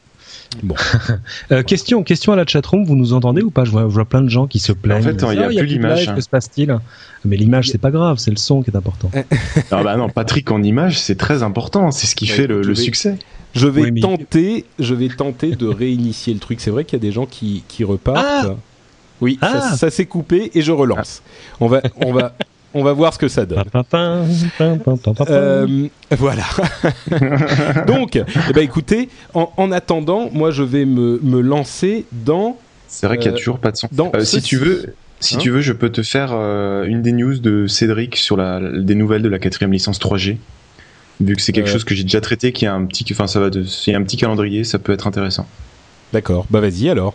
Bon. 0.64 0.76
Euh, 1.52 1.64
question, 1.64 2.04
question 2.04 2.34
à 2.34 2.36
la 2.36 2.46
chatroom, 2.46 2.86
vous 2.86 2.96
nous 2.96 3.14
entendez 3.14 3.42
ou 3.42 3.52
pas? 3.52 3.66
Je 3.66 3.72
vois, 3.72 3.82
je 3.84 3.88
vois 3.88 4.06
plein 4.06 4.22
de 4.22 4.30
gens 4.30 4.48
qui 4.48 4.60
se 4.60 4.72
plaignent. 4.72 5.00
En 5.00 5.04
fait, 5.04 5.26
il 5.32 5.36
y 5.38 5.40
a 5.40 5.46
Ah, 5.46 5.48
plus 5.48 5.66
l'image, 5.66 6.08
hein. 6.08 6.16
Que 6.16 6.22
se 6.22 6.30
passe-t-il? 6.30 6.78
Mais 7.26 7.36
l'image, 7.38 7.70
c'est 7.70 7.78
pas 7.78 7.92
grave, 7.92 8.18
c'est 8.20 8.32
le 8.32 8.38
son 8.38 8.62
qui 8.62 8.70
est 8.72 8.76
important. 8.76 9.12
Ah 9.72 9.84
bah 9.84 9.96
non, 9.98 10.10
Patrick 10.10 10.50
en 10.52 10.62
image, 10.64 11.00
c'est 11.00 11.16
très 11.18 11.44
important. 11.44 11.92
C'est 11.92 12.08
ce 12.08 12.16
qui 12.16 12.28
fait 12.28 12.48
le, 12.48 12.62
vais- 12.62 12.76
succès. 12.76 13.18
Je 13.54 13.68
vais 13.68 13.82
Oui, 13.82 13.92
mais- 13.92 14.00
tenter, 14.02 14.66
je 14.80 14.94
vais 14.96 15.10
tenter 15.10 15.56
de 15.56 15.68
réinitier 15.68 16.34
le 16.34 16.40
truc. 16.40 16.62
C'est 16.62 16.72
vrai 16.72 16.86
qu'il 16.86 16.94
y 16.98 17.02
a 17.02 17.06
des 17.06 17.12
gens 17.12 17.26
qui, 17.26 17.64
qui 17.68 17.84
repartent. 17.84 18.56
oui, 19.20 19.38
ça, 19.42 19.62
Ah. 19.72 19.76
ça 19.78 19.90
s'est 19.90 20.06
coupé 20.06 20.52
et 20.56 20.62
je 20.62 20.72
relance. 20.72 21.22
On 21.60 21.68
va, 21.68 21.82
on 21.98 22.14
va, 22.14 22.34
on 22.74 22.84
va 22.84 22.94
voir 22.94 23.14
ce 23.14 23.20
que 23.20 23.28
ça 23.28 23.46
donne. 23.46 23.64
Euh, 25.30 25.88
voilà. 26.18 26.44
Donc, 27.88 28.16
eh 28.16 28.54
ben, 28.54 28.64
écoutez, 28.64 29.10
en, 29.34 29.52
en 29.58 29.72
attendant, 29.72 30.30
moi, 30.32 30.52
je 30.52 30.64
vais 30.64 30.86
me, 30.86 31.20
me 31.24 31.42
lancer 31.42 32.06
dans. 32.12 32.58
C'est 32.88 33.08
vrai 33.08 33.18
qu'il 33.18 33.28
y 33.28 33.30
a 33.30 33.34
Euh, 33.34 33.38
toujours 33.38 33.60
pas 33.60 33.72
de 33.72 33.78
son. 33.78 33.88
dans 33.92 34.12
Euh, 34.16 34.24
si 34.24 34.42
tu 34.42 34.58
veux, 34.58 34.94
si 35.20 35.36
Hein 35.36 35.40
tu 35.40 35.50
veux, 35.50 35.62
je 35.62 35.74
peux 35.74 35.90
te 35.90 36.02
faire 36.04 36.32
euh, 36.34 36.84
une 36.86 37.02
des 37.02 37.12
news 37.12 37.38
de 37.38 37.68
Cédric 37.68 38.16
sur 38.18 38.38
la, 38.38 38.60
des 38.60 38.96
nouvelles 38.96 39.22
de 39.22 39.30
la 39.30 39.40
quatrième 39.40 39.72
licence 39.72 40.00
3G. 40.00 40.38
Vu 41.22 41.36
que 41.36 41.42
c'est 41.42 41.52
quelque 41.52 41.70
Euh. 41.70 41.74
chose 41.74 41.84
que 41.84 41.94
j'ai 41.94 42.04
déjà 42.04 42.20
traité, 42.22 42.52
qui 42.52 42.66
a 42.66 42.74
un 42.74 42.86
petit, 42.86 43.06
enfin 43.12 43.28
ça 43.28 43.40
va, 43.40 43.50
de, 43.50 43.64
il 43.88 43.92
y 43.92 43.96
a 43.96 44.00
un 44.00 44.04
petit 44.04 44.18
calendrier, 44.18 44.64
ça 44.64 44.80
peut 44.80 44.92
être 44.92 45.08
intéressant. 45.08 45.46
D'accord. 46.14 46.46
Bah 46.50 46.60
vas-y 46.60 46.90
alors. 46.90 47.14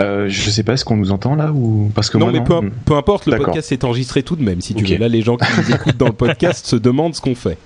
Euh, 0.00 0.28
je 0.28 0.50
sais 0.50 0.62
pas, 0.62 0.74
est-ce 0.74 0.84
qu'on 0.84 0.96
nous 0.96 1.12
entend 1.12 1.34
là 1.34 1.52
ou 1.52 1.90
parce 1.94 2.10
que 2.10 2.18
non, 2.18 2.30
moi, 2.30 2.32
mais 2.32 2.44
peu, 2.44 2.70
peu 2.84 2.94
importe, 2.94 3.26
le 3.26 3.36
podcast 3.36 3.72
est 3.72 3.84
enregistré 3.84 4.22
tout 4.22 4.36
de 4.36 4.42
même. 4.42 4.60
Si 4.60 4.74
tu 4.74 4.84
veux, 4.84 4.96
là, 4.96 5.08
les 5.08 5.22
gens 5.22 5.36
qui 5.36 5.46
nous 5.58 5.70
écoutent 5.74 5.96
dans 5.96 6.06
le 6.06 6.12
podcast 6.12 6.66
se 6.66 6.76
demandent 6.76 7.14
ce 7.14 7.20
qu'on 7.20 7.34
fait. 7.34 7.58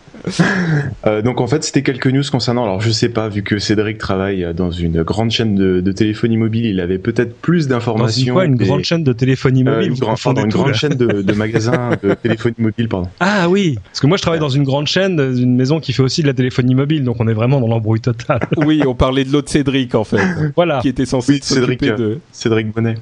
Euh, 1.06 1.22
donc 1.22 1.40
en 1.40 1.46
fait, 1.46 1.64
c'était 1.64 1.82
quelques 1.82 2.06
news 2.06 2.22
concernant. 2.30 2.64
Alors 2.64 2.80
je 2.80 2.90
sais 2.90 3.08
pas, 3.08 3.28
vu 3.28 3.42
que 3.42 3.58
Cédric 3.58 3.98
travaille 3.98 4.46
dans 4.56 4.70
une 4.70 5.02
grande 5.02 5.30
chaîne 5.30 5.54
de, 5.54 5.80
de 5.80 5.92
téléphonie 5.92 6.36
mobile, 6.36 6.66
il 6.66 6.80
avait 6.80 6.98
peut-être 6.98 7.36
plus 7.40 7.68
Dans 7.68 7.74
une, 7.74 7.78
d'informations. 7.78 8.34
quoi, 8.34 8.44
une 8.44 8.56
grande 8.56 8.84
chaîne 8.84 9.04
de 9.04 9.12
téléphonie 9.12 9.62
Euh, 9.66 9.70
mobile. 9.72 9.88
une, 9.88 9.94
vous 9.94 10.00
grande- 10.00 10.14
confondez 10.16 10.34
pardon, 10.42 10.46
une 10.46 10.52
tout, 10.52 10.58
grande 10.58 10.68
là. 10.70 10.74
chaîne 10.74 10.94
de, 10.94 11.22
de 11.22 11.32
magasins 11.34 11.90
de 12.02 12.14
téléphonie 12.14 12.54
mobile, 12.58 12.88
pardon. 12.88 13.08
Ah 13.20 13.48
oui, 13.48 13.76
parce 13.84 14.00
que 14.00 14.06
moi 14.06 14.16
je 14.16 14.22
travaille 14.22 14.40
dans 14.40 14.48
une 14.48 14.64
grande 14.64 14.86
chaîne, 14.86 15.20
une 15.20 15.56
maison 15.56 15.80
qui 15.80 15.92
fait 15.92 16.02
aussi 16.02 16.22
de 16.22 16.26
la 16.26 16.34
téléphonie 16.34 16.74
mobile, 16.74 17.04
donc 17.04 17.16
on 17.20 17.28
est 17.28 17.32
vraiment 17.34 17.60
dans 17.60 17.68
l'embrouille 17.68 18.00
totale. 18.00 18.40
Oui, 18.56 18.82
on 18.86 18.94
parlait 18.94 19.24
de 19.24 19.32
l'autre 19.32 19.50
Cédric 19.50 19.94
en 19.94 20.04
fait, 20.04 20.16
voilà. 20.56 20.78
qui 20.80 20.88
était 20.88 21.04
censé 21.06 21.34
Oui, 21.34 21.40
Cédric, 21.42 21.82
de. 21.82 22.18
Cédric 22.32 22.72
Bonnet. 22.72 22.94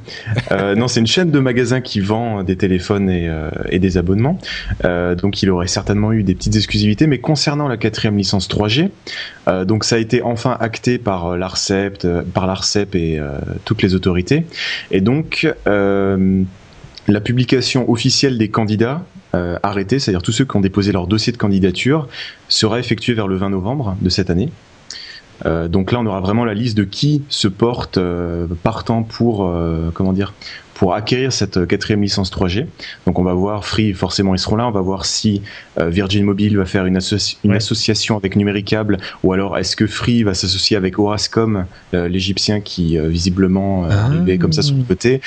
Euh, 0.50 0.74
non, 0.74 0.88
c'est 0.88 1.00
une 1.00 1.06
chaîne 1.06 1.30
de 1.30 1.38
magasins 1.38 1.80
qui 1.80 2.00
vend 2.00 2.42
des 2.42 2.56
téléphones 2.56 3.08
et, 3.08 3.28
euh, 3.28 3.48
et 3.70 3.78
des 3.78 3.96
abonnements. 3.96 4.38
Euh, 4.84 5.14
donc 5.14 5.42
il 5.42 5.50
aurait 5.50 5.68
certainement 5.68 6.12
eu 6.12 6.22
des 6.24 6.34
petites 6.34 6.56
exclusivités. 6.56 7.06
Mais 7.12 7.18
concernant 7.18 7.68
la 7.68 7.76
quatrième 7.76 8.16
licence 8.16 8.48
3G, 8.48 8.88
euh, 9.46 9.66
donc 9.66 9.84
ça 9.84 9.96
a 9.96 9.98
été 9.98 10.22
enfin 10.22 10.56
acté 10.58 10.96
par 10.96 11.26
euh, 11.26 11.36
l'Arcep, 11.36 11.98
euh, 12.06 12.22
par 12.22 12.46
l'Arcep 12.46 12.94
et 12.94 13.20
toutes 13.66 13.82
les 13.82 13.94
autorités. 13.94 14.46
Et 14.90 15.02
donc 15.02 15.46
la 15.66 17.20
publication 17.20 17.90
officielle 17.90 18.38
des 18.38 18.48
candidats 18.48 19.04
arrêtés, 19.34 19.98
c'est-à-dire 19.98 20.22
tous 20.22 20.32
ceux 20.32 20.46
qui 20.46 20.56
ont 20.56 20.62
déposé 20.62 20.90
leur 20.90 21.06
dossier 21.06 21.34
de 21.34 21.36
candidature, 21.36 22.08
sera 22.48 22.78
effectuée 22.78 23.12
vers 23.12 23.28
le 23.28 23.36
20 23.36 23.50
novembre 23.50 23.94
de 24.00 24.08
cette 24.08 24.30
année. 24.30 24.48
Donc 25.44 25.92
là, 25.92 26.00
on 26.00 26.06
aura 26.06 26.20
vraiment 26.20 26.46
la 26.46 26.54
liste 26.54 26.78
de 26.78 26.84
qui 26.84 27.24
se 27.28 27.48
porte 27.48 27.98
partant 28.62 29.02
pour 29.02 29.54
comment 29.92 30.14
dire 30.14 30.32
pour 30.82 30.94
acquérir 30.94 31.32
cette 31.32 31.58
euh, 31.58 31.64
quatrième 31.64 32.02
licence 32.02 32.32
3G. 32.32 32.66
Donc 33.06 33.16
on 33.20 33.22
va 33.22 33.34
voir 33.34 33.64
Free, 33.64 33.92
forcément 33.92 34.34
ils 34.34 34.38
seront 34.40 34.56
là. 34.56 34.66
On 34.66 34.72
va 34.72 34.80
voir 34.80 35.04
si 35.04 35.40
euh, 35.78 35.88
Virgin 35.88 36.24
Mobile 36.24 36.56
va 36.56 36.64
faire 36.64 36.86
une, 36.86 36.98
associ- 36.98 37.36
une 37.44 37.52
Ouais. 37.52 37.58
association 37.58 38.16
avec 38.16 38.34
Numéricable 38.34 38.98
ou 39.22 39.32
alors 39.32 39.56
est-ce 39.58 39.76
que 39.76 39.86
Free 39.86 40.24
va 40.24 40.34
s'associer 40.34 40.76
avec 40.76 40.98
Orascom, 40.98 41.66
euh, 41.94 42.08
l'Égyptien 42.08 42.60
qui 42.60 42.98
visiblement 42.98 43.84
euh, 43.84 43.90
Ah. 43.92 44.36
comme 44.40 44.52
ça 44.52 44.62
sur 44.62 44.74
le 44.76 44.82
côté. 44.82 45.20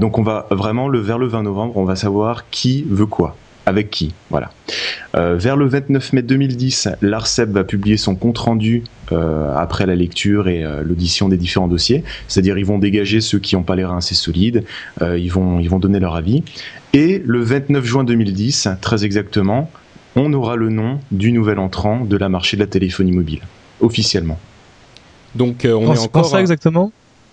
Donc 0.00 0.16
on 0.16 0.22
va 0.22 0.46
vraiment 0.50 0.88
le 0.88 0.98
vers 0.98 1.18
le 1.18 1.26
20 1.26 1.42
novembre, 1.42 1.76
on 1.76 1.84
va 1.84 1.94
savoir 1.94 2.48
qui 2.48 2.86
veut 2.88 3.04
quoi. 3.04 3.36
Avec 3.64 3.90
qui, 3.90 4.12
voilà. 4.28 4.50
Euh, 5.14 5.36
vers 5.36 5.56
le 5.56 5.66
29 5.66 6.12
mai 6.14 6.22
2010, 6.22 6.88
l'ARCEP 7.00 7.50
va 7.50 7.62
publier 7.62 7.96
son 7.96 8.16
compte 8.16 8.38
rendu 8.38 8.82
euh, 9.12 9.54
après 9.56 9.86
la 9.86 9.94
lecture 9.94 10.48
et 10.48 10.64
euh, 10.64 10.82
l'audition 10.82 11.28
des 11.28 11.36
différents 11.36 11.68
dossiers. 11.68 12.02
C'est-à-dire 12.26 12.58
ils 12.58 12.64
vont 12.66 12.78
dégager 12.78 13.20
ceux 13.20 13.38
qui 13.38 13.54
n'ont 13.54 13.62
pas 13.62 13.76
les 13.76 13.84
reins 13.84 13.98
assez 13.98 14.16
solides, 14.16 14.64
euh, 15.00 15.16
ils, 15.16 15.30
vont, 15.30 15.60
ils 15.60 15.70
vont 15.70 15.78
donner 15.78 16.00
leur 16.00 16.16
avis. 16.16 16.42
Et 16.92 17.22
le 17.24 17.40
29 17.40 17.84
juin 17.84 18.02
2010, 18.04 18.68
très 18.80 19.04
exactement, 19.04 19.70
on 20.16 20.32
aura 20.32 20.56
le 20.56 20.68
nom 20.68 20.98
du 21.12 21.30
nouvel 21.30 21.58
entrant 21.60 22.04
de 22.04 22.16
la 22.16 22.28
marché 22.28 22.56
de 22.56 22.62
la 22.62 22.66
téléphonie 22.66 23.12
mobile, 23.12 23.42
officiellement. 23.80 24.40
Donc 25.36 25.64
euh, 25.64 25.72
on 25.74 25.86
Quand- 25.86 25.92
est 25.94 25.96
quand 25.98 26.04
encore. 26.18 26.26
ça 26.26 26.40
exactement? 26.40 26.90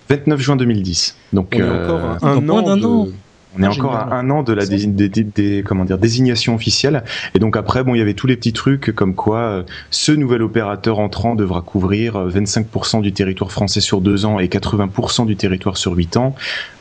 29 0.10 0.39
juin 0.39 0.56
2010. 0.56 1.15
Donc, 1.34 1.53
On 1.56 1.60
est 1.60 1.64
encore 1.64 2.18
un 2.23 2.49
an. 2.49 2.61
d'un 2.61 2.84
an. 2.84 3.06
de- 3.06 3.11
On 3.58 3.64
est 3.64 3.68
encore 3.68 3.96
à 3.96 4.16
un 4.16 4.30
an 4.30 4.44
de 4.44 4.54
la 4.54 4.66
dé- 4.66 4.86
des- 4.86 5.10
des- 5.10 5.24
des- 5.24 5.64
comment 5.66 5.84
dire, 5.84 5.98
désignation 5.98 6.54
officielle. 6.54 7.04
Et 7.34 7.40
donc 7.40 7.58
après, 7.58 7.84
bon, 7.84 7.96
il 7.96 7.98
y 7.98 8.02
avait 8.02 8.14
tous 8.14 8.28
les 8.28 8.36
petits 8.36 8.54
trucs 8.54 8.94
comme 8.96 9.16
quoi 9.16 9.40
euh, 9.40 9.64
ce 9.90 10.12
nouvel 10.12 10.44
opérateur 10.44 11.00
entrant 11.00 11.34
devra 11.36 11.62
couvrir 11.62 12.16
euh, 12.16 12.30
25% 12.30 13.02
du 13.02 13.12
territoire 13.12 13.52
français 13.52 13.82
sur 13.82 14.02
deux 14.02 14.26
ans 14.26 14.38
et 14.40 14.48
80% 14.48 15.26
du 15.26 15.36
territoire 15.36 15.78
sur 15.78 15.94
huit 15.94 16.16
ans, 16.16 16.36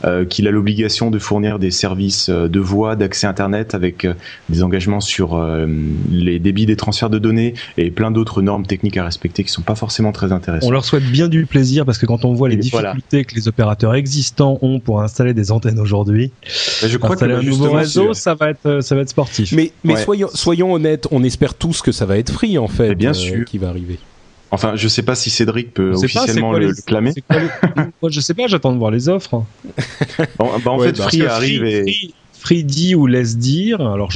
euh, 0.04 0.26
qu'il 0.26 0.46
a 0.46 0.50
l'obligation 0.50 1.10
de 1.10 1.18
fournir 1.18 1.58
des 1.58 1.70
services 1.70 2.28
euh, 2.28 2.48
de 2.48 2.60
voix, 2.60 2.96
d'accès 2.96 3.26
Internet 3.26 3.74
avec 3.74 4.04
euh, 4.04 4.12
des 4.50 4.62
engagements 4.62 5.00
sur 5.00 5.36
euh, 5.36 5.66
les 6.10 6.38
débits 6.38 6.66
des 6.66 6.76
transferts 6.76 7.10
de 7.10 7.18
données 7.18 7.54
et 7.78 7.90
plein 7.90 8.10
d'autres 8.10 8.42
normes 8.42 8.66
techniques 8.66 8.98
à 8.98 9.04
respecter 9.04 9.42
qui 9.42 9.50
sont 9.50 9.62
pas 9.62 9.74
forcément 9.74 10.12
très 10.12 10.32
intéressantes. 10.32 10.68
On 10.68 10.72
leur 10.72 10.84
souhaite 10.84 11.04
bien 11.10 11.28
du 11.28 11.46
plaisir 11.46 11.86
parce 11.86 11.96
que 11.96 12.04
quand 12.06 12.26
on 12.26 12.34
voit 12.34 12.48
les 12.50 12.56
Et 12.56 12.70
voilà. 12.70 12.92
difficultés 12.92 13.24
que 13.24 13.34
les 13.34 13.48
opérateurs 13.48 13.94
existants 13.94 14.58
ont 14.60 14.80
pour 14.80 15.00
installer 15.02 15.32
des 15.32 15.50
antennes 15.50 15.78
aujourd'hui, 15.80 16.30
je 16.86 16.96
crois 16.96 17.16
que 17.16 17.24
un 17.24 17.42
nouveau 17.42 17.70
réseau, 17.72 18.14
ça 18.14 18.34
va 18.34 18.50
être 18.50 18.66
euh, 18.66 18.80
ça 18.80 18.94
va 18.94 19.02
être 19.02 19.08
sportif. 19.10 19.52
Mais, 19.52 19.72
mais 19.84 19.94
Ouais. 19.94 20.02
soyons, 20.04 20.28
soyons 20.34 20.72
honnêtes, 20.72 21.06
on 21.10 21.22
espère 21.24 21.54
tous 21.54 21.82
que 21.82 21.92
ça 21.92 22.06
va 22.06 22.18
être 22.18 22.32
free 22.32 22.58
en 22.58 22.68
fait. 22.68 22.94
Bien 22.94 23.10
euh, 23.10 23.14
sûr. 23.14 23.44
Qui 23.44 23.58
va 23.58 23.68
arriver. 23.68 23.98
Enfin, 24.50 24.72
je 24.76 24.88
sais 24.88 25.02
pas 25.02 25.14
si 25.14 25.28
Cédric 25.28 25.74
peut 25.74 25.90
pas, 25.90 25.98
officiellement 25.98 26.50
quoi 26.50 26.58
le, 26.58 26.66
les- 26.68 26.72
le 26.72 26.82
clamer. 26.82 27.12
c'est 27.14 27.20
quoi 27.22 27.38
les- 27.38 27.82
Moi, 28.02 28.10
je 28.10 28.20
sais 28.20 28.32
pas, 28.32 28.46
j'attends 28.46 28.72
de 28.72 28.78
voir 28.78 28.90
les 28.90 29.08
offres. 29.10 29.42
Bon, 30.38 30.50
bah, 30.64 30.70
en 30.70 30.78
Ouais, 30.78 30.86
fait, 30.86 30.92
bah, 30.98 31.04
Free 31.08 31.26
arrive 31.26 31.64
et 31.64 31.82
Free, 31.82 32.14
Free 32.48 32.64
dit 32.64 32.94
ou 32.94 33.06
laisse 33.06 33.36
dire, 33.36 33.82
alors 33.82 34.10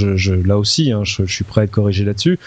là 0.46 0.56
aussi, 0.56 0.90
hein, 0.90 1.04
je, 1.04 1.26
je 1.26 1.34
suis 1.34 1.44
prêt 1.44 1.60
à 1.60 1.64
être 1.64 1.70
corrigé 1.70 2.02
là-dessus, 2.02 2.38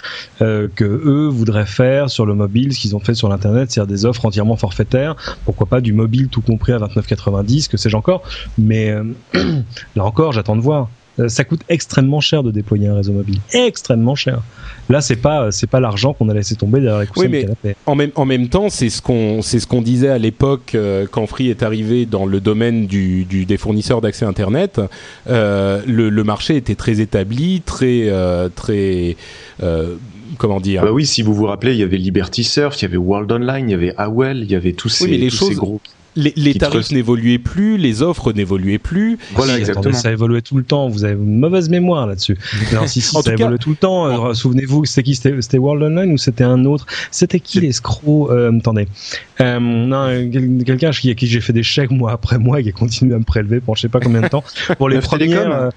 euh, 0.42 0.68
que 0.74 0.84
eux 0.84 1.28
voudraient 1.28 1.68
faire 1.68 2.10
sur 2.10 2.26
le 2.26 2.34
mobile 2.34 2.74
ce 2.74 2.80
qu'ils 2.80 2.96
ont 2.96 3.00
fait 3.00 3.14
sur 3.14 3.30
l'internet, 3.30 3.70
c'est-à-dire 3.70 3.94
des 3.94 4.04
offres 4.04 4.26
entièrement 4.26 4.56
forfaitaires. 4.56 5.16
Pourquoi 5.46 5.68
pas 5.68 5.82
du 5.82 5.94
mobile 5.94 6.30
tout 6.30 6.42
compris 6.42 6.72
à 6.72 6.80
29,90, 6.80 7.70
que 7.70 7.78
sais-je 7.78 7.96
encore. 7.96 8.24
Mais 8.58 8.90
euh, 8.90 9.04
là 9.96 10.04
encore, 10.04 10.32
j'attends 10.32 10.56
de 10.56 10.62
voir. 10.62 10.90
Euh, 11.20 11.30
Ça 11.30 11.44
coûte 11.44 11.62
extrêmement 11.70 12.20
cher 12.20 12.42
de 12.42 12.50
déployer 12.50 12.88
un 12.88 12.96
réseau 12.96 13.14
mobile, 13.14 13.38
extrêmement 13.54 14.16
cher. 14.16 14.42
Là, 14.90 15.02
c'est 15.02 15.16
pas 15.16 15.52
c'est 15.52 15.68
pas 15.70 15.80
l'argent 15.80 16.14
qu'on 16.14 16.30
a 16.30 16.34
laissé 16.34 16.56
tomber 16.56 16.80
derrière 16.80 17.00
les 17.02 17.08
coussins 17.08 17.22
Oui, 17.22 17.28
du 17.28 17.32
mais- 17.38 17.42
canapé. 17.44 17.76
En 17.88 17.96
même, 17.96 18.12
en 18.16 18.26
même 18.26 18.50
temps, 18.50 18.70
c'est 18.70 18.90
ce 18.90 19.02
qu'on 19.02 19.42
c'est 19.42 19.60
ce 19.60 19.66
qu'on 19.68 19.82
disait 19.82 20.10
à 20.10 20.18
l'époque 20.18 20.74
euh, 20.76 21.08
quand 21.10 21.26
Free 21.28 21.50
est 21.50 21.64
arrivé 21.64 22.06
dans 22.06 22.26
le 22.26 22.40
domaine 22.40 22.86
du, 22.86 23.26
du 23.26 23.46
des 23.46 23.58
fournisseurs 23.58 24.02
d'accès 24.02 24.26
Internet. 24.26 24.80
Euh, 25.28 25.82
le, 25.88 26.10
le 26.10 26.24
marché 26.24 26.56
était 26.56 26.76
très 26.76 27.02
établi, 27.02 27.62
très 27.66 28.04
euh, 28.10 28.50
très 28.54 29.16
euh, 29.64 29.96
comment 30.38 30.60
dire? 30.60 30.84
Bah 30.84 30.92
oui, 30.92 31.06
si 31.06 31.22
vous 31.24 31.34
vous 31.34 31.46
rappelez, 31.46 31.74
il 31.74 31.80
y 31.80 31.84
avait 31.84 31.98
Liberty 31.98 32.44
Surf, 32.44 32.80
il 32.80 32.84
y 32.84 32.86
avait 32.86 32.98
World 32.98 33.32
Online, 33.32 33.68
il 33.70 33.72
y 33.72 33.76
avait 33.76 33.94
AOL, 33.98 34.38
il 34.38 34.52
y 34.52 34.56
avait 34.56 34.74
tous 34.74 34.90
ces, 34.90 35.06
Oui, 35.06 35.12
mais 35.12 35.18
les 35.18 35.30
tous 35.30 35.36
choses- 35.38 35.50
ces 35.50 35.56
gros. 35.56 35.82
Les 36.16 36.34
les 36.36 36.54
tarifs 36.56 36.92
n'évoluaient 36.92 37.38
plus, 37.40 37.78
les 37.78 38.02
offres 38.02 38.32
n'évoluaient 38.34 38.78
plus. 38.80 39.18
Voilà, 39.34 39.54
Si, 39.54 39.60
exactement. 39.60 39.82
attendez, 39.82 39.98
ça 39.98 40.12
évoluait 40.12 40.42
tout 40.42 40.58
le 40.58 40.64
temps. 40.64 40.88
Vous 40.90 41.04
avez 41.06 41.14
une 41.16 41.40
mauvaise 41.40 41.70
mémoire 41.70 42.08
là-dessus. 42.08 42.38
Non, 42.74 42.88
si, 42.88 43.02
si, 43.02 43.16
En 43.16 43.22
ça 43.22 43.32
tout 43.32 43.38
cas- 43.38 43.44
évoluait 43.44 43.58
tout 43.60 43.70
le 43.72 43.76
temps. 43.76 44.34
Souvenez-vous, 44.34 44.86
c'était 44.86 45.04
qui 45.04 45.16
C'était 45.16 45.58
World 45.58 45.84
Online 45.84 46.14
ou 46.14 46.18
c'était 46.18 46.44
un 46.44 46.66
autre? 46.66 46.86
C'était 47.12 47.40
qui 47.40 47.60
l'escroc 47.62 48.30
euh, 48.32 48.52
Attendez. 48.58 48.88
Euh, 49.42 49.60
non, 49.60 50.08
quel- 50.32 50.64
quelqu'un 50.64 50.92
qui- 50.92 51.12
à 51.12 51.14
qui 51.16 51.28
j'ai 51.28 51.42
fait 51.42 51.54
des 51.54 51.64
chèques 51.64 51.92
mois 51.92 52.12
après 52.14 52.38
mois 52.40 52.60
et 52.60 52.64
qui 52.64 52.70
a 52.70 52.72
continué 52.72 53.14
à 53.16 53.20
me 53.20 53.24
prélever 53.24 53.60
pour 53.60 53.76
je 53.76 53.82
sais 53.82 53.90
pas 53.90 54.00
combien 54.00 54.22
de 54.22 54.28
temps 54.28 54.44
pour 54.78 54.88
les 54.90 55.00
premières. 55.00 55.52
euh, 55.52 55.70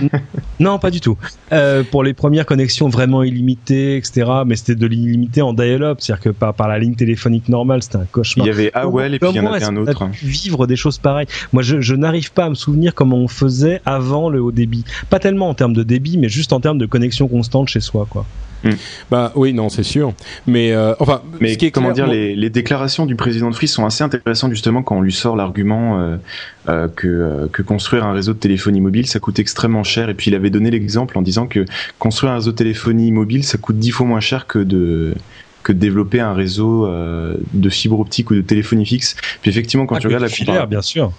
non, 0.60 0.78
pas 0.78 0.90
du 0.90 1.00
tout. 1.00 1.16
Euh, 1.52 1.82
pour 1.90 2.02
les 2.02 2.14
premières 2.14 2.46
connexions 2.46 2.88
vraiment 2.88 3.22
illimitées, 3.22 3.96
etc. 3.96 4.26
Mais 4.46 4.56
c'était 4.56 4.74
de 4.74 4.86
l'illimité 4.86 5.42
en 5.42 5.52
dial-up, 5.52 5.98
c'est-à-dire 6.00 6.22
que 6.24 6.28
par, 6.30 6.54
par 6.54 6.68
la 6.68 6.78
ligne 6.78 6.94
téléphonique 6.94 7.48
normale, 7.48 7.82
c'était 7.82 7.96
un 7.96 8.02
Il 8.02 8.06
cauchemar. 8.08 8.46
y 8.46 8.50
avait 8.50 8.70
AOL 8.74 9.14
et 9.14 9.18
puis 9.18 9.28
il 9.30 9.36
y 9.36 9.40
en 9.40 9.46
avait 9.52 9.64
un 9.64 9.76
a 9.86 10.06
pu 10.06 10.26
Vivre 10.26 10.66
des 10.66 10.76
choses 10.76 10.98
pareilles. 10.98 11.26
Moi, 11.52 11.62
je, 11.62 11.80
je 11.80 11.94
n'arrive 11.94 12.32
pas 12.32 12.46
à 12.46 12.50
me 12.50 12.54
souvenir 12.54 12.94
comment 12.94 13.18
on 13.18 13.28
faisait 13.28 13.80
avant 13.84 14.30
le 14.30 14.40
haut 14.40 14.52
débit. 14.52 14.84
Pas 15.10 15.18
tellement 15.18 15.48
en 15.48 15.54
termes 15.54 15.74
de 15.74 15.82
débit, 15.82 16.18
mais 16.18 16.28
juste 16.28 16.52
en 16.52 16.60
termes 16.60 16.78
de 16.78 16.86
connexion 16.86 17.28
constante 17.28 17.68
chez 17.68 17.80
soi, 17.80 18.06
quoi. 18.08 18.26
Bah 19.10 19.32
oui, 19.36 19.52
non, 19.52 19.68
c'est 19.68 19.82
sûr. 19.82 20.12
Mais 20.46 20.72
euh, 20.72 20.94
enfin, 20.98 21.22
Mais 21.40 21.52
ce 21.52 21.58
qui 21.58 21.66
est 21.66 21.70
comment 21.70 21.92
clair, 21.92 22.06
dire, 22.06 22.14
les, 22.14 22.34
les 22.34 22.50
déclarations 22.50 23.06
du 23.06 23.14
président 23.14 23.50
de 23.50 23.54
Free 23.54 23.68
sont 23.68 23.84
assez 23.84 24.02
intéressantes 24.02 24.50
justement 24.50 24.82
quand 24.82 24.96
on 24.96 25.00
lui 25.00 25.12
sort 25.12 25.36
l'argument 25.36 26.00
euh, 26.00 26.16
euh, 26.68 26.88
que, 26.88 27.06
euh, 27.06 27.46
que 27.52 27.62
construire 27.62 28.04
un 28.04 28.12
réseau 28.12 28.32
de 28.32 28.38
téléphonie 28.38 28.80
mobile 28.80 29.06
ça 29.06 29.20
coûte 29.20 29.38
extrêmement 29.38 29.84
cher. 29.84 30.08
Et 30.08 30.14
puis 30.14 30.30
il 30.30 30.34
avait 30.34 30.50
donné 30.50 30.70
l'exemple 30.70 31.16
en 31.18 31.22
disant 31.22 31.46
que 31.46 31.64
construire 31.98 32.32
un 32.32 32.36
réseau 32.36 32.52
de 32.52 32.56
téléphonie 32.56 33.12
mobile 33.12 33.44
ça 33.44 33.58
coûte 33.58 33.78
dix 33.78 33.90
fois 33.90 34.06
moins 34.06 34.20
cher 34.20 34.46
que 34.46 34.58
de 34.58 35.14
que 35.68 35.72
de 35.74 35.78
développer 35.78 36.18
un 36.18 36.32
réseau 36.32 36.86
euh, 36.86 37.36
de 37.52 37.68
fibre 37.68 38.00
optique 38.00 38.30
ou 38.30 38.34
de 38.34 38.40
téléphonie 38.40 38.86
fixe. 38.86 39.16
Puis 39.42 39.50
effectivement, 39.50 39.84
quand 39.84 39.96
Ah, 39.96 40.00
tu 40.00 40.06
regardes 40.06 40.24
la 40.24 40.30
comparaison, 40.30 40.66
bien 40.66 40.80
sûr. 40.80 41.12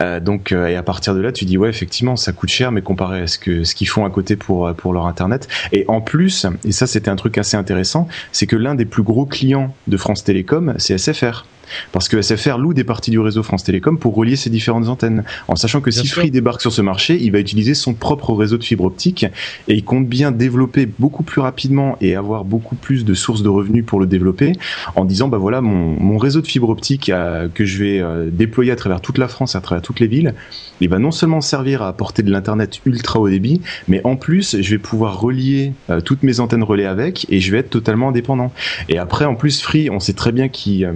Euh, 0.00 0.18
donc 0.18 0.50
euh, 0.50 0.66
et 0.66 0.74
à 0.74 0.82
partir 0.82 1.14
de 1.14 1.20
là, 1.20 1.30
tu 1.30 1.44
dis 1.44 1.56
ouais 1.56 1.68
effectivement 1.68 2.16
ça 2.16 2.32
coûte 2.32 2.48
cher, 2.48 2.72
mais 2.72 2.82
comparé 2.82 3.22
à 3.22 3.26
ce 3.28 3.38
que 3.38 3.62
ce 3.62 3.76
qu'ils 3.76 3.88
font 3.88 4.04
à 4.04 4.10
côté 4.10 4.34
pour 4.34 4.66
euh, 4.66 4.72
pour 4.72 4.92
leur 4.92 5.06
internet. 5.06 5.46
Et 5.70 5.84
en 5.86 6.00
plus, 6.00 6.44
et 6.64 6.72
ça 6.72 6.88
c'était 6.88 7.08
un 7.08 7.14
truc 7.14 7.38
assez 7.38 7.56
intéressant, 7.56 8.08
c'est 8.32 8.46
que 8.46 8.56
l'un 8.56 8.74
des 8.74 8.86
plus 8.86 9.04
gros 9.04 9.26
clients 9.26 9.72
de 9.86 9.96
France 9.96 10.24
Télécom, 10.24 10.74
c'est 10.78 10.98
SFR. 10.98 11.46
Parce 11.92 12.08
que 12.08 12.20
SFR 12.20 12.58
loue 12.58 12.74
des 12.74 12.84
parties 12.84 13.10
du 13.10 13.18
réseau 13.18 13.42
France 13.42 13.64
Télécom 13.64 13.98
pour 13.98 14.14
relier 14.14 14.36
ces 14.36 14.50
différentes 14.50 14.88
antennes. 14.88 15.24
En 15.48 15.56
sachant 15.56 15.80
que 15.80 15.90
si 15.90 16.06
Free 16.06 16.30
débarque 16.30 16.60
sur 16.60 16.72
ce 16.72 16.82
marché, 16.82 17.18
il 17.20 17.32
va 17.32 17.38
utiliser 17.38 17.74
son 17.74 17.94
propre 17.94 18.32
réseau 18.32 18.58
de 18.58 18.64
fibre 18.64 18.84
optique 18.84 19.24
et 19.68 19.74
il 19.74 19.84
compte 19.84 20.08
bien 20.08 20.32
développer 20.32 20.86
beaucoup 20.98 21.22
plus 21.22 21.40
rapidement 21.40 21.96
et 22.00 22.16
avoir 22.16 22.44
beaucoup 22.44 22.76
plus 22.76 23.04
de 23.04 23.14
sources 23.14 23.42
de 23.42 23.48
revenus 23.48 23.84
pour 23.84 24.00
le 24.00 24.06
développer 24.06 24.52
en 24.96 25.04
disant 25.04 25.28
bah 25.28 25.38
voilà 25.38 25.60
mon, 25.60 25.98
mon 26.00 26.18
réseau 26.18 26.40
de 26.40 26.46
fibre 26.46 26.68
optique 26.68 27.08
euh, 27.08 27.48
que 27.52 27.64
je 27.64 27.82
vais 27.82 28.00
euh, 28.00 28.30
déployer 28.30 28.72
à 28.72 28.76
travers 28.76 29.00
toute 29.00 29.18
la 29.18 29.28
France, 29.28 29.56
à 29.56 29.60
travers 29.60 29.82
toutes 29.82 30.00
les 30.00 30.06
villes, 30.06 30.34
il 30.80 30.88
va 30.88 30.98
non 30.98 31.10
seulement 31.10 31.40
servir 31.40 31.82
à 31.82 31.88
apporter 31.88 32.22
de 32.22 32.30
l'internet 32.30 32.80
ultra 32.84 33.20
haut 33.20 33.28
débit, 33.28 33.60
mais 33.88 34.00
en 34.04 34.16
plus 34.16 34.60
je 34.60 34.70
vais 34.70 34.78
pouvoir 34.78 35.20
relier 35.20 35.72
euh, 35.90 36.00
toutes 36.00 36.22
mes 36.22 36.40
antennes 36.40 36.62
relais 36.62 36.86
avec 36.86 37.26
et 37.30 37.40
je 37.40 37.52
vais 37.52 37.58
être 37.58 37.70
totalement 37.70 38.08
indépendant. 38.08 38.52
Et 38.88 38.98
après 38.98 39.24
en 39.24 39.34
plus 39.34 39.62
Free, 39.62 39.90
on 39.90 40.00
sait 40.00 40.12
très 40.12 40.32
bien 40.32 40.48
qu'il 40.48 40.88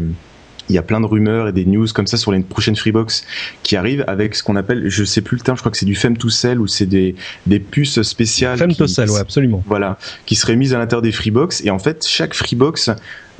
il 0.68 0.74
y 0.74 0.78
a 0.78 0.82
plein 0.82 1.00
de 1.00 1.06
rumeurs 1.06 1.48
et 1.48 1.52
des 1.52 1.64
news 1.64 1.86
comme 1.94 2.06
ça 2.06 2.16
sur 2.16 2.32
les 2.32 2.40
prochaines 2.40 2.76
Freebox 2.76 3.24
qui 3.62 3.76
arrivent 3.76 4.04
avec 4.06 4.34
ce 4.34 4.42
qu'on 4.42 4.56
appelle, 4.56 4.88
je 4.88 5.04
sais 5.04 5.20
plus 5.20 5.36
le 5.36 5.42
terme, 5.42 5.56
je 5.56 5.62
crois 5.62 5.72
que 5.72 5.78
c'est 5.78 5.86
du 5.86 5.94
femtocell 5.94 6.60
ou 6.60 6.66
c'est 6.66 6.86
des, 6.86 7.14
des 7.46 7.58
puces 7.60 8.02
spéciales. 8.02 8.58
Femtocell, 8.58 9.10
ouais, 9.10 9.20
absolument. 9.20 9.62
Voilà, 9.66 9.98
qui 10.26 10.34
seraient 10.34 10.56
mises 10.56 10.74
à 10.74 10.78
l'intérieur 10.78 11.02
des 11.02 11.12
Freebox 11.12 11.64
et 11.64 11.70
en 11.70 11.78
fait 11.78 12.06
chaque 12.06 12.34
Freebox 12.34 12.90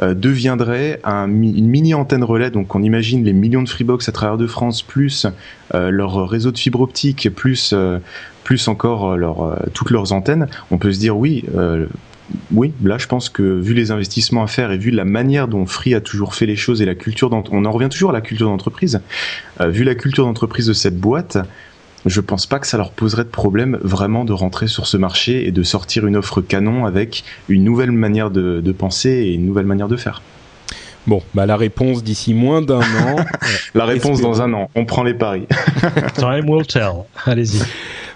euh, 0.00 0.14
deviendrait 0.14 1.00
un, 1.05 1.28
une 1.28 1.68
mini 1.68 1.94
antenne 1.94 2.24
relais. 2.24 2.50
Donc 2.50 2.74
on 2.74 2.82
imagine 2.82 3.24
les 3.24 3.32
millions 3.32 3.62
de 3.62 3.68
Freebox 3.68 4.09
à 4.09 4.12
travers 4.12 4.38
de 4.38 4.46
France 4.46 4.82
plus 4.82 5.26
euh, 5.74 5.90
leur 5.90 6.28
réseau 6.28 6.52
de 6.52 6.59
fibre 6.59 6.80
optique 6.80 7.28
plus 7.34 7.72
euh, 7.72 7.98
plus 8.44 8.68
encore 8.68 9.16
leur, 9.18 9.59
toutes 9.74 9.90
leurs 9.90 10.12
antennes. 10.12 10.48
On 10.70 10.78
peut 10.78 10.90
se 10.90 10.98
dire 10.98 11.18
oui 11.18 11.44
oui, 12.52 12.72
là 12.82 12.98
je 12.98 13.06
pense 13.06 13.28
que 13.28 13.42
vu 13.42 13.74
les 13.74 13.90
investissements 13.90 14.42
à 14.42 14.46
faire 14.46 14.70
et 14.70 14.78
vu 14.78 14.90
la 14.90 15.05
manière 15.05 15.48
dont 15.48 15.66
Free 15.66 15.94
a 15.94 16.00
toujours 16.00 16.34
fait 16.34 16.46
les 16.46 16.56
choses 16.56 16.82
et 16.82 16.84
la 16.84 16.94
culture 16.94 17.30
on 17.32 17.64
en 17.64 17.70
revient 17.70 17.88
toujours 17.88 18.10
à 18.10 18.12
la 18.12 18.20
culture 18.20 18.48
d'entreprise, 18.48 19.00
euh, 19.60 19.68
vu 19.68 19.84
la 19.84 19.94
culture 19.94 20.24
d'entreprise 20.24 20.66
de 20.66 20.72
cette 20.72 20.98
boîte, 20.98 21.38
je 22.06 22.20
pense 22.20 22.46
pas 22.46 22.59
que 22.59 22.66
ça 22.66 22.76
leur 22.76 22.90
poserait 22.90 23.24
de 23.24 23.28
problème 23.28 23.78
vraiment 23.82 24.24
de 24.24 24.32
rentrer 24.32 24.68
sur 24.68 24.86
ce 24.86 24.96
marché 24.96 25.46
et 25.46 25.52
de 25.52 25.62
sortir 25.62 26.06
une 26.06 26.16
offre 26.16 26.40
canon 26.40 26.86
avec 26.86 27.24
une 27.48 27.64
nouvelle 27.64 27.92
manière 27.92 28.30
de, 28.30 28.72
penser 28.72 29.10
et 29.10 29.34
une 29.34 29.46
nouvelle 29.46 29.66
manière 29.66 29.88
de 29.88 29.96
faire. 29.96 30.22
Bon, 31.06 31.22
bah 31.34 31.46
la 31.46 31.56
réponse 31.56 32.05
d'ici 32.05 32.34
moins 32.34 32.60
d'un 32.60 32.80
an. 32.80 33.16
la 33.74 33.86
réponse 33.86 34.20
dans 34.20 34.42
un 34.42 34.52
an. 34.52 34.70
On 34.74 34.84
prend 34.84 35.02
les 35.02 35.14
paris. 35.14 35.46
Time 36.16 36.48
will 36.48 36.66
tell. 36.66 37.05
Allez-y. 37.24 37.62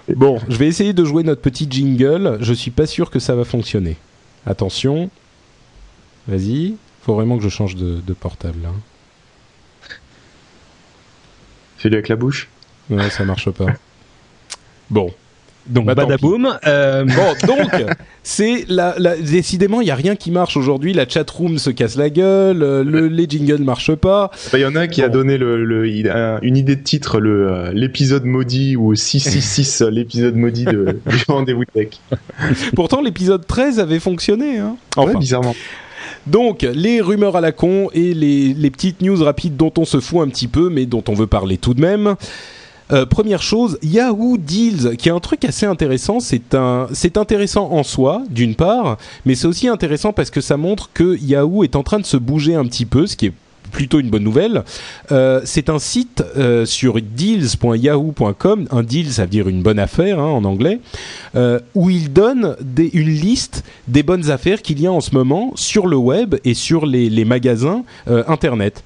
Bon, 0.09 0.39
je 0.49 0.57
vais 0.57 0.67
essayer 0.67 0.93
de 0.93 1.05
jouer 1.05 1.23
notre 1.23 1.41
petit 1.41 1.67
jingle. 1.69 2.37
Je 2.41 2.53
suis 2.53 2.71
pas 2.71 2.85
sûr 2.85 3.09
que 3.09 3.19
ça 3.19 3.35
va 3.35 3.45
fonctionner. 3.45 3.97
Attention. 4.45 5.09
Vas-y. 6.27 6.75
Faut 7.03 7.15
vraiment 7.15 7.37
que 7.37 7.43
je 7.43 7.49
change 7.49 7.75
de, 7.75 8.13
portable 8.13 8.61
là. 8.63 8.69
Fais-le 11.77 11.95
avec 11.95 12.07
la 12.07 12.15
bouche. 12.15 12.49
Ouais, 12.89 13.09
ça 13.09 13.25
marche 13.25 13.49
pas. 13.49 13.67
Bon, 14.89 15.13
donc 15.67 15.85
bah, 15.85 15.95
badaboum. 15.95 16.57
Euh... 16.65 17.05
Bon, 17.05 17.47
donc 17.47 17.69
c'est 18.23 18.65
la, 18.67 18.95
la, 18.97 19.15
décidément 19.15 19.81
il 19.81 19.87
y 19.87 19.91
a 19.91 19.95
rien 19.95 20.15
qui 20.15 20.31
marche 20.31 20.57
aujourd'hui. 20.57 20.93
La 20.93 21.07
chat 21.07 21.29
room 21.29 21.57
se 21.57 21.69
casse 21.69 21.95
la 21.95 22.09
gueule, 22.09 22.63
euh, 22.63 22.83
le, 22.83 23.07
les 23.07 23.27
jingles 23.27 23.63
marchent 23.63 23.95
pas. 23.95 24.31
Bah, 24.51 24.59
il 24.59 24.61
y 24.61 24.65
en 24.65 24.75
a 24.75 24.87
qui 24.87 25.01
a 25.01 25.09
donné 25.09 25.37
le, 25.37 25.63
le 25.63 25.83
une 26.43 26.57
idée 26.57 26.75
de 26.75 26.83
titre, 26.83 27.19
le 27.19 27.51
euh, 27.51 27.71
l'épisode 27.73 28.25
maudit 28.25 28.75
ou 28.75 28.95
666 28.95 29.81
euh, 29.81 29.89
l'épisode 29.91 30.35
maudit 30.35 30.65
de 30.65 30.99
du 31.05 31.23
rendez-vous 31.27 31.65
tech. 31.65 31.89
Pourtant 32.75 33.01
l'épisode 33.01 33.45
13 33.45 33.79
avait 33.79 33.99
fonctionné. 33.99 34.57
Hein 34.57 34.75
enfin. 34.95 35.11
Ouais, 35.11 35.17
bizarrement. 35.17 35.55
Donc, 36.27 36.61
les 36.61 37.01
rumeurs 37.01 37.35
à 37.35 37.41
la 37.41 37.51
con 37.51 37.89
et 37.93 38.13
les, 38.13 38.53
les 38.53 38.69
petites 38.69 39.01
news 39.01 39.21
rapides 39.21 39.57
dont 39.57 39.73
on 39.77 39.85
se 39.85 39.99
fout 39.99 40.21
un 40.21 40.29
petit 40.29 40.47
peu, 40.47 40.69
mais 40.69 40.85
dont 40.85 41.03
on 41.09 41.13
veut 41.13 41.27
parler 41.27 41.57
tout 41.57 41.73
de 41.73 41.81
même. 41.81 42.15
Euh, 42.91 43.05
première 43.05 43.41
chose, 43.41 43.77
Yahoo 43.81 44.37
Deals, 44.37 44.97
qui 44.97 45.09
est 45.09 45.11
un 45.11 45.19
truc 45.19 45.45
assez 45.45 45.65
intéressant. 45.65 46.19
C'est 46.19 46.53
un, 46.53 46.87
c'est 46.93 47.17
intéressant 47.17 47.71
en 47.71 47.83
soi, 47.83 48.23
d'une 48.29 48.55
part, 48.55 48.97
mais 49.25 49.35
c'est 49.35 49.47
aussi 49.47 49.67
intéressant 49.67 50.13
parce 50.13 50.29
que 50.29 50.41
ça 50.41 50.57
montre 50.57 50.89
que 50.93 51.17
Yahoo 51.17 51.63
est 51.63 51.75
en 51.75 51.83
train 51.83 51.99
de 51.99 52.05
se 52.05 52.17
bouger 52.17 52.55
un 52.55 52.65
petit 52.65 52.85
peu, 52.85 53.07
ce 53.07 53.15
qui 53.15 53.27
est 53.27 53.33
plutôt 53.71 53.99
une 53.99 54.09
bonne 54.09 54.23
nouvelle. 54.23 54.63
Euh, 55.11 55.41
c'est 55.45 55.69
un 55.69 55.79
site 55.79 56.23
euh, 56.37 56.65
sur 56.65 57.01
deals.yahoo.com. 57.01 58.67
Un 58.69 58.83
deal, 58.83 59.11
ça 59.11 59.23
veut 59.23 59.29
dire 59.29 59.47
une 59.47 59.63
bonne 59.63 59.79
affaire 59.79 60.19
hein, 60.19 60.27
en 60.27 60.43
anglais, 60.43 60.79
où 61.73 61.89
il 61.89 62.11
donne 62.13 62.55
une 62.77 63.09
liste 63.09 63.63
des 63.87 64.03
bonnes 64.03 64.29
affaires 64.29 64.61
qu'il 64.61 64.79
y 64.79 64.87
a 64.87 64.91
en 64.91 65.01
ce 65.01 65.11
moment 65.15 65.53
sur 65.55 65.87
le 65.87 65.97
web 65.97 66.35
et 66.43 66.53
sur 66.53 66.85
les 66.85 67.25
magasins 67.25 67.83
internet. 68.05 68.83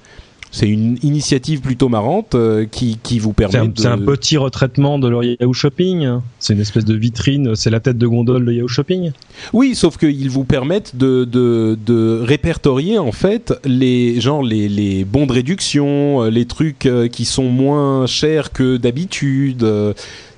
C'est 0.50 0.68
une 0.68 0.98
initiative 1.02 1.60
plutôt 1.60 1.88
marrante 1.88 2.34
euh, 2.34 2.64
qui, 2.64 2.98
qui 3.02 3.18
vous 3.18 3.32
permet. 3.32 3.70
C'est 3.76 3.86
un, 3.86 3.98
petit 3.98 4.36
retraitement 4.36 4.98
de 4.98 5.08
leur 5.08 5.22
Yahoo 5.22 5.52
Shopping. 5.52 6.20
C'est 6.38 6.54
une 6.54 6.60
espèce 6.60 6.84
de 6.84 6.94
vitrine. 6.94 7.54
C'est 7.54 7.70
la 7.70 7.80
tête 7.80 7.98
de 7.98 8.06
gondole 8.06 8.46
de 8.46 8.52
Yahoo 8.52 8.68
Shopping. 8.68 9.12
Oui, 9.52 9.74
sauf 9.74 9.98
qu'ils 9.98 10.30
vous 10.30 10.44
permettent 10.44 10.96
de, 10.96 11.24
de, 11.24 11.78
de, 11.84 12.20
répertorier 12.22 12.98
en 12.98 13.12
fait 13.12 13.52
les 13.64 14.20
genre 14.20 14.42
les, 14.42 14.68
les 14.68 15.04
bons 15.04 15.26
de 15.26 15.32
réduction, 15.32 16.22
euh, 16.24 16.30
les 16.30 16.46
trucs 16.46 16.86
euh, 16.86 17.08
qui 17.08 17.24
sont 17.24 17.50
moins 17.50 18.06
chers 18.06 18.52
que 18.52 18.78
d'habitude. 18.78 19.66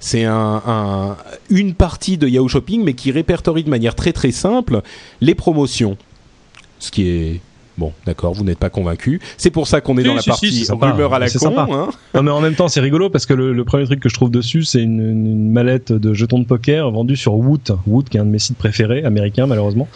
C'est 0.00 0.24
un, 0.24 0.62
un, 0.66 1.16
une 1.50 1.74
partie 1.74 2.18
de 2.18 2.26
Yahoo 2.26 2.48
Shopping, 2.48 2.82
mais 2.82 2.94
qui 2.94 3.12
répertorie 3.12 3.64
de 3.64 3.70
manière 3.70 3.94
très 3.94 4.12
très 4.12 4.32
simple 4.32 4.82
les 5.20 5.34
promotions. 5.34 5.96
Ce 6.78 6.90
qui 6.90 7.08
est 7.08 7.40
Bon, 7.80 7.94
d'accord, 8.04 8.34
vous 8.34 8.44
n'êtes 8.44 8.58
pas 8.58 8.68
convaincu. 8.68 9.20
C'est 9.38 9.48
pour 9.48 9.66
ça 9.66 9.80
qu'on 9.80 9.96
est 9.96 10.02
dans 10.02 10.12
la 10.12 10.22
partie 10.22 10.66
rumeur 10.68 11.14
à 11.14 11.18
la 11.18 11.30
con. 11.30 11.72
Hein. 11.72 11.88
Non, 12.12 12.22
mais 12.22 12.30
en 12.30 12.42
même 12.42 12.54
temps, 12.54 12.68
c'est 12.68 12.80
rigolo 12.80 13.08
parce 13.08 13.24
que 13.24 13.32
le, 13.32 13.64
premier 13.64 13.86
truc 13.86 14.00
que 14.00 14.10
je 14.10 14.14
trouve 14.14 14.30
dessus, 14.30 14.64
c'est 14.64 14.82
une, 14.82 15.00
une, 15.00 15.50
mallette 15.50 15.90
de 15.90 16.12
jetons 16.12 16.40
de 16.40 16.44
poker 16.44 16.90
vendue 16.90 17.16
sur 17.16 17.36
Woot, 17.36 17.72
Woot 17.86 18.10
qui 18.10 18.18
est 18.18 18.20
un 18.20 18.26
de 18.26 18.30
mes 18.30 18.38
sites 18.38 18.58
préférés, 18.58 19.02
américain 19.04 19.46
malheureusement, 19.46 19.88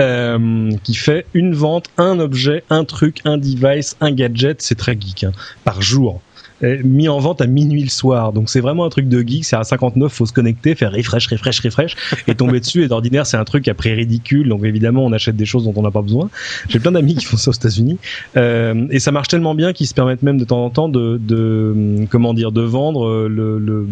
euh, 0.00 0.72
qui 0.82 0.94
fait 0.94 1.26
une 1.32 1.54
vente, 1.54 1.90
un 1.96 2.18
objet, 2.18 2.64
un 2.70 2.82
truc, 2.82 3.20
un 3.24 3.38
device, 3.38 3.96
un 4.00 4.10
gadget, 4.10 4.60
c'est 4.60 4.74
très 4.74 4.98
geek, 4.98 5.22
hein, 5.22 5.32
par 5.62 5.80
jour 5.80 6.20
mis 6.62 7.08
en 7.08 7.18
vente 7.18 7.40
à 7.40 7.46
minuit 7.46 7.82
le 7.82 7.88
soir. 7.88 8.32
Donc 8.32 8.50
c'est 8.50 8.60
vraiment 8.60 8.84
un 8.84 8.88
truc 8.88 9.08
de 9.08 9.20
geek. 9.20 9.44
C'est 9.44 9.56
à 9.56 9.64
59, 9.64 10.12
faut 10.12 10.26
se 10.26 10.32
connecter, 10.32 10.74
faire 10.74 10.92
refresh, 10.92 11.26
refresh, 11.28 11.60
refresh 11.60 11.96
et 12.26 12.34
tomber 12.34 12.60
dessus. 12.60 12.84
Et 12.84 12.88
d'ordinaire, 12.88 13.26
c'est 13.26 13.36
un 13.36 13.44
truc 13.44 13.68
après 13.68 13.92
ridicule. 13.92 14.48
Donc 14.48 14.64
évidemment, 14.64 15.04
on 15.04 15.12
achète 15.12 15.36
des 15.36 15.46
choses 15.46 15.64
dont 15.64 15.72
on 15.76 15.82
n'a 15.82 15.90
pas 15.90 16.02
besoin. 16.02 16.30
J'ai 16.68 16.78
plein 16.78 16.92
d'amis 16.92 17.14
qui 17.14 17.24
font 17.24 17.36
ça 17.36 17.50
aux 17.50 17.54
États-Unis 17.54 17.98
euh, 18.36 18.86
et 18.90 18.98
ça 18.98 19.12
marche 19.12 19.28
tellement 19.28 19.54
bien 19.54 19.72
qu'ils 19.72 19.86
se 19.86 19.94
permettent 19.94 20.22
même 20.22 20.38
de 20.38 20.44
temps 20.44 20.64
en 20.64 20.70
temps 20.70 20.88
de, 20.88 21.18
de 21.22 22.06
comment 22.10 22.34
dire, 22.34 22.52
de 22.52 22.62
vendre 22.62 23.06
euh, 23.06 23.28
le, 23.28 23.58
le 23.58 23.86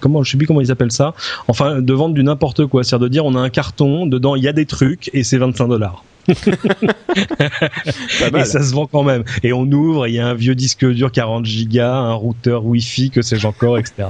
comment 0.00 0.22
je 0.22 0.30
sais 0.30 0.38
plus 0.38 0.46
comment 0.46 0.60
ils 0.60 0.70
appellent 0.70 0.92
ça. 0.92 1.14
Enfin, 1.48 1.80
de 1.80 1.92
vendre 1.92 2.14
du 2.14 2.22
n'importe 2.22 2.66
quoi. 2.66 2.84
C'est-à-dire 2.84 3.04
de 3.04 3.08
dire 3.08 3.24
on 3.24 3.34
a 3.34 3.40
un 3.40 3.50
carton 3.50 4.06
dedans, 4.06 4.36
il 4.36 4.42
y 4.42 4.48
a 4.48 4.52
des 4.52 4.66
trucs 4.66 5.10
et 5.12 5.24
c'est 5.24 5.38
25 5.38 5.68
dollars. 5.68 6.04
et 8.34 8.44
ça 8.44 8.62
se 8.62 8.72
vend 8.72 8.86
quand 8.86 9.02
même. 9.02 9.24
Et 9.42 9.52
on 9.52 9.64
ouvre, 9.64 10.06
il 10.06 10.14
y 10.14 10.20
a 10.20 10.26
un 10.26 10.34
vieux 10.34 10.54
disque 10.54 10.86
dur 10.86 11.10
40 11.10 11.44
gigas, 11.44 11.92
un 11.92 12.14
routeur 12.14 12.64
Wi-Fi, 12.64 13.10
que 13.10 13.22
sais-je 13.22 13.46
encore, 13.46 13.78
etc. 13.78 14.08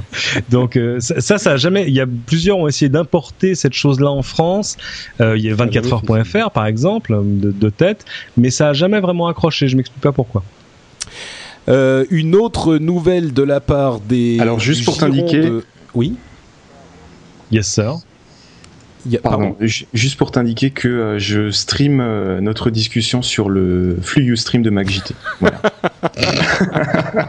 Donc 0.51 0.77
euh, 0.77 1.01
ça, 1.01 1.39
ça 1.39 1.53
a 1.53 1.57
jamais. 1.57 1.85
Il 1.89 1.95
y 1.95 2.01
a 2.01 2.07
plusieurs 2.07 2.59
ont 2.59 2.69
essayé 2.69 2.89
d'importer 2.89 3.55
cette 3.55 3.73
chose-là 3.73 4.11
en 4.11 4.23
France. 4.23 4.77
Euh, 5.21 5.37
il 5.37 5.45
y 5.45 5.51
a 5.51 5.55
24heures.fr 5.55 6.51
par 6.51 6.67
exemple 6.67 7.19
de, 7.23 7.71
tête, 7.71 8.05
mais 8.37 8.51
ça 8.51 8.69
a 8.69 8.73
jamais 8.73 9.01
vraiment 9.01 9.29
accroché. 9.29 9.69
Je 9.69 9.77
m'explique 9.77 10.03
pas 10.03 10.13
pourquoi. 10.13 10.43
Euh, 11.69 12.05
une 12.11 12.35
autre 12.35 12.77
nouvelle 12.77 13.33
de 13.33 13.43
la 13.43 13.61
part 13.61 14.01
des. 14.01 14.39
Alors 14.41 14.61
juste 14.61 14.85
pour 14.85 14.99
t'indiquer. 14.99 15.51
Oui. 15.95 16.17
Yes 17.51 17.67
sir. 17.69 17.99
Pardon, 19.23 19.57
juste 19.61 20.17
pour 20.17 20.31
t'indiquer 20.31 20.71
que 20.71 20.89
euh, 20.89 21.19
je 21.19 21.51
stream 21.51 22.01
euh, 22.01 22.41
notre 22.41 22.71
discussion 22.71 23.23
sur 23.23 23.49
le 23.49 23.97
flux 24.01 24.33
Ustream 24.33 24.63
de 24.63 24.71
MacJT. 24.71 25.15
Voilà. 25.41 25.61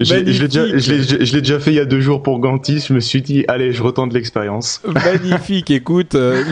je, 0.00 0.14
l'ai 0.14 1.40
déjà, 1.40 1.60
fait 1.60 1.72
il 1.72 1.76
y 1.76 1.80
a 1.80 1.84
deux 1.84 2.00
jours 2.00 2.22
pour 2.22 2.38
Gantis. 2.38 2.84
Je 2.88 2.94
me 2.94 3.00
suis 3.00 3.22
dit, 3.22 3.44
allez, 3.48 3.72
je 3.72 3.82
retente 3.82 4.12
l'expérience. 4.12 4.80
Magnifique. 4.86 5.70
Écoute, 5.76 6.14
euh, 6.14 6.42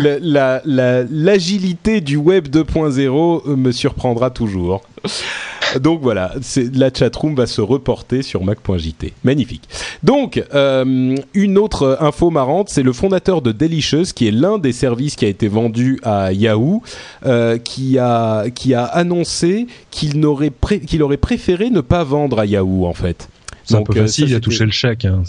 l'agilité 1.11 2.01
du 2.01 2.17
web 2.17 2.49
2.0 2.49 3.55
me 3.55 3.73
surprendra 3.73 4.31
toujours. 4.31 4.83
Donc 5.81 6.01
voilà, 6.01 6.33
la 6.73 6.93
chatroom 6.93 7.35
va 7.35 7.47
se 7.47 7.61
reporter 7.61 8.23
sur 8.23 8.45
mac.jt. 8.45 9.13
Magnifique. 9.25 9.69
Donc, 10.03 10.43
euh, 10.55 11.17
une 11.35 11.59
autre 11.59 11.99
info 12.01 12.31
marrante, 12.31 12.69
c'est 12.69 12.83
le 12.83 12.93
fondateur 12.93 13.43
de 13.43 13.53
Delicious, 13.53 14.13
qui 14.15 14.29
est 14.29 14.31
l'un 14.31 14.59
des 14.59 14.73
services 14.73 15.17
qui 15.17 15.25
a 15.25 15.29
été 15.29 15.49
vendu 15.49 15.99
à 16.03 16.33
Yahoo, 16.33 16.83
euh, 17.27 17.59
qui, 17.59 17.99
a, 17.99 18.51
qui 18.51 18.75
a 18.75 18.85
annoncé 18.85 19.67
qu'il 19.91 20.25
aurait, 20.25 20.53
qu'il 20.87 21.03
aurait 21.03 21.17
préféré 21.17 21.71
ne 21.71 21.81
pas 21.81 22.05
vendre 22.05 22.39
à 22.39 22.47
Yahoo, 22.47 22.87
en 22.87 22.95
fait. 22.95 23.29
C'est 23.65 23.77
un 23.77 23.83
peu 23.83 23.99
euh, 23.99 24.03
facile, 24.03 24.29
il 24.29 24.35
a 24.35 24.41
touché 24.41 24.65
le 24.65 24.71
chèque. 24.71 25.05
Hein, 25.05 25.23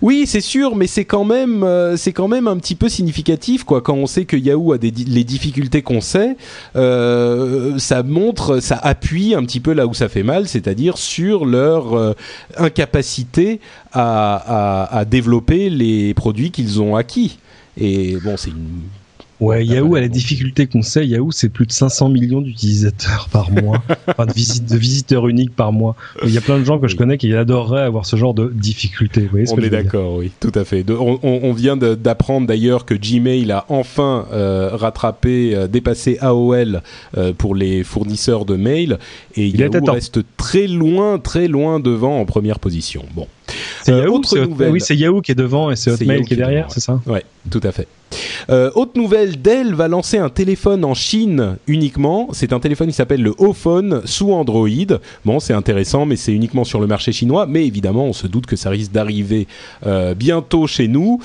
Oui, 0.00 0.24
c'est 0.26 0.40
sûr, 0.40 0.74
mais 0.74 0.86
c'est 0.86 1.04
quand 1.04 1.24
même, 1.24 1.62
euh, 1.62 1.96
c'est 1.96 2.12
quand 2.12 2.28
même 2.28 2.48
un 2.48 2.56
petit 2.56 2.74
peu 2.74 2.88
significatif, 2.88 3.64
quoi. 3.64 3.82
Quand 3.82 3.94
on 3.94 4.06
sait 4.06 4.24
que 4.24 4.36
Yahoo 4.36 4.72
a 4.72 4.78
des 4.78 4.90
les 4.90 5.24
difficultés 5.24 5.82
qu'on 5.82 6.00
sait, 6.00 6.36
euh, 6.76 7.78
ça 7.78 8.02
montre, 8.02 8.60
ça 8.60 8.76
appuie 8.76 9.34
un 9.34 9.44
petit 9.44 9.60
peu 9.60 9.72
là 9.72 9.86
où 9.86 9.94
ça 9.94 10.08
fait 10.08 10.22
mal, 10.22 10.48
c'est-à-dire 10.48 10.96
sur 10.96 11.44
leur 11.44 11.94
euh, 11.94 12.14
incapacité 12.56 13.60
à, 13.92 14.86
à, 14.86 14.98
à 14.98 15.04
développer 15.04 15.68
les 15.70 16.14
produits 16.14 16.50
qu'ils 16.50 16.80
ont 16.80 16.96
acquis. 16.96 17.38
Et 17.80 18.16
bon, 18.24 18.36
c'est 18.36 18.50
une 18.50 18.80
Ouais, 19.40 19.58
Ah, 19.60 19.62
Yahoo 19.74 19.94
a 19.94 20.00
la 20.00 20.08
difficulté 20.08 20.66
qu'on 20.66 20.82
sait. 20.82 21.06
Yahoo, 21.06 21.30
c'est 21.30 21.48
plus 21.48 21.64
de 21.66 21.70
500 21.72 22.08
millions 22.08 22.40
d'utilisateurs 22.40 23.28
par 23.32 23.50
mois, 23.52 23.82
enfin 24.08 24.26
de, 24.26 24.32
visiteurs 24.76 25.28
uniques 25.28 25.54
par 25.54 25.72
mois. 25.72 25.94
Il 26.24 26.30
y 26.30 26.38
a 26.38 26.40
plein 26.40 26.58
de 26.58 26.64
gens 26.64 26.78
que 26.80 26.88
je 26.88 26.96
connais 26.96 27.18
qui 27.18 27.32
adoreraient 27.34 27.82
avoir 27.82 28.04
ce 28.04 28.16
genre 28.16 28.34
de 28.34 28.50
difficulté. 28.52 29.20
Vous 29.22 29.28
voyez 29.30 29.46
ce 29.46 29.52
On 29.52 29.56
que 29.56 29.62
est 29.62 29.70
d'accord, 29.70 30.16
oui, 30.16 30.32
tout 30.40 30.50
à 30.54 30.64
fait. 30.64 30.82
De- 30.82 30.96
on, 30.98 31.52
vient 31.52 31.76
d'apprendre 31.76 32.46
d'ailleurs 32.46 32.84
que 32.84 32.94
Gmail 32.94 33.50
a 33.52 33.64
enfin 33.68 34.26
euh, 34.32 34.70
rattrapé, 34.72 35.54
euh, 35.54 35.66
dépassé 35.68 36.18
AOL 36.20 36.82
euh, 37.16 37.32
pour 37.32 37.54
les 37.54 37.84
fournisseurs 37.84 38.44
de 38.44 38.56
mail, 38.56 38.98
et 39.36 39.46
Il 39.46 39.56
Yahoo 39.58 39.84
reste 39.92 40.20
très 40.36 40.66
loin, 40.66 41.18
très 41.18 41.46
loin 41.48 41.78
devant 41.80 42.18
en 42.20 42.24
première 42.24 42.58
position. 42.58 43.04
Bon, 43.14 43.26
C'est 43.82 43.92
Yahoo, 43.92 44.20
c'est 44.24 44.40
Hot- 44.40 44.46
nouvelle. 44.46 44.72
Oui, 44.72 44.80
c'est 44.80 44.96
Yahoo 44.96 45.20
qui 45.20 45.32
est 45.32 45.36
devant 45.36 45.70
et 45.70 45.76
c'est 45.76 45.90
Hotmail 45.92 46.24
qui 46.24 46.34
est 46.34 46.38
derrière, 46.38 46.70
c'est 46.70 46.80
ça 46.80 47.00
ouais, 47.06 47.24
tout 47.50 47.60
à 47.62 47.70
fait. 47.72 47.86
Euh, 48.50 48.70
autre 48.74 48.92
nouvelle, 48.96 49.40
Dell 49.40 49.74
va 49.74 49.88
lancer 49.88 50.18
un 50.18 50.28
téléphone 50.28 50.84
en 50.84 50.94
Chine 50.94 51.56
uniquement. 51.66 52.28
C'est 52.32 52.52
un 52.52 52.60
téléphone 52.60 52.88
qui 52.88 52.94
s'appelle 52.94 53.22
le 53.22 53.34
Ophone 53.38 54.02
sous 54.04 54.32
Android. 54.32 54.68
Bon, 55.24 55.40
c'est 55.40 55.52
intéressant, 55.52 56.06
mais 56.06 56.16
c'est 56.16 56.32
uniquement 56.32 56.64
sur 56.64 56.80
le 56.80 56.86
marché 56.86 57.12
chinois. 57.12 57.46
Mais 57.46 57.66
évidemment, 57.66 58.04
on 58.04 58.12
se 58.12 58.26
doute 58.26 58.46
que 58.46 58.56
ça 58.56 58.70
risque 58.70 58.92
d'arriver 58.92 59.46
euh, 59.86 60.14
bientôt 60.14 60.66
chez 60.66 60.88
nous. 60.88 61.20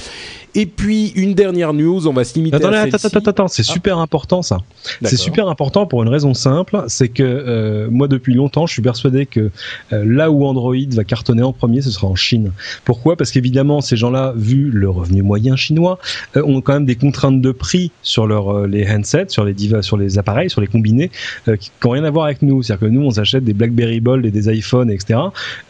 Et 0.56 0.66
puis 0.66 1.08
une 1.16 1.34
dernière 1.34 1.74
news, 1.74 2.08
on 2.08 2.14
va 2.14 2.24
se 2.24 2.36
limiter 2.36 2.58
Attendez, 2.58 2.78
à 2.78 2.82
attends, 2.82 2.98
attends, 3.08 3.30
attends, 3.30 3.48
c'est 3.48 3.64
super 3.64 3.98
important 3.98 4.42
ça. 4.42 4.60
C'est 5.02 5.18
super 5.18 5.48
important 5.48 5.88
pour 5.88 6.04
une 6.04 6.10
raison 6.10 6.34
simple, 6.34 6.84
c'est 6.88 7.08
que 7.08 7.24
euh, 7.24 7.88
moi 7.90 8.08
depuis 8.08 8.34
longtemps, 8.36 8.68
je 8.68 8.74
suis 8.74 8.82
persuadé 8.82 9.26
que 9.26 9.50
euh, 9.92 10.06
là 10.06 10.30
où 10.30 10.46
Android 10.46 10.76
va 10.92 11.04
cartonner 11.04 11.42
en 11.42 11.54
premier, 11.54 11.82
ce 11.82 11.90
sera 11.90 12.08
en 12.08 12.16
Chine. 12.16 12.52
Pourquoi? 12.86 13.16
Parce 13.16 13.32
qu'évidemment, 13.32 13.82
ces 13.82 13.98
gens-là, 13.98 14.34
vu 14.36 14.70
le 14.70 14.90
revenu 14.90 15.24
moyen 15.24 15.56
chinois, 15.56 15.98
euh, 16.38 16.44
ont 16.44 16.62
quand 16.62 16.73
même 16.74 16.86
des 16.86 16.96
contraintes 16.96 17.42
de 17.42 17.52
prix 17.52 17.92
sur 18.02 18.28
leur 18.28 18.50
euh, 18.50 18.68
les 18.68 18.90
handsets, 18.90 19.30
sur 19.30 19.46
les 19.46 19.54
divas, 19.54 19.82
sur 19.82 19.98
les 19.98 20.18
appareils, 20.18 20.50
sur 20.50 20.62
les 20.62 20.68
combinés, 20.68 21.12
euh, 21.48 21.56
qui 21.56 21.72
n'ont 21.84 21.92
rien 21.92 22.04
à 22.04 22.12
voir 22.12 22.26
avec 22.26 22.42
nous. 22.42 22.62
C'est-à-dire 22.62 22.88
que 22.88 22.92
nous, 22.92 23.02
on 23.02 23.12
s'achète 23.12 23.44
des 23.44 23.54
BlackBerry 23.54 24.00
Bold 24.00 24.26
et 24.26 24.32
des 24.32 24.54
iPhones, 24.54 24.90
etc. 24.90 25.20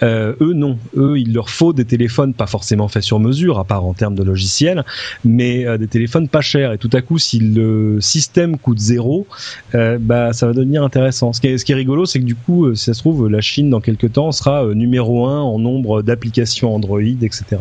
Euh, 0.01 0.33
eux, 0.41 0.53
non. 0.53 0.77
Eux, 0.95 1.19
il 1.19 1.33
leur 1.33 1.49
faut 1.49 1.73
des 1.73 1.85
téléphones 1.85 2.33
pas 2.33 2.47
forcément 2.47 2.87
faits 2.87 3.03
sur 3.03 3.19
mesure, 3.19 3.59
à 3.59 3.63
part 3.63 3.85
en 3.85 3.93
termes 3.93 4.15
de 4.15 4.23
logiciel, 4.23 4.83
mais 5.23 5.65
euh, 5.65 5.77
des 5.77 5.87
téléphones 5.87 6.27
pas 6.27 6.41
chers. 6.41 6.73
Et 6.73 6.77
tout 6.77 6.89
à 6.93 7.01
coup, 7.01 7.17
si 7.17 7.39
le 7.39 7.99
système 8.01 8.57
coûte 8.57 8.79
zéro, 8.79 9.27
euh, 9.75 9.97
bah 9.99 10.33
ça 10.33 10.47
va 10.47 10.53
devenir 10.53 10.83
intéressant. 10.83 11.33
Ce 11.33 11.41
qui 11.41 11.47
est, 11.47 11.57
ce 11.57 11.65
qui 11.65 11.71
est 11.71 11.75
rigolo, 11.75 12.05
c'est 12.05 12.19
que 12.19 12.25
du 12.25 12.35
coup, 12.35 12.65
euh, 12.65 12.75
si 12.75 12.85
ça 12.85 12.93
se 12.93 12.99
trouve, 12.99 13.27
la 13.27 13.41
Chine 13.41 13.69
dans 13.69 13.81
quelques 13.81 14.13
temps 14.13 14.31
sera 14.31 14.65
numéro 14.73 15.27
un 15.27 15.41
en 15.41 15.59
nombre 15.59 16.01
d'applications 16.01 16.75
Android, 16.75 17.01
etc. 17.01 17.57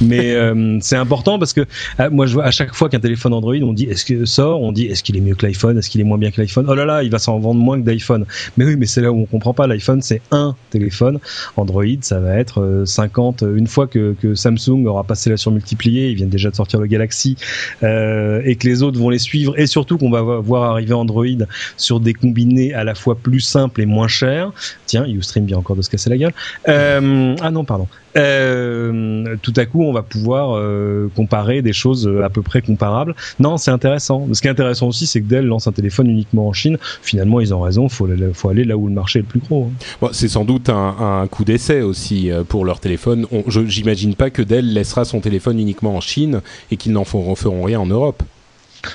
Mais 0.00 0.36
c'est 0.80 0.96
important 0.96 1.38
parce 1.38 1.52
que 1.52 1.66
euh, 2.00 2.10
moi, 2.10 2.26
je 2.26 2.34
vois 2.34 2.44
à 2.44 2.50
chaque 2.50 2.74
fois 2.74 2.81
qu'un 2.88 3.00
téléphone 3.00 3.32
Android, 3.32 3.56
on 3.62 3.72
dit 3.72 3.84
est-ce 3.84 4.04
que 4.04 4.24
sort, 4.24 4.60
on 4.60 4.72
dit 4.72 4.86
est-ce 4.86 5.02
qu'il 5.02 5.16
est 5.16 5.20
mieux 5.20 5.34
que 5.34 5.46
l'iPhone, 5.46 5.78
est-ce 5.78 5.90
qu'il 5.90 6.00
est 6.00 6.04
moins 6.04 6.18
bien 6.18 6.30
que 6.30 6.40
l'iPhone? 6.40 6.66
Oh 6.68 6.74
là 6.74 6.84
là, 6.84 7.02
il 7.02 7.10
va 7.10 7.18
s'en 7.18 7.38
vendre 7.38 7.60
moins 7.60 7.80
que 7.80 7.84
d'iPhone. 7.84 8.26
Mais 8.56 8.64
oui, 8.64 8.76
mais 8.76 8.86
c'est 8.86 9.00
là 9.00 9.12
où 9.12 9.20
on 9.20 9.26
comprend 9.26 9.54
pas. 9.54 9.66
L'iPhone, 9.66 10.02
c'est 10.02 10.22
un 10.30 10.54
téléphone. 10.70 11.18
Android, 11.56 11.84
ça 12.00 12.20
va 12.20 12.36
être 12.36 12.60
euh, 12.60 12.84
50. 12.84 13.44
Une 13.54 13.66
fois 13.66 13.86
que, 13.86 14.14
Samsung 14.34 14.86
aura 14.86 15.04
passé 15.04 15.30
la 15.30 15.36
surmultipliée, 15.36 16.10
ils 16.10 16.14
viennent 16.14 16.28
déjà 16.28 16.50
de 16.50 16.56
sortir 16.56 16.80
le 16.80 16.86
Galaxy, 16.86 17.36
euh, 17.82 18.40
et 18.44 18.56
que 18.56 18.66
les 18.66 18.82
autres 18.82 18.98
vont 18.98 19.10
les 19.10 19.18
suivre, 19.18 19.58
et 19.58 19.66
surtout 19.66 19.98
qu'on 19.98 20.10
va 20.10 20.22
voir 20.22 20.70
arriver 20.70 20.94
Android 20.94 21.26
sur 21.76 22.00
des 22.00 22.14
combinés 22.14 22.74
à 22.74 22.84
la 22.84 22.94
fois 22.94 23.16
plus 23.16 23.40
simples 23.40 23.80
et 23.80 23.86
moins 23.86 24.08
chers. 24.08 24.52
Tiens, 24.86 25.06
Ustream 25.06 25.46
vient 25.46 25.58
encore 25.58 25.76
de 25.76 25.82
se 25.82 25.90
casser 25.90 26.10
la 26.10 26.16
gueule. 26.16 26.34
Euh, 26.68 27.34
ah 27.40 27.50
non, 27.50 27.64
pardon. 27.64 27.88
Euh, 28.16 29.36
tout 29.42 29.52
à 29.56 29.66
coup, 29.66 29.82
on 29.84 29.92
va 29.92 30.02
pouvoir 30.02 30.56
euh, 30.56 31.08
comparer 31.16 31.62
des 31.62 31.72
choses 31.72 32.10
à 32.22 32.28
peu 32.28 32.42
près 32.42 32.62
comparables. 32.62 33.14
Non, 33.40 33.56
c'est 33.56 33.70
intéressant. 33.70 34.26
Ce 34.32 34.40
qui 34.40 34.48
est 34.48 34.50
intéressant 34.50 34.88
aussi, 34.88 35.06
c'est 35.06 35.20
que 35.20 35.26
Dell 35.26 35.46
lance 35.46 35.66
un 35.66 35.72
téléphone 35.72 36.08
uniquement 36.10 36.48
en 36.48 36.52
Chine. 36.52 36.78
Finalement, 37.02 37.40
ils 37.40 37.54
ont 37.54 37.60
raison. 37.60 37.88
Faut 37.88 38.08
faut 38.34 38.48
aller 38.48 38.64
là 38.64 38.76
où 38.76 38.86
le 38.88 38.94
marché 38.94 39.18
est 39.20 39.22
le 39.22 39.28
plus 39.28 39.40
gros. 39.40 39.68
hein. 39.70 39.84
Bon, 40.00 40.08
c'est 40.12 40.28
sans 40.28 40.44
doute 40.44 40.68
un, 40.68 41.26
coup 41.30 41.44
d'essai 41.44 41.82
aussi 41.82 42.30
euh, 42.30 42.44
pour 42.44 42.64
leur 42.64 42.80
téléphone. 42.80 43.26
On- 43.32 43.44
je- 43.48 43.66
J'imagine 43.66 44.14
pas 44.14 44.30
que 44.30 44.42
Dell 44.42 44.72
laissera 44.72 45.04
son 45.04 45.20
téléphone 45.20 45.58
uniquement 45.58 45.96
en 45.96 46.00
Chine 46.00 46.40
et 46.70 46.76
qu'ils 46.76 46.92
n'en 46.92 47.04
feront 47.04 47.34
rien 47.62 47.80
en 47.80 47.86
Europe. 47.86 48.22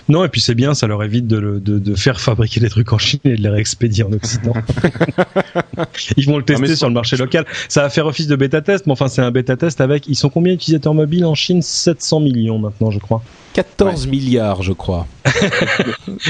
Non, 0.09 0.23
et 0.25 0.29
puis 0.29 0.41
c'est 0.41 0.55
bien, 0.55 0.73
ça 0.73 0.87
leur 0.87 1.03
évite 1.03 1.27
de, 1.27 1.37
le- 1.37 1.59
de, 1.59 1.79
de 1.79 1.95
faire 1.95 2.19
fabriquer 2.19 2.59
des 2.59 2.69
trucs 2.69 2.91
en 2.93 2.97
Chine 2.97 3.19
et 3.25 3.35
de 3.35 3.41
les 3.41 3.49
réexpédier 3.49 4.03
en 4.03 4.11
Occident. 4.11 4.53
ils 6.17 6.25
vont 6.25 6.37
le 6.37 6.43
tester 6.43 6.75
sur 6.75 6.87
le 6.87 6.93
marché 6.93 7.17
local. 7.17 7.45
Ça 7.69 7.81
va 7.81 7.89
faire 7.89 8.05
office 8.05 8.27
de 8.27 8.35
bêta 8.35 8.61
test, 8.61 8.85
mais 8.85 8.91
enfin 8.93 9.07
c'est 9.07 9.21
un 9.21 9.31
bêta 9.31 9.55
test 9.55 9.81
avec. 9.81 10.07
Ils 10.07 10.15
sont 10.15 10.29
combien 10.29 10.53
d'utilisateurs 10.53 10.93
mobiles 10.93 11.25
en 11.25 11.35
Chine? 11.35 11.61
700 11.61 12.19
millions 12.19 12.59
maintenant, 12.59 12.91
je 12.91 12.99
crois. 12.99 13.23
14 13.53 14.07
milliards, 14.07 14.61
je 14.61 14.73
crois. 14.73 15.07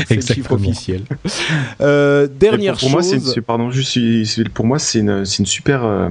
c'est 0.08 0.16
le 0.16 0.22
chiffre 0.22 0.54
officiel. 0.54 1.02
Euh, 1.82 2.28
dernière 2.28 2.74
pour, 2.74 2.82
pour 2.82 2.90
moi, 2.92 3.02
chose. 3.02 3.22
c'est 3.32 3.36
une, 3.38 3.42
pardon, 3.42 3.70
juste, 3.72 4.50
pour 4.50 4.66
moi, 4.66 4.80
c'est 4.80 5.00
une, 5.00 5.26
c'est 5.26 5.40
une 5.40 5.46
super 5.46 5.84
euh, 5.84 6.10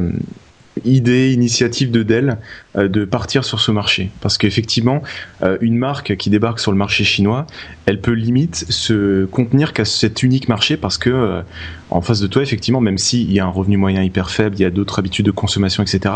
idée, 0.85 1.33
initiative 1.33 1.91
de 1.91 2.03
Dell 2.03 2.39
euh, 2.77 2.89
de 2.89 3.05
partir 3.05 3.45
sur 3.45 3.61
ce 3.61 3.71
marché, 3.71 4.11
parce 4.21 4.39
qu'effectivement, 4.39 5.03
euh, 5.43 5.57
une 5.61 5.77
marque 5.77 6.17
qui 6.17 6.31
débarque 6.31 6.61
sur 6.61 6.73
le 6.73 6.79
marché 6.79 7.05
chinois, 7.05 7.47
elle 7.87 8.01
peut 8.01 8.13
limite 8.13 8.67
se 8.69 9.25
contenir 9.27 9.73
qu'à 9.73 9.85
cet 9.85 10.23
unique 10.23 10.49
marché, 10.49 10.77
parce 10.77 10.99
que 10.99 11.11
euh, 11.11 11.43
en 11.91 12.01
face 12.01 12.21
de 12.21 12.27
toi, 12.27 12.43
effectivement, 12.43 12.81
même 12.81 12.99
s'il 12.99 13.33
y 13.33 13.41
a 13.41 13.45
un 13.45 13.51
revenu 13.51 13.77
moyen 13.77 14.03
hyper 14.03 14.31
faible, 14.31 14.57
il 14.57 14.63
y 14.63 14.65
a 14.65 14.71
d'autres 14.71 14.99
habitudes 14.99 15.27
de 15.27 15.31
consommation, 15.31 15.83
etc. 15.83 16.15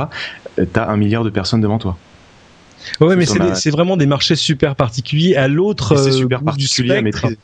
Euh, 0.58 0.64
T'as 0.70 0.88
un 0.88 0.96
milliard 0.96 1.24
de 1.24 1.30
personnes 1.30 1.60
devant 1.60 1.78
toi. 1.78 1.96
Ouais, 3.00 3.16
mais 3.16 3.26
c'est 3.26 3.70
vraiment 3.70 3.96
des 3.96 4.06
marchés 4.06 4.36
super 4.36 4.74
particuliers. 4.74 5.36
À 5.36 5.48
l'autre 5.48 5.96
c'est 5.96 6.10
euh, 6.10 6.12
super 6.12 6.42
particulier 6.42 6.96
à 6.96 7.02
maîtriser. 7.02 7.38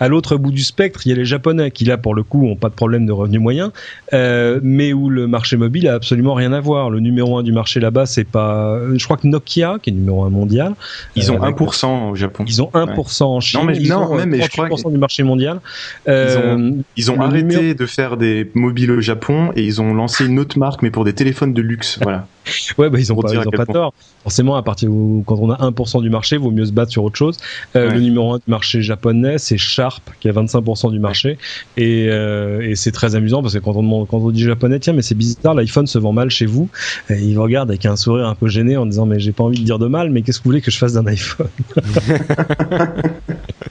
À 0.00 0.08
l'autre 0.08 0.36
bout 0.36 0.50
du 0.52 0.62
spectre, 0.62 1.00
il 1.06 1.10
y 1.10 1.12
a 1.12 1.16
les 1.16 1.24
Japonais 1.24 1.70
qui 1.70 1.84
là 1.84 1.96
pour 1.96 2.14
le 2.14 2.22
coup 2.22 2.46
ont 2.46 2.56
pas 2.56 2.68
de 2.68 2.74
problème 2.74 3.06
de 3.06 3.12
revenus 3.12 3.40
moyens, 3.40 3.70
euh, 4.12 4.58
mais 4.62 4.92
où 4.92 5.08
le 5.10 5.26
marché 5.26 5.56
mobile 5.56 5.86
a 5.88 5.94
absolument 5.94 6.34
rien 6.34 6.52
à 6.52 6.60
voir. 6.60 6.90
Le 6.90 7.00
numéro 7.00 7.38
un 7.38 7.42
du 7.42 7.52
marché 7.52 7.78
là-bas, 7.80 8.06
c'est 8.06 8.24
pas, 8.24 8.78
je 8.94 9.04
crois 9.04 9.16
que 9.16 9.26
Nokia 9.26 9.78
qui 9.82 9.90
est 9.90 9.92
numéro 9.92 10.24
un 10.24 10.30
mondial. 10.30 10.74
Ils 11.16 11.30
ont 11.30 11.36
euh, 11.36 11.42
avec- 11.42 11.56
1% 11.56 12.10
au 12.10 12.14
Japon. 12.16 12.44
Ils 12.46 12.60
ont 12.62 12.70
1% 12.74 13.22
en 13.24 13.40
Chine. 13.40 13.60
Non, 13.60 13.66
mais- 13.66 13.76
ils 13.78 13.88
non, 13.88 13.98
ont 14.10 14.14
euh, 14.14 14.18
même, 14.18 14.30
mais 14.30 14.42
je 14.42 14.48
crois 14.48 14.68
38% 14.68 14.90
du 14.90 14.98
marché 14.98 15.22
mondial. 15.22 15.60
Euh, 16.08 16.70
Ils 16.96 17.10
ont 17.10 17.20
arrêté 17.20 17.42
numéro- 17.44 17.74
de 17.74 17.86
faire 17.86 18.16
des 18.16 18.50
mobiles 18.54 18.90
au 18.90 19.00
Japon 19.00 19.50
et 19.56 19.62
ils 19.64 19.80
ont 19.80 19.94
lancé 19.94 20.26
une 20.26 20.38
autre 20.38 20.58
marque, 20.58 20.82
mais 20.82 20.90
pour 20.90 21.04
des 21.04 21.12
téléphones 21.12 21.52
de 21.52 21.62
luxe. 21.62 21.98
Voilà. 22.02 22.26
Ouais, 22.78 22.90
bah, 22.90 22.98
ils 22.98 23.12
ont 23.12 23.16
pas, 23.16 23.32
ils 23.32 23.38
ont 23.38 23.64
tort. 23.72 23.94
Forcément, 24.22 24.56
à 24.56 24.62
partir 24.62 24.90
où, 24.90 25.22
quand 25.26 25.36
on 25.40 25.50
a 25.50 25.56
1% 25.70 26.02
du 26.02 26.10
marché, 26.10 26.36
vaut 26.36 26.50
mieux 26.50 26.64
se 26.64 26.72
battre 26.72 26.90
sur 26.90 27.04
autre 27.04 27.16
chose. 27.16 27.38
Euh, 27.76 27.84
Ouais. 27.84 27.94
Le 27.94 28.00
numéro 28.00 28.32
1 28.32 28.36
du 28.38 28.42
marché 28.46 28.80
japonais, 28.80 29.36
c'est 29.36 29.58
Sharp, 29.58 30.02
qui 30.18 30.28
a 30.28 30.32
25% 30.32 30.90
du 30.90 30.98
marché. 30.98 31.36
Et, 31.76 32.06
euh, 32.08 32.62
et 32.62 32.76
c'est 32.76 32.92
très 32.92 33.14
amusant 33.14 33.42
parce 33.42 33.52
que 33.52 33.58
quand 33.58 33.76
on 33.76 33.82
demande, 33.82 34.08
quand 34.08 34.16
on 34.18 34.30
dit 34.30 34.42
japonais, 34.42 34.78
tiens, 34.80 34.94
mais 34.94 35.02
c'est 35.02 35.14
bizarre, 35.14 35.54
l'iPhone 35.54 35.86
se 35.86 35.98
vend 35.98 36.12
mal 36.12 36.30
chez 36.30 36.46
vous. 36.46 36.70
Et 37.10 37.18
ils 37.18 37.38
regardent 37.38 37.70
avec 37.70 37.84
un 37.84 37.96
sourire 37.96 38.26
un 38.26 38.34
peu 38.34 38.48
gêné 38.48 38.78
en 38.78 38.86
disant, 38.86 39.04
mais 39.04 39.18
j'ai 39.20 39.32
pas 39.32 39.44
envie 39.44 39.60
de 39.60 39.64
dire 39.64 39.78
de 39.78 39.86
mal, 39.86 40.08
mais 40.10 40.22
qu'est-ce 40.22 40.38
que 40.38 40.44
vous 40.44 40.50
voulez 40.50 40.62
que 40.62 40.70
je 40.70 40.78
fasse 40.78 40.94
d'un 40.94 41.06
iPhone? 41.06 41.48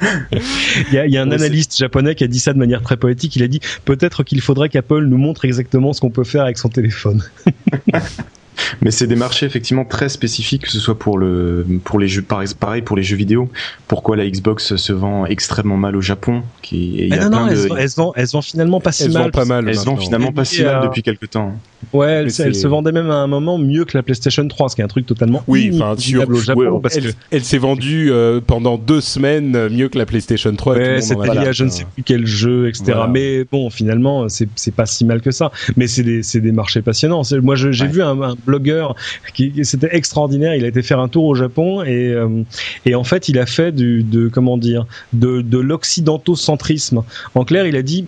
il 0.01 0.93
y 0.93 0.97
a, 0.99 1.05
il 1.07 1.11
y 1.11 1.17
a 1.17 1.21
un 1.23 1.31
analyste 1.31 1.75
japonais 1.77 2.13
qui 2.13 2.23
a 2.23 2.27
dit 2.27 2.39
ça 2.39 2.53
de 2.53 2.59
manière 2.59 2.81
très 2.81 2.97
poétique. 2.97 3.35
Il 3.35 3.43
a 3.43 3.47
dit, 3.47 3.61
peut-être 3.85 4.23
qu'il 4.23 4.41
faudrait 4.41 4.69
qu'Apple 4.69 5.05
nous 5.05 5.17
montre 5.17 5.45
exactement 5.45 5.93
ce 5.93 6.01
qu'on 6.01 6.11
peut 6.11 6.23
faire 6.23 6.43
avec 6.43 6.57
son 6.57 6.69
téléphone. 6.69 7.23
Mais 8.81 8.91
c'est 8.91 9.07
des 9.07 9.15
marchés 9.15 9.45
effectivement 9.45 9.85
très 9.85 10.09
spécifiques, 10.09 10.63
que 10.63 10.71
ce 10.71 10.79
soit 10.79 10.97
pour 10.97 11.17
le 11.17 11.65
pour 11.83 11.99
les 11.99 12.07
jeux 12.07 12.21
pareil 12.23 12.81
pour 12.81 12.95
les 12.97 13.03
jeux 13.03 13.15
vidéo. 13.15 13.49
Pourquoi 13.87 14.15
la 14.17 14.27
Xbox 14.29 14.75
se 14.75 14.93
vend 14.93 15.25
extrêmement 15.25 15.77
mal 15.77 15.95
au 15.95 16.01
Japon 16.01 16.43
qui 16.61 17.07
y 17.07 17.13
a 17.13 17.17
non, 17.17 17.23
non, 17.23 17.29
plein 17.29 17.47
elles, 17.49 17.69
de 17.69 17.77
elles, 17.77 17.89
elles 18.15 18.27
vont 18.27 18.41
finalement 18.41 18.79
pas 18.79 18.91
si 18.91 19.03
Elles 19.03 19.11
mal. 19.11 19.23
vendent 19.23 19.31
pas 19.31 19.45
mal. 19.45 19.67
elles 19.69 19.75
vendent 19.77 20.01
finalement 20.01 20.31
pas 20.31 20.45
si 20.45 20.63
mal 20.63 20.77
euh, 20.77 20.87
depuis 20.87 21.03
quelques 21.03 21.29
temps. 21.31 21.53
Ouais, 21.91 22.11
elles, 22.11 22.31
se 22.31 22.67
vendaient 22.67 22.91
même 22.93 23.09
à 23.09 23.15
un 23.15 23.27
moment 23.27 23.57
mieux 23.57 23.83
que 23.85 23.97
la 23.97 24.03
PlayStation 24.03 24.47
3, 24.47 24.69
ce 24.69 24.75
qui 24.75 24.81
est 24.81 24.85
un 24.85 24.87
truc 24.87 25.05
totalement 25.05 25.43
Oui, 25.47 25.69
enfin, 25.73 25.95
sur, 25.97 26.27
au 26.29 26.33
Japon. 26.35 26.61
ouais, 26.61 26.79
parce 26.81 26.95
elle, 26.95 27.11
que 27.11 27.17
elle 27.31 27.43
s'est 27.43 27.57
vendue 27.57 28.09
euh, 28.11 28.39
pendant 28.45 28.77
deux 28.77 29.01
semaines 29.01 29.55
euh, 29.55 29.69
mieux 29.69 29.89
que 29.89 29.97
la 29.97 30.05
PlayStation 30.05 30.55
3. 30.55 30.75
et 30.75 30.79
tout 30.79 30.83
le 30.85 30.93
ouais, 30.95 31.01
c'était 31.01 31.29
a 31.29 31.33
lié 31.33 31.47
à 31.47 31.51
je 31.51 31.65
ne 31.65 31.69
sais 31.69 31.85
plus 31.93 32.03
quel 32.03 32.25
jeu, 32.25 32.67
etc. 32.69 32.83
Voilà. 32.87 33.07
Mais 33.07 33.43
bon, 33.51 33.69
finalement, 33.69 34.29
c'est 34.29 34.47
c'est 34.55 34.73
pas 34.73 34.85
si 34.85 35.03
mal 35.05 35.21
que 35.21 35.31
ça. 35.31 35.51
Mais 35.75 35.87
c'est 35.87 36.03
des, 36.03 36.23
c'est 36.23 36.39
des 36.41 36.51
marchés 36.53 36.81
passionnants. 36.81 37.21
Moi, 37.41 37.55
j'ai 37.55 37.69
Ouais. 37.83 37.87
vu 37.89 38.01
un, 38.01 38.21
un 38.21 38.35
blogueur 38.45 38.95
qui, 39.33 39.53
c'était 39.63 39.95
extraordinaire. 39.95 40.55
Il 40.55 40.65
a 40.65 40.67
été 40.67 40.81
faire 40.81 40.99
un 40.99 41.07
tour 41.07 41.25
au 41.25 41.35
Japon 41.35 41.83
et 41.83 42.11
euh, 42.11 42.43
et 42.85 42.95
en 42.95 43.03
fait, 43.03 43.29
il 43.29 43.39
a 43.39 43.45
fait 43.45 43.71
du 43.71 44.03
de 44.03 44.27
comment 44.27 44.57
dire 44.57 44.85
de 45.13 45.41
de 45.41 45.57
l'occidentocentrisme. 45.57 47.03
En 47.35 47.45
clair, 47.45 47.65
il 47.65 47.75
a 47.75 47.81
dit 47.81 48.05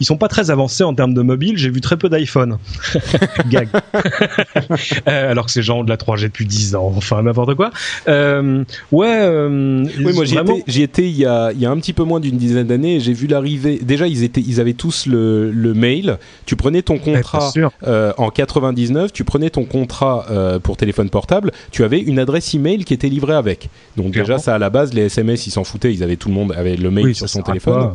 ils 0.00 0.06
sont 0.06 0.16
pas 0.16 0.28
très 0.28 0.50
avancés 0.50 0.84
en 0.84 0.94
termes 0.94 1.14
de 1.14 1.22
mobile. 1.22 1.56
J'ai 1.56 1.70
vu 1.70 1.80
très 1.80 1.96
peu 1.96 2.08
d'iPhone. 2.08 2.58
Gag. 3.50 3.68
Euh, 5.08 5.30
alors 5.30 5.46
que 5.46 5.52
ces 5.52 5.62
gens 5.62 5.80
ont 5.80 5.84
de 5.84 5.88
la 5.88 5.96
3G 5.96 6.24
depuis 6.24 6.46
10 6.46 6.74
ans. 6.74 6.92
Enfin, 6.96 7.22
n'importe 7.22 7.54
quoi. 7.54 7.70
Euh, 8.08 8.64
ouais. 8.92 9.06
euh, 9.20 9.84
Oui, 10.04 10.12
moi 10.14 10.24
j'y 10.24 10.34
vraiment- 10.34 10.56
étais, 10.56 10.82
étais 10.82 11.08
il 11.08 11.16
y 11.16 11.24
a, 11.26 11.52
il 11.52 11.60
y 11.60 11.66
a 11.66 11.70
un 11.70 11.76
petit 11.78 11.92
peu 11.92 12.02
moins 12.04 12.20
d'une 12.20 12.36
dizaine 12.36 12.66
d'années. 12.66 13.00
J'ai 13.00 13.12
vu 13.12 13.26
l'arrivée. 13.26 13.78
Déjà, 13.82 14.06
ils 14.06 14.22
étaient, 14.24 14.40
ils 14.40 14.60
avaient 14.60 14.74
tous 14.74 15.06
le, 15.06 15.50
le 15.50 15.74
mail. 15.74 16.18
Tu 16.46 16.56
prenais 16.56 16.82
ton 16.82 16.98
contrat 16.98 17.52
en 18.16 18.30
99. 18.30 19.12
Tu 19.12 19.24
prenais 19.24 19.50
ton 19.50 19.64
contrat 19.64 20.26
pour 20.62 20.76
téléphone 20.76 21.10
portable. 21.10 21.52
Tu 21.70 21.84
avais 21.84 22.00
une 22.00 22.18
adresse 22.18 22.54
email 22.54 22.84
qui 22.84 22.94
était 22.94 23.08
livrée 23.08 23.34
avec. 23.34 23.68
Donc 23.96 24.12
déjà, 24.12 24.38
ça 24.38 24.54
à 24.54 24.58
la 24.58 24.70
base, 24.70 24.92
les 24.94 25.02
SMS, 25.02 25.46
ils 25.46 25.50
s'en 25.52 25.64
foutaient. 25.64 25.92
Ils 25.92 26.02
avaient 26.02 26.16
tout 26.16 26.28
le 26.28 26.34
monde 26.34 26.52
avait 26.56 26.76
le 26.76 26.90
mail 26.90 27.06
Oui, 27.06 27.14
sur 27.14 27.28
son 27.28 27.42
téléphone. 27.42 27.92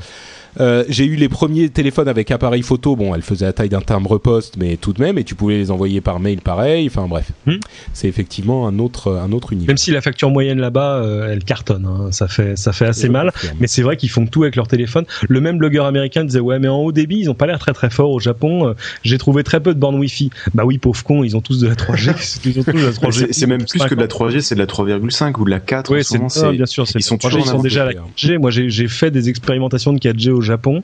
Euh, 0.60 0.84
j'ai 0.90 1.06
eu 1.06 1.15
les 1.15 1.30
premiers 1.30 1.69
téléphones 1.69 2.07
avec 2.07 2.30
appareil 2.32 2.61
photo. 2.61 2.95
Bon, 2.95 3.15
elle 3.15 3.22
faisait 3.22 3.45
la 3.45 3.53
taille 3.53 3.69
d'un 3.69 3.82
timbre-poste, 3.82 4.56
mais 4.57 4.78
tout 4.78 4.91
de 4.94 5.02
même, 5.02 5.18
et 5.18 5.23
tu 5.23 5.36
pouvais 5.36 5.56
les 5.57 5.72
envoyer 5.72 6.02
par 6.02 6.19
mail 6.19 6.41
pareil. 6.41 6.88
Enfin 6.88 7.07
bref, 7.07 7.32
Hmm. 7.45 7.56
c'est 7.94 8.07
effectivement 8.07 8.68
un 8.68 8.78
autre, 8.80 9.14
un 9.14 9.32
autre 9.32 9.53
univers. 9.53 9.68
Même 9.69 9.78
si 9.78 9.91
la 9.91 10.02
facture 10.02 10.30
moyenne 10.30 10.60
là-bas, 10.60 10.98
euh, 10.98 11.32
elle 11.32 11.44
cartonne, 11.44 11.86
hein. 11.86 12.11
ça 12.11 12.28
fait 12.28 12.57
ça 12.57 12.73
fait 12.73 12.86
assez 12.86 13.10
mal. 13.10 13.32
confirme. 13.32 13.57
Mais 13.60 13.68
c'est 13.68 13.82
vrai 13.82 13.98
qu'ils 13.98 14.10
font 14.10 14.26
tout 14.28 14.44
avec 14.44 14.56
leur 14.56 14.68
téléphone. 14.68 15.06
Le 15.28 15.40
même 15.41 15.57
blogueur 15.57 15.86
américain 15.86 16.23
disait 16.26 16.40
ouais, 16.40 16.60
mais 16.60 16.68
en 16.68 16.78
haut 16.80 16.91
débit, 16.91 17.19
ils 17.19 17.30
ont 17.30 17.34
pas 17.36 17.48
l'air 17.48 17.60
très 17.60 17.73
très 17.73 17.90
forts 17.90 18.11
au 18.11 18.19
Japon. 18.19 18.68
Euh, 18.68 18.73
J'ai 19.03 19.18
trouvé 19.18 19.44
très 19.44 19.60
peu 19.61 19.73
de 19.73 19.80
bornes 19.80 19.95
Wi-Fi. 19.95 20.30
Bah 20.53 20.64
oui, 20.65 20.78
pauvre 20.78 21.03
con, 21.03 21.23
ils 21.23 21.36
ont 21.38 21.41
tous 21.41 21.60
de 21.60 21.68
la 21.68 21.76
3G. 21.76 22.41
ils 22.45 22.60
ont 22.60 22.64
tous 22.64 22.72
de 22.73 22.86
la 22.86 22.91
3G. 22.91 23.28
C'est 23.32 23.48
même 23.48 23.65
plus 23.65 23.80
que 23.84 23.95
de 23.95 23.99
la 24.02 24.07
3G, 24.07 24.41
c'est 24.41 24.56
de 24.56 24.60
la 24.60 24.65
3,5 24.65 25.40
ou 25.40 25.45
de 25.45 25.49
la 25.49 25.60
4 25.60 25.91
en 25.91 25.94
Oui, 25.95 26.03
ce 26.03 26.18
c'est 26.30 26.52
bien 26.52 26.65
sûr. 26.65 26.86
ils 26.95 27.02
sont 27.03 27.15
la 27.15 27.19
3G, 27.19 27.22
toujours 27.30 27.40
ils 27.45 27.49
en 27.49 27.52
sont 27.57 27.61
déjà 27.61 27.84
à 27.84 27.86
la 27.86 27.94
4G. 27.94 28.38
Moi, 28.38 28.52
j'ai 28.52 28.69
j'ai 28.69 28.88
fait 28.88 29.11
des 29.11 29.30
expérimentations 29.30 29.94
de 29.94 29.99
4G 29.99 30.30
au 30.32 30.40
Japon. 30.41 30.84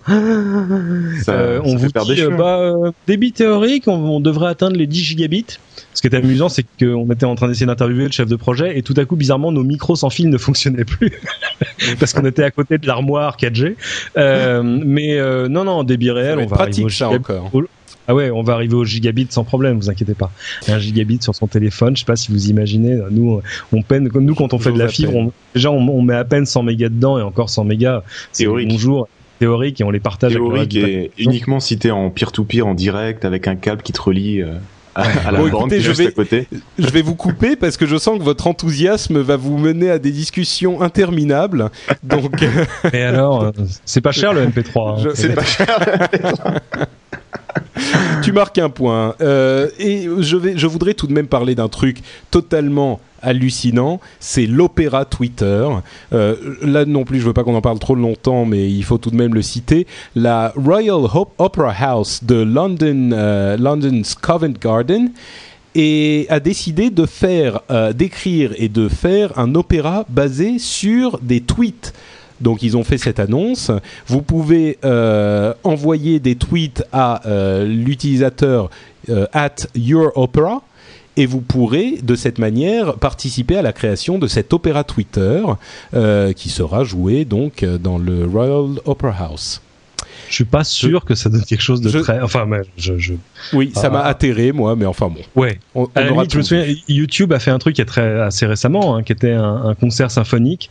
Ça- 1.24 1.34
Euh, 1.34 1.60
on 1.64 1.76
vous 1.76 1.88
dit, 1.88 2.16
des 2.16 2.22
euh, 2.24 2.30
bah, 2.30 2.60
euh, 2.60 2.92
débit 3.08 3.32
théorique, 3.32 3.88
on, 3.88 3.94
on 3.94 4.20
devrait 4.20 4.50
atteindre 4.50 4.76
les 4.78 4.88
10 4.88 5.04
gigabits. 5.04 5.46
Ce 5.94 6.02
qui 6.02 6.08
était 6.08 6.18
amusant, 6.18 6.50
c'est 6.50 6.66
qu'on 6.80 7.10
était 7.12 7.26
en 7.26 7.36
train 7.36 7.48
d'essayer 7.48 7.66
d'interviewer 7.66 8.06
le 8.06 8.12
chef 8.12 8.28
de 8.28 8.36
projet 8.36 8.78
et 8.78 8.84
tout 8.84 8.94
à 8.98 9.06
coup, 9.06 9.16
bizarrement, 9.16 9.52
nos 9.52 9.64
micros 9.64 9.96
sans 9.96 10.10
fil 10.10 10.30
ne 10.30 10.38
fonctionnaient 10.38 10.86
plus 10.86 11.12
parce 12.00 12.14
qu'on 12.14 12.26
était 12.26 12.44
à 12.44 12.52
côté 12.52 12.78
de 12.78 12.86
l'armoire 12.88 13.38
4G. 13.38 13.76
Euh, 14.18 14.62
mais 14.64 15.18
euh, 15.20 15.48
non, 15.48 15.64
non, 15.64 15.84
débit 15.84 16.12
réel, 16.12 16.38
va 16.38 16.44
on 16.44 16.46
va 16.48 16.56
arriver 16.56 16.56
pratique 16.56 16.86
au 16.86 16.90
ça 16.90 17.08
gigabit. 17.10 17.24
encore. 17.32 17.52
Ah 18.10 18.16
ouais, 18.16 18.32
on 18.32 18.42
va 18.42 18.54
arriver 18.54 18.76
au 18.76 18.86
gigabit 18.86 19.28
sans 19.30 19.44
problème, 19.44 19.76
vous 19.78 19.90
inquiétez 19.90 20.14
pas. 20.14 20.32
Un 20.70 20.80
gigabit 20.80 21.18
sur 21.22 21.36
son 21.36 21.46
téléphone, 21.48 21.94
je 21.98 22.02
sais 22.02 22.06
pas 22.06 22.16
si 22.16 22.32
vous 22.32 22.50
imaginez, 22.50 22.98
nous 23.12 23.42
on 23.74 23.82
peine, 23.82 24.10
nous 24.14 24.34
quand 24.34 24.54
on 24.54 24.60
fait 24.60 24.72
de 24.72 24.80
la 24.80 24.88
fibre, 24.88 25.14
on, 25.14 25.32
déjà 25.54 25.72
on, 25.72 25.80
on 25.90 26.02
met 26.04 26.14
à 26.16 26.24
peine 26.24 26.46
100 26.46 26.64
mégas 26.64 26.88
dedans 26.88 27.20
et 27.20 27.22
encore 27.22 27.50
100 27.50 27.66
mégas, 27.66 28.04
c'est 28.32 28.44
Théorique. 28.46 28.70
bonjour 28.70 29.10
théorique 29.40 29.82
et 29.82 29.84
on 29.84 29.92
les 29.92 30.00
partage 30.00 30.32
avec 30.36 30.44
le 30.44 30.50
théorique 30.54 30.70
du 30.70 30.80
et 30.86 31.12
uniquement 31.18 31.60
si 31.60 31.78
t'es 31.78 31.92
en 31.92 32.10
peer-to-peer 32.10 32.66
en 32.66 32.74
direct 32.74 33.26
avec 33.26 33.48
un 33.48 33.56
câble 33.56 33.82
qui 33.82 33.94
te 33.94 34.02
relie 34.02 34.42
euh, 34.42 34.54
à, 34.96 35.32
la 35.32 35.38
Bon, 35.40 35.48
borne 35.50 35.72
écoutez, 35.72 35.80
je 35.82 35.92
vais- 35.92 36.08
à 36.08 36.12
côté. 36.12 36.48
Je 36.80 36.88
vais 36.90 37.04
vous 37.04 37.14
couper 37.14 37.56
parce 37.56 37.78
que 37.78 37.86
je 37.86 37.98
sens 37.98 38.18
que 38.18 38.24
votre 38.24 38.48
enthousiasme 38.48 39.20
va 39.22 39.36
vous 39.36 39.58
mener 39.60 39.92
à 39.92 40.00
des 40.00 40.10
discussions 40.12 40.82
interminables. 40.82 41.70
Donc, 42.02 42.32
Mais 42.94 43.04
alors, 43.04 43.44
euh, 43.44 43.52
c'est 43.86 44.02
pas 44.02 44.12
cher 44.12 44.34
le 44.34 44.44
MP3. 44.48 44.90
hein. 45.00 45.04
Je- 45.04 45.10
C'est 45.14 45.36
pas 45.36 45.44
cher. 45.46 45.80
tu 48.24 48.32
marques 48.32 48.58
un 48.58 48.70
point. 48.70 49.16
Euh, 49.22 49.70
et 49.80 50.08
je, 50.20 50.38
vais, 50.38 50.58
je 50.58 50.68
voudrais 50.68 50.94
tout 50.94 51.08
de 51.08 51.14
même 51.14 51.28
parler 51.28 51.56
d'un 51.56 51.70
truc 51.70 52.00
totalement 52.32 53.00
hallucinant, 53.22 54.00
c'est 54.20 54.46
l'opéra 54.46 55.06
Twitter. 55.06 55.68
Euh, 56.14 56.36
là 56.62 56.86
non 56.86 57.04
plus, 57.04 57.20
je 57.20 57.26
veux 57.26 57.34
pas 57.34 57.44
qu'on 57.44 57.56
en 57.56 57.62
parle 57.62 57.80
trop 57.80 57.96
longtemps, 57.96 58.46
mais 58.46 58.70
il 58.70 58.84
faut 58.84 59.00
tout 59.00 59.10
de 59.10 59.16
même 59.16 59.34
le 59.34 59.42
citer. 59.42 59.88
La 60.16 60.54
Royal 60.56 61.08
Opera 61.38 61.74
House 61.80 62.24
de 62.24 62.36
London, 62.36 63.10
euh, 63.14 63.58
London's 63.58 64.14
Covent 64.16 64.54
Garden 64.62 65.12
a 66.30 66.40
décidé 66.40 66.90
de 66.90 67.06
faire, 67.06 67.62
d'écrire 67.94 68.52
et 68.58 68.68
de 68.68 68.90
faire 68.90 69.38
un 69.38 69.54
opéra 69.54 70.06
basé 70.10 70.58
sur 70.58 71.20
des 71.20 71.42
tweets. 71.42 71.94
Donc 72.42 72.64
ils 72.64 72.78
ont 72.78 72.84
fait 72.84 72.98
cette 72.98 73.20
annonce. 73.20 73.72
Vous 74.08 74.22
pouvez 74.22 74.78
euh, 74.86 75.54
envoyer 75.64 76.20
des 76.20 76.36
tweets 76.36 76.84
à 76.92 77.28
euh, 77.28 77.66
l'utilisateur 77.66 78.70
euh, 79.10 79.26
at 79.34 79.56
your 79.76 80.12
opera 80.16 80.62
et 81.16 81.26
vous 81.26 81.42
pourrez 81.42 81.98
de 82.04 82.16
cette 82.16 82.38
manière 82.38 82.96
participer 82.96 83.58
à 83.58 83.62
la 83.62 83.74
création 83.74 84.20
de 84.20 84.28
cet 84.28 84.54
opéra 84.54 84.84
Twitter 84.84 85.44
qui 86.36 86.50
sera 86.50 86.84
joué 86.84 87.26
donc 87.26 87.66
dans 87.66 87.98
le 87.98 88.26
Royal 88.26 88.80
Opera 88.86 89.26
House. 89.26 89.62
Je 90.30 90.34
suis 90.36 90.44
pas 90.46 90.64
sûr 90.64 91.06
que 91.06 91.16
ça 91.16 91.30
donne 91.30 91.44
quelque 91.44 91.62
chose 91.62 91.82
de 91.82 91.90
Je- 91.90 92.00
très. 92.00 92.20
Enfin, 92.22 92.46
mais 92.46 92.62
je, 92.78 92.98
je... 92.98 93.14
Oui, 93.54 93.72
ça 93.74 93.84
Ah. 93.86 93.90
m'a 93.90 94.02
atterré 94.02 94.52
moi, 94.52 94.76
mais 94.76 94.86
enfin 94.86 95.08
bon. 95.08 95.22
ouais. 95.42 95.60
On, 95.76 95.84
on 95.84 95.90
À 95.96 96.02
la 96.02 96.12
aura 96.12 96.22
limite, 96.24 96.34
je 96.34 96.38
me 96.38 96.44
souviens. 96.44 96.66
YouTube 96.88 97.32
a 97.34 97.40
fait 97.40 97.52
un 97.52 97.60
truc 97.60 97.76
qui 97.76 97.82
est 97.82 97.86
très 97.86 98.20
assez 98.22 98.46
récemment, 98.46 98.96
hein, 98.96 99.04
qui 99.04 99.12
était 99.14 99.32
un, 99.32 99.64
un 99.66 99.74
concert 99.76 100.12
symphonique 100.12 100.70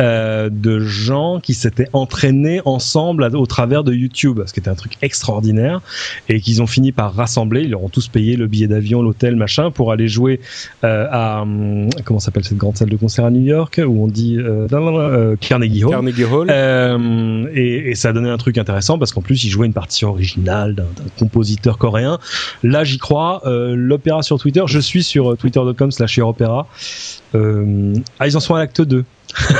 euh, 0.00 0.50
de 0.52 0.80
gens 0.80 1.40
qui 1.40 1.54
s'étaient 1.54 1.88
entraînés 1.92 2.60
ensemble 2.64 3.24
à- 3.24 3.28
au 3.30 3.46
travers 3.46 3.84
de 3.84 3.92
YouTube, 3.94 4.40
ce 4.46 4.52
qui 4.52 4.60
était 4.60 4.68
un 4.70 4.74
truc 4.74 4.92
extraordinaire, 5.02 5.80
et 6.28 6.40
qu'ils 6.40 6.60
ont 6.62 6.66
fini 6.66 6.92
par 6.92 7.14
rassembler. 7.14 7.62
Ils 7.62 7.70
leur 7.70 7.82
ont 7.82 7.88
tous 7.88 8.08
payé 8.08 8.36
le 8.36 8.46
billet 8.46 8.66
d'avion, 8.66 9.00
l'hôtel, 9.02 9.36
machin, 9.36 9.70
pour 9.70 9.90
aller 9.92 10.08
jouer 10.08 10.40
euh, 10.84 11.06
à 11.10 11.42
hum, 11.42 11.88
comment 12.04 12.20
s'appelle 12.20 12.44
cette 12.44 12.58
grande 12.58 12.76
salle 12.76 12.90
de 12.90 12.96
concert 12.96 13.24
à 13.24 13.30
New 13.30 13.42
York 13.42 13.80
où 13.86 14.04
on 14.04 14.08
dit 14.08 14.36
euh, 14.38 14.66
Carnegie 15.40 15.84
Hall. 15.84 15.90
Carnegie 15.92 16.24
Hall. 16.24 16.50
Et, 17.54 17.90
et 17.90 17.94
ça 17.94 18.10
a 18.10 18.12
donné 18.12 18.28
un 18.28 18.36
truc 18.38 18.58
intéressant 18.58 18.97
parce 18.98 19.12
qu'en 19.12 19.22
plus 19.22 19.44
il 19.44 19.50
jouait 19.50 19.66
une 19.66 19.72
partition 19.72 20.10
originale 20.10 20.74
d'un 20.74 20.84
d'un 20.84 21.08
compositeur 21.18 21.78
coréen. 21.78 22.18
Là 22.62 22.84
j'y 22.84 22.98
crois. 22.98 23.42
Euh, 23.46 23.74
L'opéra 23.76 24.22
sur 24.22 24.38
Twitter, 24.38 24.62
je 24.66 24.78
suis 24.78 25.02
sur 25.02 25.32
euh, 25.32 25.36
twitter.com 25.36 25.90
slash 25.90 26.18
opéra. 26.18 26.66
Euh, 27.34 27.94
ah 28.18 28.26
ils 28.26 28.36
en 28.36 28.40
sont 28.40 28.54
à 28.54 28.58
l'acte 28.58 28.80
2. 28.80 29.04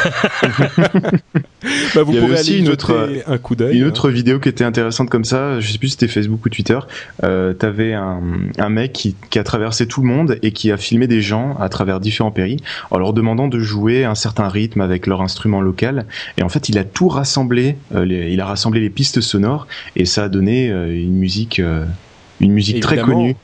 Bah, 1.95 2.03
vous 2.03 2.13
Il 2.13 2.21
y 2.21 2.25
avait 2.25 2.33
aussi 2.35 2.59
une 2.61 2.69
autre- 2.69 3.09
un 3.27 3.39
coup 3.39 3.57
d'œil. 3.57 3.77
Une 3.79 3.85
hein. 3.85 3.89
autre 3.89 4.11
vidéo 4.11 4.39
qui 4.39 4.49
était 4.49 4.65
intéressante 4.65 5.11
comme 5.11 5.25
ça, 5.25 5.61
je 5.61 5.71
sais 5.73 5.79
plus 5.79 5.89
si 5.89 5.93
c'était 5.93 6.09
Facebook 6.09 6.45
ou 6.47 6.49
Twitter, 6.49 6.79
euh, 7.25 7.53
t'avais 7.53 7.95
un, 7.95 8.21
un 8.59 8.69
mec 8.69 8.93
qui, 8.93 9.17
qui 9.31 9.39
a 9.39 9.45
traversé 9.45 9.87
tout 9.87 10.01
le 10.01 10.07
monde 10.09 10.39
et 10.43 10.53
qui 10.53 10.71
a 10.71 10.77
filmé 10.77 11.07
des 11.07 11.21
gens 11.21 11.57
à 11.59 11.69
travers 11.69 12.01
différents 12.01 12.31
pays 12.31 12.59
en 12.91 12.99
leur 12.99 13.13
demandant 13.13 13.49
de 13.49 13.59
jouer 13.59 14.05
un 14.05 14.15
certain 14.15 14.49
rythme 14.49 14.81
avec 14.81 15.07
leur 15.07 15.21
instrument 15.21 15.61
local. 15.61 16.07
Et 16.37 16.43
en 16.43 16.49
fait, 16.49 16.69
il 16.69 16.79
a 16.79 16.85
tout 16.85 17.09
rassemblé, 17.09 17.77
euh, 17.95 18.05
les- 18.05 18.33
il 18.33 18.41
a 18.41 18.47
rassemblé 18.47 18.81
les 18.81 18.91
pistes 18.91 19.21
sonores 19.21 19.67
et 19.97 20.05
ça 20.05 20.25
a 20.25 20.29
donné 20.29 20.71
euh, 20.71 20.93
une 20.95 21.17
musique, 21.17 21.59
euh, 21.61 21.85
une 22.41 22.53
musique 22.53 22.81
très 22.81 22.97
connue. 22.99 23.35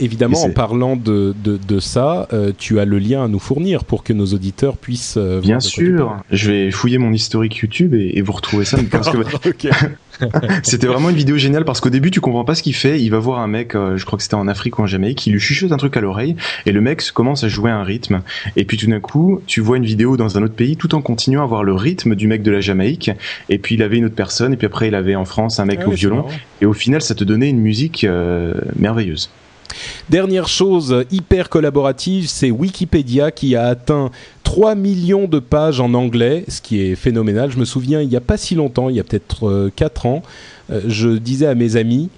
Évidemment, 0.00 0.42
en 0.42 0.50
parlant 0.50 0.96
de, 0.96 1.34
de, 1.42 1.58
de 1.58 1.80
ça, 1.80 2.28
euh, 2.32 2.52
tu 2.56 2.80
as 2.80 2.84
le 2.84 2.98
lien 2.98 3.24
à 3.24 3.28
nous 3.28 3.38
fournir 3.38 3.84
pour 3.84 4.02
que 4.04 4.12
nos 4.12 4.26
auditeurs 4.26 4.76
puissent. 4.76 5.16
euh, 5.16 5.40
Bien 5.40 5.60
sûr, 5.60 6.16
je 6.30 6.50
vais 6.50 6.70
fouiller 6.70 6.98
mon 6.98 7.12
historique 7.12 7.56
YouTube 7.56 7.94
et, 7.94 8.12
et 8.16 8.22
vous 8.22 8.32
retrouver 8.32 8.64
ça. 8.64 8.78
Parce 8.90 9.10
que. 9.10 9.18
C'était 10.64 10.88
vraiment 10.88 11.10
une 11.10 11.16
vidéo 11.16 11.36
géniale 11.36 11.64
parce 11.64 11.80
qu'au 11.80 11.90
début 11.90 12.10
tu 12.10 12.20
comprends 12.20 12.44
pas 12.44 12.56
ce 12.56 12.62
qu'il 12.64 12.74
fait. 12.74 13.00
Il 13.00 13.10
va 13.10 13.18
voir 13.18 13.38
un 13.38 13.46
mec, 13.46 13.74
euh, 13.74 13.96
je 13.96 14.04
crois 14.04 14.16
que 14.16 14.22
c'était 14.24 14.34
en 14.34 14.48
Afrique 14.48 14.78
ou 14.78 14.82
en 14.82 14.86
Jamaïque, 14.86 15.18
qui 15.18 15.30
lui 15.30 15.38
chuchote 15.38 15.70
un 15.70 15.76
truc 15.76 15.96
à 15.96 16.00
l'oreille 16.00 16.34
et 16.66 16.72
le 16.72 16.80
mec 16.80 17.08
commence 17.12 17.44
à 17.44 17.48
jouer 17.48 17.70
un 17.70 17.84
rythme. 17.84 18.22
Et 18.56 18.64
puis 18.64 18.76
tout 18.76 18.88
d'un 18.88 18.98
coup, 19.00 19.40
tu 19.46 19.60
vois 19.60 19.76
une 19.76 19.84
vidéo 19.84 20.16
dans 20.16 20.36
un 20.36 20.42
autre 20.42 20.54
pays 20.54 20.76
tout 20.76 20.94
en 20.96 21.02
continuant 21.02 21.42
à 21.44 21.46
voir 21.46 21.62
le 21.62 21.72
rythme 21.72 22.16
du 22.16 22.26
mec 22.26 22.42
de 22.42 22.50
la 22.50 22.60
Jamaïque. 22.60 23.12
Et 23.48 23.58
puis 23.58 23.76
il 23.76 23.82
avait 23.82 23.98
une 23.98 24.06
autre 24.06 24.16
personne 24.16 24.52
et 24.52 24.56
puis 24.56 24.66
après 24.66 24.88
il 24.88 24.94
avait 24.96 25.14
en 25.14 25.24
France 25.24 25.60
un 25.60 25.64
mec 25.66 25.80
Ah 25.84 25.88
au 25.88 25.92
violon. 25.92 26.24
Et 26.60 26.66
au 26.66 26.72
final, 26.72 27.00
ça 27.00 27.14
te 27.14 27.22
donnait 27.22 27.50
une 27.50 27.60
musique 27.60 28.02
euh, 28.02 28.54
merveilleuse. 28.76 29.30
Dernière 30.10 30.48
chose 30.48 31.04
hyper 31.10 31.48
collaborative, 31.48 32.28
c'est 32.28 32.50
Wikipédia 32.50 33.30
qui 33.30 33.56
a 33.56 33.66
atteint 33.66 34.10
3 34.44 34.74
millions 34.74 35.28
de 35.28 35.38
pages 35.38 35.80
en 35.80 35.92
anglais, 35.92 36.44
ce 36.48 36.62
qui 36.62 36.80
est 36.80 36.94
phénoménal. 36.94 37.50
Je 37.50 37.58
me 37.58 37.66
souviens, 37.66 38.00
il 38.00 38.08
n'y 38.08 38.16
a 38.16 38.20
pas 38.20 38.38
si 38.38 38.54
longtemps, 38.54 38.88
il 38.88 38.96
y 38.96 39.00
a 39.00 39.04
peut-être 39.04 39.46
euh, 39.48 39.70
4 39.76 40.06
ans, 40.06 40.22
euh, 40.70 40.80
je 40.86 41.10
disais 41.10 41.46
à 41.46 41.54
mes 41.54 41.76
amis, 41.76 42.08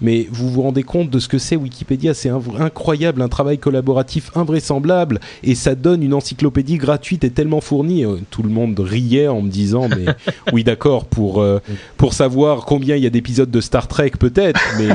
mais 0.00 0.26
vous 0.30 0.48
vous 0.50 0.62
rendez 0.62 0.82
compte 0.82 1.10
de 1.10 1.18
ce 1.18 1.28
que 1.28 1.38
c'est 1.38 1.56
Wikipédia 1.56 2.14
C'est 2.14 2.30
incroyable, 2.58 3.22
un 3.22 3.28
travail 3.28 3.58
collaboratif 3.58 4.30
invraisemblable, 4.36 5.20
et 5.42 5.54
ça 5.54 5.74
donne 5.74 6.02
une 6.02 6.14
encyclopédie 6.14 6.76
gratuite 6.76 7.24
et 7.24 7.30
tellement 7.30 7.60
fournie. 7.60 8.04
Euh, 8.04 8.16
Tout 8.30 8.42
le 8.42 8.50
monde 8.50 8.78
riait 8.78 9.28
en 9.28 9.42
me 9.42 9.50
disant, 9.50 9.88
mais 9.88 10.06
oui 10.52 10.64
d'accord, 10.64 11.04
pour, 11.04 11.40
euh, 11.40 11.60
pour 11.96 12.14
savoir 12.14 12.64
combien 12.64 12.96
il 12.96 13.02
y 13.02 13.06
a 13.06 13.10
d'épisodes 13.10 13.50
de 13.50 13.60
Star 13.60 13.88
Trek 13.88 14.12
peut-être, 14.18 14.60
mais 14.78 14.88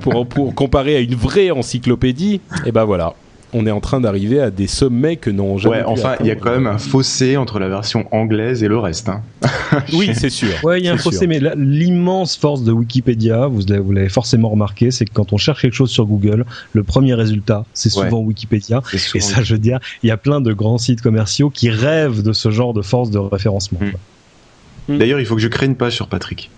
pour, 0.00 0.26
pour 0.26 0.54
comparer 0.54 0.96
à 0.96 1.00
une 1.00 1.14
vraie 1.14 1.50
encyclopédie, 1.50 2.40
et 2.66 2.72
ben 2.72 2.84
voilà, 2.84 3.14
on 3.52 3.66
est 3.66 3.70
en 3.70 3.80
train 3.80 4.00
d'arriver 4.00 4.40
à 4.40 4.50
des 4.50 4.66
sommets 4.66 5.16
que 5.16 5.30
n'ont 5.30 5.58
jamais. 5.58 5.76
Ouais, 5.78 5.84
enfin, 5.84 6.14
il 6.20 6.26
y 6.26 6.30
a 6.30 6.36
quand 6.36 6.50
même 6.52 6.66
un 6.66 6.78
fossé 6.78 7.36
entre 7.36 7.58
la 7.58 7.68
version 7.68 8.06
anglaise 8.10 8.62
et 8.62 8.68
le 8.68 8.78
reste. 8.78 9.08
Hein. 9.08 9.22
Oui, 9.94 10.10
c'est 10.14 10.30
sûr. 10.30 10.50
Ouais, 10.62 10.80
il 10.80 10.84
y 10.84 10.88
a 10.88 10.92
un 10.92 10.98
sûr. 10.98 11.12
mais 11.26 11.40
l'immense 11.56 12.36
force 12.36 12.62
de 12.62 12.72
Wikipédia, 12.72 13.46
vous 13.46 13.60
l'avez, 13.68 13.80
vous 13.80 13.92
l'avez 13.92 14.08
forcément 14.10 14.50
remarqué, 14.50 14.90
c'est 14.90 15.04
que 15.06 15.12
quand 15.12 15.32
on 15.32 15.38
cherche 15.38 15.62
quelque 15.62 15.74
chose 15.74 15.90
sur 15.90 16.04
Google, 16.06 16.44
le 16.72 16.82
premier 16.82 17.14
résultat, 17.14 17.64
c'est 17.72 17.94
Ouais. 17.96 18.04
souvent 18.04 18.20
Wikipédia. 18.20 18.82
Et 19.14 19.20
ça, 19.20 19.42
je 19.42 19.54
veux 19.54 19.58
dire, 19.60 19.78
il 20.02 20.08
y 20.08 20.10
a 20.10 20.16
plein 20.16 20.40
de 20.40 20.52
grands 20.52 20.78
sites 20.78 21.00
commerciaux 21.00 21.50
qui 21.50 21.70
rêvent 21.70 22.22
de 22.22 22.32
ce 22.32 22.50
genre 22.50 22.74
de 22.74 22.82
force 22.82 23.10
de 23.10 23.18
référencement. 23.18 23.80
Mm. 24.88 24.98
D'ailleurs, 24.98 25.20
il 25.20 25.26
faut 25.26 25.36
que 25.36 25.40
je 25.42 25.48
crée 25.48 25.66
une 25.66 25.76
page 25.76 25.94
sur 25.94 26.08
Patrick. 26.08 26.50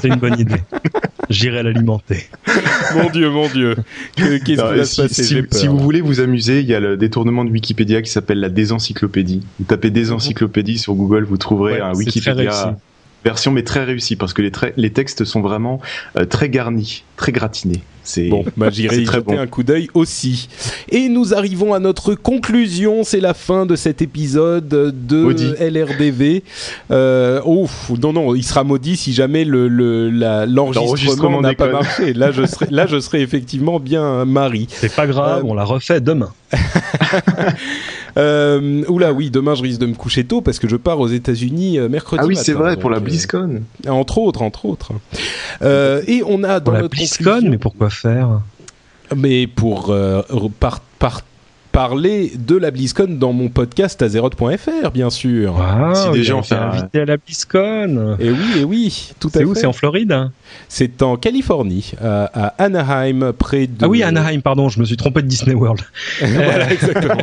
C'est 0.00 0.08
une 0.08 0.16
bonne 0.16 0.38
idée. 0.38 0.62
J'irai 1.30 1.62
l'alimenter. 1.62 2.26
mon 2.94 3.08
Dieu, 3.10 3.30
mon 3.30 3.48
Dieu. 3.48 3.76
Que- 4.16 4.38
Qu'est-ce 4.38 4.44
qui 4.44 4.54
va 4.56 4.84
se 4.84 4.94
si, 4.94 5.00
passer 5.02 5.44
si- 5.52 5.66
vous 5.68 5.78
voulez 5.78 6.00
vous 6.00 6.20
amuser, 6.20 6.60
il 6.60 6.66
y 6.66 6.74
a 6.74 6.80
le 6.80 6.96
détournement 6.96 7.44
de 7.44 7.50
Wikipédia 7.50 8.02
qui 8.02 8.10
s'appelle 8.10 8.40
la 8.40 8.48
désencyclopédie. 8.48 9.42
Vous 9.58 9.64
tapez 9.64 9.90
désencyclopédie 9.90 10.78
sur 10.78 10.94
Google, 10.94 11.24
vous 11.24 11.36
trouverez 11.38 11.74
Ouais, 11.74 11.80
un. 11.80 11.94
Wikipédia 11.94 12.76
version 13.24 13.52
mais 13.52 13.62
très 13.62 13.84
réussi 13.84 14.16
parce 14.16 14.32
que 14.32 14.42
les, 14.76 14.90
textes 14.90 15.24
sont 15.24 15.40
vraiment 15.40 15.80
euh, 16.16 16.24
très 16.24 16.48
garnis, 16.48 17.04
très 17.16 17.32
gratinés. 17.32 17.82
C'est 18.04 18.28
Bon, 18.28 18.44
bah, 18.56 18.68
j'irai 18.72 19.04
jeter 19.04 19.20
bon. 19.20 19.38
un 19.38 19.46
coup 19.46 19.62
d'œil 19.62 19.88
aussi. 19.94 20.48
Et 20.90 21.08
nous 21.08 21.34
arrivons 21.34 21.72
à 21.72 21.78
notre 21.78 22.14
conclusion. 22.16 23.04
C'est 23.04 23.20
la 23.20 23.32
fin 23.32 23.64
de 23.64 23.76
cet 23.76 24.02
épisode 24.02 24.66
de 24.68 25.16
Maudit. 25.22 25.52
LRDV. 25.60 26.42
Euh, 26.90 27.40
ouf, 27.44 27.90
non, 28.02 28.12
non, 28.12 28.34
il 28.34 28.42
sera 28.42 28.64
maudit 28.64 28.96
si 28.96 29.12
jamais 29.12 29.44
le, 29.44 29.68
le- 29.68 30.10
la- 30.10 30.46
l'enregistrement 30.46 31.40
n'a 31.40 31.54
pas 31.54 31.68
marché. 31.70 32.12
Là, 32.12 32.32
je 32.32 32.44
serai, 32.44 32.66
là, 32.70 32.86
je 32.86 32.98
serai 32.98 33.20
effectivement 33.22 33.78
bien 33.78 34.24
Marie. 34.24 34.66
C'est 34.70 34.94
pas 34.94 35.06
grave, 35.06 35.44
Euh, 35.44 35.48
on 35.48 35.54
la 35.54 35.64
refait 35.64 36.00
demain. 36.00 36.32
Euh, 38.18 38.84
oula, 38.88 39.14
oui, 39.14 39.30
demain 39.30 39.54
je 39.54 39.62
risque 39.62 39.80
de 39.80 39.86
me 39.86 39.94
coucher 39.94 40.24
tôt 40.24 40.42
parce 40.42 40.58
que 40.58 40.68
je 40.68 40.76
pars 40.76 41.00
aux 41.00 41.08
États-Unis 41.08 41.78
euh, 41.78 41.88
mercredi. 41.88 42.20
Ah 42.22 42.26
oui, 42.26 42.36
c'est 42.36 42.52
vrai 42.52 42.76
pour 42.76 42.90
la 42.90 42.98
euh, 42.98 43.00
BlizzCon. 43.00 43.62
entre 43.88 44.18
autres, 44.18 44.42
entre 44.42 44.66
autres. 44.66 44.92
Euh, 45.62 46.02
et 46.06 46.22
on 46.26 46.44
a 46.44 46.60
dans 46.60 46.64
Pour 46.64 46.72
la 46.74 46.80
notre 46.82 46.94
BlizzCon, 46.94 47.24
conclusion- 47.24 47.50
mais 47.50 47.56
pourquoi 47.56 47.88
faire? 47.88 48.28
Mais 49.16 49.46
pour 49.46 49.88
euh, 49.88 50.20
par- 50.60 50.80
par- 50.98 51.22
parler 51.72 52.32
de 52.38 52.56
la 52.56 52.70
BlizzCon 52.70 53.06
dans 53.18 53.32
mon 53.32 53.48
podcast 53.48 54.00
azeroth.fr, 54.02 54.90
bien 54.92 55.10
sûr. 55.10 55.56
Ah, 55.60 55.94
Si 55.94 56.10
des 56.10 56.22
gens 56.22 56.40
été 56.40 56.54
font 56.54 56.60
un- 56.60 56.70
invité 56.70 57.00
à 57.00 57.04
la 57.06 57.16
BlizzCon. 57.16 58.16
Et 58.20 58.30
oui, 58.30 58.60
et 58.60 58.64
oui, 58.64 59.10
tout 59.18 59.28
à 59.28 59.30
C'est 59.32 59.38
fait. 59.40 59.44
où 59.46 59.54
C'est 59.54 59.66
en 59.66 59.72
Floride? 59.72 60.30
C'est 60.68 61.02
en 61.02 61.16
Californie, 61.16 61.92
à, 62.00 62.24
à 62.24 62.46
Anaheim, 62.62 63.32
près 63.36 63.66
de. 63.66 63.84
Ah 63.84 63.88
oui, 63.88 64.02
Anaheim, 64.02 64.40
pardon, 64.42 64.68
je 64.68 64.78
me 64.80 64.84
suis 64.84 64.96
trompé 64.96 65.22
de 65.22 65.26
Disney 65.26 65.54
World. 65.54 65.80
voilà, 66.20 66.70
exactement. 66.72 67.22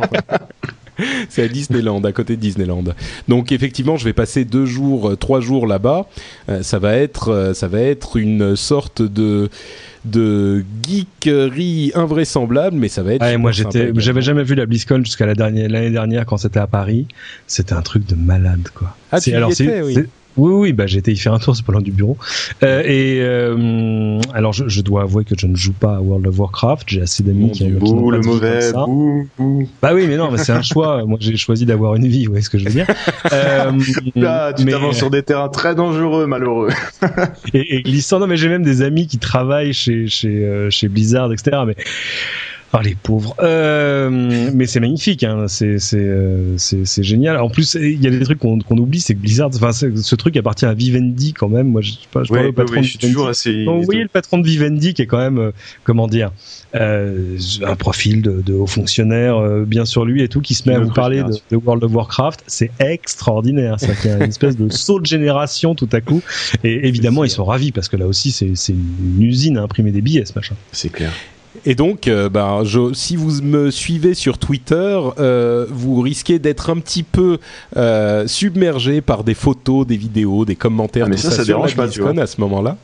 C'est 1.28 1.42
à 1.42 1.48
Disneyland, 1.48 2.02
à 2.04 2.12
côté 2.12 2.36
de 2.36 2.40
Disneyland. 2.40 2.84
Donc 3.28 3.52
effectivement, 3.52 3.96
je 3.96 4.04
vais 4.04 4.12
passer 4.12 4.44
deux 4.44 4.66
jours, 4.66 5.10
euh, 5.10 5.16
trois 5.16 5.40
jours 5.40 5.66
là-bas. 5.66 6.06
Euh, 6.48 6.62
ça 6.62 6.78
va 6.78 6.94
être, 6.96 7.28
euh, 7.30 7.54
ça 7.54 7.68
va 7.68 7.80
être 7.80 8.16
une 8.16 8.56
sorte 8.56 9.02
de 9.02 9.48
de 10.06 10.64
geekerie 10.88 11.92
invraisemblable, 11.94 12.76
mais 12.76 12.88
ça 12.88 13.02
va 13.02 13.14
être. 13.14 13.22
Et 13.24 13.36
moi, 13.36 13.52
j'étais, 13.52 13.92
j'avais 13.96 14.22
jamais 14.22 14.44
vu 14.44 14.54
la 14.54 14.64
BlizzCon 14.66 15.04
jusqu'à 15.04 15.26
la 15.26 15.34
dernière, 15.34 15.68
l'année 15.68 15.90
dernière 15.90 16.24
quand 16.24 16.38
c'était 16.38 16.58
à 16.58 16.66
Paris. 16.66 17.06
C'était 17.46 17.74
un 17.74 17.82
truc 17.82 18.06
de 18.06 18.14
malade, 18.14 18.68
quoi. 18.74 18.96
Ah, 19.12 19.20
C'est- 19.20 19.34
alors, 19.34 19.52
c'est- 19.52 19.82
oui. 19.82 19.94
Oui, 20.36 20.52
oui, 20.52 20.72
bah, 20.72 20.86
j'ai 20.86 20.98
été 20.98 21.12
y 21.12 21.16
faire 21.16 21.34
un 21.34 21.38
tour, 21.38 21.56
c'est 21.56 21.64
pas 21.64 21.72
loin 21.72 21.82
du 21.82 21.90
bureau. 21.92 22.16
Euh, 22.62 22.82
et 22.84 23.18
euh, 23.20 24.20
alors, 24.32 24.52
je, 24.52 24.68
je 24.68 24.80
dois 24.80 25.02
avouer 25.02 25.24
que 25.24 25.34
je 25.38 25.46
ne 25.46 25.56
joue 25.56 25.72
pas 25.72 25.96
à 25.96 26.00
World 26.00 26.26
of 26.28 26.38
Warcraft. 26.38 26.88
J'ai 26.88 27.02
assez 27.02 27.22
d'amis 27.22 27.50
qui, 27.50 27.64
Dieu. 27.64 27.78
qui 27.82 27.92
pas 27.92 28.10
le 28.10 28.20
mauvais, 28.20 28.72
bouh, 28.72 29.28
bouh. 29.36 29.68
Bah 29.82 29.90
oui, 29.94 30.06
mais 30.08 30.16
non, 30.16 30.30
mais 30.30 30.38
c'est 30.38 30.52
un 30.52 30.62
choix. 30.62 31.04
Moi, 31.04 31.18
j'ai 31.20 31.36
choisi 31.36 31.66
d'avoir 31.66 31.96
une 31.96 32.06
vie. 32.06 32.24
Vous 32.26 32.30
voyez 32.32 32.44
ce 32.44 32.50
que 32.50 32.58
je 32.58 32.64
veux 32.64 32.70
dire 32.70 32.86
euh, 33.32 33.72
Là, 34.14 34.52
tu 34.52 34.64
mais- 34.64 34.72
t'avances 34.72 34.96
sur 34.96 35.10
des 35.10 35.22
terrains 35.22 35.48
très 35.48 35.74
dangereux, 35.74 36.26
malheureux. 36.26 36.70
et, 37.54 37.76
et 37.76 37.82
glissant. 37.82 38.18
Non, 38.20 38.26
mais 38.26 38.36
j'ai 38.36 38.48
même 38.48 38.62
des 38.62 38.82
amis 38.82 39.06
qui 39.06 39.18
travaillent 39.18 39.72
chez 39.74 40.06
chez 40.06 40.28
euh, 40.44 40.70
chez 40.70 40.88
Blizzard, 40.88 41.32
etc. 41.32 41.62
Mais 41.66 41.76
oh 42.72 42.78
les 42.82 42.94
pauvres. 42.94 43.34
Euh, 43.40 44.50
mais 44.54 44.66
c'est 44.66 44.80
magnifique, 44.80 45.24
hein. 45.24 45.46
C'est 45.48 45.78
c'est 45.78 45.98
euh, 45.98 46.56
c'est 46.58 46.84
c'est 46.84 47.02
génial. 47.02 47.38
En 47.38 47.48
plus, 47.48 47.76
il 47.80 48.02
y 48.02 48.06
a 48.06 48.10
des 48.10 48.20
trucs 48.20 48.38
qu'on 48.38 48.58
qu'on 48.58 48.78
oublie, 48.78 49.00
c'est 49.00 49.14
que 49.14 49.20
Blizzard, 49.20 49.50
enfin, 49.54 49.72
ce 49.72 50.14
truc 50.14 50.36
appartient 50.36 50.66
à 50.66 50.74
Vivendi 50.74 51.32
quand 51.32 51.48
même. 51.48 51.68
Moi, 51.68 51.80
je, 51.80 51.92
sais 51.92 51.98
pas, 52.10 52.24
je 52.24 52.28
parle 52.28 52.42
Ouais, 52.42 52.48
au 52.48 52.52
patron 52.52 52.74
ouais, 52.74 52.80
de 52.80 52.84
je 52.84 52.90
suis 52.90 52.98
toujours 52.98 53.28
assez. 53.28 53.64
Donc, 53.64 53.80
vous 53.80 53.86
voyez 53.86 54.02
le 54.02 54.08
patron 54.08 54.38
de 54.38 54.46
Vivendi 54.46 54.94
qui 54.94 55.02
est 55.02 55.06
quand 55.06 55.18
même, 55.18 55.38
euh, 55.38 55.50
comment 55.84 56.06
dire, 56.06 56.32
euh, 56.74 57.36
un 57.64 57.76
profil 57.76 58.22
de, 58.22 58.42
de 58.42 58.54
haut 58.54 58.66
fonctionnaire 58.66 59.36
euh, 59.36 59.64
bien 59.64 59.84
sur 59.84 60.04
lui 60.04 60.22
et 60.22 60.28
tout, 60.28 60.40
qui 60.40 60.54
se 60.54 60.68
met 60.68 60.74
à 60.74 60.80
vous 60.80 60.92
parler 60.92 61.22
de, 61.50 61.56
World 61.56 61.84
of 61.84 61.92
Warcraft, 61.92 62.44
c'est 62.46 62.70
extraordinaire. 62.78 63.78
Ça, 63.80 63.94
qu'il 63.94 64.10
y 64.10 64.14
a 64.14 64.16
une 64.16 64.22
espèce 64.22 64.56
de 64.56 64.68
saut 64.70 65.00
de 65.00 65.06
génération 65.06 65.74
tout 65.74 65.88
à 65.92 66.00
coup. 66.00 66.22
Et 66.64 66.86
évidemment, 66.86 67.24
ils 67.24 67.30
sont 67.30 67.44
ravis 67.44 67.72
parce 67.72 67.88
que 67.88 67.96
là 67.96 68.06
aussi, 68.06 68.30
c'est 68.30 68.52
c'est 68.54 68.72
une 68.72 69.22
usine 69.22 69.58
à 69.58 69.62
imprimer 69.62 69.90
des 69.90 70.00
billets, 70.00 70.24
ce 70.24 70.32
machin. 70.34 70.54
C'est 70.72 70.90
clair. 70.90 71.12
Et 71.66 71.74
donc, 71.74 72.06
euh, 72.06 72.28
ben, 72.28 72.62
je, 72.64 72.92
si 72.92 73.16
vous 73.16 73.42
me 73.42 73.70
suivez 73.70 74.14
sur 74.14 74.38
Twitter, 74.38 74.98
euh, 75.18 75.66
vous 75.68 76.00
risquez 76.00 76.38
d'être 76.38 76.70
un 76.70 76.78
petit 76.78 77.02
peu 77.02 77.38
euh, 77.76 78.26
submergé 78.26 79.00
par 79.00 79.24
des 79.24 79.34
photos, 79.34 79.86
des 79.86 79.96
vidéos, 79.96 80.44
des 80.44 80.56
commentaires. 80.56 81.06
Ah, 81.06 81.10
mais 81.10 81.16
tout 81.16 81.22
ça, 81.22 81.30
ça 81.32 81.44
dérange 81.44 81.74
pas, 81.74 81.88
tu 81.88 82.00
vois. 82.02 82.18
à 82.20 82.26
ce 82.26 82.40
moment-là. 82.40 82.76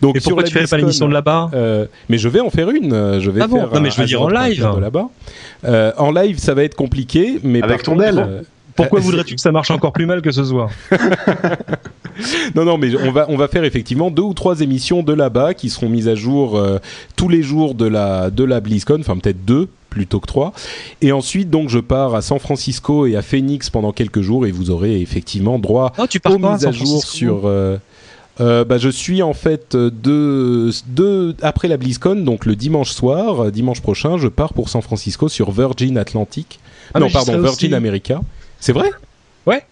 Donc 0.00 0.16
Et 0.16 0.20
sur 0.20 0.30
pourquoi 0.30 0.44
tu 0.44 0.52
fais 0.52 0.66
pas 0.66 0.76
l'émission 0.76 1.08
de 1.08 1.14
là-bas 1.14 1.50
euh, 1.54 1.86
Mais 2.08 2.18
je 2.18 2.28
vais 2.28 2.40
en 2.40 2.50
faire 2.50 2.70
une. 2.70 3.20
Je 3.20 3.30
vais 3.30 3.42
Ah 3.42 3.48
bon 3.48 3.58
faire 3.58 3.74
Non, 3.74 3.80
mais 3.80 3.90
je 3.90 4.00
veux 4.00 4.06
dire 4.06 4.22
en 4.22 4.28
live. 4.28 4.68
de 4.76 4.80
là-bas. 4.80 5.08
Euh, 5.64 5.92
en 5.96 6.10
live, 6.10 6.38
ça 6.38 6.54
va 6.54 6.64
être 6.64 6.74
compliqué, 6.74 7.38
mais 7.42 7.62
Avec 7.62 7.82
ton 7.82 7.96
contre, 7.96 8.18
euh, 8.18 8.42
Pourquoi 8.74 9.00
voudrais-tu 9.00 9.34
que 9.34 9.40
ça 9.40 9.52
marche 9.52 9.70
encore 9.70 9.92
plus 9.92 10.06
mal 10.06 10.22
que 10.22 10.30
ce 10.32 10.44
soir? 10.44 10.70
Non, 12.54 12.64
non, 12.64 12.78
mais 12.78 12.94
on 12.96 13.12
va, 13.12 13.26
on 13.28 13.36
va 13.36 13.48
faire 13.48 13.64
effectivement 13.64 14.10
deux 14.10 14.22
ou 14.22 14.34
trois 14.34 14.60
émissions 14.60 15.02
de 15.02 15.12
là-bas 15.12 15.54
qui 15.54 15.70
seront 15.70 15.88
mises 15.88 16.08
à 16.08 16.14
jour 16.14 16.56
euh, 16.56 16.78
tous 17.16 17.28
les 17.28 17.42
jours 17.42 17.74
de 17.74 17.86
la, 17.86 18.30
de 18.30 18.44
la 18.44 18.60
BlizzCon, 18.60 18.98
enfin 19.00 19.16
peut-être 19.16 19.44
deux 19.44 19.68
plutôt 19.90 20.20
que 20.20 20.26
trois. 20.26 20.52
Et 21.02 21.12
ensuite, 21.12 21.50
donc, 21.50 21.68
je 21.68 21.78
pars 21.78 22.14
à 22.14 22.22
San 22.22 22.38
Francisco 22.38 23.06
et 23.06 23.14
à 23.16 23.22
Phoenix 23.22 23.68
pendant 23.70 23.92
quelques 23.92 24.22
jours 24.22 24.46
et 24.46 24.50
vous 24.50 24.70
aurez 24.70 25.00
effectivement 25.00 25.58
droit 25.58 25.92
Oh, 25.98 26.06
tu 26.08 26.20
aux 26.24 26.38
mises 26.38 26.66
à 26.66 26.72
jour 26.72 27.04
sur. 27.04 27.42
euh, 27.44 27.76
euh, 28.40 28.64
bah, 28.64 28.78
je 28.78 28.88
suis 28.88 29.22
en 29.22 29.34
fait 29.34 29.76
deux, 29.76 30.70
deux 30.86 31.36
après 31.42 31.68
la 31.68 31.76
BlizzCon, 31.76 32.16
donc 32.16 32.46
le 32.46 32.56
dimanche 32.56 32.90
soir, 32.92 33.52
dimanche 33.52 33.82
prochain, 33.82 34.16
je 34.16 34.28
pars 34.28 34.54
pour 34.54 34.70
San 34.70 34.80
Francisco 34.80 35.28
sur 35.28 35.50
Virgin 35.50 35.98
Atlantic. 35.98 36.58
Ah, 36.94 37.00
non, 37.00 37.10
pardon, 37.10 37.32
Virgin 37.32 37.68
aussi. 37.68 37.74
America. 37.74 38.20
C'est 38.58 38.72
vrai? 38.72 38.90
Ouais. 39.46 39.62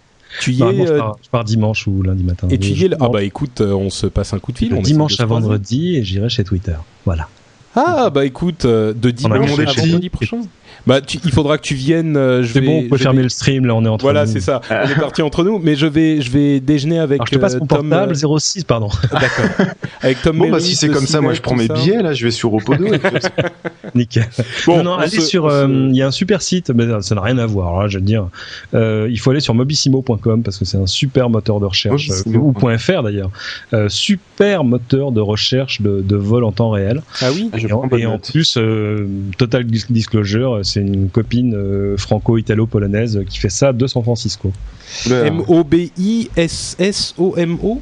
Tu 0.40 0.52
y 0.52 0.62
es 0.62 0.86
je, 0.86 0.92
euh, 0.92 0.98
pars, 0.98 1.16
je 1.22 1.28
pars 1.28 1.44
dimanche 1.44 1.86
ou 1.86 2.02
lundi 2.02 2.22
matin. 2.22 2.48
et 2.50 2.58
tu 2.58 2.68
y 2.70 2.84
es 2.84 2.90
Ah 3.00 3.08
bah 3.08 3.22
écoute, 3.22 3.60
euh, 3.60 3.72
on 3.72 3.90
se 3.90 4.06
passe 4.06 4.32
un 4.32 4.38
coup 4.38 4.52
de 4.52 4.58
fil. 4.58 4.74
on 4.74 4.82
dimanche 4.82 5.18
à 5.18 5.26
vendredi 5.26 5.96
et 5.96 6.04
j'irai 6.04 6.28
chez 6.28 6.44
Twitter. 6.44 6.76
Voilà. 7.04 7.28
Ah 7.74 8.10
bah 8.10 8.24
écoute, 8.24 8.64
euh, 8.64 8.92
de 8.92 9.10
dimanche 9.10 9.58
à 9.58 9.64
vendredi 9.64 10.08
prochain. 10.08 10.42
Bah 10.86 11.00
tu- 11.00 11.18
il 11.24 11.30
faudra 11.30 11.58
que 11.58 11.62
tu 11.62 11.74
viennes. 11.74 12.16
euh, 12.16 12.42
je 12.42 12.52
C'est 12.52 12.60
vais- 12.60 12.66
bon, 12.66 12.82
on 12.84 12.88
peut 12.88 12.96
je 12.96 13.02
fermer 13.02 13.18
vais- 13.18 13.22
le 13.24 13.28
stream, 13.28 13.66
là 13.66 13.74
on 13.74 13.84
est 13.84 13.88
entre 13.88 14.04
Voilà, 14.04 14.24
nous. 14.26 14.32
c'est 14.32 14.40
ça. 14.40 14.60
On 14.70 14.88
est 14.88 14.94
parti 14.98 15.22
entre 15.22 15.44
nous, 15.44 15.58
mais 15.58 15.76
je 15.76 15.86
vais, 15.86 16.20
je 16.20 16.30
vais 16.30 16.60
déjeuner 16.60 16.98
avec 16.98 17.20
Alors 17.20 17.26
je 17.26 17.32
te 17.34 17.38
passe 17.38 17.54
euh, 17.54 17.58
mon 17.60 17.66
Tom. 17.66 17.88
portable, 17.88 18.12
euh, 18.12 18.38
06, 18.38 18.64
pardon. 18.64 18.88
D'accord. 19.12 19.66
Avec 20.00 20.22
Tom. 20.22 20.38
Bon, 20.38 20.44
bah, 20.44 20.50
Merritt, 20.52 20.66
si 20.66 20.76
c'est 20.76 20.88
comme 20.88 21.06
ça, 21.06 21.20
moi, 21.20 21.34
je 21.34 21.40
prends 21.40 21.54
mes 21.56 21.66
ça. 21.66 21.74
billets, 21.74 22.02
là, 22.02 22.12
je 22.14 22.24
vais 22.24 22.30
sur 22.30 22.52
Opodo. 22.54 22.84
et 22.94 22.98
Nickel. 23.94 24.28
Bon, 24.66 24.78
non, 24.78 24.82
non, 24.84 24.90
on 24.92 24.98
allez 24.98 25.10
se- 25.10 25.20
sur. 25.20 25.44
on 25.44 25.50
se- 25.50 25.54
euh, 25.54 25.86
Il 25.90 25.96
y 25.96 26.02
a 26.02 26.06
un 26.06 26.10
super 26.10 26.42
site, 26.42 26.70
mais 26.70 26.84
ça 27.02 27.14
n'a 27.14 27.20
rien 27.20 27.38
à 27.38 27.46
voir. 27.46 27.82
Là, 27.82 27.88
je 27.88 27.98
veux 27.98 28.04
dire, 28.04 28.28
Euh, 28.74 29.08
il 29.10 29.18
faut 29.18 29.30
aller 29.30 29.40
sur 29.40 29.54
mobissimo.com 29.54 30.42
parce 30.42 30.56
que 30.58 30.64
c'est 30.64 30.76
un 30.76 30.86
super 30.86 31.28
moteur 31.30 31.60
de 31.60 31.66
recherche 31.66 32.08
euh, 32.10 32.36
ou 32.36 32.54
.fr 32.78 33.02
d'ailleurs. 33.02 33.30
Euh, 33.74 33.88
super 33.88 34.64
moteur 34.64 35.12
de 35.12 35.20
recherche 35.20 35.80
de, 35.82 36.00
de 36.02 36.16
vol 36.16 36.44
en 36.44 36.52
temps 36.52 36.70
réel. 36.70 37.02
Ah 37.20 37.26
oui? 37.34 37.50
Ah, 37.52 37.58
je 37.58 37.66
en, 37.68 37.88
et 37.96 38.06
en 38.06 38.18
plus, 38.18 38.56
euh, 38.56 39.06
total 39.38 39.64
dis- 39.64 39.84
disclosure, 39.90 40.60
c'est 40.70 40.80
une 40.80 41.08
copine 41.10 41.54
euh, 41.54 41.96
franco-italo-polonaise 41.96 43.20
qui 43.28 43.38
fait 43.38 43.48
ça 43.50 43.72
de 43.72 43.86
San 43.86 44.02
Francisco. 44.02 44.52
Oula. 45.06 45.26
M 45.26 45.42
O 45.48 45.64
B 45.64 45.74
I 45.98 46.30
S 46.36 46.76
S 46.78 47.14
O 47.18 47.34
M 47.36 47.58
O? 47.62 47.80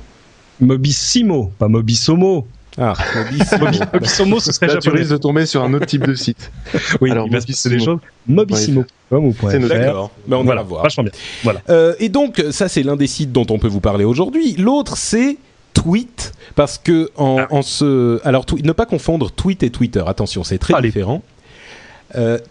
Mobissimo, 0.61 1.53
pas 1.59 1.69
Mobissomo. 1.69 2.47
Ah, 2.81 2.95
Mobissimo. 3.17 3.67
Mobi- 3.67 3.81
Mobissomo, 3.93 4.41
ce 4.41 4.53
serait 4.53 4.67
Là, 4.69 4.77
tu 4.79 4.91
risques 4.91 5.11
de 5.11 5.17
tomber 5.17 5.47
sur 5.47 5.63
un 5.63 5.73
autre 5.75 5.87
type 5.87 6.07
de 6.07 6.15
site. 6.15 6.51
Oui, 7.01 7.11
Alors, 7.11 7.27
il 7.27 7.33
va 7.33 7.41
se 7.41 7.47
passer 7.47 7.69
des 7.71 7.77
Mobissimo. 7.77 8.01
choses. 8.01 8.01
Mobissimo.com 8.29 9.25
ou 9.27 9.35
C'est. 9.51 9.59
D'accord. 9.61 10.11
Mais 10.27 10.37
on 10.37 10.45
Voilà, 10.45 10.63
va 10.63 10.69
voir. 10.69 10.83
vachement 10.85 11.05
bien. 11.05 11.13
Voilà. 11.45 11.61
Euh, 11.71 11.95
et 12.01 12.09
donc, 12.09 12.43
ça, 12.51 12.69
c'est 12.69 12.83
l'un 12.83 12.97
des 12.97 13.07
sites 13.07 13.33
dont 13.33 13.47
on 13.51 13.59
peut 13.59 13.69
vous 13.69 13.81
parler 13.81 14.05
aujourd'hui. 14.05 14.55
L'autre, 14.57 14.97
c'est 14.97 15.39
Tweet, 15.75 16.33
parce 16.57 16.77
que 16.79 17.09
en, 17.17 17.45
en 17.51 17.63
ce, 17.63 18.21
alors 18.27 18.45
ne 18.65 18.73
pas 18.73 18.85
confondre 18.87 19.31
tweet 19.31 19.63
et 19.63 19.71
Twitter. 19.71 20.03
Attention, 20.07 20.43
c'est 20.43 20.59
très 20.59 20.75
Allez. 20.75 20.89
différent. 20.89 21.23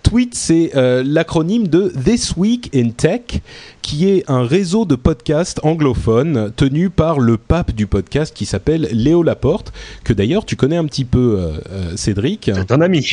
Tweet, 0.03 0.35
c'est 0.35 0.71
euh, 0.75 1.03
l'acronyme 1.05 1.67
de 1.67 1.89
This 1.89 2.35
Week 2.37 2.69
in 2.75 2.89
Tech, 2.91 3.41
qui 3.87 4.09
est 4.09 4.25
un 4.29 4.43
réseau 4.45 4.83
de 4.83 4.95
podcasts 4.95 5.61
anglophones 5.63 6.51
tenu 6.57 6.89
par 6.89 7.21
le 7.21 7.37
pape 7.37 7.71
du 7.71 7.87
podcast 7.87 8.35
qui 8.35 8.45
s'appelle 8.45 8.89
Léo 8.91 9.23
Laporte, 9.23 9.71
que 10.03 10.11
d'ailleurs 10.11 10.43
tu 10.43 10.57
connais 10.57 10.75
un 10.75 10.83
petit 10.83 11.05
peu, 11.05 11.37
euh, 11.39 11.51
euh, 11.71 11.95
Cédric. 11.95 12.51
C'est 12.53 12.73
un 12.73 12.81
ami. 12.81 13.09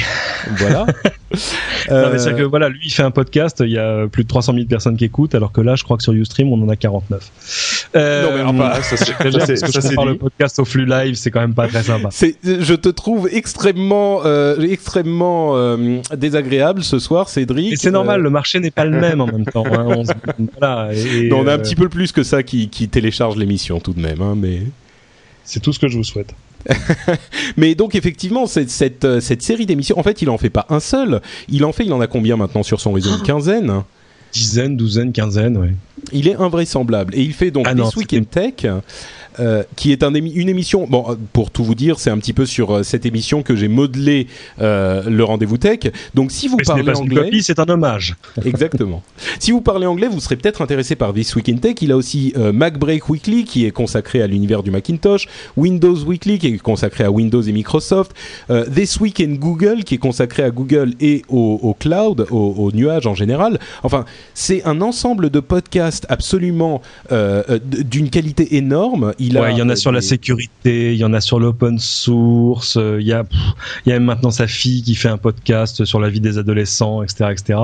Voilà. 0.56 0.86
Mais 1.30 2.18
c'est 2.18 2.30
Euh, 2.30 2.32
que 2.32 2.42
voilà, 2.42 2.68
lui 2.68 2.80
il 2.86 2.90
fait 2.90 3.05
un 3.05 3.12
podcast, 3.12 3.62
il 3.64 3.70
y 3.70 3.78
a 3.78 4.09
plus 4.09 4.24
de 4.24 4.28
300 4.28 4.52
000 4.55 4.66
personnes 4.66 4.96
qui 4.96 5.05
écoutent, 5.05 5.36
alors 5.36 5.52
que 5.52 5.60
là, 5.60 5.76
je 5.76 5.84
crois 5.84 5.96
que 5.96 6.02
sur 6.02 6.12
Ustream, 6.12 6.52
on 6.52 6.60
en 6.60 6.68
a 6.68 6.74
49. 6.76 7.88
Euh, 7.94 8.42
Non, 8.42 8.52
mais 8.52 8.62
enfin, 8.64 8.82
ça, 8.82 8.96
c'est- 8.96 9.12
le 10.05 10.14
podcast 10.16 10.59
au 10.59 10.64
flux 10.64 10.86
live, 10.86 11.14
c'est 11.14 11.30
quand 11.30 11.40
même 11.40 11.55
pas 11.55 11.68
très 11.68 11.84
sympa. 11.84 12.09
Je 12.10 12.74
te 12.74 12.88
trouve 12.88 13.28
extrêmement, 13.30 14.22
euh, 14.24 14.59
extrêmement 14.60 15.52
euh, 15.56 15.98
désagréable 16.16 16.82
ce 16.82 16.98
soir, 16.98 17.28
Cédric. 17.28 17.72
Et 17.72 17.76
c'est 17.76 17.90
normal, 17.92 18.20
Euh, 18.20 18.24
le 18.24 18.30
marché 18.30 18.59
n'est 18.60 18.70
pas 18.72 18.84
le 18.84 18.98
même 18.98 19.20
en 19.20 19.26
même 19.26 19.44
temps. 19.44 19.64
hein, 19.70 19.86
on 20.60 20.63
voilà, 20.64 20.94
et, 20.94 21.28
non, 21.28 21.40
on 21.40 21.46
a 21.46 21.52
un 21.52 21.58
euh, 21.58 21.62
petit 21.62 21.74
peu 21.74 21.88
plus 21.88 22.12
que 22.12 22.22
ça 22.22 22.42
qui, 22.42 22.68
qui 22.68 22.88
télécharge 22.88 23.36
l'émission 23.36 23.80
tout 23.80 23.92
de 23.92 24.00
même, 24.00 24.20
hein, 24.22 24.34
mais 24.36 24.62
C'est 25.44 25.60
tout 25.60 25.72
ce 25.72 25.78
que 25.78 25.88
je 25.88 25.96
vous 25.96 26.04
souhaite. 26.04 26.34
Mais 27.58 27.74
donc 27.74 27.94
effectivement, 27.94 28.46
cette, 28.46 28.70
cette, 28.70 29.04
euh, 29.04 29.20
cette 29.20 29.42
série 29.42 29.66
d'émissions, 29.66 29.98
en 29.98 30.02
fait, 30.02 30.22
il 30.22 30.30
en 30.30 30.38
fait 30.38 30.48
pas 30.48 30.64
un 30.70 30.80
seul. 30.80 31.20
Il 31.48 31.64
en 31.66 31.72
fait, 31.72 31.84
il 31.84 31.92
en 31.92 32.00
a 32.00 32.06
combien 32.06 32.36
maintenant 32.36 32.62
sur 32.62 32.80
son 32.80 32.92
réseau? 32.92 33.14
Une 33.14 33.22
quinzaine? 33.22 33.82
Dizaine, 34.32 34.76
douzaine, 34.76 35.12
quinzaine, 35.12 35.58
oui. 35.58 35.68
Il 36.12 36.26
est 36.26 36.36
invraisemblable. 36.36 37.14
Et 37.14 37.22
il 37.22 37.34
fait 37.34 37.50
donc 37.50 37.66
Ah 37.68 37.74
non, 37.74 37.84
This 37.84 37.96
Week 37.96 38.14
in 38.14 38.24
Tech, 38.24 38.66
euh, 39.40 39.62
qui 39.77 39.93
est 39.93 40.02
un 40.02 40.12
émi- 40.12 40.32
une 40.35 40.48
émission. 40.48 40.86
Bon, 40.89 41.05
euh, 41.09 41.15
pour 41.32 41.51
tout 41.51 41.65
vous 41.65 41.74
dire, 41.74 41.98
c'est 41.98 42.11
un 42.11 42.19
petit 42.19 42.32
peu 42.32 42.47
sur 42.47 42.70
euh, 42.70 42.82
cette 42.82 43.06
émission 43.06 43.43
que 43.43 43.56
j'ai 43.56 43.69
modelé 43.69 44.27
euh, 44.61 45.02
le 45.09 45.24
rendez-vous 45.24 45.59
tech. 45.59 45.81
Donc, 46.15 46.31
si 46.32 46.48
vous 46.48 46.56
Mais 46.59 46.65
parlez 46.65 46.93
anglais, 46.94 47.31
c'est 47.43 47.59
un 47.59 47.69
hommage. 47.69 48.16
exactement. 48.44 49.02
si 49.39 49.52
vous 49.52 49.61
parlez 49.61 49.86
anglais, 49.86 50.09
vous 50.09 50.20
serez 50.20 50.36
peut-être 50.36 50.62
intéressé 50.62 50.97
par 50.97 51.12
This 51.12 51.35
Week 51.36 51.48
in 51.48 51.56
Tech. 51.56 51.77
Il 51.81 51.93
a 51.93 51.97
aussi 51.97 52.32
Mac 52.52 52.78
Break 52.78 53.09
Weekly, 53.09 53.44
qui 53.44 53.65
est 53.66 53.70
consacré 53.70 54.23
à 54.23 54.27
l'univers 54.27 54.62
du 54.62 54.70
Macintosh, 54.70 55.27
Windows 55.56 55.97
Weekly, 55.97 56.39
qui 56.39 56.47
est 56.48 56.59
consacré 56.59 57.05
à 57.05 57.11
Windows 57.11 57.43
et 57.43 57.52
Microsoft, 57.52 58.12
This 58.74 59.01
Week 59.01 59.20
in 59.20 59.35
Google, 59.35 59.85
qui 59.85 59.94
est 59.97 59.98
consacré 59.98 60.43
à 60.43 60.51
Google 60.51 60.94
et 61.01 61.23
au, 61.28 61.59
au 61.62 61.74
cloud, 61.74 62.27
au, 62.31 62.55
au 62.59 62.73
nuage 62.73 63.06
en 63.06 63.15
général. 63.15 63.59
Enfin, 63.82 64.05
c'est 64.35 64.65
un 64.65 64.81
ensemble 64.81 65.31
de 65.31 65.40
podcasts 65.40 66.06
absolument 66.09 66.82
d'une 67.11 68.11
qualité 68.11 68.56
énorme. 68.56 69.12
Il, 69.26 69.38
Ouais, 69.38 69.46
a, 69.46 69.51
il 69.51 69.59
y 69.59 69.62
en 69.62 69.68
a 69.68 69.76
sur 69.76 69.92
la 69.92 70.01
sécurité, 70.01 70.92
il 70.92 70.98
y 70.98 71.05
en 71.05 71.12
a 71.12 71.20
sur 71.20 71.40
l'open 71.40 71.78
source, 71.78 72.76
euh, 72.76 72.98
il 73.01 73.06
y 73.06 73.12
a, 73.12 73.24
pff, 73.24 73.38
il 73.84 73.90
y 73.90 73.92
a 73.92 73.96
même 73.96 74.05
maintenant 74.05 74.30
sa 74.30 74.46
fille 74.46 74.82
qui 74.82 74.94
fait 74.94 75.09
un 75.09 75.18
podcast 75.18 75.84
sur 75.84 76.01
la 76.01 76.09
vie 76.09 76.20
des 76.20 76.38
adolescents, 76.38 77.02
etc., 77.02 77.30
etc. 77.32 77.59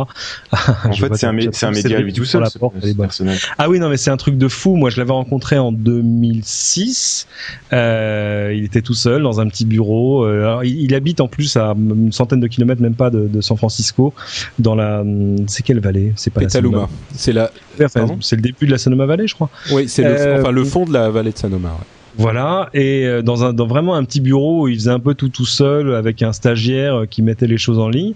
En 0.85 0.93
fait, 0.93 1.15
c'est 1.15 1.27
un, 1.27 1.31
un 1.31 1.71
média 1.71 1.99
à 1.99 2.01
lui 2.01 2.13
tout 2.13 2.25
seul, 2.25 2.45
ce, 2.47 2.59
ce 2.59 2.93
personnage. 2.95 3.49
Ah 3.59 3.69
oui, 3.69 3.79
non, 3.79 3.89
mais 3.89 3.97
c'est 3.97 4.11
un 4.11 4.17
truc 4.17 4.37
de 4.39 4.49
fou. 4.49 4.77
Moi, 4.77 4.91
je 4.91 4.99
l'avais 4.99 5.13
rencontré 5.13 5.59
en 5.59 5.73
2006. 5.73 7.27
Euh, 7.73 8.53
il 8.57 8.65
était 8.65 8.83
tout 8.83 8.95
seul 8.95 9.23
dans 9.23 9.41
un 9.41 9.49
petit 9.49 9.65
bureau. 9.65 10.25
Euh, 10.25 10.43
alors, 10.43 10.65
il, 10.65 10.81
il 10.81 10.95
habite 10.95 11.21
en 11.21 11.29
plus 11.29 11.57
à 11.57 11.75
une 11.77 12.13
centaine 12.13 12.41
de 12.41 12.47
kilomètres, 12.47 12.83
même 12.83 12.95
pas 12.95 13.11
de, 13.11 13.27
de 13.29 13.41
San 13.41 13.57
Francisco, 13.57 14.15
dans 14.59 14.75
la. 14.75 15.05
C'est 15.47 15.63
quelle 15.63 15.81
vallée? 15.81 16.13
C'est 16.17 16.33
pas 16.33 16.41
Petaluma. 16.41 16.79
la 16.79 16.89
C'est 17.15 17.33
la. 17.33 17.51
Sonoma. 17.89 18.13
Enfin, 18.13 18.21
c'est 18.23 18.37
le 18.37 18.43
début 18.43 18.67
de 18.67 18.71
la 18.71 18.79
Sonoma 18.79 19.07
Valley, 19.07 19.27
je 19.27 19.35
crois. 19.35 19.51
Oui, 19.73 19.89
c'est 19.89 20.03
le, 20.03 20.11
Euh, 20.11 20.41
enfin, 20.41 20.51
le 20.51 20.65
fond 20.65 20.85
de 20.85 20.93
la 20.93 21.11
vallée 21.11 21.33
de 21.33 21.39
Sanoma. 21.39 21.69
ouais. 21.69 21.75
Voilà, 22.19 22.69
et 22.75 23.07
euh, 23.07 23.23
dans 23.23 23.45
un 23.45 23.53
dans 23.53 23.67
vraiment 23.67 23.95
un 23.95 24.05
petit 24.05 24.21
bureau 24.21 24.63
où 24.65 24.69
il 24.69 24.75
faisait 24.75 24.91
un 24.91 24.99
peu 24.99 25.15
tout 25.15 25.29
tout 25.29 25.47
seul 25.47 25.95
avec 25.95 26.23
un 26.23 26.33
stagiaire 26.33 26.95
euh, 27.03 27.07
qui 27.07 27.23
mettait 27.23 27.47
les 27.47 27.57
choses 27.59 27.79
en 27.79 27.89
ligne. 27.89 28.15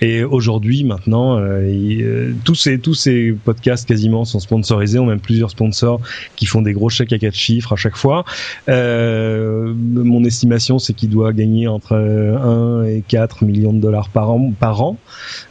Et 0.00 0.22
aujourd'hui, 0.24 0.84
maintenant, 0.84 1.38
euh, 1.38 1.68
il- 1.68 2.02
euh, 2.02 2.32
tous 2.44 2.54
ces 2.54 2.78
tous 2.78 2.94
ces 2.94 3.32
podcasts 3.44 3.86
quasiment 3.88 4.24
sont 4.24 4.38
sponsorisés, 4.40 4.98
ont 4.98 5.06
même 5.06 5.20
plusieurs 5.20 5.50
sponsors 5.50 6.00
qui 6.36 6.46
font 6.46 6.62
des 6.62 6.72
gros 6.72 6.88
chèques 6.88 7.12
à 7.12 7.18
quatre 7.18 7.34
chiffres 7.34 7.72
à 7.72 7.76
chaque 7.76 7.96
fois. 7.96 8.24
Euh, 8.68 9.72
mon 9.76 10.24
estimation, 10.24 10.78
c'est 10.78 10.92
qu'il 10.94 11.10
doit 11.10 11.32
gagner 11.32 11.66
entre 11.68 11.94
1 11.96 12.84
et 12.84 13.02
4 13.06 13.44
millions 13.44 13.72
de 13.72 13.80
dollars 13.80 14.08
par 14.08 14.30
an 14.30 14.52
par 14.58 14.82
an. 14.82 14.98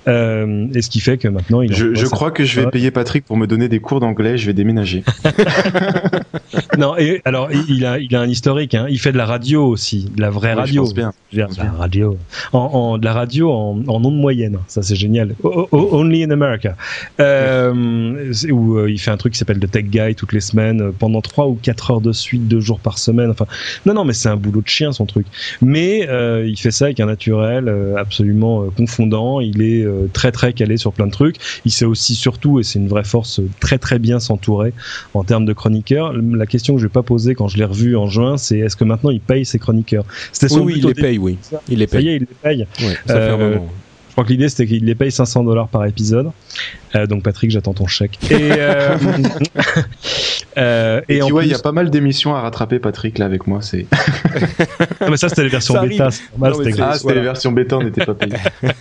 Euh, 0.07 0.67
et 0.73 0.81
ce 0.81 0.89
qui 0.89 0.99
fait 1.01 1.17
que 1.17 1.27
maintenant, 1.27 1.61
il 1.61 1.73
Je, 1.73 1.93
je 1.93 2.05
crois 2.05 2.31
que 2.31 2.45
je 2.45 2.61
vais 2.61 2.67
payer 2.69 2.89
Patrick 2.91 3.25
pour 3.25 3.37
me 3.37 3.47
donner 3.47 3.67
des 3.69 3.79
cours 3.79 3.99
d'anglais, 3.99 4.37
je 4.37 4.45
vais 4.47 4.53
déménager. 4.53 5.03
Non, 6.77 6.95
et 6.97 7.21
alors 7.25 7.49
il 7.51 7.85
a 7.85 7.99
il 7.99 8.15
a 8.15 8.21
un 8.21 8.27
historique. 8.29 8.73
Hein. 8.75 8.87
Il 8.89 8.99
fait 8.99 9.11
de 9.11 9.17
la 9.17 9.25
radio 9.25 9.65
aussi, 9.67 10.09
de 10.15 10.21
la 10.21 10.29
vraie 10.29 10.49
Oui, 10.49 10.53
je 10.55 10.59
radio. 10.61 10.81
pense 10.83 10.93
bien. 10.93 11.13
Je 11.31 11.39
veux 11.41 11.45
dire, 11.47 11.55
de 11.55 11.63
la 11.65 11.71
radio, 11.71 12.17
en, 12.53 12.59
en- 12.59 12.97
de 12.97 13.05
la 13.05 13.13
radio 13.13 13.51
en, 13.51 13.81
en 13.87 14.03
ondes 14.05 14.17
moyennes. 14.19 14.57
Ça 14.67 14.81
c'est 14.81 14.95
génial. 14.95 15.35
O- 15.43 15.67
o- 15.71 15.89
only 15.91 16.23
in 16.23 16.31
America. 16.31 16.75
Euh, 17.19 18.33
où 18.51 18.77
euh, 18.77 18.89
il 18.89 18.99
fait 18.99 19.11
un 19.11 19.17
truc 19.17 19.33
qui 19.33 19.39
s'appelle 19.39 19.59
The 19.59 19.69
Tech 19.69 19.85
Guy 19.85 20.15
toutes 20.15 20.33
les 20.33 20.41
semaines 20.41 20.81
euh, 20.81 20.91
pendant 20.97 21.21
trois 21.21 21.47
ou 21.47 21.57
quatre 21.61 21.91
heures 21.91 22.01
de 22.01 22.11
suite, 22.11 22.47
deux 22.47 22.59
jours 22.59 22.79
par 22.79 22.97
semaine. 22.97 23.29
Enfin, 23.29 23.45
non, 23.85 23.93
non, 23.93 24.05
mais 24.05 24.13
c'est 24.13 24.29
un 24.29 24.35
boulot 24.37 24.61
de 24.61 24.67
chien 24.67 24.91
son 24.91 25.05
truc. 25.05 25.25
Mais 25.61 26.07
euh, 26.09 26.45
il 26.47 26.57
fait 26.57 26.71
ça 26.71 26.85
avec 26.85 26.99
un 26.99 27.05
naturel 27.05 27.67
euh, 27.67 27.95
absolument 27.97 28.63
euh, 28.63 28.69
confondant. 28.75 29.39
Il 29.41 29.61
est 29.61 29.83
euh, 29.83 30.07
très 30.11 30.31
très 30.31 30.53
calé 30.53 30.77
sur 30.77 30.93
plein 30.93 31.07
de 31.07 31.11
trucs. 31.11 31.35
Il 31.65 31.71
sait 31.71 31.85
aussi 31.85 32.15
surtout, 32.15 32.59
et 32.59 32.63
c'est 32.63 32.79
une 32.79 32.87
vraie 32.87 33.03
force, 33.03 33.41
très 33.59 33.77
très 33.77 33.99
bien 33.99 34.19
s'entourer 34.19 34.73
en 35.13 35.23
termes 35.23 35.45
de 35.45 35.53
chroniqueurs. 35.53 36.13
La 36.13 36.45
question 36.45 36.60
que 36.75 36.79
je 36.81 36.85
vais 36.85 36.91
pas 36.91 37.03
poser 37.03 37.35
quand 37.35 37.47
je 37.47 37.57
l'ai 37.57 37.65
revu 37.65 37.95
en 37.95 38.07
juin, 38.07 38.37
c'est 38.37 38.59
est-ce 38.59 38.75
que 38.75 38.83
maintenant 38.83 39.09
il 39.09 39.19
paye 39.19 39.45
ses 39.45 39.59
chroniqueurs? 39.59 40.05
C'était 40.31 40.53
Oui, 40.53 40.61
oui, 40.63 40.73
il 40.77 40.85
les 40.87 40.93
paye, 40.93 41.17
oui. 41.17 41.37
Il 41.69 41.79
les 41.79 41.87
Ça 41.87 41.99
y 41.99 42.03
paye. 42.03 42.09
est, 42.09 42.15
il 42.17 42.19
les 42.21 42.27
paye. 42.41 42.67
Ouais, 42.81 42.95
ça 43.05 43.13
fait 43.13 43.13
un 43.13 43.39
Euh, 43.39 43.53
moment. 43.55 43.69
Je 44.09 44.11
crois 44.13 44.23
que 44.25 44.29
l'idée 44.31 44.49
c'était 44.49 44.67
qu'il 44.67 44.83
les 44.85 44.95
paye 44.95 45.11
500 45.11 45.43
dollars 45.43 45.67
par 45.69 45.85
épisode. 45.85 46.31
Euh, 46.95 47.07
donc 47.07 47.23
Patrick, 47.23 47.51
j'attends 47.51 47.73
ton 47.73 47.87
chèque. 47.87 48.19
Et, 48.31 48.35
euh, 48.51 48.97
euh, 50.57 51.01
Et, 51.09 51.17
et 51.17 51.21
en 51.21 51.27
tu 51.27 51.31
vois, 51.31 51.43
il 51.45 51.51
y 51.51 51.53
a 51.53 51.59
pas 51.59 51.71
mal 51.71 51.89
d'émissions 51.89 52.35
à 52.35 52.41
rattraper, 52.41 52.79
Patrick, 52.79 53.17
là, 53.17 53.25
avec 53.25 53.47
moi. 53.47 53.61
C'est... 53.61 53.85
Ah, 54.99 55.09
mais 55.09 55.17
ça 55.17 55.29
c'était 55.29 55.43
les 55.43 55.49
versions 55.49 55.73
Ça 55.75 55.81
bêta, 55.85 56.09
normal, 56.31 56.51
Non, 56.51 56.63
c'était 56.63 56.81
Ah, 56.81 56.93
c'était 56.97 57.15
les 57.15 57.21
versions 57.21 57.51
bêta, 57.51 57.77
on 57.77 57.83
n'était 57.83 58.05
pas 58.05 58.13
payé. 58.13 58.33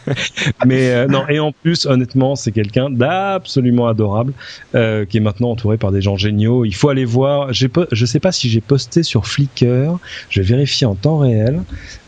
Mais 0.66 0.90
euh, 0.90 1.06
non, 1.06 1.24
et 1.28 1.38
en 1.40 1.52
plus, 1.52 1.86
honnêtement, 1.86 2.36
c'est 2.36 2.52
quelqu'un 2.52 2.90
d'absolument 2.90 3.86
adorable, 3.88 4.32
euh, 4.74 5.04
qui 5.04 5.16
est 5.18 5.20
maintenant 5.20 5.50
entouré 5.50 5.76
par 5.76 5.92
des 5.92 6.00
gens 6.02 6.16
géniaux. 6.16 6.64
Il 6.64 6.74
faut 6.74 6.88
aller 6.88 7.04
voir. 7.04 7.52
J'ai 7.52 7.68
po- 7.68 7.86
je 7.92 8.04
sais 8.06 8.20
pas 8.20 8.32
si 8.32 8.48
j'ai 8.48 8.60
posté 8.60 9.02
sur 9.02 9.26
Flickr. 9.26 9.98
Je 10.28 10.40
vais 10.40 10.46
vérifier 10.46 10.86
en 10.86 10.94
temps 10.94 11.18
réel. 11.18 11.62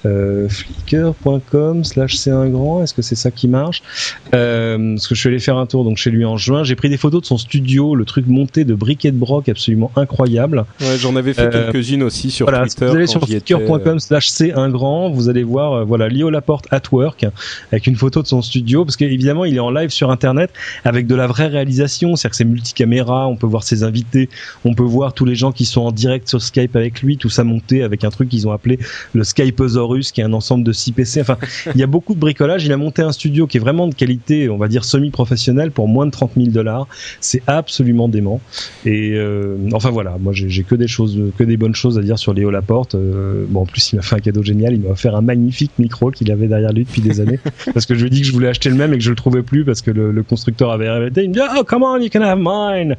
Euh, 0.04 0.48
Flickr.com 0.48 1.84
slash 1.84 2.16
c'est 2.16 2.30
un 2.30 2.48
grand. 2.48 2.82
Est-ce 2.82 2.94
que 2.94 3.02
c'est 3.02 3.14
ça 3.14 3.30
qui 3.30 3.48
marche? 3.48 3.82
Euh, 4.34 4.94
Parce 4.94 5.06
que 5.08 5.14
je 5.14 5.20
suis 5.20 5.28
allé 5.28 5.38
faire 5.38 5.56
un 5.56 5.66
tour 5.66 5.84
donc 5.84 5.91
chez 5.96 6.10
lui 6.10 6.24
en 6.24 6.36
juin. 6.36 6.64
J'ai 6.64 6.76
pris 6.76 6.88
des 6.88 6.96
photos 6.96 7.22
de 7.22 7.26
son 7.26 7.38
studio, 7.38 7.94
le 7.94 8.04
truc 8.04 8.26
monté 8.26 8.64
de 8.64 8.74
briquet 8.74 9.10
de 9.10 9.16
broc 9.16 9.48
absolument 9.48 9.90
incroyable. 9.96 10.64
Ouais, 10.80 10.96
j'en 10.98 11.16
avais 11.16 11.32
fait 11.32 11.42
Euh, 11.42 11.70
quelques-unes 11.70 12.02
aussi 12.02 12.30
sur 12.30 12.46
voilà, 12.46 12.68
si 12.68 12.76
Twitter. 12.76 12.90
vous 12.90 12.96
allez 12.96 13.06
sur 13.06 13.22
étais, 13.24 13.54
euh, 13.54 13.98
slash 13.98 14.28
c'est 14.28 14.52
un 14.52 14.68
grand, 14.68 15.10
vous 15.10 15.28
allez 15.28 15.42
voir 15.42 15.72
euh, 15.72 15.84
voilà 15.84 16.08
Lio 16.08 16.30
Laporte 16.30 16.66
at 16.70 16.82
work 16.92 17.26
avec 17.70 17.86
une 17.86 17.96
photo 17.96 18.22
de 18.22 18.26
son 18.26 18.42
studio 18.42 18.84
parce 18.84 18.96
qu'évidemment 18.96 19.44
il 19.44 19.56
est 19.56 19.60
en 19.60 19.70
live 19.70 19.90
sur 19.90 20.10
internet 20.10 20.50
avec 20.84 21.06
de 21.06 21.14
la 21.14 21.26
vraie 21.26 21.48
réalisation, 21.48 22.16
c'est-à-dire 22.16 22.30
que 22.30 22.36
c'est 22.36 22.44
multicaméra, 22.44 23.28
on 23.28 23.36
peut 23.36 23.46
voir 23.46 23.62
ses 23.62 23.82
invités, 23.82 24.28
on 24.64 24.74
peut 24.74 24.82
voir 24.82 25.12
tous 25.14 25.24
les 25.24 25.34
gens 25.34 25.52
qui 25.52 25.64
sont 25.64 25.82
en 25.82 25.92
direct 25.92 26.28
sur 26.28 26.40
Skype 26.42 26.76
avec 26.76 27.02
lui, 27.02 27.16
tout 27.16 27.30
ça 27.30 27.44
monté 27.44 27.82
avec 27.82 28.04
un 28.04 28.10
truc 28.10 28.28
qu'ils 28.28 28.46
ont 28.46 28.52
appelé 28.52 28.78
le 29.14 29.24
Skypeosaurus 29.24 30.12
qui 30.12 30.20
est 30.20 30.24
un 30.24 30.32
ensemble 30.32 30.64
de 30.64 30.72
6 30.72 30.92
PC. 30.92 31.20
Enfin, 31.20 31.38
il 31.74 31.80
y 31.80 31.82
a 31.82 31.86
beaucoup 31.86 32.14
de 32.14 32.20
bricolage, 32.20 32.64
il 32.64 32.72
a 32.72 32.76
monté 32.76 33.02
un 33.02 33.12
studio 33.12 33.46
qui 33.46 33.56
est 33.56 33.60
vraiment 33.60 33.88
de 33.88 33.94
qualité, 33.94 34.48
on 34.48 34.58
va 34.58 34.68
dire 34.68 34.84
semi-professionnelle 34.84 35.70
pour 35.70 35.81
moins 35.86 36.06
de 36.06 36.10
30 36.10 36.32
000 36.36 36.48
dollars. 36.48 36.86
C'est 37.20 37.42
absolument 37.46 38.08
dément. 38.08 38.40
Et 38.84 39.12
euh, 39.14 39.56
enfin 39.72 39.90
voilà, 39.90 40.16
moi 40.20 40.32
j'ai 40.34 40.62
que 40.64 40.74
des 40.74 40.88
choses, 40.88 41.18
que 41.38 41.44
des 41.44 41.56
bonnes 41.56 41.74
choses 41.74 41.98
à 41.98 42.02
dire 42.02 42.18
sur 42.18 42.34
Léo 42.34 42.50
Laporte. 42.50 42.94
Euh, 42.94 43.44
bon, 43.48 43.62
en 43.62 43.66
plus 43.66 43.92
il 43.92 43.96
m'a 43.96 44.02
fait 44.02 44.16
un 44.16 44.20
cadeau 44.20 44.42
génial, 44.42 44.74
il 44.74 44.80
m'a 44.80 44.90
offert 44.90 45.14
un 45.16 45.20
magnifique 45.22 45.72
micro 45.78 46.10
qu'il 46.10 46.30
avait 46.32 46.46
derrière 46.48 46.72
lui 46.72 46.84
depuis 46.84 47.02
des 47.02 47.20
années, 47.20 47.38
parce 47.74 47.86
que 47.86 47.94
je 47.94 48.00
lui 48.00 48.06
ai 48.06 48.10
dit 48.10 48.20
que 48.20 48.26
je 48.26 48.32
voulais 48.32 48.48
acheter 48.48 48.68
le 48.68 48.76
même 48.76 48.92
et 48.94 48.98
que 48.98 49.04
je 49.04 49.10
le 49.10 49.16
trouvais 49.16 49.42
plus 49.42 49.64
parce 49.64 49.82
que 49.82 49.90
le, 49.90 50.12
le 50.12 50.22
constructeur 50.22 50.70
avait 50.70 50.88
arrêté. 50.88 51.22
Il 51.24 51.30
me 51.30 51.34
dit 51.34 51.40
oh 51.58 51.64
come 51.64 51.82
on, 51.82 51.98
you 52.00 52.08
can 52.12 52.22
have 52.22 52.38
mine. 52.40 52.96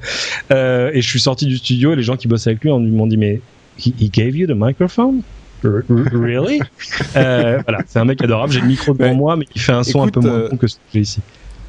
Euh, 0.51 0.91
et 0.93 1.01
je 1.01 1.09
suis 1.09 1.19
sorti 1.19 1.45
du 1.45 1.57
studio 1.57 1.93
et 1.93 1.95
les 1.95 2.03
gens 2.03 2.15
qui 2.17 2.27
bossaient 2.27 2.51
avec 2.51 2.63
lui 2.63 2.71
m'ont 2.71 3.07
dit 3.07 3.17
mais 3.17 3.41
he, 3.79 3.93
he 3.99 4.09
gave 4.11 4.35
you 4.35 4.47
the 4.47 4.55
microphone? 4.55 5.21
R- 5.63 5.81
Really? 5.87 6.59
euh, 7.15 7.59
voilà, 7.65 7.79
c'est 7.87 7.97
un 7.99 8.05
mec 8.05 8.21
adorable. 8.21 8.51
J'ai 8.51 8.59
le 8.59 8.67
micro 8.67 8.93
devant 8.93 9.05
Ouais. 9.05 9.15
moi, 9.15 9.35
mais 9.37 9.45
il 9.55 9.61
fait 9.61 9.71
un 9.71 9.83
son 9.83 10.01
Écoute, 10.07 10.17
un 10.17 10.21
peu 10.21 10.27
moins 10.27 10.49
bon 10.49 10.57
que 10.57 10.67
ce 10.67 10.75
que 10.75 10.81
j'ai 10.93 10.99
ici. 10.99 11.21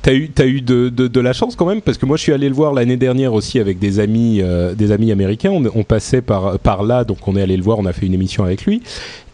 T'as 0.04 0.12
eu, 0.12 0.28
t'as 0.28 0.44
eu 0.44 0.60
de, 0.60 0.90
de, 0.90 1.08
de 1.08 1.20
la 1.20 1.32
chance 1.32 1.56
quand 1.56 1.64
même 1.64 1.80
parce 1.80 1.96
que 1.96 2.04
moi 2.04 2.18
je 2.18 2.22
suis 2.24 2.32
allé 2.34 2.50
le 2.50 2.54
voir 2.54 2.74
l'année 2.74 2.98
dernière 2.98 3.32
aussi 3.32 3.58
avec 3.58 3.78
des 3.78 4.00
amis, 4.00 4.42
euh, 4.42 4.74
des 4.74 4.92
amis 4.92 5.10
américains. 5.10 5.50
On, 5.50 5.64
on 5.74 5.82
passait 5.82 6.20
par 6.20 6.58
par 6.58 6.82
là, 6.82 7.04
donc 7.04 7.26
on 7.26 7.36
est 7.36 7.40
allé 7.40 7.56
le 7.56 7.62
voir. 7.62 7.78
On 7.78 7.86
a 7.86 7.94
fait 7.94 8.04
une 8.04 8.12
émission 8.12 8.44
avec 8.44 8.66
lui 8.66 8.82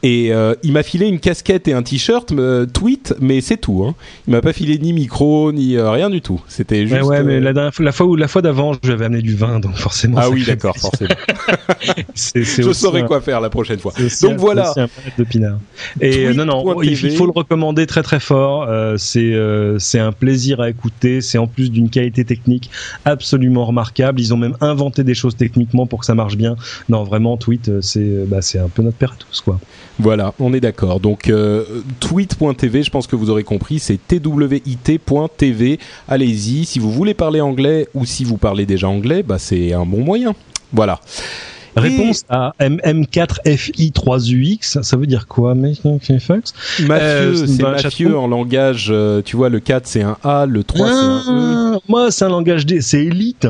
et 0.02 0.32
euh, 0.32 0.54
il 0.62 0.72
m'a 0.72 0.82
filé 0.82 1.06
une 1.06 1.20
casquette 1.20 1.68
et 1.68 1.72
un 1.72 1.82
t-shirt 1.82 2.32
euh, 2.32 2.66
tweet, 2.66 3.14
mais 3.20 3.40
c'est 3.40 3.56
tout. 3.58 3.84
Hein. 3.86 3.94
Il 4.26 4.32
m'a 4.32 4.40
pas 4.40 4.52
filé 4.52 4.78
ni 4.78 4.92
micro 4.92 5.52
ni 5.52 5.76
euh, 5.76 5.90
rien 5.90 6.08
du 6.10 6.20
tout. 6.22 6.40
C'était 6.48 6.86
juste. 6.86 7.02
Ouais, 7.02 7.18
ouais, 7.18 7.22
mais 7.22 7.34
euh, 7.36 7.40
la, 7.40 7.52
dernière 7.52 7.74
fois- 7.74 7.84
la 7.84 7.92
fois 7.92 8.06
où 8.06 8.16
la 8.16 8.28
fois 8.28 8.42
d'avant, 8.42 8.72
je 8.72 8.78
lui 8.86 8.92
avais 8.92 9.04
amené 9.06 9.22
du 9.22 9.34
vin, 9.34 9.60
donc 9.60 9.76
forcément. 9.76 10.16
Ah 10.20 10.30
oui, 10.30 10.44
d'accord, 10.46 10.76
forcément. 10.76 11.10
C'est- 12.14 12.44
c'est 12.44 12.62
Je 12.62 12.68
aussi 12.68 12.80
saurais 12.80 13.02
un- 13.02 13.06
quoi 13.06 13.20
faire 13.20 13.40
la 13.40 13.50
prochaine 13.50 13.78
fois. 13.78 13.92
aussi 14.04 14.24
Donc 14.24 14.34
un- 14.34 14.36
voilà. 14.36 14.72
un 14.76 14.88
de 15.18 15.24
pinard. 15.24 15.58
Et 16.00 16.26
euh, 16.26 16.34
non, 16.34 16.44
non, 16.44 16.82
il, 16.82 16.88
Tweet.tv. 16.90 17.12
il 17.12 17.16
faut 17.16 17.26
le 17.26 17.32
recommander 17.34 17.86
très 17.86 18.02
très 18.02 18.20
fort. 18.20 18.64
Euh, 18.68 18.96
c'est 18.98 19.32
euh, 19.34 19.78
c'est 19.78 19.98
un 19.98 20.12
plaisir 20.12 20.60
à 20.60 20.70
écouter. 20.70 21.20
C'est 21.20 21.38
en 21.38 21.46
plus 21.46 21.70
d'une 21.70 21.90
qualité 21.90 22.24
technique 22.24 22.70
absolument 23.04 23.64
remarquable. 23.66 24.20
Ils 24.20 24.32
ont 24.34 24.36
même 24.36 24.56
inventé 24.60 25.04
des 25.04 25.14
choses 25.14 25.36
techniquement 25.36 25.86
pour 25.86 26.00
que 26.00 26.06
ça 26.06 26.14
marche 26.14 26.36
bien. 26.36 26.56
Non, 26.88 27.04
vraiment, 27.04 27.36
Tweet, 27.36 27.80
c'est 27.80 28.24
bah, 28.26 28.42
c'est 28.42 28.58
un 28.58 28.68
peu 28.68 28.82
notre 28.82 28.96
père 28.96 29.12
à 29.12 29.16
tous, 29.16 29.40
quoi. 29.40 29.58
Voilà, 30.00 30.32
on 30.40 30.54
est 30.54 30.60
d'accord. 30.60 30.98
Donc 30.98 31.28
euh, 31.28 31.62
tweet.tv, 32.00 32.82
je 32.82 32.90
pense 32.90 33.06
que 33.06 33.16
vous 33.16 33.28
aurez 33.28 33.44
compris, 33.44 33.78
c'est 33.78 33.98
twit.tv. 34.08 35.78
Allez-y, 36.08 36.64
si 36.64 36.78
vous 36.78 36.90
voulez 36.90 37.12
parler 37.12 37.42
anglais 37.42 37.86
ou 37.94 38.06
si 38.06 38.24
vous 38.24 38.38
parlez 38.38 38.64
déjà 38.64 38.88
anglais, 38.88 39.22
bah 39.22 39.38
c'est 39.38 39.74
un 39.74 39.84
bon 39.84 40.02
moyen. 40.02 40.34
Voilà. 40.72 41.00
Réponse 41.76 42.24
à 42.28 42.52
MM4FI3UX, 42.60 44.82
ça 44.82 44.96
veut 44.96 45.06
dire 45.06 45.28
quoi, 45.28 45.54
Fax? 46.18 46.52
Mafieux, 46.80 46.90
Euh, 46.90 47.46
c'est 47.46 47.78
chatroom. 47.78 48.16
en 48.16 48.26
langage, 48.26 48.88
euh, 48.90 49.22
tu 49.22 49.36
vois, 49.36 49.48
le 49.50 49.60
4 49.60 49.86
c'est 49.86 50.02
un 50.02 50.16
A, 50.24 50.46
le 50.46 50.64
3 50.64 50.86
c'est 50.88 50.92
un 50.92 51.18
E. 51.18 51.74
Ah, 51.76 51.78
Moi, 51.88 52.10
c'est 52.10 52.24
un 52.24 52.28
langage 52.28 52.66
D, 52.66 52.80
c'est 52.80 53.04
élite. 53.04 53.46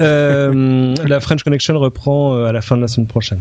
Euh, 0.00 0.96
la 1.06 1.20
French 1.20 1.44
Connection 1.44 1.78
reprend 1.78 2.34
à 2.42 2.50
la 2.52 2.60
fin 2.60 2.76
de 2.76 2.82
la 2.82 2.88
semaine 2.88 3.06
prochaine. 3.06 3.38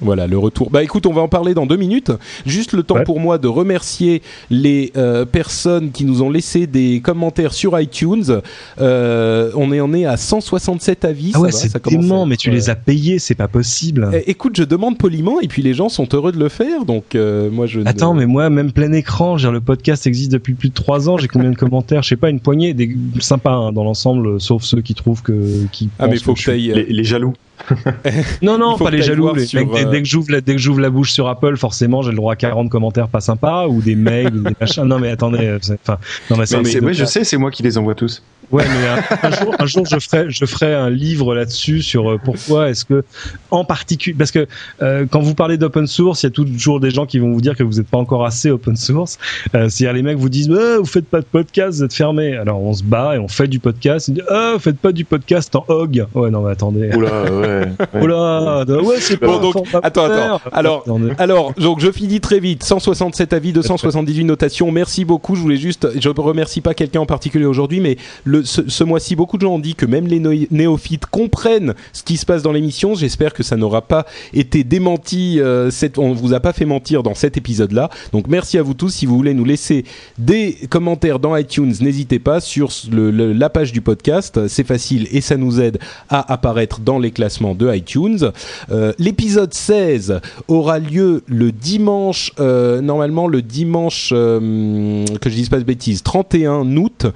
Voilà, 0.00 0.26
le 0.26 0.36
retour. 0.38 0.70
Bah 0.70 0.82
écoute, 0.82 1.06
on 1.06 1.12
va 1.12 1.22
en 1.22 1.28
parler 1.28 1.54
dans 1.54 1.66
deux 1.66 1.76
minutes. 1.76 2.12
Juste 2.44 2.72
le 2.72 2.82
temps 2.82 2.96
Ouais. 2.96 3.04
pour 3.04 3.18
moi 3.20 3.38
de 3.38 3.48
remercier 3.48 4.22
les 4.50 4.92
euh, 4.96 5.24
personnes 5.24 5.90
qui 5.90 6.04
nous 6.04 6.22
ont 6.22 6.30
laissé 6.30 6.66
des 6.66 7.00
commentaires 7.00 7.52
sur 7.54 7.78
iTunes. 7.80 8.40
Euh, 8.80 9.50
on 9.54 9.72
est 9.72 9.80
en 9.80 9.92
est 9.94 10.04
à 10.04 10.16
167 10.16 11.04
avis. 11.04 11.32
Ah 11.34 11.40
ouais, 11.40 11.52
c'est 11.52 11.74
à 11.74 11.78
dément, 11.78 12.26
mais 12.26 12.36
tu 12.36 12.50
euh, 12.50 12.52
les 12.52 12.70
as 12.70 12.74
payés, 12.76 13.18
c'est 13.18 13.34
pas 13.34 13.48
possible. 13.48 14.10
eh, 14.12 14.30
Écoute, 14.30 14.56
je 14.56 14.64
demande 14.64 14.98
poliment 14.98 15.40
et 15.40 15.48
puis 15.48 15.62
les 15.62 15.74
gens 15.74 15.88
sont 15.88 16.08
heureux 16.12 16.32
de 16.32 16.38
le 16.38 16.48
faire. 16.48 16.84
Donc 16.84 17.14
euh, 17.14 17.50
moi 17.50 17.66
je. 17.66 17.80
ne- 17.80 17.88
Attends, 17.88 18.14
mais 18.14 18.26
moi, 18.26 18.50
même 18.50 18.72
plein 18.72 18.92
écran, 18.92 19.36
je 19.38 19.46
veux 19.46 19.50
dire, 19.50 19.52
le 19.52 19.60
podcast 19.60 20.06
existe 20.06 20.32
depuis 20.32 20.54
plus 20.54 20.68
de 20.68 20.74
trois 20.74 21.08
ans. 21.08 21.16
J'ai 21.16 21.28
combien 21.28 21.50
de 21.50 21.56
commentaires? 21.66 22.02
Je 22.02 22.08
sais 22.10 22.16
pas, 22.16 22.30
une 22.30 22.40
poignée, 22.40 22.74
des 22.74 22.94
sympas 23.20 23.52
hein, 23.54 23.72
dans 23.72 23.84
l'ensemble, 23.84 24.40
sauf 24.40 24.62
ceux 24.62 24.80
qui 24.82 24.94
trouvent 24.94 25.22
que. 25.22 25.64
Qui 25.72 25.88
Ah 25.98 26.06
mais 26.06 26.16
faut 26.18 26.32
que 26.32 26.38
que 26.38 26.38
je 26.38 26.42
suis- 26.42 26.50
t'ailles. 26.52 26.70
euh, 26.72 26.74
Les, 26.86 26.92
les 26.92 27.04
jaloux. 27.04 27.32
Non, 28.42 28.58
non, 28.58 28.76
pas 28.78 28.90
les 28.90 29.02
jaloux. 29.02 29.24
voir 29.24 29.34
Les 29.34 29.46
sur, 29.46 29.60
mecs, 29.60 29.70
dès, 29.72 29.86
euh, 29.86 29.90
dès 29.90 30.02
que 30.02 30.08
j'ouvre 30.08 30.30
la, 30.30 30.40
dès 30.40 30.52
que 30.52 30.60
j'ouvre 30.60 30.80
la 30.80 30.90
bouche 30.90 31.12
sur 31.12 31.28
Apple, 31.28 31.56
forcément, 31.56 32.02
j'ai 32.02 32.10
le 32.10 32.16
droit 32.16 32.34
à 32.34 32.36
40 32.36 32.70
commentaires 32.70 33.08
pas 33.08 33.20
sympas 33.20 33.66
ou 33.66 33.80
des 33.80 33.96
mails 33.96 34.34
ou 34.34 34.42
des 34.42 34.56
machins. 34.60 34.84
Non, 34.84 34.98
mais 34.98 35.10
attendez, 35.10 35.46
euh, 35.46 35.58
enfin, 35.82 35.98
non, 36.30 36.36
mais 36.36 36.80
mais 36.80 36.94
je 36.94 37.04
sais, 37.04 37.24
c'est 37.24 37.36
moi 37.36 37.50
qui 37.50 37.62
les 37.62 37.78
envoie 37.78 37.94
tous. 37.94 38.22
Ouais, 38.50 38.64
mais 38.68 38.86
un, 38.86 39.28
un 39.28 39.30
jour, 39.30 39.54
un 39.58 39.66
jour, 39.66 39.86
je 39.86 39.98
ferai, 39.98 40.26
je 40.28 40.44
ferai 40.46 40.74
un 40.74 40.90
livre 40.90 41.34
là-dessus 41.34 41.82
sur 41.82 42.10
euh, 42.10 42.18
pourquoi 42.22 42.70
est-ce 42.70 42.84
que, 42.84 43.04
en 43.50 43.64
particulier, 43.64 44.16
parce 44.16 44.30
que 44.30 44.46
euh, 44.82 45.06
quand 45.10 45.20
vous 45.20 45.34
parlez 45.34 45.56
d'open 45.56 45.86
source, 45.86 46.22
il 46.22 46.26
y 46.26 46.28
a 46.28 46.30
toujours 46.30 46.80
des 46.80 46.90
gens 46.90 47.06
qui 47.06 47.18
vont 47.18 47.32
vous 47.32 47.40
dire 47.40 47.56
que 47.56 47.62
vous 47.62 47.74
n'êtes 47.74 47.88
pas 47.88 47.98
encore 47.98 48.24
assez 48.24 48.50
open 48.50 48.76
source. 48.76 49.18
Euh, 49.54 49.68
C'est-à-dire 49.68 49.94
les 49.94 50.02
mecs 50.02 50.18
vous 50.18 50.28
disent, 50.28 50.50
Ouais, 50.50 50.78
vous 50.78 50.84
faites 50.84 51.06
pas 51.06 51.20
de 51.20 51.26
podcast, 51.26 51.78
vous 51.78 51.84
êtes 51.84 51.94
fermé. 51.94 52.36
Alors 52.36 52.62
on 52.62 52.72
se 52.72 52.82
bat 52.84 53.16
et 53.16 53.18
on 53.18 53.28
fait 53.28 53.48
du 53.48 53.58
podcast. 53.58 54.08
Ils 54.08 54.14
disent, 54.14 54.24
ah, 54.28 54.52
vous 54.54 54.60
faites 54.60 54.78
pas 54.78 54.92
du 54.92 55.04
podcast 55.04 55.54
en 55.56 55.64
hog. 55.68 56.06
Ouais, 56.14 56.30
non, 56.30 56.42
mais 56.42 56.52
attendez. 56.52 56.90
Oula, 56.94 57.24
ouais. 57.32 58.06
Là, 58.06 58.64
ouais, 58.64 58.96
c'est 59.00 59.16
pas 59.16 59.26
Bon, 59.26 59.40
donc, 59.40 59.56
attends, 59.82 60.04
attends. 60.04 60.40
Alors, 60.52 60.82
Attendez. 60.82 61.12
Alors, 61.18 61.52
donc 61.54 61.80
je 61.80 61.90
finis 61.90 62.20
très 62.20 62.38
vite. 62.38 62.62
167 62.62 63.32
avis, 63.32 63.52
278 63.52 64.24
notations. 64.24 64.70
Merci 64.70 65.04
beaucoup. 65.04 65.34
Je 65.34 65.40
voulais 65.40 65.56
juste, 65.56 65.88
je 66.00 66.08
remercie 66.08 66.60
pas 66.60 66.74
quelqu'un 66.74 67.00
en 67.00 67.06
particulier 67.06 67.44
aujourd'hui, 67.44 67.80
mais 67.80 67.96
le, 68.24 68.35
ce, 68.44 68.84
mois-ci, 68.84 69.16
beaucoup 69.16 69.36
de 69.36 69.42
gens 69.42 69.54
ont 69.54 69.58
dit 69.58 69.74
que 69.74 69.86
même 69.86 70.06
les 70.06 70.20
néophytes 70.50 71.06
comprennent 71.06 71.74
ce 71.92 72.02
qui 72.02 72.16
se 72.16 72.26
passe 72.26 72.42
dans 72.42 72.52
l'émission. 72.52 72.94
J'espère 72.94 73.34
que 73.34 73.42
ça 73.42 73.56
n'aura 73.56 73.82
pas 73.82 74.06
été 74.34 74.64
démenti. 74.64 75.40
Euh, 75.40 75.70
cette, 75.70 75.98
on 75.98 76.12
vous 76.12 76.34
a 76.34 76.40
pas 76.40 76.52
fait 76.52 76.64
mentir 76.64 77.02
dans 77.02 77.14
cet 77.14 77.36
épisode-là. 77.36 77.90
Donc 78.12 78.28
merci 78.28 78.58
à 78.58 78.62
vous 78.62 78.74
tous. 78.74 78.90
Si 78.90 79.06
vous 79.06 79.16
voulez 79.16 79.34
nous 79.34 79.44
laisser 79.44 79.84
des 80.18 80.56
commentaires 80.70 81.18
dans 81.18 81.36
iTunes, 81.36 81.74
n'hésitez 81.80 82.18
pas 82.18 82.40
sur 82.40 82.70
la 82.90 83.50
page 83.50 83.72
du 83.72 83.80
podcast. 83.80 84.48
C'est 84.48 84.66
facile 84.66 85.08
et 85.10 85.20
ça 85.20 85.36
nous 85.36 85.60
aide 85.60 85.78
à 86.08 86.32
apparaître 86.32 86.80
dans 86.80 86.98
les 86.98 87.10
classements 87.10 87.54
de 87.54 87.74
iTunes. 87.74 88.30
Euh, 88.70 88.92
L'épisode 88.98 89.52
16 89.52 90.20
aura 90.48 90.78
lieu 90.78 91.22
le 91.26 91.52
dimanche, 91.52 92.32
euh, 92.40 92.80
normalement 92.80 93.28
le 93.28 93.42
dimanche, 93.42 94.10
euh, 94.12 95.04
que 95.20 95.30
je 95.30 95.34
dise 95.34 95.48
pas 95.48 95.58
de 95.58 95.64
bêtises, 95.64 96.02
31 96.02 96.76
août, 96.76 97.06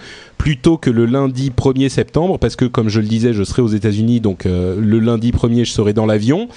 plutôt 0.41 0.79
que 0.79 0.89
le 0.89 1.05
lundi 1.05 1.51
1er 1.55 1.91
septembre, 1.91 2.39
parce 2.39 2.57
que 2.57 2.65
comme 2.65 2.89
je 2.89 3.01
le 3.01 3.07
disais, 3.07 3.35
je 3.35 3.45
serai 3.45 3.61
aux 3.61 3.69
États-Unis, 3.69 4.21
donc 4.21 4.47
euh, 4.47 4.75
le 4.81 4.99
lundi 4.99 5.33
1er, 5.33 5.67
je 5.67 5.71
serai 5.73 5.93
dans 5.93 6.07
l'avion. 6.07 6.49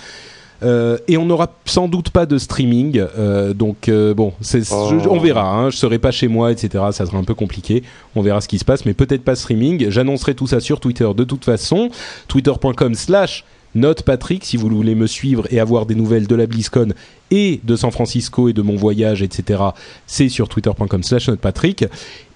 Euh, 0.64 0.98
et 1.10 1.18
on 1.18 1.26
n'aura 1.26 1.52
sans 1.66 1.90
doute 1.90 2.10
pas 2.10 2.26
de 2.26 2.38
streaming, 2.38 3.04
euh, 3.18 3.54
donc 3.54 3.90
bon, 4.16 4.32
c'est, 4.40 4.62
Oh. 4.72 4.88
je- 5.04 5.10
on 5.10 5.20
verra. 5.20 5.54
Hein, 5.54 5.70
je 5.70 5.76
serai 5.76 6.00
pas 6.00 6.12
chez 6.12 6.30
moi, 6.30 6.54
etc. 6.54 6.82
Ça 6.94 7.06
sera 7.06 7.18
un 7.18 7.26
peu 7.26 7.34
compliqué. 7.34 7.84
On 8.16 8.22
verra 8.22 8.40
ce 8.40 8.48
qui 8.48 8.58
se 8.58 8.64
passe, 8.64 8.86
mais 8.86 8.94
peut-être 8.94 9.26
pas 9.26 9.36
streaming. 9.36 9.90
J'annoncerai 9.90 10.34
tout 10.34 10.48
ça 10.48 10.62
sur 10.62 10.80
Twitter 10.80 11.10
de 11.14 11.24
toute 11.26 11.44
façon. 11.44 11.90
Twitter.com/slash 12.30 13.44
Note 13.76 14.04
Patrick 14.04 14.46
si 14.46 14.56
vous 14.56 14.70
voulez 14.70 14.94
me 14.94 15.08
suivre 15.08 15.48
et 15.50 15.60
avoir 15.60 15.88
des 15.88 15.96
nouvelles 15.96 16.28
de 16.28 16.36
la 16.36 16.46
BlizzCon 16.46 16.90
et 17.32 17.60
de 17.64 17.76
San 17.76 17.90
Francisco 17.90 18.48
et 18.48 18.54
de 18.54 18.62
mon 18.62 18.76
voyage, 18.76 19.24
etc. 19.24 19.62
C'est 20.06 20.30
sur 20.30 20.48
twitter.com 20.48 21.02
slash 21.02 21.28
notepatrick. 21.28 21.84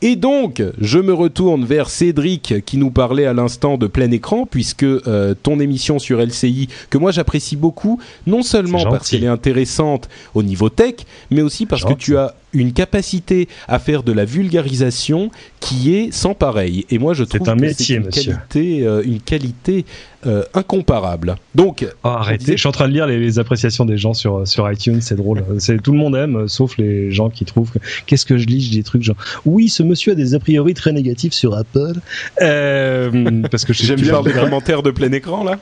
Et 0.02 0.16
donc, 0.16 0.62
je 0.80 1.00
me 1.00 1.14
retourne 1.14 1.66
vers 1.66 1.90
Cédric 1.90 2.56
qui 2.66 2.78
nous 2.78 2.92
parlait 2.92 3.26
à 3.26 3.34
l'instant 3.34 3.78
de 3.78 3.88
plein 3.88 4.12
écran, 4.12 4.46
puisque 4.46 4.84
euh, 4.84 5.34
ton 5.42 5.60
émission 5.60 5.98
sur 6.00 6.20
LCI, 6.22 6.68
que 6.90 6.98
moi 6.98 7.12
j'apprécie 7.12 7.56
beaucoup, 7.56 8.00
non 8.28 8.44
seulement 8.44 8.78
parce 8.92 9.10
qu'elle 9.10 9.24
est 9.24 9.28
intéressante 9.28 10.08
au 10.36 10.44
niveau 10.44 10.70
tech, 10.70 10.96
mais 11.32 11.42
aussi 11.42 11.66
parce 11.66 11.84
que 11.84 11.94
tu 11.94 12.18
as 12.18 12.36
une 12.54 12.74
capacité 12.74 13.48
à 13.68 13.78
faire 13.78 14.04
de 14.04 14.12
la 14.12 14.24
vulgarisation 14.26 15.32
qui 15.60 15.94
est 15.96 16.14
sans 16.14 16.34
pareil. 16.34 16.86
Et 16.90 16.98
moi 16.98 17.14
je 17.14 17.24
trouve 17.24 17.50
un 17.50 17.56
que 17.58 17.74
c'est 17.74 17.96
une 17.96 18.06
monsieur. 18.06 18.34
qualité, 18.34 18.86
euh, 18.88 19.04
une 19.04 19.20
qualité 19.20 19.86
euh, 20.26 20.44
incomparable. 20.54 21.36
Donc, 21.56 21.86
Oh, 22.04 22.08
arrêtez. 22.08 22.38
disait- 22.40 22.52
Je 22.54 22.58
suis 22.60 22.68
en 22.68 22.72
train 22.72 22.88
de 22.88 22.94
lire 22.94 23.06
les, 23.06 23.20
les 23.20 23.38
appréciations 23.40 23.86
des 23.86 23.98
gens 23.98 24.14
sur, 24.14 24.48
sur 24.48 24.70
iTunes, 24.72 25.00
c'est 25.02 25.16
drôle. 25.16 25.44
Tout 25.84 25.92
le 25.92 25.98
monde 25.98 26.16
aime, 26.16 26.48
sauf 26.48 26.78
les 26.78 27.12
gens 27.12 27.30
qui 27.30 27.46
trouvent 27.46 27.72
que, 27.72 27.80
qu'est-ce 28.08 28.26
que 28.26 28.38
je 28.38 28.46
lis? 28.48 28.62
Je 28.62 28.70
dis 28.72 28.78
des 28.78 28.84
trucs 28.84 29.04
genre, 29.04 29.16
oui, 29.46 29.70
ce 29.70 29.84
monsieur 29.88 30.12
a 30.12 30.16
des 30.16 30.36
a 30.36 30.40
priori 30.40 30.74
très 30.74 30.92
négatifs 30.92 31.34
sur 31.34 31.56
Apple. 31.58 31.94
Euh, 32.42 33.42
parce 33.50 33.66
que 33.66 33.74
j'aime 33.74 34.00
bien 34.00 34.22
les 34.26 34.32
commentaires 34.34 34.84
de 34.84 34.92
plein 34.92 35.12
écran 35.12 35.44
là. 35.44 35.58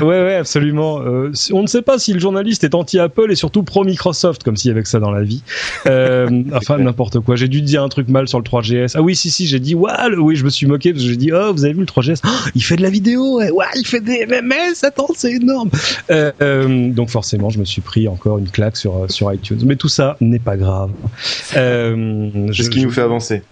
Ouais, 0.00 0.06
ouais, 0.06 0.34
absolument. 0.36 1.00
Euh, 1.00 1.30
on 1.52 1.62
ne 1.62 1.66
sait 1.66 1.82
pas 1.82 1.98
si 1.98 2.12
le 2.12 2.18
journaliste 2.20 2.64
est 2.64 2.74
anti-Apple 2.74 3.30
et 3.30 3.34
surtout 3.36 3.62
pro-Microsoft, 3.62 4.42
comme 4.42 4.56
s'il 4.56 4.68
y 4.70 4.72
avait 4.72 4.82
que 4.82 4.88
ça 4.88 4.98
dans 5.00 5.10
la 5.10 5.22
vie. 5.22 5.42
Euh, 5.86 6.28
enfin, 6.52 6.78
n'importe 6.86 7.20
quoi. 7.20 7.36
J'ai 7.36 7.48
dû 7.48 7.62
dire 7.62 7.82
un 7.82 7.88
truc 7.88 8.08
mal 8.08 8.28
sur 8.28 8.38
le 8.38 8.44
3GS. 8.44 8.92
Ah 8.94 9.02
oui, 9.02 9.14
si, 9.16 9.30
si, 9.30 9.46
j'ai 9.46 9.60
dit, 9.60 9.72
le- 9.74 10.20
oui, 10.20 10.36
je 10.36 10.44
me 10.44 10.50
suis 10.50 10.66
moqué 10.66 10.92
parce 10.92 11.04
que 11.04 11.10
j'ai 11.10 11.16
dit, 11.16 11.30
oh, 11.32 11.52
vous 11.52 11.64
avez 11.64 11.74
vu 11.74 11.80
le 11.80 11.86
3GS 11.86 12.20
Oh, 12.24 12.28
Il 12.54 12.62
fait 12.62 12.76
de 12.76 12.82
la 12.82 12.90
vidéo, 12.90 13.38
ouais, 13.38 13.50
ouais, 13.50 13.64
il 13.76 13.86
fait 13.86 14.00
des 14.00 14.26
MMS, 14.26 14.84
attends, 14.84 15.08
c'est 15.14 15.32
énorme. 15.32 15.70
Euh, 16.10 16.32
euh, 16.42 16.90
donc 16.90 17.10
forcément, 17.10 17.50
je 17.50 17.58
me 17.58 17.64
suis 17.64 17.82
pris 17.82 18.08
encore 18.08 18.38
une 18.38 18.48
claque 18.50 18.76
sur, 18.76 19.06
sur 19.10 19.32
iTunes. 19.32 19.60
Mais 19.64 19.76
tout 19.76 19.88
ça 19.88 20.16
n'est 20.20 20.38
pas 20.38 20.56
grave. 20.56 20.90
Euh, 21.56 22.30
C'est 22.54 22.62
ce 22.64 22.70
qui 22.70 22.80
je- 22.80 22.86
nous 22.86 22.90
fait 22.92 23.02
avancer. 23.02 23.42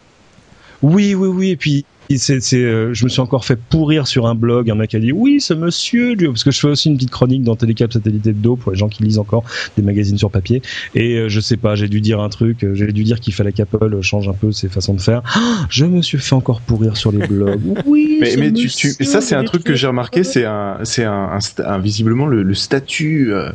Oui, 0.82 1.14
oui, 1.14 1.28
oui. 1.28 1.50
Et 1.50 1.56
puis, 1.56 1.84
c'est, 2.16 2.38
euh, 2.56 2.92
je 2.92 3.04
me 3.04 3.08
suis 3.08 3.20
encore 3.22 3.46
fait 3.46 3.58
pourrir 3.58 4.06
sur 4.06 4.26
un 4.26 4.34
blog. 4.34 4.70
Un 4.70 4.74
mec 4.74 4.94
a 4.94 4.98
dit 4.98 5.10
oui, 5.10 5.40
ce 5.40 5.54
monsieur, 5.54 6.14
lui- 6.14 6.26
parce 6.26 6.44
que 6.44 6.50
je 6.50 6.60
fais 6.60 6.68
aussi 6.68 6.90
une 6.90 6.96
petite 6.96 7.10
chronique 7.10 7.42
dans 7.42 7.56
Télécap 7.56 7.92
Satellité 7.94 8.32
de 8.34 8.38
dos 8.38 8.56
pour 8.56 8.72
les 8.72 8.78
gens 8.78 8.88
qui 8.90 9.02
lisent 9.02 9.18
encore 9.18 9.42
des 9.78 9.82
magazines 9.82 10.18
sur 10.18 10.30
papier. 10.30 10.60
Et 10.94 11.14
euh, 11.16 11.28
je 11.30 11.40
sais 11.40 11.56
pas, 11.56 11.74
j'ai 11.76 11.88
dû 11.88 12.02
dire 12.02 12.20
un 12.20 12.28
truc. 12.28 12.62
euh, 12.62 12.74
J'ai 12.74 12.92
dû 12.92 13.04
dire 13.04 13.20
qu'il 13.20 13.32
fallait 13.32 13.52
qu'Apple 13.52 14.00
change 14.02 14.28
un 14.28 14.34
peu 14.34 14.52
ses 14.52 14.68
façons 14.68 14.92
de 14.92 15.00
faire. 15.00 15.22
Ah, 15.34 15.66
je 15.70 15.86
me 15.86 16.02
suis 16.02 16.18
fait 16.18 16.34
encore 16.34 16.60
pourrir 16.60 16.96
sur 16.98 17.10
les 17.10 17.26
blogs. 17.26 17.62
Oui, 17.86 18.18
Mais, 18.20 18.52
tu, 18.52 18.68
ça 18.68 19.20
c'est 19.22 19.34
un 19.34 19.44
truc 19.44 19.64
que 19.64 19.74
j'ai 19.74 19.86
remarqué, 19.86 20.24
c'est 20.24 20.44
un, 20.44 20.78
c'est 20.84 21.04
un, 21.04 21.12
un 21.32 21.38
sta- 21.38 21.66
un- 21.66 21.78
visiblement 21.78 22.26
le, 22.26 22.42
le 22.42 22.54
statut 22.54 23.32
euh, 23.32 23.50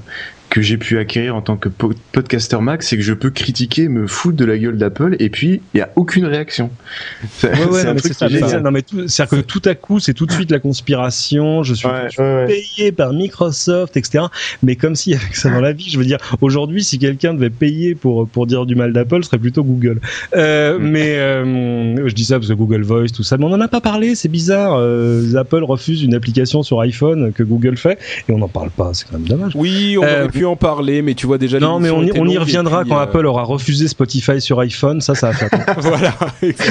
que 0.49 0.61
j'ai 0.61 0.77
pu 0.77 0.97
acquérir 0.97 1.35
en 1.35 1.41
tant 1.41 1.57
que 1.57 1.69
po- 1.69 1.93
podcaster 2.11 2.57
Mac, 2.59 2.81
c'est 2.81 2.97
que 2.97 3.03
je 3.03 3.13
peux 3.13 3.29
critiquer, 3.29 3.87
me 3.87 4.07
foutre 4.07 4.35
de 4.37 4.45
la 4.45 4.57
gueule 4.57 4.77
d'Apple, 4.77 5.15
et 5.19 5.29
puis 5.29 5.61
il 5.73 5.77
y 5.77 5.81
a 5.81 5.89
aucune 5.95 6.25
réaction. 6.25 6.71
C'est 7.37 7.51
Ouais, 7.51 7.65
ouais, 7.65 7.81
un 7.85 7.93
mais 7.93 7.99
truc 7.99 8.13
c'est 8.13 8.19
ça, 8.19 8.27
génial. 8.27 8.63
non, 8.63 8.71
mais 8.71 8.81
tout- 8.81 9.07
c'est-à-dire 9.07 9.37
que 9.39 9.45
tout 9.45 9.61
à 9.65 9.75
coup, 9.75 9.99
c'est 9.99 10.13
tout 10.15 10.25
de 10.25 10.31
suite 10.31 10.49
la 10.51 10.59
conspiration. 10.59 11.61
Je 11.63 11.73
suis, 11.75 11.87
Ouais, 11.87 12.05
je 12.07 12.09
suis 12.13 12.21
ouais, 12.21 12.45
ouais. 12.47 12.61
payé 12.75 12.91
par 12.91 13.13
Microsoft, 13.13 13.95
etc. 13.95 14.25
Mais 14.63 14.75
comme 14.75 14.95
si 14.95 15.13
avec 15.13 15.35
ça 15.35 15.49
dans 15.49 15.61
la 15.61 15.71
vie, 15.73 15.89
je 15.89 15.97
veux 15.99 16.05
dire, 16.05 16.17
aujourd'hui, 16.41 16.83
si 16.83 16.97
quelqu'un 16.99 17.33
devait 17.33 17.49
payer 17.51 17.93
pour 17.95 18.27
pour 18.27 18.47
dire 18.47 18.65
du 18.65 18.75
mal 18.75 18.91
d'Apple, 18.91 19.17
ce 19.23 19.27
serait 19.29 19.37
plutôt 19.39 19.63
Google. 19.63 19.99
Euh, 20.35 20.77
Mm. 20.79 20.89
Mais 20.89 21.15
euh, 21.17 22.07
je 22.07 22.13
dis 22.13 22.25
ça 22.25 22.35
parce 22.37 22.47
que 22.49 22.53
Google 22.53 22.81
Voice, 22.81 23.07
tout 23.15 23.23
ça, 23.23 23.37
mais 23.37 23.45
on 23.45 23.51
en 23.53 23.61
a 23.61 23.67
pas 23.67 23.81
parlé. 23.81 24.15
C'est 24.15 24.29
bizarre. 24.29 24.73
Euh, 24.77 25.35
Apple 25.35 25.63
refuse 25.63 26.01
une 26.03 26.13
application 26.15 26.63
sur 26.63 26.79
iPhone 26.81 27.31
que 27.33 27.43
Google 27.43 27.77
fait 27.77 27.97
et 28.27 28.31
on 28.31 28.37
n'en 28.39 28.47
parle 28.47 28.69
pas. 28.71 28.91
C'est 28.93 29.05
quand 29.07 29.17
même 29.17 29.27
dommage. 29.27 29.53
Oui, 29.55 29.95
on 29.97 30.03
Euh, 30.03 30.23
aurait 30.23 30.27
pu 30.39 30.45
en 30.45 30.55
parler, 30.55 31.01
mais 31.01 31.15
tu 31.15 31.27
vois 31.27 31.37
déjà. 31.37 31.59
Non, 31.59 31.79
mais 31.79 31.89
on 31.89 32.01
y, 32.01 32.11
on 32.17 32.25
y 32.25 32.37
reviendra 32.37 32.81
puis, 32.81 32.91
quand 32.91 32.97
euh, 32.97 33.03
Apple 33.03 33.25
aura 33.25 33.43
refusé 33.43 33.87
Spotify 33.89 34.39
sur 34.39 34.59
iPhone. 34.61 35.01
Ça, 35.01 35.13
ça 35.15 35.31
va 35.31 35.33
faire. 35.33 35.49
voilà. 35.79 36.13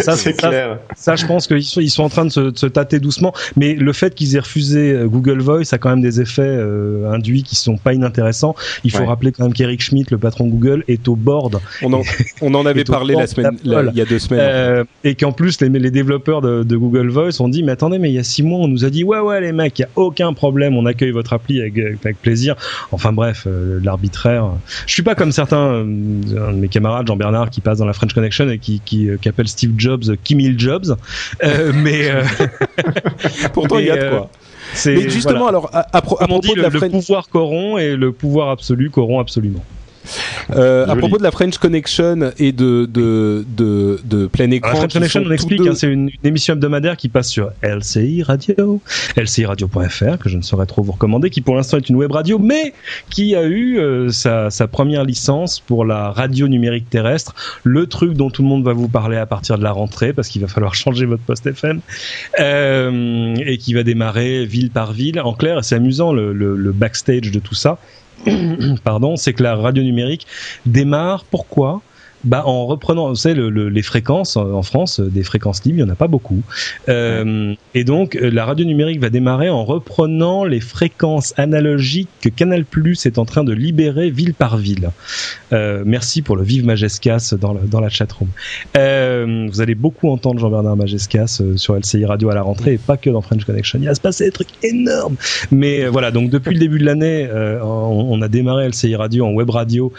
ça, 0.02 0.16
C'est 0.16 0.32
clair. 0.32 0.78
Ça, 0.96 1.16
je 1.16 1.26
pense 1.26 1.46
qu'ils 1.46 1.62
sont, 1.62 1.80
ils 1.80 1.90
sont 1.90 2.02
en 2.04 2.08
train 2.08 2.24
de 2.24 2.30
se, 2.30 2.40
de 2.40 2.56
se 2.58 2.66
tâter 2.66 2.98
doucement. 2.98 3.34
Mais 3.56 3.74
le 3.74 3.92
fait 3.92 4.14
qu'ils 4.14 4.36
aient 4.36 4.40
refusé 4.40 4.92
euh, 4.92 5.06
Google 5.06 5.40
Voice 5.40 5.72
a 5.72 5.78
quand 5.78 5.90
même 5.90 6.00
des 6.00 6.20
effets 6.20 6.42
euh, 6.42 7.10
induits 7.12 7.42
qui 7.42 7.56
sont 7.56 7.76
pas 7.76 7.92
inintéressants. 7.92 8.54
Il 8.84 8.90
faut 8.90 8.98
Ouais. 8.98 9.06
rappeler 9.06 9.30
quand 9.32 9.44
même 9.44 9.52
qu'Eric 9.52 9.80
Schmidt, 9.82 10.08
le 10.10 10.18
patron 10.18 10.46
Google, 10.48 10.82
est 10.88 11.06
au 11.06 11.14
board. 11.14 11.60
on, 11.82 11.92
en, 11.92 12.02
on 12.40 12.54
en 12.54 12.66
avait 12.66 12.84
parlé 12.98 13.14
la 13.14 13.26
semaine, 13.28 13.58
il 13.64 13.70
y 13.94 14.00
a 14.00 14.04
deux 14.04 14.18
semaines. 14.18 14.40
Euh, 14.42 14.84
et 15.04 15.14
qu'en 15.14 15.30
plus, 15.32 15.60
les, 15.60 15.68
les 15.68 15.90
développeurs 15.90 16.40
de, 16.40 16.62
de 16.64 16.76
Google 16.76 17.08
Voice 17.10 17.40
ont 17.40 17.48
dit, 17.48 17.62
mais 17.62 17.72
attendez, 17.72 17.98
mais 17.98 18.10
il 18.10 18.14
y 18.14 18.18
a 18.18 18.24
six 18.24 18.42
mois, 18.42 18.58
on 18.60 18.66
nous 18.68 18.84
a 18.84 18.90
dit, 18.90 19.04
ouais, 19.04 19.20
ouais, 19.20 19.40
les 19.40 19.52
mecs, 19.52 19.78
il 19.78 19.82
y 19.82 19.84
a 19.84 19.88
aucun 19.96 20.32
problème, 20.32 20.76
on 20.76 20.86
accueille 20.86 21.10
votre 21.12 21.32
appli 21.34 21.60
avec, 21.60 21.78
avec 21.78 22.20
plaisir. 22.22 22.56
Enfin 22.92 23.12
bref, 23.12 23.46
l'arbitraire. 23.82 24.46
Je 24.86 24.92
suis 24.92 25.02
pas 25.02 25.14
comme 25.14 25.32
certains, 25.32 25.66
euh, 25.72 25.82
un 25.82 26.52
de 26.52 26.58
mes 26.58 26.68
camarades, 26.68 27.06
Jean-Bernard, 27.06 27.50
qui 27.50 27.60
passe 27.60 27.78
dans 27.78 27.86
la 27.86 27.92
French 27.92 28.12
Connection 28.14 28.48
et 28.48 28.58
qui, 28.58 28.80
qui, 28.84 29.08
euh, 29.08 29.16
qui 29.20 29.28
appelle 29.28 29.48
Steve 29.48 29.72
Jobs 29.76 30.02
euh, 30.08 30.16
Kim 30.22 30.40
Il 30.40 30.58
Jobs. 30.58 30.96
Euh, 31.42 31.72
mais 31.82 32.10
euh, 32.10 32.22
Pourtant, 33.52 33.78
il 33.78 33.86
y 33.86 33.90
a 33.90 33.96
de 33.96 34.08
quoi. 34.10 34.30
c'est 34.74 34.94
Mais 34.94 35.08
justement, 35.10 35.38
voilà. 35.40 35.48
alors, 35.58 35.70
à, 35.72 35.80
à 35.80 35.96
à 35.98 36.00
Comme 36.00 36.16
on 36.20 36.26
propos 36.26 36.40
dit, 36.40 36.50
de 36.50 36.56
le, 36.56 36.62
la 36.62 36.68
le 36.68 36.78
French- 36.78 36.90
pouvoir 36.92 37.28
corrompt 37.28 37.78
et 37.80 37.96
le 37.96 38.12
pouvoir 38.12 38.50
absolu 38.50 38.90
corrompt 38.90 39.20
absolument. 39.20 39.64
Euh, 40.54 40.86
à 40.86 40.96
propos 40.96 41.18
de 41.18 41.22
la 41.22 41.30
French 41.30 41.58
Connection 41.58 42.32
et 42.38 42.52
de 42.52 42.86
de 42.86 43.44
de, 43.56 44.00
de 44.04 44.26
plein 44.26 44.50
écran, 44.50 44.70
Alors, 44.70 44.80
French 44.82 44.92
Connection, 44.94 45.22
on 45.26 45.30
explique, 45.30 45.58
deux- 45.62 45.70
hein, 45.70 45.74
c'est 45.74 45.86
une, 45.88 46.08
une 46.08 46.28
émission 46.28 46.54
hebdomadaire 46.54 46.96
qui 46.96 47.08
passe 47.08 47.28
sur 47.28 47.50
LCI 47.62 48.22
Radio, 48.22 48.80
lciradio.fr, 49.16 50.18
que 50.18 50.28
je 50.28 50.36
ne 50.36 50.42
saurais 50.42 50.66
trop 50.66 50.82
vous 50.82 50.92
recommander, 50.92 51.30
qui 51.30 51.40
pour 51.40 51.56
l'instant 51.56 51.76
est 51.76 51.88
une 51.88 51.96
web 51.96 52.12
radio, 52.12 52.38
mais 52.38 52.72
qui 53.10 53.34
a 53.34 53.44
eu 53.44 53.78
euh, 53.78 54.08
sa, 54.10 54.50
sa 54.50 54.66
première 54.66 55.04
licence 55.04 55.60
pour 55.60 55.84
la 55.84 56.10
radio 56.10 56.48
numérique 56.48 56.88
terrestre, 56.90 57.34
le 57.64 57.86
truc 57.86 58.14
dont 58.14 58.30
tout 58.30 58.42
le 58.42 58.48
monde 58.48 58.64
va 58.64 58.72
vous 58.72 58.88
parler 58.88 59.16
à 59.16 59.26
partir 59.26 59.58
de 59.58 59.62
la 59.62 59.72
rentrée, 59.72 60.12
parce 60.12 60.28
qu'il 60.28 60.40
va 60.42 60.48
falloir 60.48 60.74
changer 60.74 61.06
votre 61.06 61.22
poste 61.22 61.46
FM, 61.46 61.80
euh, 62.40 63.34
et 63.44 63.58
qui 63.58 63.74
va 63.74 63.82
démarrer 63.82 64.44
ville 64.46 64.70
par 64.70 64.92
ville. 64.92 65.20
En 65.20 65.32
clair, 65.34 65.62
c'est 65.64 65.74
amusant 65.74 66.12
le, 66.12 66.32
le, 66.32 66.56
le 66.56 66.72
backstage 66.72 67.30
de 67.30 67.38
tout 67.38 67.54
ça. 67.54 67.78
Pardon, 68.84 69.16
c'est 69.16 69.32
que 69.32 69.42
la 69.42 69.56
radio 69.56 69.82
numérique 69.82 70.26
démarre. 70.66 71.24
Pourquoi? 71.24 71.82
Bah, 72.24 72.42
en 72.46 72.66
reprenant, 72.66 73.08
vous 73.08 73.14
savez, 73.16 73.34
le, 73.34 73.48
le- 73.50 73.68
les 73.68 73.82
fréquences 73.82 74.36
euh, 74.36 74.40
en 74.52 74.62
France, 74.62 75.00
euh, 75.00 75.08
des 75.08 75.22
fréquences 75.22 75.64
libres, 75.64 75.78
il 75.78 75.84
n'y 75.84 75.88
en 75.90 75.92
a 75.92 75.96
pas 75.96 76.08
beaucoup. 76.08 76.42
Euh, 76.88 77.54
et 77.74 77.84
donc, 77.84 78.16
euh, 78.16 78.30
la 78.30 78.44
radio 78.44 78.64
numérique 78.64 79.00
va 79.00 79.08
démarrer 79.10 79.48
en 79.50 79.64
reprenant 79.64 80.44
les 80.44 80.60
fréquences 80.60 81.32
analogiques 81.36 82.08
que 82.20 82.28
Canal 82.28 82.64
Plus 82.64 83.06
est 83.06 83.18
en 83.18 83.24
train 83.24 83.44
de 83.44 83.52
libérer 83.52 84.10
ville 84.10 84.34
par 84.34 84.56
ville. 84.56 84.90
Euh, 85.52 85.82
merci 85.86 86.22
pour 86.22 86.36
le 86.36 86.42
vive 86.42 86.64
Majescas 86.64 87.34
dans, 87.40 87.52
le, 87.54 87.60
dans 87.66 87.80
la 87.80 87.88
chatroom. 87.88 88.28
Euh, 88.76 89.46
vous 89.50 89.60
allez 89.60 89.74
beaucoup 89.74 90.08
entendre 90.10 90.40
Jean-Bernard 90.40 90.76
Majescas 90.76 91.40
sur 91.56 91.76
LCI 91.76 92.04
Radio 92.04 92.30
à 92.30 92.34
la 92.34 92.42
rentrée 92.42 92.74
et 92.74 92.78
pas 92.78 92.96
que 92.96 93.10
dans 93.10 93.20
French 93.22 93.44
Connection. 93.44 93.78
Il 93.80 93.86
va 93.86 93.94
se 93.94 94.00
passer 94.00 94.24
des 94.24 94.32
trucs 94.32 94.48
énormes. 94.62 95.16
Mais 95.50 95.86
voilà, 95.86 96.10
donc 96.10 96.30
depuis 96.30 96.54
le 96.54 96.60
début 96.60 96.78
de 96.78 96.84
l'année, 96.84 97.26
euh, 97.30 97.60
on, 97.62 98.08
on 98.10 98.22
a 98.22 98.28
démarré 98.28 98.68
LCI 98.68 98.96
Radio 98.96 99.24
en 99.26 99.30
web 99.30 99.50
radio. 99.50 99.92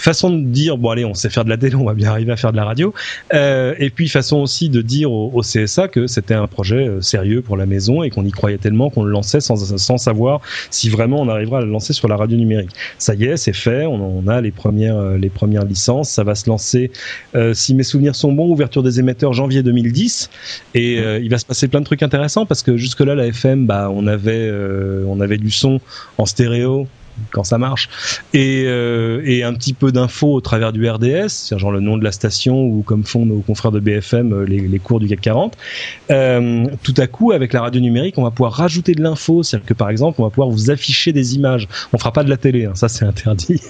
Façon 0.00 0.30
de 0.30 0.44
dire 0.44 0.78
bon 0.78 0.90
allez 0.90 1.04
on 1.04 1.12
sait 1.12 1.28
faire 1.28 1.44
de 1.44 1.50
la 1.50 1.58
télé 1.58 1.74
on 1.74 1.84
va 1.84 1.92
bien 1.92 2.10
arriver 2.10 2.32
à 2.32 2.36
faire 2.36 2.52
de 2.52 2.56
la 2.56 2.64
radio. 2.64 2.94
Euh, 3.34 3.74
et 3.78 3.90
puis 3.90 4.08
façon 4.08 4.38
aussi 4.38 4.68
de 4.68 4.80
dire 4.80 5.12
au, 5.12 5.30
au 5.34 5.42
CSA 5.42 5.88
que 5.88 6.06
c'était 6.06 6.34
un 6.34 6.46
projet 6.46 6.88
euh, 6.88 7.00
sérieux 7.00 7.42
pour 7.42 7.56
la 7.56 7.66
maison 7.66 8.02
et 8.02 8.10
qu'on 8.10 8.24
y 8.24 8.30
croyait 8.30 8.58
tellement 8.58 8.88
qu'on 8.88 9.04
le 9.04 9.10
lançait 9.10 9.40
sans, 9.40 9.76
sans 9.76 9.98
savoir 9.98 10.40
si 10.70 10.88
vraiment 10.88 11.20
on 11.20 11.28
arrivera 11.28 11.58
à 11.58 11.60
le 11.60 11.70
lancer 11.70 11.92
sur 11.92 12.08
la 12.08 12.16
radio 12.16 12.36
numérique. 12.36 12.70
Ça 12.98 13.14
y 13.14 13.24
est 13.24 13.36
c'est 13.36 13.52
fait. 13.52 13.86
On, 13.86 14.20
on 14.24 14.26
a 14.26 14.40
les 14.40 14.50
premières 14.50 14.96
euh, 14.96 15.18
les 15.18 15.30
premières 15.30 15.64
licences. 15.64 16.10
Ça 16.10 16.24
va 16.24 16.34
se 16.34 16.48
lancer 16.48 16.90
euh, 17.34 17.52
si 17.54 17.74
mes 17.74 17.82
souvenirs 17.82 18.14
sont 18.14 18.32
bons 18.32 18.50
ouverture 18.50 18.82
des 18.82 19.00
émetteurs 19.00 19.32
janvier 19.32 19.62
2010 19.62 20.30
et 20.74 20.98
euh, 20.98 21.18
il 21.18 21.30
va 21.30 21.38
se 21.38 21.46
passer 21.46 21.68
plein 21.68 21.80
de 21.80 21.84
trucs 21.84 22.02
intéressants 22.02 22.46
parce 22.46 22.62
que 22.62 22.76
jusque 22.76 23.00
là 23.00 23.14
la 23.14 23.26
FM 23.26 23.66
bah 23.66 23.90
on 23.92 24.06
avait 24.06 24.48
euh, 24.48 25.04
on 25.06 25.20
avait 25.20 25.38
du 25.38 25.50
son 25.50 25.80
en 26.18 26.26
stéréo 26.26 26.86
quand 27.32 27.44
ça 27.44 27.58
marche 27.58 27.88
et, 28.32 28.64
euh, 28.66 29.22
et 29.24 29.42
un 29.42 29.54
petit 29.54 29.72
peu 29.72 29.92
d'infos 29.92 30.34
au 30.34 30.40
travers 30.40 30.72
du 30.72 30.88
RDS, 30.88 31.28
c'est 31.28 31.58
genre 31.58 31.72
le 31.72 31.80
nom 31.80 31.96
de 31.96 32.04
la 32.04 32.12
station 32.12 32.62
ou 32.64 32.82
comme 32.82 33.04
font 33.04 33.26
nos 33.26 33.40
confrères 33.40 33.72
de 33.72 33.80
BFM 33.80 34.32
euh, 34.32 34.44
les, 34.44 34.60
les 34.60 34.78
cours 34.78 35.00
du 35.00 35.08
CAC 35.08 35.20
40. 35.20 35.56
Euh, 36.10 36.66
tout 36.82 36.94
à 36.96 37.06
coup, 37.06 37.32
avec 37.32 37.52
la 37.52 37.62
radio 37.62 37.80
numérique, 37.80 38.18
on 38.18 38.22
va 38.22 38.30
pouvoir 38.30 38.52
rajouter 38.52 38.94
de 38.94 39.02
l'info, 39.02 39.42
c'est-à-dire 39.42 39.66
que 39.66 39.74
par 39.74 39.90
exemple, 39.90 40.20
on 40.20 40.24
va 40.24 40.30
pouvoir 40.30 40.48
vous 40.48 40.70
afficher 40.70 41.12
des 41.12 41.34
images. 41.34 41.68
On 41.92 41.98
fera 41.98 42.12
pas 42.12 42.24
de 42.24 42.30
la 42.30 42.36
télé, 42.36 42.64
hein, 42.64 42.72
ça 42.74 42.88
c'est 42.88 43.04
interdit. 43.04 43.60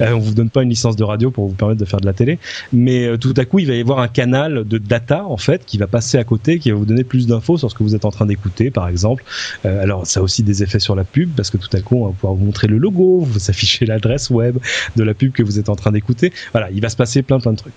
Euh, 0.00 0.12
on 0.12 0.18
vous 0.18 0.34
donne 0.34 0.50
pas 0.50 0.62
une 0.62 0.68
licence 0.68 0.96
de 0.96 1.04
radio 1.04 1.30
pour 1.30 1.48
vous 1.48 1.54
permettre 1.54 1.80
de 1.80 1.84
faire 1.84 2.00
de 2.00 2.06
la 2.06 2.12
télé, 2.12 2.38
mais 2.72 3.06
euh, 3.06 3.16
tout 3.16 3.34
à 3.36 3.44
coup, 3.44 3.58
il 3.58 3.66
va 3.66 3.74
y 3.74 3.80
avoir 3.80 3.98
un 3.98 4.08
canal 4.08 4.64
de 4.64 4.78
data 4.78 5.24
en 5.26 5.36
fait 5.36 5.64
qui 5.66 5.78
va 5.78 5.86
passer 5.86 6.16
à 6.16 6.24
côté, 6.24 6.58
qui 6.58 6.70
va 6.70 6.76
vous 6.76 6.84
donner 6.84 7.04
plus 7.04 7.26
d'infos 7.26 7.58
sur 7.58 7.70
ce 7.70 7.74
que 7.74 7.82
vous 7.82 7.94
êtes 7.94 8.04
en 8.04 8.10
train 8.10 8.26
d'écouter, 8.26 8.70
par 8.70 8.88
exemple. 8.88 9.24
Euh, 9.64 9.82
alors, 9.82 10.06
ça 10.06 10.20
a 10.20 10.22
aussi 10.22 10.42
des 10.42 10.62
effets 10.62 10.78
sur 10.78 10.94
la 10.94 11.04
pub 11.04 11.30
parce 11.36 11.50
que 11.50 11.56
tout 11.56 11.68
à 11.72 11.80
coup, 11.80 11.96
on 11.96 12.06
va 12.06 12.12
pouvoir 12.12 12.34
vous 12.34 12.44
montrer 12.44 12.68
le 12.68 12.78
logo, 12.78 12.99
vous 13.00 13.50
afficher 13.50 13.86
l'adresse 13.86 14.30
web 14.30 14.58
de 14.96 15.02
la 15.02 15.14
pub 15.14 15.32
que 15.32 15.42
vous 15.42 15.58
êtes 15.58 15.68
en 15.68 15.76
train 15.76 15.92
d'écouter. 15.92 16.32
Voilà, 16.52 16.70
il 16.70 16.80
va 16.80 16.88
se 16.88 16.96
passer 16.96 17.22
plein 17.22 17.40
plein 17.40 17.52
de 17.52 17.56
trucs. 17.58 17.72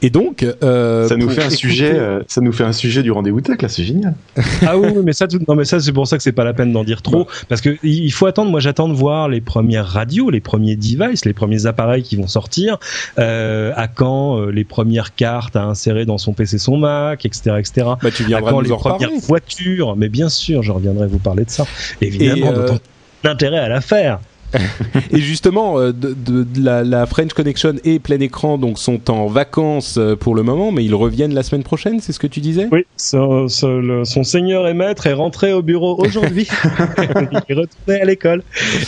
Et 0.00 0.10
donc, 0.10 0.44
euh, 0.62 1.08
Ça 1.08 1.16
nous 1.16 1.28
fait 1.28 1.40
un 1.42 1.46
écouter- 1.46 1.56
sujet, 1.56 1.92
euh, 1.98 2.20
ça 2.28 2.40
nous 2.40 2.52
fait 2.52 2.62
un 2.62 2.72
sujet 2.72 3.02
du 3.02 3.10
rendez-vous 3.10 3.40
tech 3.40 3.60
là, 3.60 3.68
c'est 3.68 3.82
génial. 3.82 4.14
Ah 4.64 4.78
oui, 4.78 4.90
mais 5.04 5.12
ça, 5.12 5.26
tout- 5.26 5.40
non, 5.48 5.56
mais 5.56 5.64
ça, 5.64 5.80
c'est 5.80 5.92
pour 5.92 6.06
ça 6.06 6.16
que 6.16 6.22
c'est 6.22 6.30
pas 6.30 6.44
la 6.44 6.54
peine 6.54 6.72
d'en 6.72 6.84
dire 6.84 7.02
trop, 7.02 7.26
parce 7.48 7.60
que 7.60 7.76
il 7.82 8.12
faut 8.12 8.26
attendre. 8.26 8.48
Moi, 8.52 8.60
j'attends 8.60 8.88
de 8.88 8.94
voir 8.94 9.28
les 9.28 9.40
premières 9.40 9.84
radios, 9.86 10.30
les 10.30 10.40
premiers 10.40 10.76
devices, 10.76 11.24
les 11.24 11.32
premiers 11.32 11.66
appareils 11.66 12.04
qui 12.04 12.14
vont 12.14 12.28
sortir. 12.28 12.78
Euh, 13.18 13.72
à 13.74 13.88
quand 13.88 14.38
euh, 14.40 14.50
les 14.52 14.64
premières 14.64 15.16
cartes 15.16 15.56
à 15.56 15.64
insérer 15.64 16.04
dans 16.06 16.16
son 16.18 16.32
PC, 16.32 16.58
son 16.58 16.76
Mac, 16.78 17.26
etc., 17.26 17.56
etc. 17.58 17.88
Bah, 18.00 18.10
tu 18.14 18.22
à 18.22 18.26
viendras 18.28 18.50
quand 18.52 18.56
nous 18.58 18.62
les 18.62 18.72
en 18.72 18.76
premières 18.76 19.00
reparler. 19.08 19.18
voitures. 19.26 19.96
Mais 19.96 20.08
bien 20.08 20.28
sûr, 20.28 20.62
je 20.62 20.70
reviendrai 20.70 21.08
vous 21.08 21.18
parler 21.18 21.44
de 21.44 21.50
ça. 21.50 21.66
Évidemment, 22.00 22.52
euh, 22.52 22.68
l'intérêt 23.24 23.58
à 23.58 23.68
la 23.68 23.80
faire. 23.80 24.20
Et 25.10 25.18
justement, 25.20 25.78
euh, 25.78 25.92
de, 25.92 26.14
de- 26.14 26.42
de 26.44 26.64
la, 26.64 26.82
la 26.84 27.06
French 27.06 27.32
Connection 27.32 27.74
et 27.84 27.98
plein 27.98 28.20
écran 28.20 28.58
donc 28.58 28.78
sont 28.78 29.10
en 29.10 29.26
vacances 29.26 29.96
euh, 29.98 30.16
pour 30.16 30.34
le 30.34 30.42
moment, 30.42 30.72
mais 30.72 30.84
ils 30.84 30.94
reviennent 30.94 31.34
la 31.34 31.42
semaine 31.42 31.62
prochaine, 31.62 32.00
c'est 32.00 32.12
ce 32.12 32.18
que 32.18 32.26
tu 32.26 32.40
disais? 32.40 32.68
Oui, 32.72 32.84
son, 32.96 33.48
son- 33.48 33.78
le- 33.80 34.04
son 34.04 34.22
seigneur 34.24 34.66
et 34.68 34.74
maître 34.74 35.06
est 35.06 35.12
rentré 35.12 35.52
au 35.52 35.62
bureau 35.62 35.96
aujourd'hui. 36.04 36.46
il 36.98 37.38
est 37.48 37.54
retourné 37.54 38.00
à 38.00 38.04
l'école. 38.04 38.42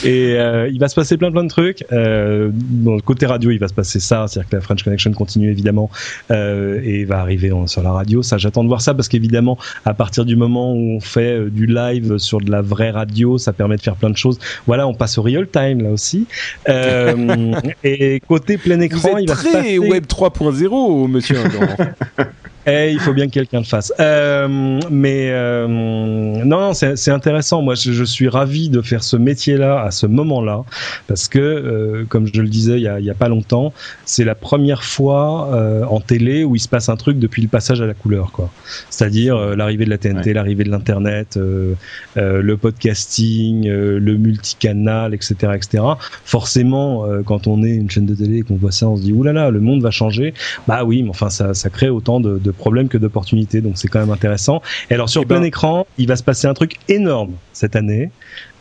Et 0.04 0.34
euh, 0.38 0.68
il 0.72 0.78
va 0.78 0.88
se 0.88 0.94
passer 0.94 1.16
plein 1.16 1.30
plein 1.32 1.44
de 1.44 1.48
trucs. 1.48 1.84
Euh, 1.92 2.50
bon, 2.52 2.98
côté 3.00 3.26
radio, 3.26 3.50
il 3.50 3.58
va 3.58 3.68
se 3.68 3.74
passer 3.74 4.00
ça, 4.00 4.26
c'est-à-dire 4.28 4.50
que 4.50 4.56
la 4.56 4.62
French 4.62 4.82
Connection 4.84 5.12
continue 5.12 5.50
évidemment 5.50 5.90
euh, 6.30 6.80
et 6.84 7.04
va 7.04 7.18
arriver 7.20 7.52
en- 7.52 7.66
sur 7.66 7.82
la 7.82 7.92
radio. 7.92 8.22
Ça, 8.22 8.38
j'attends 8.38 8.62
de 8.62 8.68
voir 8.68 8.80
ça 8.80 8.94
parce 8.94 9.08
qu'évidemment, 9.08 9.58
à 9.84 9.94
partir 9.94 10.24
du 10.24 10.36
moment 10.36 10.72
où 10.72 10.96
on 10.96 11.00
fait 11.00 11.50
du 11.50 11.66
live 11.66 12.18
sur 12.18 12.40
de 12.40 12.50
la 12.50 12.62
vraie 12.62 12.90
radio, 12.90 13.38
ça 13.38 13.52
permet 13.52 13.76
de 13.76 13.82
faire 13.82 13.96
plein 13.96 14.10
de 14.10 14.16
choses. 14.16 14.38
Voilà, 14.66 14.86
on 14.86 14.94
passe 14.94 15.18
au 15.18 15.22
real 15.22 15.46
time 15.50 15.82
là 15.82 15.90
aussi. 15.90 16.26
Euh, 16.68 17.52
et 17.84 18.20
côté 18.26 18.58
plein 18.58 18.76
Vous 18.76 18.82
écran, 18.84 19.16
êtes 19.16 19.22
il 19.22 19.28
va 19.28 19.34
se 19.36 19.40
très 19.40 19.52
passer... 19.52 19.78
Web 19.78 20.04
3.0, 20.06 21.08
monsieur 21.08 21.36
Ingrand. 22.68 22.84
Eh, 22.86 22.92
il 22.92 23.00
faut 23.00 23.12
bien 23.12 23.26
que 23.26 23.32
quelqu'un 23.32 23.58
le 23.58 23.64
fasse. 23.64 23.92
Euh, 24.00 24.80
mais 24.90 25.30
euh, 25.30 25.66
non, 25.66 26.60
non, 26.60 26.74
c'est 26.74 26.96
c'est 26.96 27.10
intéressant. 27.10 27.62
Moi, 27.62 27.74
je, 27.74 27.92
je 27.92 28.04
suis 28.04 28.28
ravi 28.28 28.68
de 28.68 28.80
faire 28.82 29.02
ce 29.02 29.16
métier-là 29.16 29.82
à 29.82 29.90
ce 29.90 30.06
moment-là, 30.06 30.64
parce 31.06 31.28
que, 31.28 31.38
euh, 31.38 32.04
comme 32.08 32.26
je 32.32 32.40
le 32.40 32.48
disais 32.48 32.76
il 32.76 32.82
y 32.82 32.88
a, 32.88 33.00
il 33.00 33.06
y 33.06 33.10
a 33.10 33.14
pas 33.14 33.28
longtemps, 33.28 33.72
c'est 34.04 34.24
la 34.24 34.34
première 34.34 34.84
fois 34.84 35.50
euh, 35.54 35.84
en 35.84 36.00
télé 36.00 36.44
où 36.44 36.56
il 36.56 36.60
se 36.60 36.68
passe 36.68 36.88
un 36.88 36.96
truc 36.96 37.18
depuis 37.18 37.42
le 37.42 37.48
passage 37.48 37.80
à 37.80 37.86
la 37.86 37.94
couleur, 37.94 38.32
quoi. 38.32 38.50
C'est-à-dire 38.90 39.36
euh, 39.36 39.56
l'arrivée 39.56 39.84
de 39.84 39.90
la 39.90 39.98
TNT, 39.98 40.32
l'arrivée 40.32 40.64
de 40.64 40.70
l'internet, 40.70 41.36
euh, 41.36 41.74
euh, 42.16 42.42
le 42.42 42.56
podcasting, 42.56 43.68
euh, 43.68 43.98
le 43.98 44.16
multicanal, 44.16 45.14
etc., 45.14 45.52
etc. 45.54 45.84
Forcément, 46.24 47.04
euh, 47.06 47.22
quand 47.24 47.46
on 47.46 47.62
est 47.62 47.74
une 47.74 47.90
chaîne 47.90 48.06
de 48.06 48.14
télé 48.14 48.38
et 48.38 48.42
qu'on 48.42 48.56
voit 48.56 48.72
ça, 48.72 48.88
on 48.88 48.96
se 48.96 49.02
dit 49.02 49.12
oulala, 49.12 49.50
le 49.50 49.60
monde 49.60 49.82
va 49.82 49.90
changer. 49.90 50.34
Bah 50.66 50.84
oui, 50.84 51.02
mais 51.02 51.10
enfin, 51.10 51.30
ça, 51.30 51.54
ça 51.54 51.70
crée 51.70 51.88
autant 51.88 52.20
de, 52.20 52.38
de 52.38 52.50
problèmes 52.58 52.88
que 52.88 52.98
d'opportunités, 52.98 53.60
donc 53.60 53.78
c'est 53.78 53.88
quand 53.88 54.00
même 54.00 54.10
intéressant. 54.10 54.60
Et 54.90 54.94
alors 54.94 55.08
sur 55.08 55.22
Eh 55.22 55.24
ben- 55.24 55.36
plein 55.36 55.44
écran, 55.44 55.86
il 55.96 56.06
va 56.06 56.16
se 56.16 56.22
passer 56.22 56.46
un 56.46 56.54
truc 56.54 56.74
énorme 56.88 57.32
cette 57.52 57.76
année. 57.76 58.10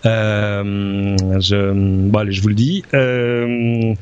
Euh, 0.05 1.15
je, 1.39 1.71
bon 2.07 2.19
allez, 2.19 2.31
je 2.31 2.41
vous 2.41 2.47
le 2.49 2.53
dis. 2.55 2.83
Euh, 2.93 3.93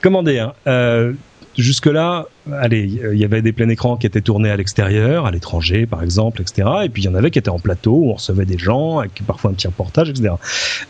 comment 0.00 0.22
dire 0.22 0.54
euh, 0.66 1.12
Jusque-là, 1.58 2.26
allez, 2.50 2.90
il 3.12 3.18
y 3.18 3.24
avait 3.24 3.42
des 3.42 3.52
pleins 3.52 3.68
écrans 3.68 3.96
qui 3.96 4.06
étaient 4.06 4.20
tournés 4.20 4.50
à 4.50 4.56
l'extérieur, 4.56 5.26
à 5.26 5.30
l'étranger 5.30 5.86
par 5.86 6.02
exemple, 6.02 6.42
etc. 6.42 6.68
Et 6.84 6.88
puis 6.88 7.02
il 7.02 7.06
y 7.06 7.08
en 7.08 7.14
avait 7.14 7.30
qui 7.30 7.38
étaient 7.38 7.48
en 7.50 7.58
plateau 7.58 7.92
où 7.94 8.10
on 8.10 8.14
recevait 8.14 8.44
des 8.44 8.58
gens 8.58 8.98
avec 8.98 9.12
parfois 9.26 9.50
un 9.50 9.54
petit 9.54 9.66
reportage, 9.68 10.10
etc. 10.10 10.34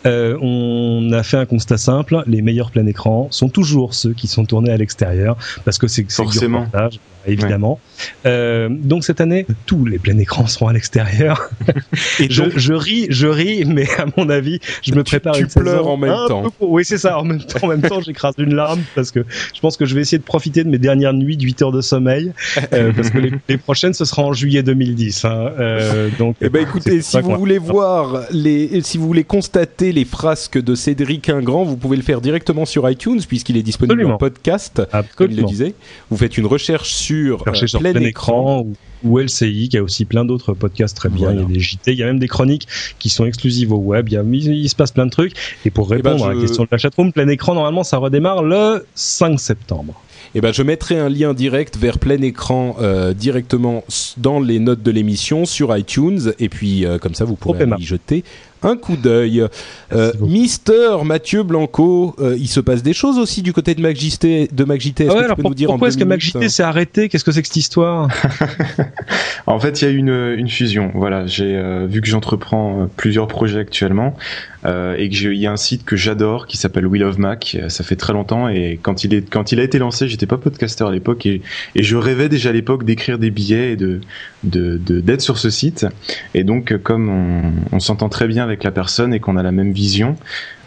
Euh, 0.05 0.37
on 0.41 1.11
a 1.13 1.23
fait 1.23 1.37
un 1.37 1.45
constat 1.45 1.77
simple 1.77 2.23
les 2.27 2.41
meilleurs 2.41 2.71
pleins 2.71 2.85
écrans 2.87 3.27
sont 3.31 3.49
toujours 3.49 3.93
ceux 3.93 4.13
qui 4.13 4.27
sont 4.27 4.45
tournés 4.45 4.71
à 4.71 4.77
l'extérieur 4.77 5.37
parce 5.65 5.77
que 5.77 5.87
c'est 5.87 6.05
c'est 6.09 6.23
du 6.23 6.27
Forcément. 6.31 6.59
reportage, 6.65 6.99
évidemment. 7.25 7.79
Euh, 8.25 8.67
donc 8.69 9.03
cette 9.03 9.21
année, 9.21 9.45
tous 9.65 9.85
les 9.85 9.99
pleins 9.99 10.17
écrans 10.17 10.47
seront 10.53 10.67
à 10.67 10.73
l'extérieur. 10.73 11.49
Et 12.19 12.29
je, 12.29 12.43
donc, 12.43 12.53
je 12.57 12.73
ris, 12.73 13.07
je 13.09 13.27
ris, 13.27 13.63
mais 13.65 13.87
à 13.97 14.05
mon 14.17 14.29
avis, 14.29 14.59
je 14.81 14.91
me 14.93 14.97
Tu- 15.03 15.11
prépare 15.11 15.35
tu 15.35 15.43
une 15.43 15.47
pleures 15.49 15.87
en 15.87 15.97
même 15.97 16.11
temps. 16.27 16.43
peu 16.43 16.49
Oui, 16.65 16.83
c'est 16.85 16.97
ça. 16.97 17.19
En 17.19 17.23
même 17.23 17.41
temps, 17.41 17.59
en 17.63 17.67
même 17.67 17.81
temps, 17.81 18.01
j'écrase 18.01 18.35
une 18.37 18.53
larme 18.55 18.81
parce 18.95 19.11
que 19.11 19.25
je 19.53 19.59
pense 19.59 19.77
que 19.77 19.85
je 19.85 19.95
vais 19.95 20.01
essayer 20.01 20.17
de 20.17 20.23
profiter 20.23 20.63
de 20.63 20.69
mes 20.69 20.77
dernières 20.79 21.13
nuits 21.13 21.37
8 21.43 21.61
heures 21.61 21.71
de 21.71 21.81
sommeil 21.81 22.33
euh, 22.73 22.91
parce 22.95 23.09
que 23.09 23.17
les, 23.19 23.31
les 23.47 23.57
prochaines 23.57 23.93
ce 23.93 24.05
sera 24.05 24.23
en 24.23 24.33
juillet 24.33 24.63
2010. 24.63 25.25
Hein, 25.25 25.51
euh, 25.59 26.09
donc, 26.17 26.35
Eh 26.41 26.49
ben 26.49 26.59
c'est 26.63 26.69
écoutez, 26.69 27.01
si 27.01 27.19
vous 27.21 27.35
voulez 27.37 27.57
voir 27.57 28.23
les, 28.31 28.81
si 28.81 28.97
vous 28.97 29.05
voulez 29.07 29.23
constater 29.23 29.91
les 29.91 30.05
frasques 30.05 30.61
de 30.61 30.75
Cédric 30.75 31.29
Ingrand, 31.29 31.63
vous 31.63 31.77
pouvez 31.77 31.97
le 31.97 32.03
faire 32.03 32.21
directement 32.21 32.65
sur 32.65 32.89
iTunes 32.89 33.21
puisqu'il 33.27 33.57
est 33.57 33.63
disponible 33.63 33.93
Absolument. 33.93 34.15
en 34.15 34.17
podcast. 34.17 34.81
Comme 35.15 35.31
il 35.31 35.37
le 35.37 35.43
Absolument. 35.43 35.47
disait, 35.49 35.75
vous 36.09 36.17
faites 36.17 36.37
une 36.37 36.45
recherche 36.45 36.93
sur, 36.93 37.43
euh, 37.47 37.53
sur 37.67 37.79
plein, 37.79 37.93
écran, 37.95 38.61
ou, 38.61 38.73
ou 39.03 39.19
LCI 39.19 39.69
qui 39.69 39.77
a 39.77 39.83
aussi 39.83 40.05
plein 40.05 40.25
d'autres 40.25 40.53
podcasts 40.53 40.95
très 40.95 41.09
bien. 41.09 41.25
Voilà. 41.33 41.41
Il 41.41 41.47
y 41.49 41.51
a 41.51 41.53
des 41.55 41.59
JT, 41.59 41.91
il 41.93 41.97
y 41.99 42.03
a 42.03 42.07
même 42.07 42.19
des 42.19 42.27
chroniques 42.27 42.67
qui 42.99 43.09
sont 43.09 43.25
exclusives 43.25 43.71
au 43.73 43.77
web. 43.77 44.07
Il, 44.09 44.13
y 44.13 44.17
a, 44.17 44.23
il, 44.23 44.53
il 44.55 44.69
se 44.69 44.75
passe 44.75 44.91
plein 44.91 45.05
de 45.05 45.11
trucs. 45.11 45.33
Et 45.65 45.69
pour 45.71 45.93
Eh 45.93 46.01
ben, 46.01 46.11
répondre 46.11 46.29
à 46.29 46.33
la 46.33 46.39
question 46.41 46.63
de 46.63 46.69
la 46.71 46.77
chatroom, 46.77 47.11
plein 47.11 47.27
écran 47.27 47.53
normalement 47.55 47.83
ça 47.83 47.97
redémarre 47.97 48.43
le 48.43 48.85
5 48.95 49.39
septembre. 49.39 50.01
Eh 50.35 50.41
ben, 50.41 50.51
je 50.51 50.63
mettrai 50.63 50.97
un 50.97 51.09
lien 51.09 51.33
direct 51.33 51.77
vers 51.77 51.99
plein 51.99 52.19
écran 52.21 52.75
euh, 52.81 53.13
directement 53.13 53.83
dans 54.17 54.39
les 54.39 54.57
notes 54.59 54.81
de 54.81 54.89
l'émission 54.89 55.45
sur 55.45 55.75
iTunes 55.77 56.33
et 56.39 56.49
puis 56.49 56.85
euh, 56.85 56.97
comme 56.97 57.13
ça 57.13 57.23
vous 57.23 57.35
pourrez 57.35 57.65
y 57.77 57.83
jeter 57.83 58.23
un 58.65 58.77
coup 58.77 58.95
d'œil. 58.95 59.45
Euh, 59.91 60.11
Mister 60.21 60.95
Mathieu 61.03 61.43
Blanco, 61.43 62.15
euh, 62.19 62.35
il 62.39 62.47
se 62.47 62.61
passe 62.61 62.81
des 62.81 62.93
choses 62.93 63.19
aussi 63.19 63.41
du 63.41 63.51
côté 63.53 63.75
de 63.75 63.81
MacJT. 63.81 64.49
De 64.53 64.63
MacJT. 64.63 65.01
Est-ce 65.03 65.11
Ah 65.11 65.15
ouais, 65.15 65.23
que 65.23 65.29
tu 65.29 65.35
peux 65.35 65.41
pour- 65.41 65.51
nous 65.51 65.55
dire 65.55 65.67
pourquoi 65.67 65.87
en 65.87 65.89
est-ce 65.89 65.97
que 65.97 66.03
MacJT 66.05 66.47
s'est 66.49 66.63
arrêté? 66.63 67.09
Qu'est-ce 67.09 67.25
que 67.25 67.31
c'est 67.33 67.41
que 67.41 67.47
cette 67.47 67.57
histoire? 67.57 68.07
En 69.45 69.59
fait, 69.59 69.81
il 69.81 69.85
y 69.85 69.87
a 69.89 69.91
eu 69.91 69.97
une, 69.97 70.35
une 70.37 70.47
fusion. 70.49 70.91
Voilà, 70.95 71.27
j'ai 71.27 71.55
euh, 71.55 71.85
vu 71.85 71.99
que 72.01 72.07
j'entreprends 72.07 72.83
euh, 72.83 72.85
plusieurs 72.95 73.27
projets 73.27 73.59
actuellement 73.59 74.15
euh, 74.65 74.95
et 74.97 75.09
que 75.09 75.15
il 75.33 75.39
y 75.39 75.47
a 75.47 75.51
un 75.51 75.57
site 75.57 75.83
que 75.85 75.95
j'adore 75.95 76.47
qui 76.47 76.57
s'appelle 76.57 76.85
We 76.87 77.01
Love 77.01 77.19
Mac. 77.19 77.57
Euh, 77.61 77.69
Ça 77.69 77.83
fait 77.83 77.95
très 77.95 78.13
longtemps 78.13 78.47
et 78.49 78.79
quand 78.81 79.03
il 79.03 79.13
est 79.13 79.29
quand 79.29 79.51
il 79.51 79.59
a 79.59 79.63
été 79.63 79.79
lancé, 79.79 80.07
j'étais 80.07 80.25
pas 80.25 80.37
podcaster 80.37 80.83
à 80.85 80.91
l'époque 80.91 81.25
et, 81.25 81.41
et 81.75 81.83
je 81.83 81.95
rêvais 81.95 82.29
déjà 82.29 82.49
à 82.49 82.53
l'époque 82.53 82.83
d'écrire 82.85 83.17
des 83.19 83.31
billets 83.31 83.73
et 83.73 83.75
de 83.75 84.01
de 84.43 84.77
de- 84.77 84.99
d'être 85.01 85.21
sur 85.21 85.37
ce 85.37 85.49
site. 85.49 85.85
Et 86.33 86.43
donc, 86.43 86.77
comme 86.83 87.09
on, 87.09 87.41
on 87.75 87.79
s'entend 87.79 88.09
très 88.09 88.27
bien 88.27 88.43
avec 88.43 88.63
la 88.63 88.71
personne 88.71 89.13
et 89.13 89.19
qu'on 89.19 89.37
a 89.37 89.43
la 89.43 89.51
même 89.51 89.71
vision, 89.71 90.15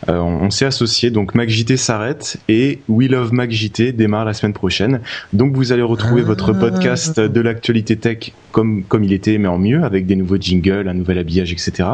euh, 0.08 0.18
on, 0.18 0.44
on 0.46 0.50
s'est 0.50 0.66
associé. 0.66 1.10
Donc 1.10 1.34
MacJT 1.34 1.76
s'arrête 1.76 2.38
et 2.48 2.80
We 2.88 3.08
Love 3.08 3.32
MacJT 3.32 3.92
démarre 3.92 4.24
la 4.24 4.34
semaine 4.34 4.52
prochaine. 4.52 5.00
Donc 5.32 5.54
vous 5.56 5.72
allez 5.72 5.82
retrouver 5.82 6.22
votre 6.22 6.52
podcast 6.52 7.18
de 7.20 7.40
l'actualité 7.40 7.96
tech 7.96 8.32
comme 8.52 8.84
comme 8.84 9.04
il 9.04 9.12
était, 9.12 9.38
mais 9.38 9.48
en 9.48 9.58
mieux, 9.58 9.84
avec 9.84 10.06
des 10.06 10.16
nouveaux 10.16 10.38
jingles, 10.38 10.88
un 10.88 10.94
nouvel 10.94 11.18
habillage, 11.18 11.52
etc. 11.52 11.88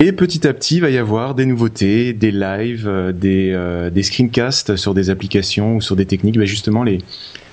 Et 0.00 0.12
petit 0.12 0.46
à 0.46 0.52
petit, 0.52 0.76
il 0.76 0.80
va 0.80 0.90
y 0.90 0.98
avoir 0.98 1.34
des 1.34 1.46
nouveautés, 1.46 2.12
des 2.12 2.32
lives, 2.32 2.88
euh, 2.88 3.12
des, 3.12 3.52
euh, 3.52 3.90
des 3.90 4.02
screencasts 4.02 4.76
sur 4.76 4.92
des 4.92 5.08
applications 5.08 5.76
ou 5.76 5.80
sur 5.80 5.94
des 5.94 6.04
techniques. 6.04 6.36
Ben 6.36 6.46
justement, 6.46 6.82
les, 6.82 6.98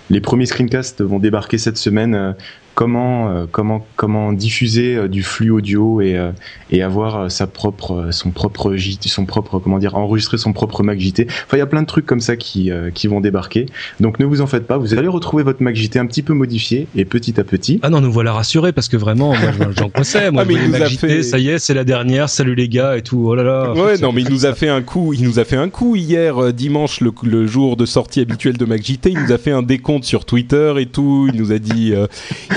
les 0.09 0.21
premiers 0.21 0.47
screencasts 0.47 1.01
vont 1.01 1.19
débarquer 1.19 1.57
cette 1.57 1.77
semaine. 1.77 2.35
Comment, 2.75 3.29
euh, 3.29 3.45
comment, 3.51 3.85
comment 3.95 4.33
diffuser 4.33 4.95
euh, 4.95 5.07
du 5.07 5.23
flux 5.23 5.49
audio 5.51 6.01
et, 6.01 6.15
euh, 6.17 6.31
et 6.71 6.81
avoir 6.83 7.15
euh, 7.23 7.29
sa 7.29 7.47
propre, 7.47 8.07
son 8.11 8.31
propre 8.31 8.75
JT, 8.75 9.09
son 9.09 9.25
propre, 9.25 9.59
comment 9.59 9.77
dire, 9.77 9.95
enregistrer 9.95 10.37
son 10.37 10.53
propre 10.53 10.83
Mac 10.83 10.99
JT. 10.99 11.27
Enfin, 11.29 11.57
il 11.57 11.59
y 11.59 11.61
a 11.61 11.65
plein 11.67 11.81
de 11.81 11.87
trucs 11.87 12.05
comme 12.05 12.21
ça 12.21 12.35
qui, 12.35 12.71
euh, 12.71 12.89
qui 12.91 13.07
vont 13.07 13.21
débarquer. 13.21 13.65
Donc 13.99 14.19
ne 14.19 14.25
vous 14.25 14.41
en 14.41 14.47
faites 14.47 14.67
pas, 14.67 14.77
vous 14.77 14.93
allez 14.93 15.07
retrouver 15.07 15.43
votre 15.43 15.61
Mac 15.63 15.75
JT 15.75 15.99
un 15.99 16.05
petit 16.05 16.21
peu 16.23 16.33
modifié 16.33 16.87
et 16.95 17.05
petit 17.05 17.39
à 17.39 17.43
petit. 17.43 17.79
Ah 17.83 17.89
non, 17.89 18.01
nous 18.01 18.11
voilà 18.11 18.33
rassurés 18.33 18.71
parce 18.71 18.87
que 18.87 18.97
vraiment, 18.97 19.29
moi 19.57 19.67
j'en- 19.77 19.89
connaissais. 19.89 20.31
Moi, 20.31 20.43
Ah, 20.43 20.45
mais 20.47 20.55
je 20.55 20.59
il 20.67 20.75
a 20.75 20.79
MacJT, 20.79 20.97
fait- 21.07 21.23
ça 21.23 21.37
y 21.39 21.49
est, 21.49 21.59
c'est 21.59 21.73
la 21.73 21.83
dernière. 21.83 22.29
Salut 22.29 22.55
les 22.55 22.69
gars 22.69 22.97
et 22.97 23.01
tout. 23.01 23.23
Oh 23.27 23.35
là 23.35 23.43
là. 23.43 23.73
Ouais, 23.73 23.97
non, 23.97 24.11
mais 24.13 24.21
il 24.21 24.29
nous 24.29 24.45
a 24.45 24.53
fait 24.53 24.69
un 24.69 24.81
coup. 24.81 25.13
Il 25.13 25.23
nous 25.23 25.39
a 25.39 25.43
fait 25.45 25.55
un 25.57 25.69
coup 25.69 25.95
hier 25.95 26.41
euh, 26.41 26.51
dimanche, 26.53 27.01
le, 27.01 27.11
le 27.23 27.45
jour 27.45 27.75
de 27.77 27.85
sortie 27.85 28.21
habituel 28.21 28.57
de 28.57 28.65
MacJT. 28.65 29.07
Il 29.11 29.19
nous 29.19 29.31
a 29.31 29.37
fait 29.37 29.51
un 29.51 29.61
décompte 29.61 30.03
sur 30.05 30.25
Twitter 30.25 30.73
et 30.79 30.85
tout. 30.85 31.27
Il 31.33 31.39
nous 31.39 31.51
a 31.51 31.59
dit 31.59 31.93
euh, 31.93 32.07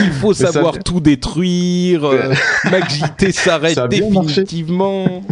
il 0.05 0.13
faut 0.13 0.35
savoir 0.35 0.79
tout 0.85 1.01
détruire. 1.01 2.05
euh, 2.05 2.33
MacJT 2.71 3.33
s'arrête 3.33 3.79
définitivement. 3.89 5.23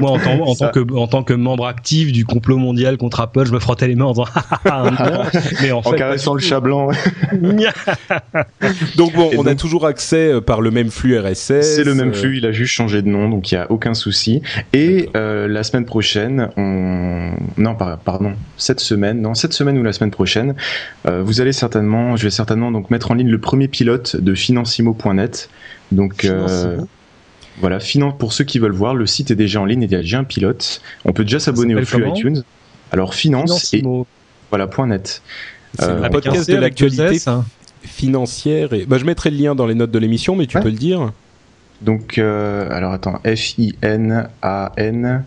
Moi, 0.00 0.10
en 0.10 0.18
tant, 0.18 0.40
en, 0.42 0.54
Ça- 0.54 0.66
tant 0.68 0.84
que, 0.84 0.92
en 0.94 1.06
tant 1.06 1.22
que 1.22 1.32
membre 1.32 1.66
actif 1.66 2.12
du 2.12 2.24
complot 2.26 2.58
mondial 2.58 2.98
contre 2.98 3.20
Apple, 3.20 3.46
je 3.46 3.52
me 3.52 3.58
frottais 3.58 3.88
les 3.88 3.94
mains 3.94 4.04
en 4.06 4.12
disant 4.12 4.24
Ah, 4.66 4.90
non. 4.90 5.40
mais 5.62 5.72
en 5.72 5.78
En 5.78 5.82
fait, 5.82 5.96
caressant 5.96 6.34
le 6.34 6.40
chat 6.40 6.60
blanc. 6.60 6.90
Donc 8.96 9.14
bon, 9.14 9.30
Et 9.32 9.38
on 9.38 9.46
a 9.46 9.54
toujours 9.54 9.86
accès 9.86 10.32
euh, 10.32 10.40
par 10.40 10.60
le 10.60 10.70
même 10.70 10.90
flux 10.90 11.18
RSS. 11.18 11.62
C'est 11.62 11.84
le 11.84 11.94
même 11.94 12.10
euh, 12.10 12.12
flux, 12.14 12.38
il 12.38 12.46
a 12.46 12.52
juste 12.52 12.72
changé 12.72 13.02
de 13.02 13.08
nom, 13.08 13.28
donc 13.28 13.50
il 13.50 13.54
y 13.54 13.58
a 13.58 13.70
aucun 13.70 13.94
souci. 13.94 14.42
Et 14.72 15.08
euh, 15.16 15.48
la 15.48 15.62
semaine 15.62 15.84
prochaine, 15.84 16.48
on... 16.56 17.30
non, 17.56 17.74
par- 17.74 17.98
pardon, 17.98 18.32
cette 18.56 18.80
semaine, 18.80 19.20
non, 19.20 19.34
cette 19.34 19.52
semaine 19.52 19.78
ou 19.78 19.82
la 19.82 19.92
semaine 19.92 20.10
prochaine, 20.10 20.54
euh, 21.06 21.22
vous 21.24 21.40
allez 21.40 21.52
certainement, 21.52 22.16
je 22.16 22.24
vais 22.24 22.30
certainement 22.30 22.70
donc 22.70 22.90
mettre 22.90 23.10
en 23.10 23.14
ligne 23.14 23.28
le 23.30 23.40
premier 23.40 23.68
pilote 23.68 24.16
de 24.18 24.34
Financimo.net. 24.34 25.48
Donc 25.92 26.24
euh, 26.24 26.46
Financimo. 26.46 26.88
voilà, 27.60 27.78
finan- 27.78 28.16
pour 28.16 28.32
ceux 28.32 28.44
qui 28.44 28.58
veulent 28.58 28.72
voir, 28.72 28.94
le 28.94 29.06
site 29.06 29.30
est 29.30 29.36
déjà 29.36 29.60
en 29.60 29.64
ligne, 29.64 29.82
il 29.82 29.90
y 29.90 29.94
a 29.94 30.00
déjà 30.00 30.18
un 30.18 30.24
pilote. 30.24 30.80
On 31.04 31.12
peut 31.12 31.24
déjà 31.24 31.40
s'abonner 31.40 31.74
au 31.74 31.84
flux 31.84 32.08
iTunes. 32.08 32.42
Alors 32.92 33.14
finance 33.14 33.64
et 33.72 33.78
Financimo. 33.78 34.06
voilà 34.50 34.66
point 34.66 34.86
.net. 34.86 35.22
Euh, 35.80 36.02
un 36.02 36.08
podcast 36.10 36.50
de 36.50 36.56
l'actualité 36.56 37.18
hein. 37.26 37.44
financière. 37.82 38.72
Et... 38.72 38.86
Bah, 38.86 38.96
je 38.98 39.04
mettrai 39.04 39.30
le 39.30 39.36
lien 39.36 39.54
dans 39.54 39.66
les 39.66 39.74
notes 39.74 39.90
de 39.90 39.98
l'émission, 39.98 40.34
mais 40.36 40.46
tu 40.46 40.56
Ouais. 40.56 40.62
peux 40.62 40.70
le 40.70 40.76
dire. 40.76 41.12
Donc 41.80 42.18
euh, 42.18 42.68
alors 42.72 42.92
attends, 42.92 43.20
F 43.24 43.56
I 43.58 43.74
N 43.82 44.28
A 44.42 44.72
N, 44.76 45.24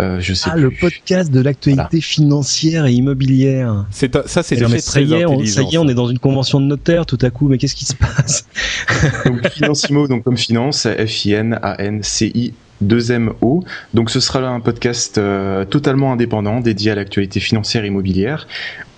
euh, 0.00 0.20
je 0.20 0.32
sais 0.32 0.48
Ah, 0.50 0.54
plus. 0.54 0.62
le 0.62 0.70
podcast 0.70 1.32
de 1.32 1.40
l'actualité 1.40 2.00
financière 2.00 2.86
et 2.86 2.92
immobilière. 2.92 3.84
C'est 3.90 4.16
ça, 4.26 4.42
c'est 4.44 4.56
Et 4.56 4.60
non, 4.60 4.68
très, 4.68 4.80
très 4.80 5.04
y 5.04 5.14
est, 5.14 5.24
on, 5.24 5.32
intelligent. 5.34 5.54
ça 5.54 5.62
y 5.62 5.74
est, 5.74 5.78
on 5.78 5.88
est 5.88 5.94
dans 5.94 6.06
une 6.06 6.20
convention 6.20 6.60
de 6.60 6.66
notaire 6.66 7.04
tout 7.04 7.18
à 7.20 7.30
coup. 7.30 7.48
Mais 7.48 7.58
qu'est-ce 7.58 7.74
qui 7.74 7.84
se 7.84 7.96
passe 7.96 8.46
Donc 9.26 9.48
Financimo, 9.48 10.06
donc 10.06 10.22
comme 10.22 10.36
finance, 10.38 10.86
F-I-N-A-N-C-I. 10.86 12.54
2MO. 12.84 13.62
Donc 13.94 14.10
ce 14.10 14.18
sera 14.18 14.40
là 14.40 14.48
un 14.48 14.58
podcast 14.58 15.16
euh, 15.16 15.64
totalement 15.64 16.12
indépendant 16.12 16.58
dédié 16.58 16.90
à 16.90 16.94
l'actualité 16.96 17.38
financière 17.38 17.84
et 17.84 17.86
immobilière 17.86 18.48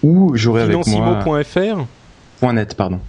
où 0.03 0.33
j'aurai 0.35 0.63
avec 0.63 0.87
moi 0.87 1.23
Financimo.fr 1.23 1.87
.net 2.53 2.75
pardon. 2.75 3.01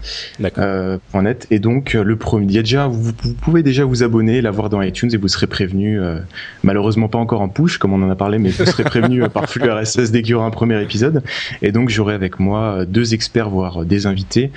Euh, 0.57 0.97
.net. 1.13 1.47
Et 1.51 1.59
donc 1.59 1.95
euh, 1.95 2.03
le 2.03 2.15
premier 2.15 2.45
il 2.45 2.51
y 2.51 2.57
a 2.57 2.61
déjà 2.61 2.87
vous, 2.87 3.11
vous 3.21 3.33
pouvez 3.33 3.63
déjà 3.63 3.85
vous 3.85 4.03
abonner, 4.03 4.41
l'avoir 4.41 4.69
dans 4.69 4.81
iTunes 4.81 5.09
et 5.13 5.17
vous 5.17 5.27
serez 5.27 5.47
prévenu 5.47 5.99
euh, 5.99 6.19
malheureusement 6.63 7.07
pas 7.07 7.17
encore 7.17 7.41
en 7.41 7.49
push 7.49 7.77
comme 7.77 7.93
on 7.93 8.01
en 8.01 8.09
a 8.09 8.15
parlé 8.15 8.37
mais 8.39 8.49
vous 8.49 8.65
serez 8.65 8.83
prévenu 8.83 9.27
par 9.29 9.49
flux 9.49 9.69
RSS 9.69 10.11
dès 10.11 10.21
qu'il 10.21 10.31
y 10.31 10.33
aura 10.33 10.45
un 10.45 10.51
premier 10.51 10.81
épisode. 10.81 11.23
Et 11.61 11.71
donc 11.71 11.89
j'aurai 11.89 12.13
avec 12.13 12.39
moi 12.39 12.85
deux 12.85 13.13
experts 13.13 13.49
voire 13.49 13.85
des 13.85 14.05
invités 14.07 14.51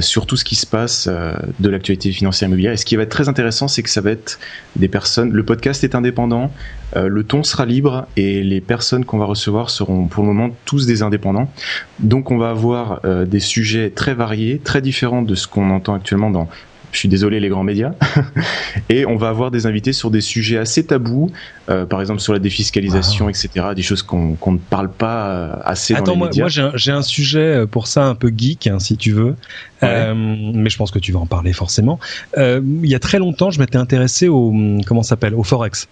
sur 0.00 0.26
tout 0.26 0.36
ce 0.36 0.44
qui 0.44 0.54
se 0.54 0.66
passe 0.66 1.08
euh, 1.08 1.34
de 1.60 1.68
l'actualité 1.68 2.12
financière 2.12 2.48
immobilière. 2.48 2.72
Et 2.72 2.76
ce 2.76 2.84
qui 2.84 2.96
va 2.96 3.02
être 3.02 3.10
très 3.10 3.28
intéressant 3.28 3.68
c'est 3.68 3.82
que 3.82 3.90
ça 3.90 4.00
va 4.00 4.10
être 4.10 4.38
des 4.76 4.88
personnes 4.88 5.32
le 5.32 5.44
podcast 5.44 5.84
est 5.84 5.94
indépendant 5.94 6.50
euh, 6.96 7.08
le 7.08 7.24
ton 7.24 7.42
sera 7.42 7.66
libre 7.66 8.06
et 8.16 8.42
les 8.42 8.60
personnes 8.60 9.04
qu'on 9.04 9.18
va 9.18 9.24
recevoir 9.24 9.70
seront 9.70 10.06
pour 10.06 10.22
le 10.22 10.32
moment 10.32 10.54
tous 10.64 10.86
des 10.86 11.02
indépendants. 11.02 11.50
Donc 11.98 12.30
on 12.30 12.38
va 12.38 12.50
avoir 12.50 13.00
euh, 13.04 13.24
des 13.24 13.40
sujets 13.40 13.90
très 13.90 14.14
variés, 14.14 14.60
très 14.62 14.80
différents 14.80 15.22
de 15.22 15.34
ce 15.34 15.48
qu'on 15.48 15.70
entend 15.70 15.94
actuellement 15.94 16.30
dans 16.30 16.48
je 16.94 17.00
suis 17.00 17.08
désolé 17.08 17.40
les 17.40 17.48
grands 17.48 17.64
médias 17.64 17.92
et 18.88 19.06
on 19.06 19.16
va 19.16 19.28
avoir 19.28 19.50
des 19.50 19.66
invités 19.66 19.92
sur 19.92 20.10
des 20.10 20.20
sujets 20.20 20.58
assez 20.58 20.86
tabous 20.86 21.30
euh, 21.68 21.86
par 21.86 22.00
exemple 22.00 22.20
sur 22.20 22.32
la 22.32 22.38
défiscalisation 22.38 23.28
etc 23.28 23.66
des 23.74 23.82
choses 23.82 24.02
qu'on 24.02 24.36
ne 24.46 24.58
parle 24.58 24.90
pas 24.90 25.28
euh, 25.28 25.56
assez 25.64 25.94
dans 25.94 26.00
Attends, 26.00 26.12
les 26.12 26.18
moi, 26.18 26.26
médias 26.28 26.42
moi 26.42 26.72
j'ai 26.74 26.92
un, 26.92 27.02
sujet 27.02 27.38
euh, 27.40 27.66
pour 27.66 27.86
ça 27.86 28.04
un 28.06 28.14
peu 28.14 28.32
geek, 28.34 28.66
hein, 28.66 28.78
si 28.78 28.96
tu 28.96 29.12
veux. 29.12 29.36
Euh, 29.82 30.14
mais 30.14 30.70
je 30.70 30.76
pense 30.76 30.90
que 30.90 30.98
tu 30.98 31.12
vas 31.12 31.20
en 31.20 31.26
parler 31.26 31.52
forcément. 31.52 31.98
Euh, 32.38 32.60
il 32.82 32.88
y 32.88 32.94
a 32.94 32.98
très 32.98 33.18
longtemps, 33.18 33.50
je 33.50 33.60
m'étais 33.60 33.76
intéressé 33.76 34.28
au 34.28 34.48
hum, 34.48 34.84
comment 34.84 35.02
s'appelle 35.02 35.34
au 35.34 35.42
forex, 35.42 35.88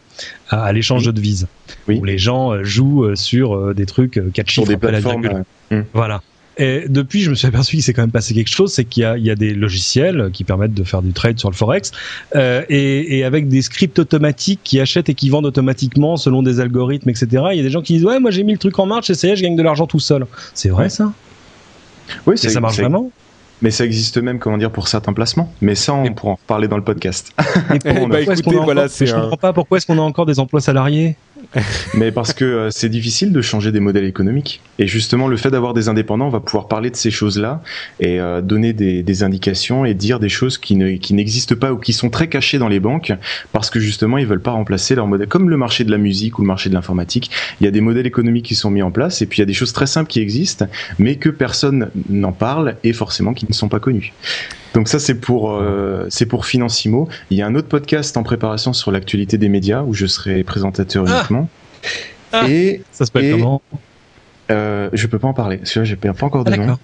à, 0.48 0.64
à 0.64 0.72
l'échange 0.72 1.04
de 1.04 1.10
devises, 1.10 1.46
Oui. 1.88 1.98
où 2.00 2.04
les 2.04 2.18
gens 2.18 2.62
jouent 2.62 3.14
sur 3.14 3.74
des 3.74 3.86
trucs 3.86 4.20
quatre 4.32 4.50
sur 4.50 4.64
des 4.64 4.76
plateformes 4.76 5.44
euh, 5.72 5.82
Voilà. 5.92 6.22
Et 6.58 6.84
depuis, 6.88 7.22
je 7.22 7.30
me 7.30 7.34
suis 7.34 7.46
aperçu 7.46 7.76
qu'il 7.76 7.82
s'est 7.82 7.94
quand 7.94 8.02
même 8.02 8.10
passé 8.10 8.34
quelque 8.34 8.50
chose, 8.50 8.72
c'est 8.72 8.84
qu'il 8.84 9.02
y 9.02 9.06
a, 9.06 9.16
il 9.16 9.24
y 9.24 9.30
a 9.30 9.34
des 9.34 9.54
logiciels 9.54 10.30
qui 10.32 10.44
permettent 10.44 10.74
de 10.74 10.84
faire 10.84 11.00
du 11.00 11.12
trade 11.12 11.38
sur 11.38 11.50
le 11.50 11.56
forex, 11.56 11.92
euh, 12.36 12.62
et, 12.68 13.18
et 13.18 13.24
avec 13.24 13.48
des 13.48 13.62
scripts 13.62 13.98
automatiques 13.98 14.60
qui 14.62 14.78
achètent 14.78 15.08
et 15.08 15.14
qui 15.14 15.30
vendent 15.30 15.46
automatiquement 15.46 16.16
selon 16.16 16.42
des 16.42 16.60
algorithmes, 16.60 17.08
etc. 17.08 17.26
Il 17.52 17.56
y 17.56 17.60
a 17.60 17.62
des 17.62 17.70
gens 17.70 17.80
qui 17.82 17.94
disent 17.94 18.04
ouais, 18.04 18.20
moi 18.20 18.30
j'ai 18.30 18.42
mis 18.44 18.52
le 18.52 18.58
truc 18.58 18.78
en 18.78 18.86
marche, 18.86 19.08
et 19.10 19.14
ça 19.14 19.28
y 19.28 19.30
est, 19.30 19.36
je 19.36 19.42
gagne 19.42 19.56
de 19.56 19.62
l'argent 19.62 19.86
tout 19.86 20.00
seul. 20.00 20.26
C'est 20.52 20.68
vrai 20.68 20.88
ça? 20.90 21.12
Oui 22.26 22.36
ça 22.36 22.60
marche 22.60 22.78
vraiment? 22.78 23.10
Mais 23.62 23.70
ça 23.70 23.84
existe 23.84 24.18
même 24.18 24.40
comment 24.40 24.58
dire 24.58 24.72
pour 24.72 24.88
certains 24.88 25.12
placements 25.12 25.52
mais 25.60 25.76
ça 25.76 25.94
on 25.94 26.04
Et- 26.04 26.10
pourra 26.10 26.32
en 26.32 26.34
reparler 26.34 26.66
dans 26.66 26.76
le 26.76 26.82
podcast 26.82 27.32
Et 27.72 27.78
bah, 28.08 28.20
écoutez, 28.20 28.56
a 28.58 28.60
voilà, 28.60 28.80
encore- 28.82 28.90
c'est 28.90 29.06
je 29.06 29.14
comprends 29.14 29.36
pas 29.36 29.52
pourquoi 29.52 29.78
est-ce 29.78 29.86
qu'on 29.86 29.98
a 29.98 30.02
encore 30.02 30.26
des 30.26 30.40
emplois 30.40 30.60
salariés? 30.60 31.16
Mais 31.94 32.12
parce 32.12 32.32
que 32.32 32.44
euh, 32.44 32.70
c'est 32.70 32.88
difficile 32.88 33.32
de 33.32 33.42
changer 33.42 33.72
des 33.72 33.80
modèles 33.80 34.04
économiques. 34.04 34.60
Et 34.78 34.86
justement, 34.86 35.28
le 35.28 35.36
fait 35.36 35.50
d'avoir 35.50 35.74
des 35.74 35.88
indépendants, 35.88 36.28
va 36.28 36.40
pouvoir 36.40 36.68
parler 36.68 36.90
de 36.90 36.96
ces 36.96 37.10
choses-là 37.10 37.62
et 38.00 38.20
euh, 38.20 38.40
donner 38.40 38.72
des, 38.72 39.02
des 39.02 39.22
indications 39.22 39.84
et 39.84 39.94
dire 39.94 40.18
des 40.20 40.28
choses 40.28 40.58
qui 40.58 40.76
ne 40.76 40.96
qui 40.96 41.14
n'existent 41.14 41.56
pas 41.56 41.72
ou 41.72 41.78
qui 41.78 41.92
sont 41.92 42.10
très 42.10 42.28
cachées 42.28 42.58
dans 42.58 42.68
les 42.68 42.80
banques 42.80 43.12
parce 43.52 43.70
que 43.70 43.80
justement, 43.80 44.18
ils 44.18 44.26
veulent 44.26 44.40
pas 44.40 44.52
remplacer 44.52 44.94
leur 44.94 45.06
modèle. 45.06 45.28
Comme 45.28 45.50
le 45.50 45.56
marché 45.56 45.84
de 45.84 45.90
la 45.90 45.98
musique 45.98 46.38
ou 46.38 46.42
le 46.42 46.48
marché 46.48 46.68
de 46.68 46.74
l'informatique, 46.74 47.30
il 47.60 47.64
y 47.64 47.66
a 47.66 47.70
des 47.70 47.80
modèles 47.80 48.06
économiques 48.06 48.46
qui 48.46 48.54
sont 48.54 48.70
mis 48.70 48.82
en 48.82 48.90
place 48.90 49.22
et 49.22 49.26
puis 49.26 49.38
il 49.38 49.40
y 49.40 49.42
a 49.42 49.46
des 49.46 49.54
choses 49.54 49.72
très 49.72 49.86
simples 49.86 50.10
qui 50.10 50.20
existent, 50.20 50.66
mais 50.98 51.16
que 51.16 51.28
personne 51.28 51.90
n'en 52.08 52.32
parle 52.32 52.76
et 52.84 52.92
forcément 52.92 53.34
qui 53.34 53.46
ne 53.48 53.54
sont 53.54 53.68
pas 53.68 53.80
connues. 53.80 54.12
Donc 54.74 54.88
ça 54.88 54.98
c'est 54.98 55.14
pour 55.16 55.50
euh, 55.52 56.06
c'est 56.08 56.26
pour 56.26 56.46
Financimo. 56.46 57.08
Il 57.30 57.36
y 57.36 57.42
a 57.42 57.46
un 57.46 57.54
autre 57.54 57.68
podcast 57.68 58.16
en 58.16 58.22
préparation 58.22 58.72
sur 58.72 58.90
l'actualité 58.90 59.36
des 59.38 59.48
médias 59.48 59.82
où 59.82 59.92
je 59.94 60.06
serai 60.06 60.42
présentateur 60.44 61.04
Ah 61.06 61.16
uniquement. 61.18 61.48
Ah 62.32 62.48
Et 62.48 62.82
Ça 62.90 63.04
s'appelle 63.04 63.26
Et- 63.26 63.30
comment? 63.32 63.60
euh, 64.50 64.88
je 64.92 65.06
peux 65.06 65.18
pas 65.18 65.28
en 65.28 65.34
parler. 65.34 65.60
Celui-là, 65.64 65.84
j'ai 65.84 65.96
pas 65.96 66.08
encore 66.26 66.44
de 66.44 66.52
Ah, 66.52 66.56
nom. 66.56 66.78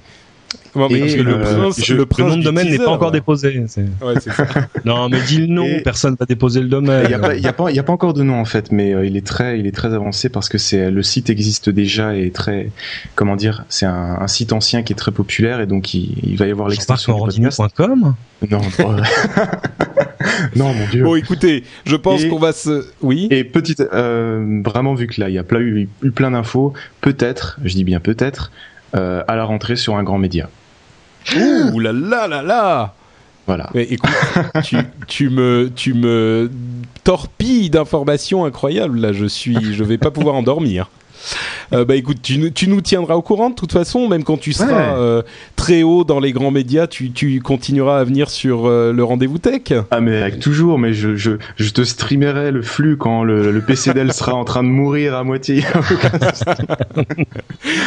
D'accord. 0.74 0.90
Ouais, 0.90 0.98
mais 0.98 0.98
Et, 0.98 1.00
parce 1.00 1.14
que 1.14 1.20
le 1.22 1.34
euh, 1.34 1.38
prince, 1.60 1.84
je- 1.84 1.92
le 1.94 1.98
Le 2.00 2.06
prince 2.06 2.30
nom 2.30 2.36
de 2.36 2.42
domaine 2.42 2.68
n'est 2.70 2.78
pas 2.78 2.90
encore 2.90 3.10
déposé. 3.10 3.58
Ouais, 3.58 4.20
ça. 4.20 4.32
Non, 4.84 5.08
mais 5.08 5.20
dis 5.26 5.38
le 5.38 5.46
nom, 5.46 5.64
Et- 5.64 5.82
personne 5.82 6.16
va 6.18 6.26
déposer 6.26 6.60
le 6.60 6.68
domaine. 6.68 7.04
il 7.06 7.10
y 7.10 7.46
a 7.46 7.52
pas, 7.52 7.70
a 7.70 7.90
encore 7.90 8.12
de 8.14 8.22
nom 8.22 8.38
en 8.40 8.44
fait, 8.44 8.70
mais 8.72 8.92
euh, 8.94 9.04
il 9.06 9.16
est 9.16 9.26
très, 9.26 9.58
il 9.58 9.66
est 9.66 9.72
très 9.74 9.92
avancé 9.94 10.28
parce 10.28 10.48
que 10.48 10.58
c'est 10.58 10.90
le 10.90 11.02
site 11.02 11.30
existe 11.30 11.70
déjà 11.70 12.14
et 12.16 12.26
est 12.26 12.34
très, 12.34 12.70
comment 13.14 13.36
dire, 13.36 13.64
c'est 13.68 13.86
un, 13.86 14.18
un 14.20 14.28
site 14.28 14.52
ancien 14.52 14.82
qui 14.82 14.92
est 14.92 14.96
très 14.96 15.12
populaire 15.12 15.60
et 15.60 15.66
donc 15.66 15.94
il, 15.94 16.14
il 16.22 16.36
va 16.36 16.46
y 16.46 16.50
avoir 16.50 16.68
l'extension. 16.68 17.12
Jean-Marc-Morandini.com 17.18 18.14
Non, 18.50 18.60
non, 20.56 20.74
mon 20.74 20.86
dieu. 20.90 21.02
Bon, 21.04 21.14
écoutez, 21.16 21.64
je 21.84 21.96
pense 21.96 22.24
qu'on 22.26 22.38
va 22.38 22.52
se. 22.52 22.86
Oui? 23.02 23.28
Et 23.30 23.44
petite, 23.44 23.80
euh, 23.80 24.62
vraiment 24.64 24.94
vu 24.94 25.06
que 25.06 25.20
là 25.20 25.28
il 25.28 25.34
y 25.34 25.38
a 25.38 25.42
plein, 25.44 25.60
eu, 25.60 25.88
eu 26.02 26.10
plein 26.10 26.30
d'infos, 26.30 26.72
peut-être, 27.00 27.58
je 27.64 27.74
dis 27.74 27.84
bien 27.84 28.00
peut-être, 28.00 28.50
euh, 28.96 29.22
à 29.28 29.36
la 29.36 29.44
rentrée 29.44 29.76
sur 29.76 29.96
un 29.96 30.02
grand 30.02 30.18
média. 30.18 30.48
Ouh 31.36 31.78
là 31.80 31.92
là 31.92 32.28
là 32.28 32.42
là. 32.42 32.94
Voilà. 33.46 33.70
Mais 33.74 33.84
écoute, 33.84 34.10
tu, 34.64 34.76
tu 35.06 35.30
me 35.30 35.70
tu 35.74 35.94
me 35.94 36.50
torpilles 37.02 37.70
d'informations 37.70 38.44
incroyables. 38.44 39.00
Là, 39.00 39.12
je 39.12 39.24
suis, 39.24 39.72
je 39.74 39.84
vais 39.84 39.96
pas 39.96 40.10
pouvoir 40.10 40.34
en 40.34 40.42
dormir. 40.42 40.90
Euh, 41.72 41.84
bah 41.84 41.96
écoute, 41.96 42.18
tu, 42.22 42.38
nous- 42.38 42.50
tu 42.50 42.68
nous 42.68 42.80
tiendras 42.80 43.14
au 43.14 43.22
courant 43.22 43.50
de 43.50 43.54
toute 43.54 43.72
façon, 43.72 44.08
même 44.08 44.24
quand 44.24 44.38
tu 44.38 44.52
seras 44.52 44.68
Ouais. 44.68 44.94
euh, 44.98 45.22
très 45.56 45.82
haut 45.82 46.04
dans 46.04 46.20
les 46.20 46.32
grands 46.32 46.50
médias, 46.50 46.86
tu, 46.86 47.10
tu 47.12 47.40
continueras 47.40 47.98
à 48.00 48.04
venir 48.04 48.30
sur 48.30 48.66
euh, 48.66 48.92
le 48.92 49.04
rendez-vous 49.04 49.38
tech. 49.38 49.72
Ah 49.90 50.00
mais 50.00 50.22
avec 50.22 50.40
toujours, 50.40 50.78
mais 50.78 50.92
je, 50.94 51.16
je, 51.16 51.32
je 51.56 51.70
te 51.70 51.82
streamerai 51.84 52.50
le 52.52 52.62
flux 52.62 52.96
quand 52.96 53.22
le, 53.24 53.50
le 53.52 53.60
PC 53.60 53.92
d'elle 53.92 54.12
sera 54.12 54.34
en 54.34 54.44
train 54.44 54.62
de 54.62 54.68
mourir 54.68 55.14
à 55.14 55.24
moitié. 55.24 55.62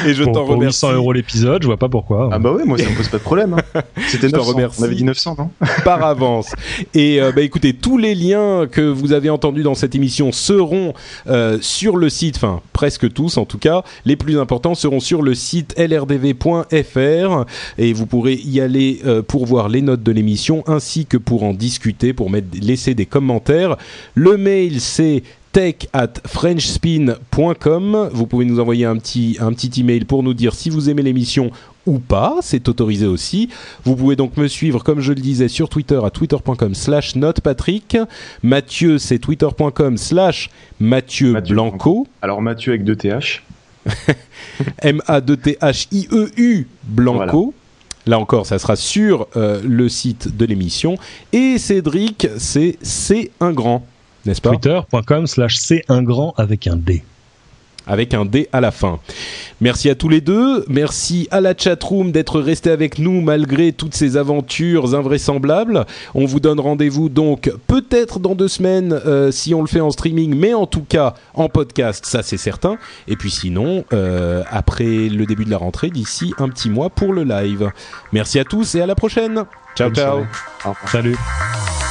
Et 0.06 0.14
je 0.14 0.24
t'en 0.24 0.32
pour 0.32 0.48
remercie. 0.48 0.86
800 0.86 0.94
euros 0.94 1.14
l'épisode, 1.14 1.62
je 1.62 1.68
vois 1.68 1.78
pas 1.78 1.90
pourquoi. 1.90 2.30
ah 2.32 2.40
bah 2.40 2.52
ouais, 2.52 2.66
moi 2.66 2.78
ça 2.78 2.90
me 2.90 2.96
pose 2.96 3.08
pas 3.08 3.18
de 3.18 3.24
problème. 3.24 3.56
hein. 3.76 3.82
C'était 4.08 4.28
Je 4.28 4.32
t'en 4.34 4.40
900. 4.40 4.52
remercie. 4.54 4.82
On 4.82 4.86
avait 4.86 4.96
dit 4.96 5.04
900, 5.04 5.36
non? 5.38 5.50
Par 5.84 6.04
avance. 6.04 6.54
Et 6.94 7.22
euh, 7.22 7.32
bah, 7.32 7.42
écoutez, 7.42 7.74
tous 7.74 7.98
les 7.98 8.16
liens 8.16 8.68
que 8.70 8.82
vous 8.82 9.14
avez 9.14 9.30
entendus 9.30 9.64
dans 9.64 9.76
cette 9.76 9.96
émission 9.96 10.32
seront 10.32 10.94
euh, 11.28 11.58
sur 11.62 11.98
le 11.98 12.10
site, 12.10 12.36
enfin 12.38 12.62
presque 12.74 13.12
tous 13.12 13.38
en 13.38 13.46
tout 13.46 13.58
cas, 13.58 13.71
les 14.06 14.16
plus 14.16 14.40
importants 14.40 14.76
seront 14.76 15.00
sur 15.00 15.22
le 15.22 15.34
site 15.34 15.78
lrdv.fr 15.78 17.46
et 17.78 17.94
vous 17.94 18.06
pourrez 18.06 18.36
y 18.36 18.60
aller 18.60 19.00
euh, 19.06 19.22
pour 19.22 19.46
voir 19.46 19.70
les 19.70 19.82
notes 19.82 20.04
de 20.04 20.12
l'émission 20.12 20.64
ainsi 20.68 21.06
que 21.06 21.18
pour 21.18 21.44
en 21.44 21.54
discuter, 21.54 22.14
pour 22.14 22.30
mettre, 22.30 22.48
laisser 22.62 22.96
des 22.96 23.06
commentaires. 23.06 23.78
Le 24.16 24.38
mail 24.38 24.80
c'est 24.82 25.24
tech 25.52 25.76
at 25.94 26.14
frenchspin.com. 26.26 28.10
Vous 28.14 28.28
pouvez 28.28 28.46
nous 28.46 28.60
envoyer 28.60 28.86
un 28.86 28.98
petit, 28.98 29.38
un 29.40 29.52
petit 29.54 29.82
email 29.82 30.06
pour 30.06 30.24
nous 30.24 30.34
dire 30.34 30.54
si 30.54 30.70
vous 30.70 30.90
aimez 30.90 31.02
l'émission 31.02 31.52
ou 31.86 32.00
pas, 32.00 32.38
c'est 32.42 32.70
autorisé 32.70 33.08
aussi. 33.08 33.50
Vous 33.84 33.96
pouvez 33.96 34.16
donc 34.16 34.38
me 34.38 34.48
suivre, 34.48 34.84
comme 34.84 35.00
je 35.00 35.14
le 35.14 35.22
disais, 35.22 35.48
sur 35.48 35.68
Twitter 35.68 36.00
à 36.04 36.10
twitter.com 36.10 36.76
slash 36.76 37.16
notepatrick. 37.16 37.98
Mathieu, 38.44 38.98
c'est 38.98 39.20
twitter.com 39.20 39.98
slash 39.98 40.50
Mathieu 40.80 41.34
Mathieu 41.34 41.56
Blanco. 41.56 42.08
Alors 42.22 42.42
Mathieu 42.42 42.74
avec 42.74 42.84
deux 42.84 42.96
TH. 42.96 43.44
M-A-D-T-H-I-E-U 44.82 46.68
Blanco. 46.84 47.54
Là 48.08 48.20
encore, 48.20 48.46
ça 48.46 48.58
sera 48.58 48.76
sur 48.76 49.28
euh, 49.36 49.62
le 49.64 49.88
site 49.88 50.36
de 50.36 50.46
l'émission. 50.46 50.98
Et 51.34 51.58
Cédric, 51.58 52.28
c'est 52.38 52.78
C'est 52.82 53.32
un 53.40 53.52
grand, 53.52 53.86
n'est-ce 54.26 54.42
pas? 54.42 54.50
Twitter.com 54.52 55.28
slash 55.28 55.58
c'est 55.58 55.84
un 55.88 56.02
grand 56.02 56.34
avec 56.38 56.68
un 56.68 56.76
D. 56.76 57.04
avec 57.88 58.14
un 58.14 58.26
D 58.26 58.48
à 58.52 58.62
la 58.62 58.72
fin. 58.72 59.00
Merci 59.60 59.90
à 59.90 59.96
tous 59.96 60.10
les 60.10 60.22
deux, 60.22 60.66
merci 60.68 61.28
à 61.32 61.40
la 61.40 61.54
chatroom 61.56 62.12
d'être 62.12 62.40
resté 62.40 62.72
avec 62.72 62.98
nous 62.98 63.22
malgré 63.22 63.72
toutes 63.74 63.94
ces 63.94 64.18
aventures 64.18 64.96
invraisemblables. 64.96 65.86
On 66.16 66.26
vous 66.26 66.40
donne 66.40 66.60
rendez-vous 66.60 67.10
donc 67.10 67.52
peut-être 67.68 68.20
dans 68.20 68.34
deux 68.34 68.48
semaines 68.48 69.00
euh, 69.06 69.32
si 69.32 69.54
on 69.54 69.62
le 69.62 69.68
fait 69.68 69.82
en 69.82 69.92
streaming, 69.92 70.36
mais 70.36 70.54
en 70.54 70.66
tout 70.66 70.84
cas 70.88 71.14
en 71.34 71.48
podcast, 71.50 72.06
ça 72.06 72.24
c'est 72.24 72.38
certain. 72.38 72.78
Et 73.08 73.16
puis 73.16 73.30
sinon, 73.32 73.86
euh, 73.94 74.44
après 74.50 75.10
le 75.10 75.26
début 75.26 75.46
de 75.46 75.52
la 75.52 75.58
rentrée, 75.58 75.90
d'ici 75.90 76.34
un 76.40 76.50
petit 76.50 76.70
mois 76.70 76.90
pour 76.90 77.14
le 77.14 77.24
live. 77.24 77.72
Merci 78.12 78.40
à 78.40 78.44
tous 78.46 78.76
et 78.76 78.82
à 78.82 78.86
la 78.86 78.96
prochaine. 78.96 79.44
Ciao 79.76 79.90
Bonne 79.90 79.96
ciao. 79.96 80.06
soirée. 80.06 80.26
Au 80.66 80.70
revoir. 80.70 80.90
Salut. 80.90 81.91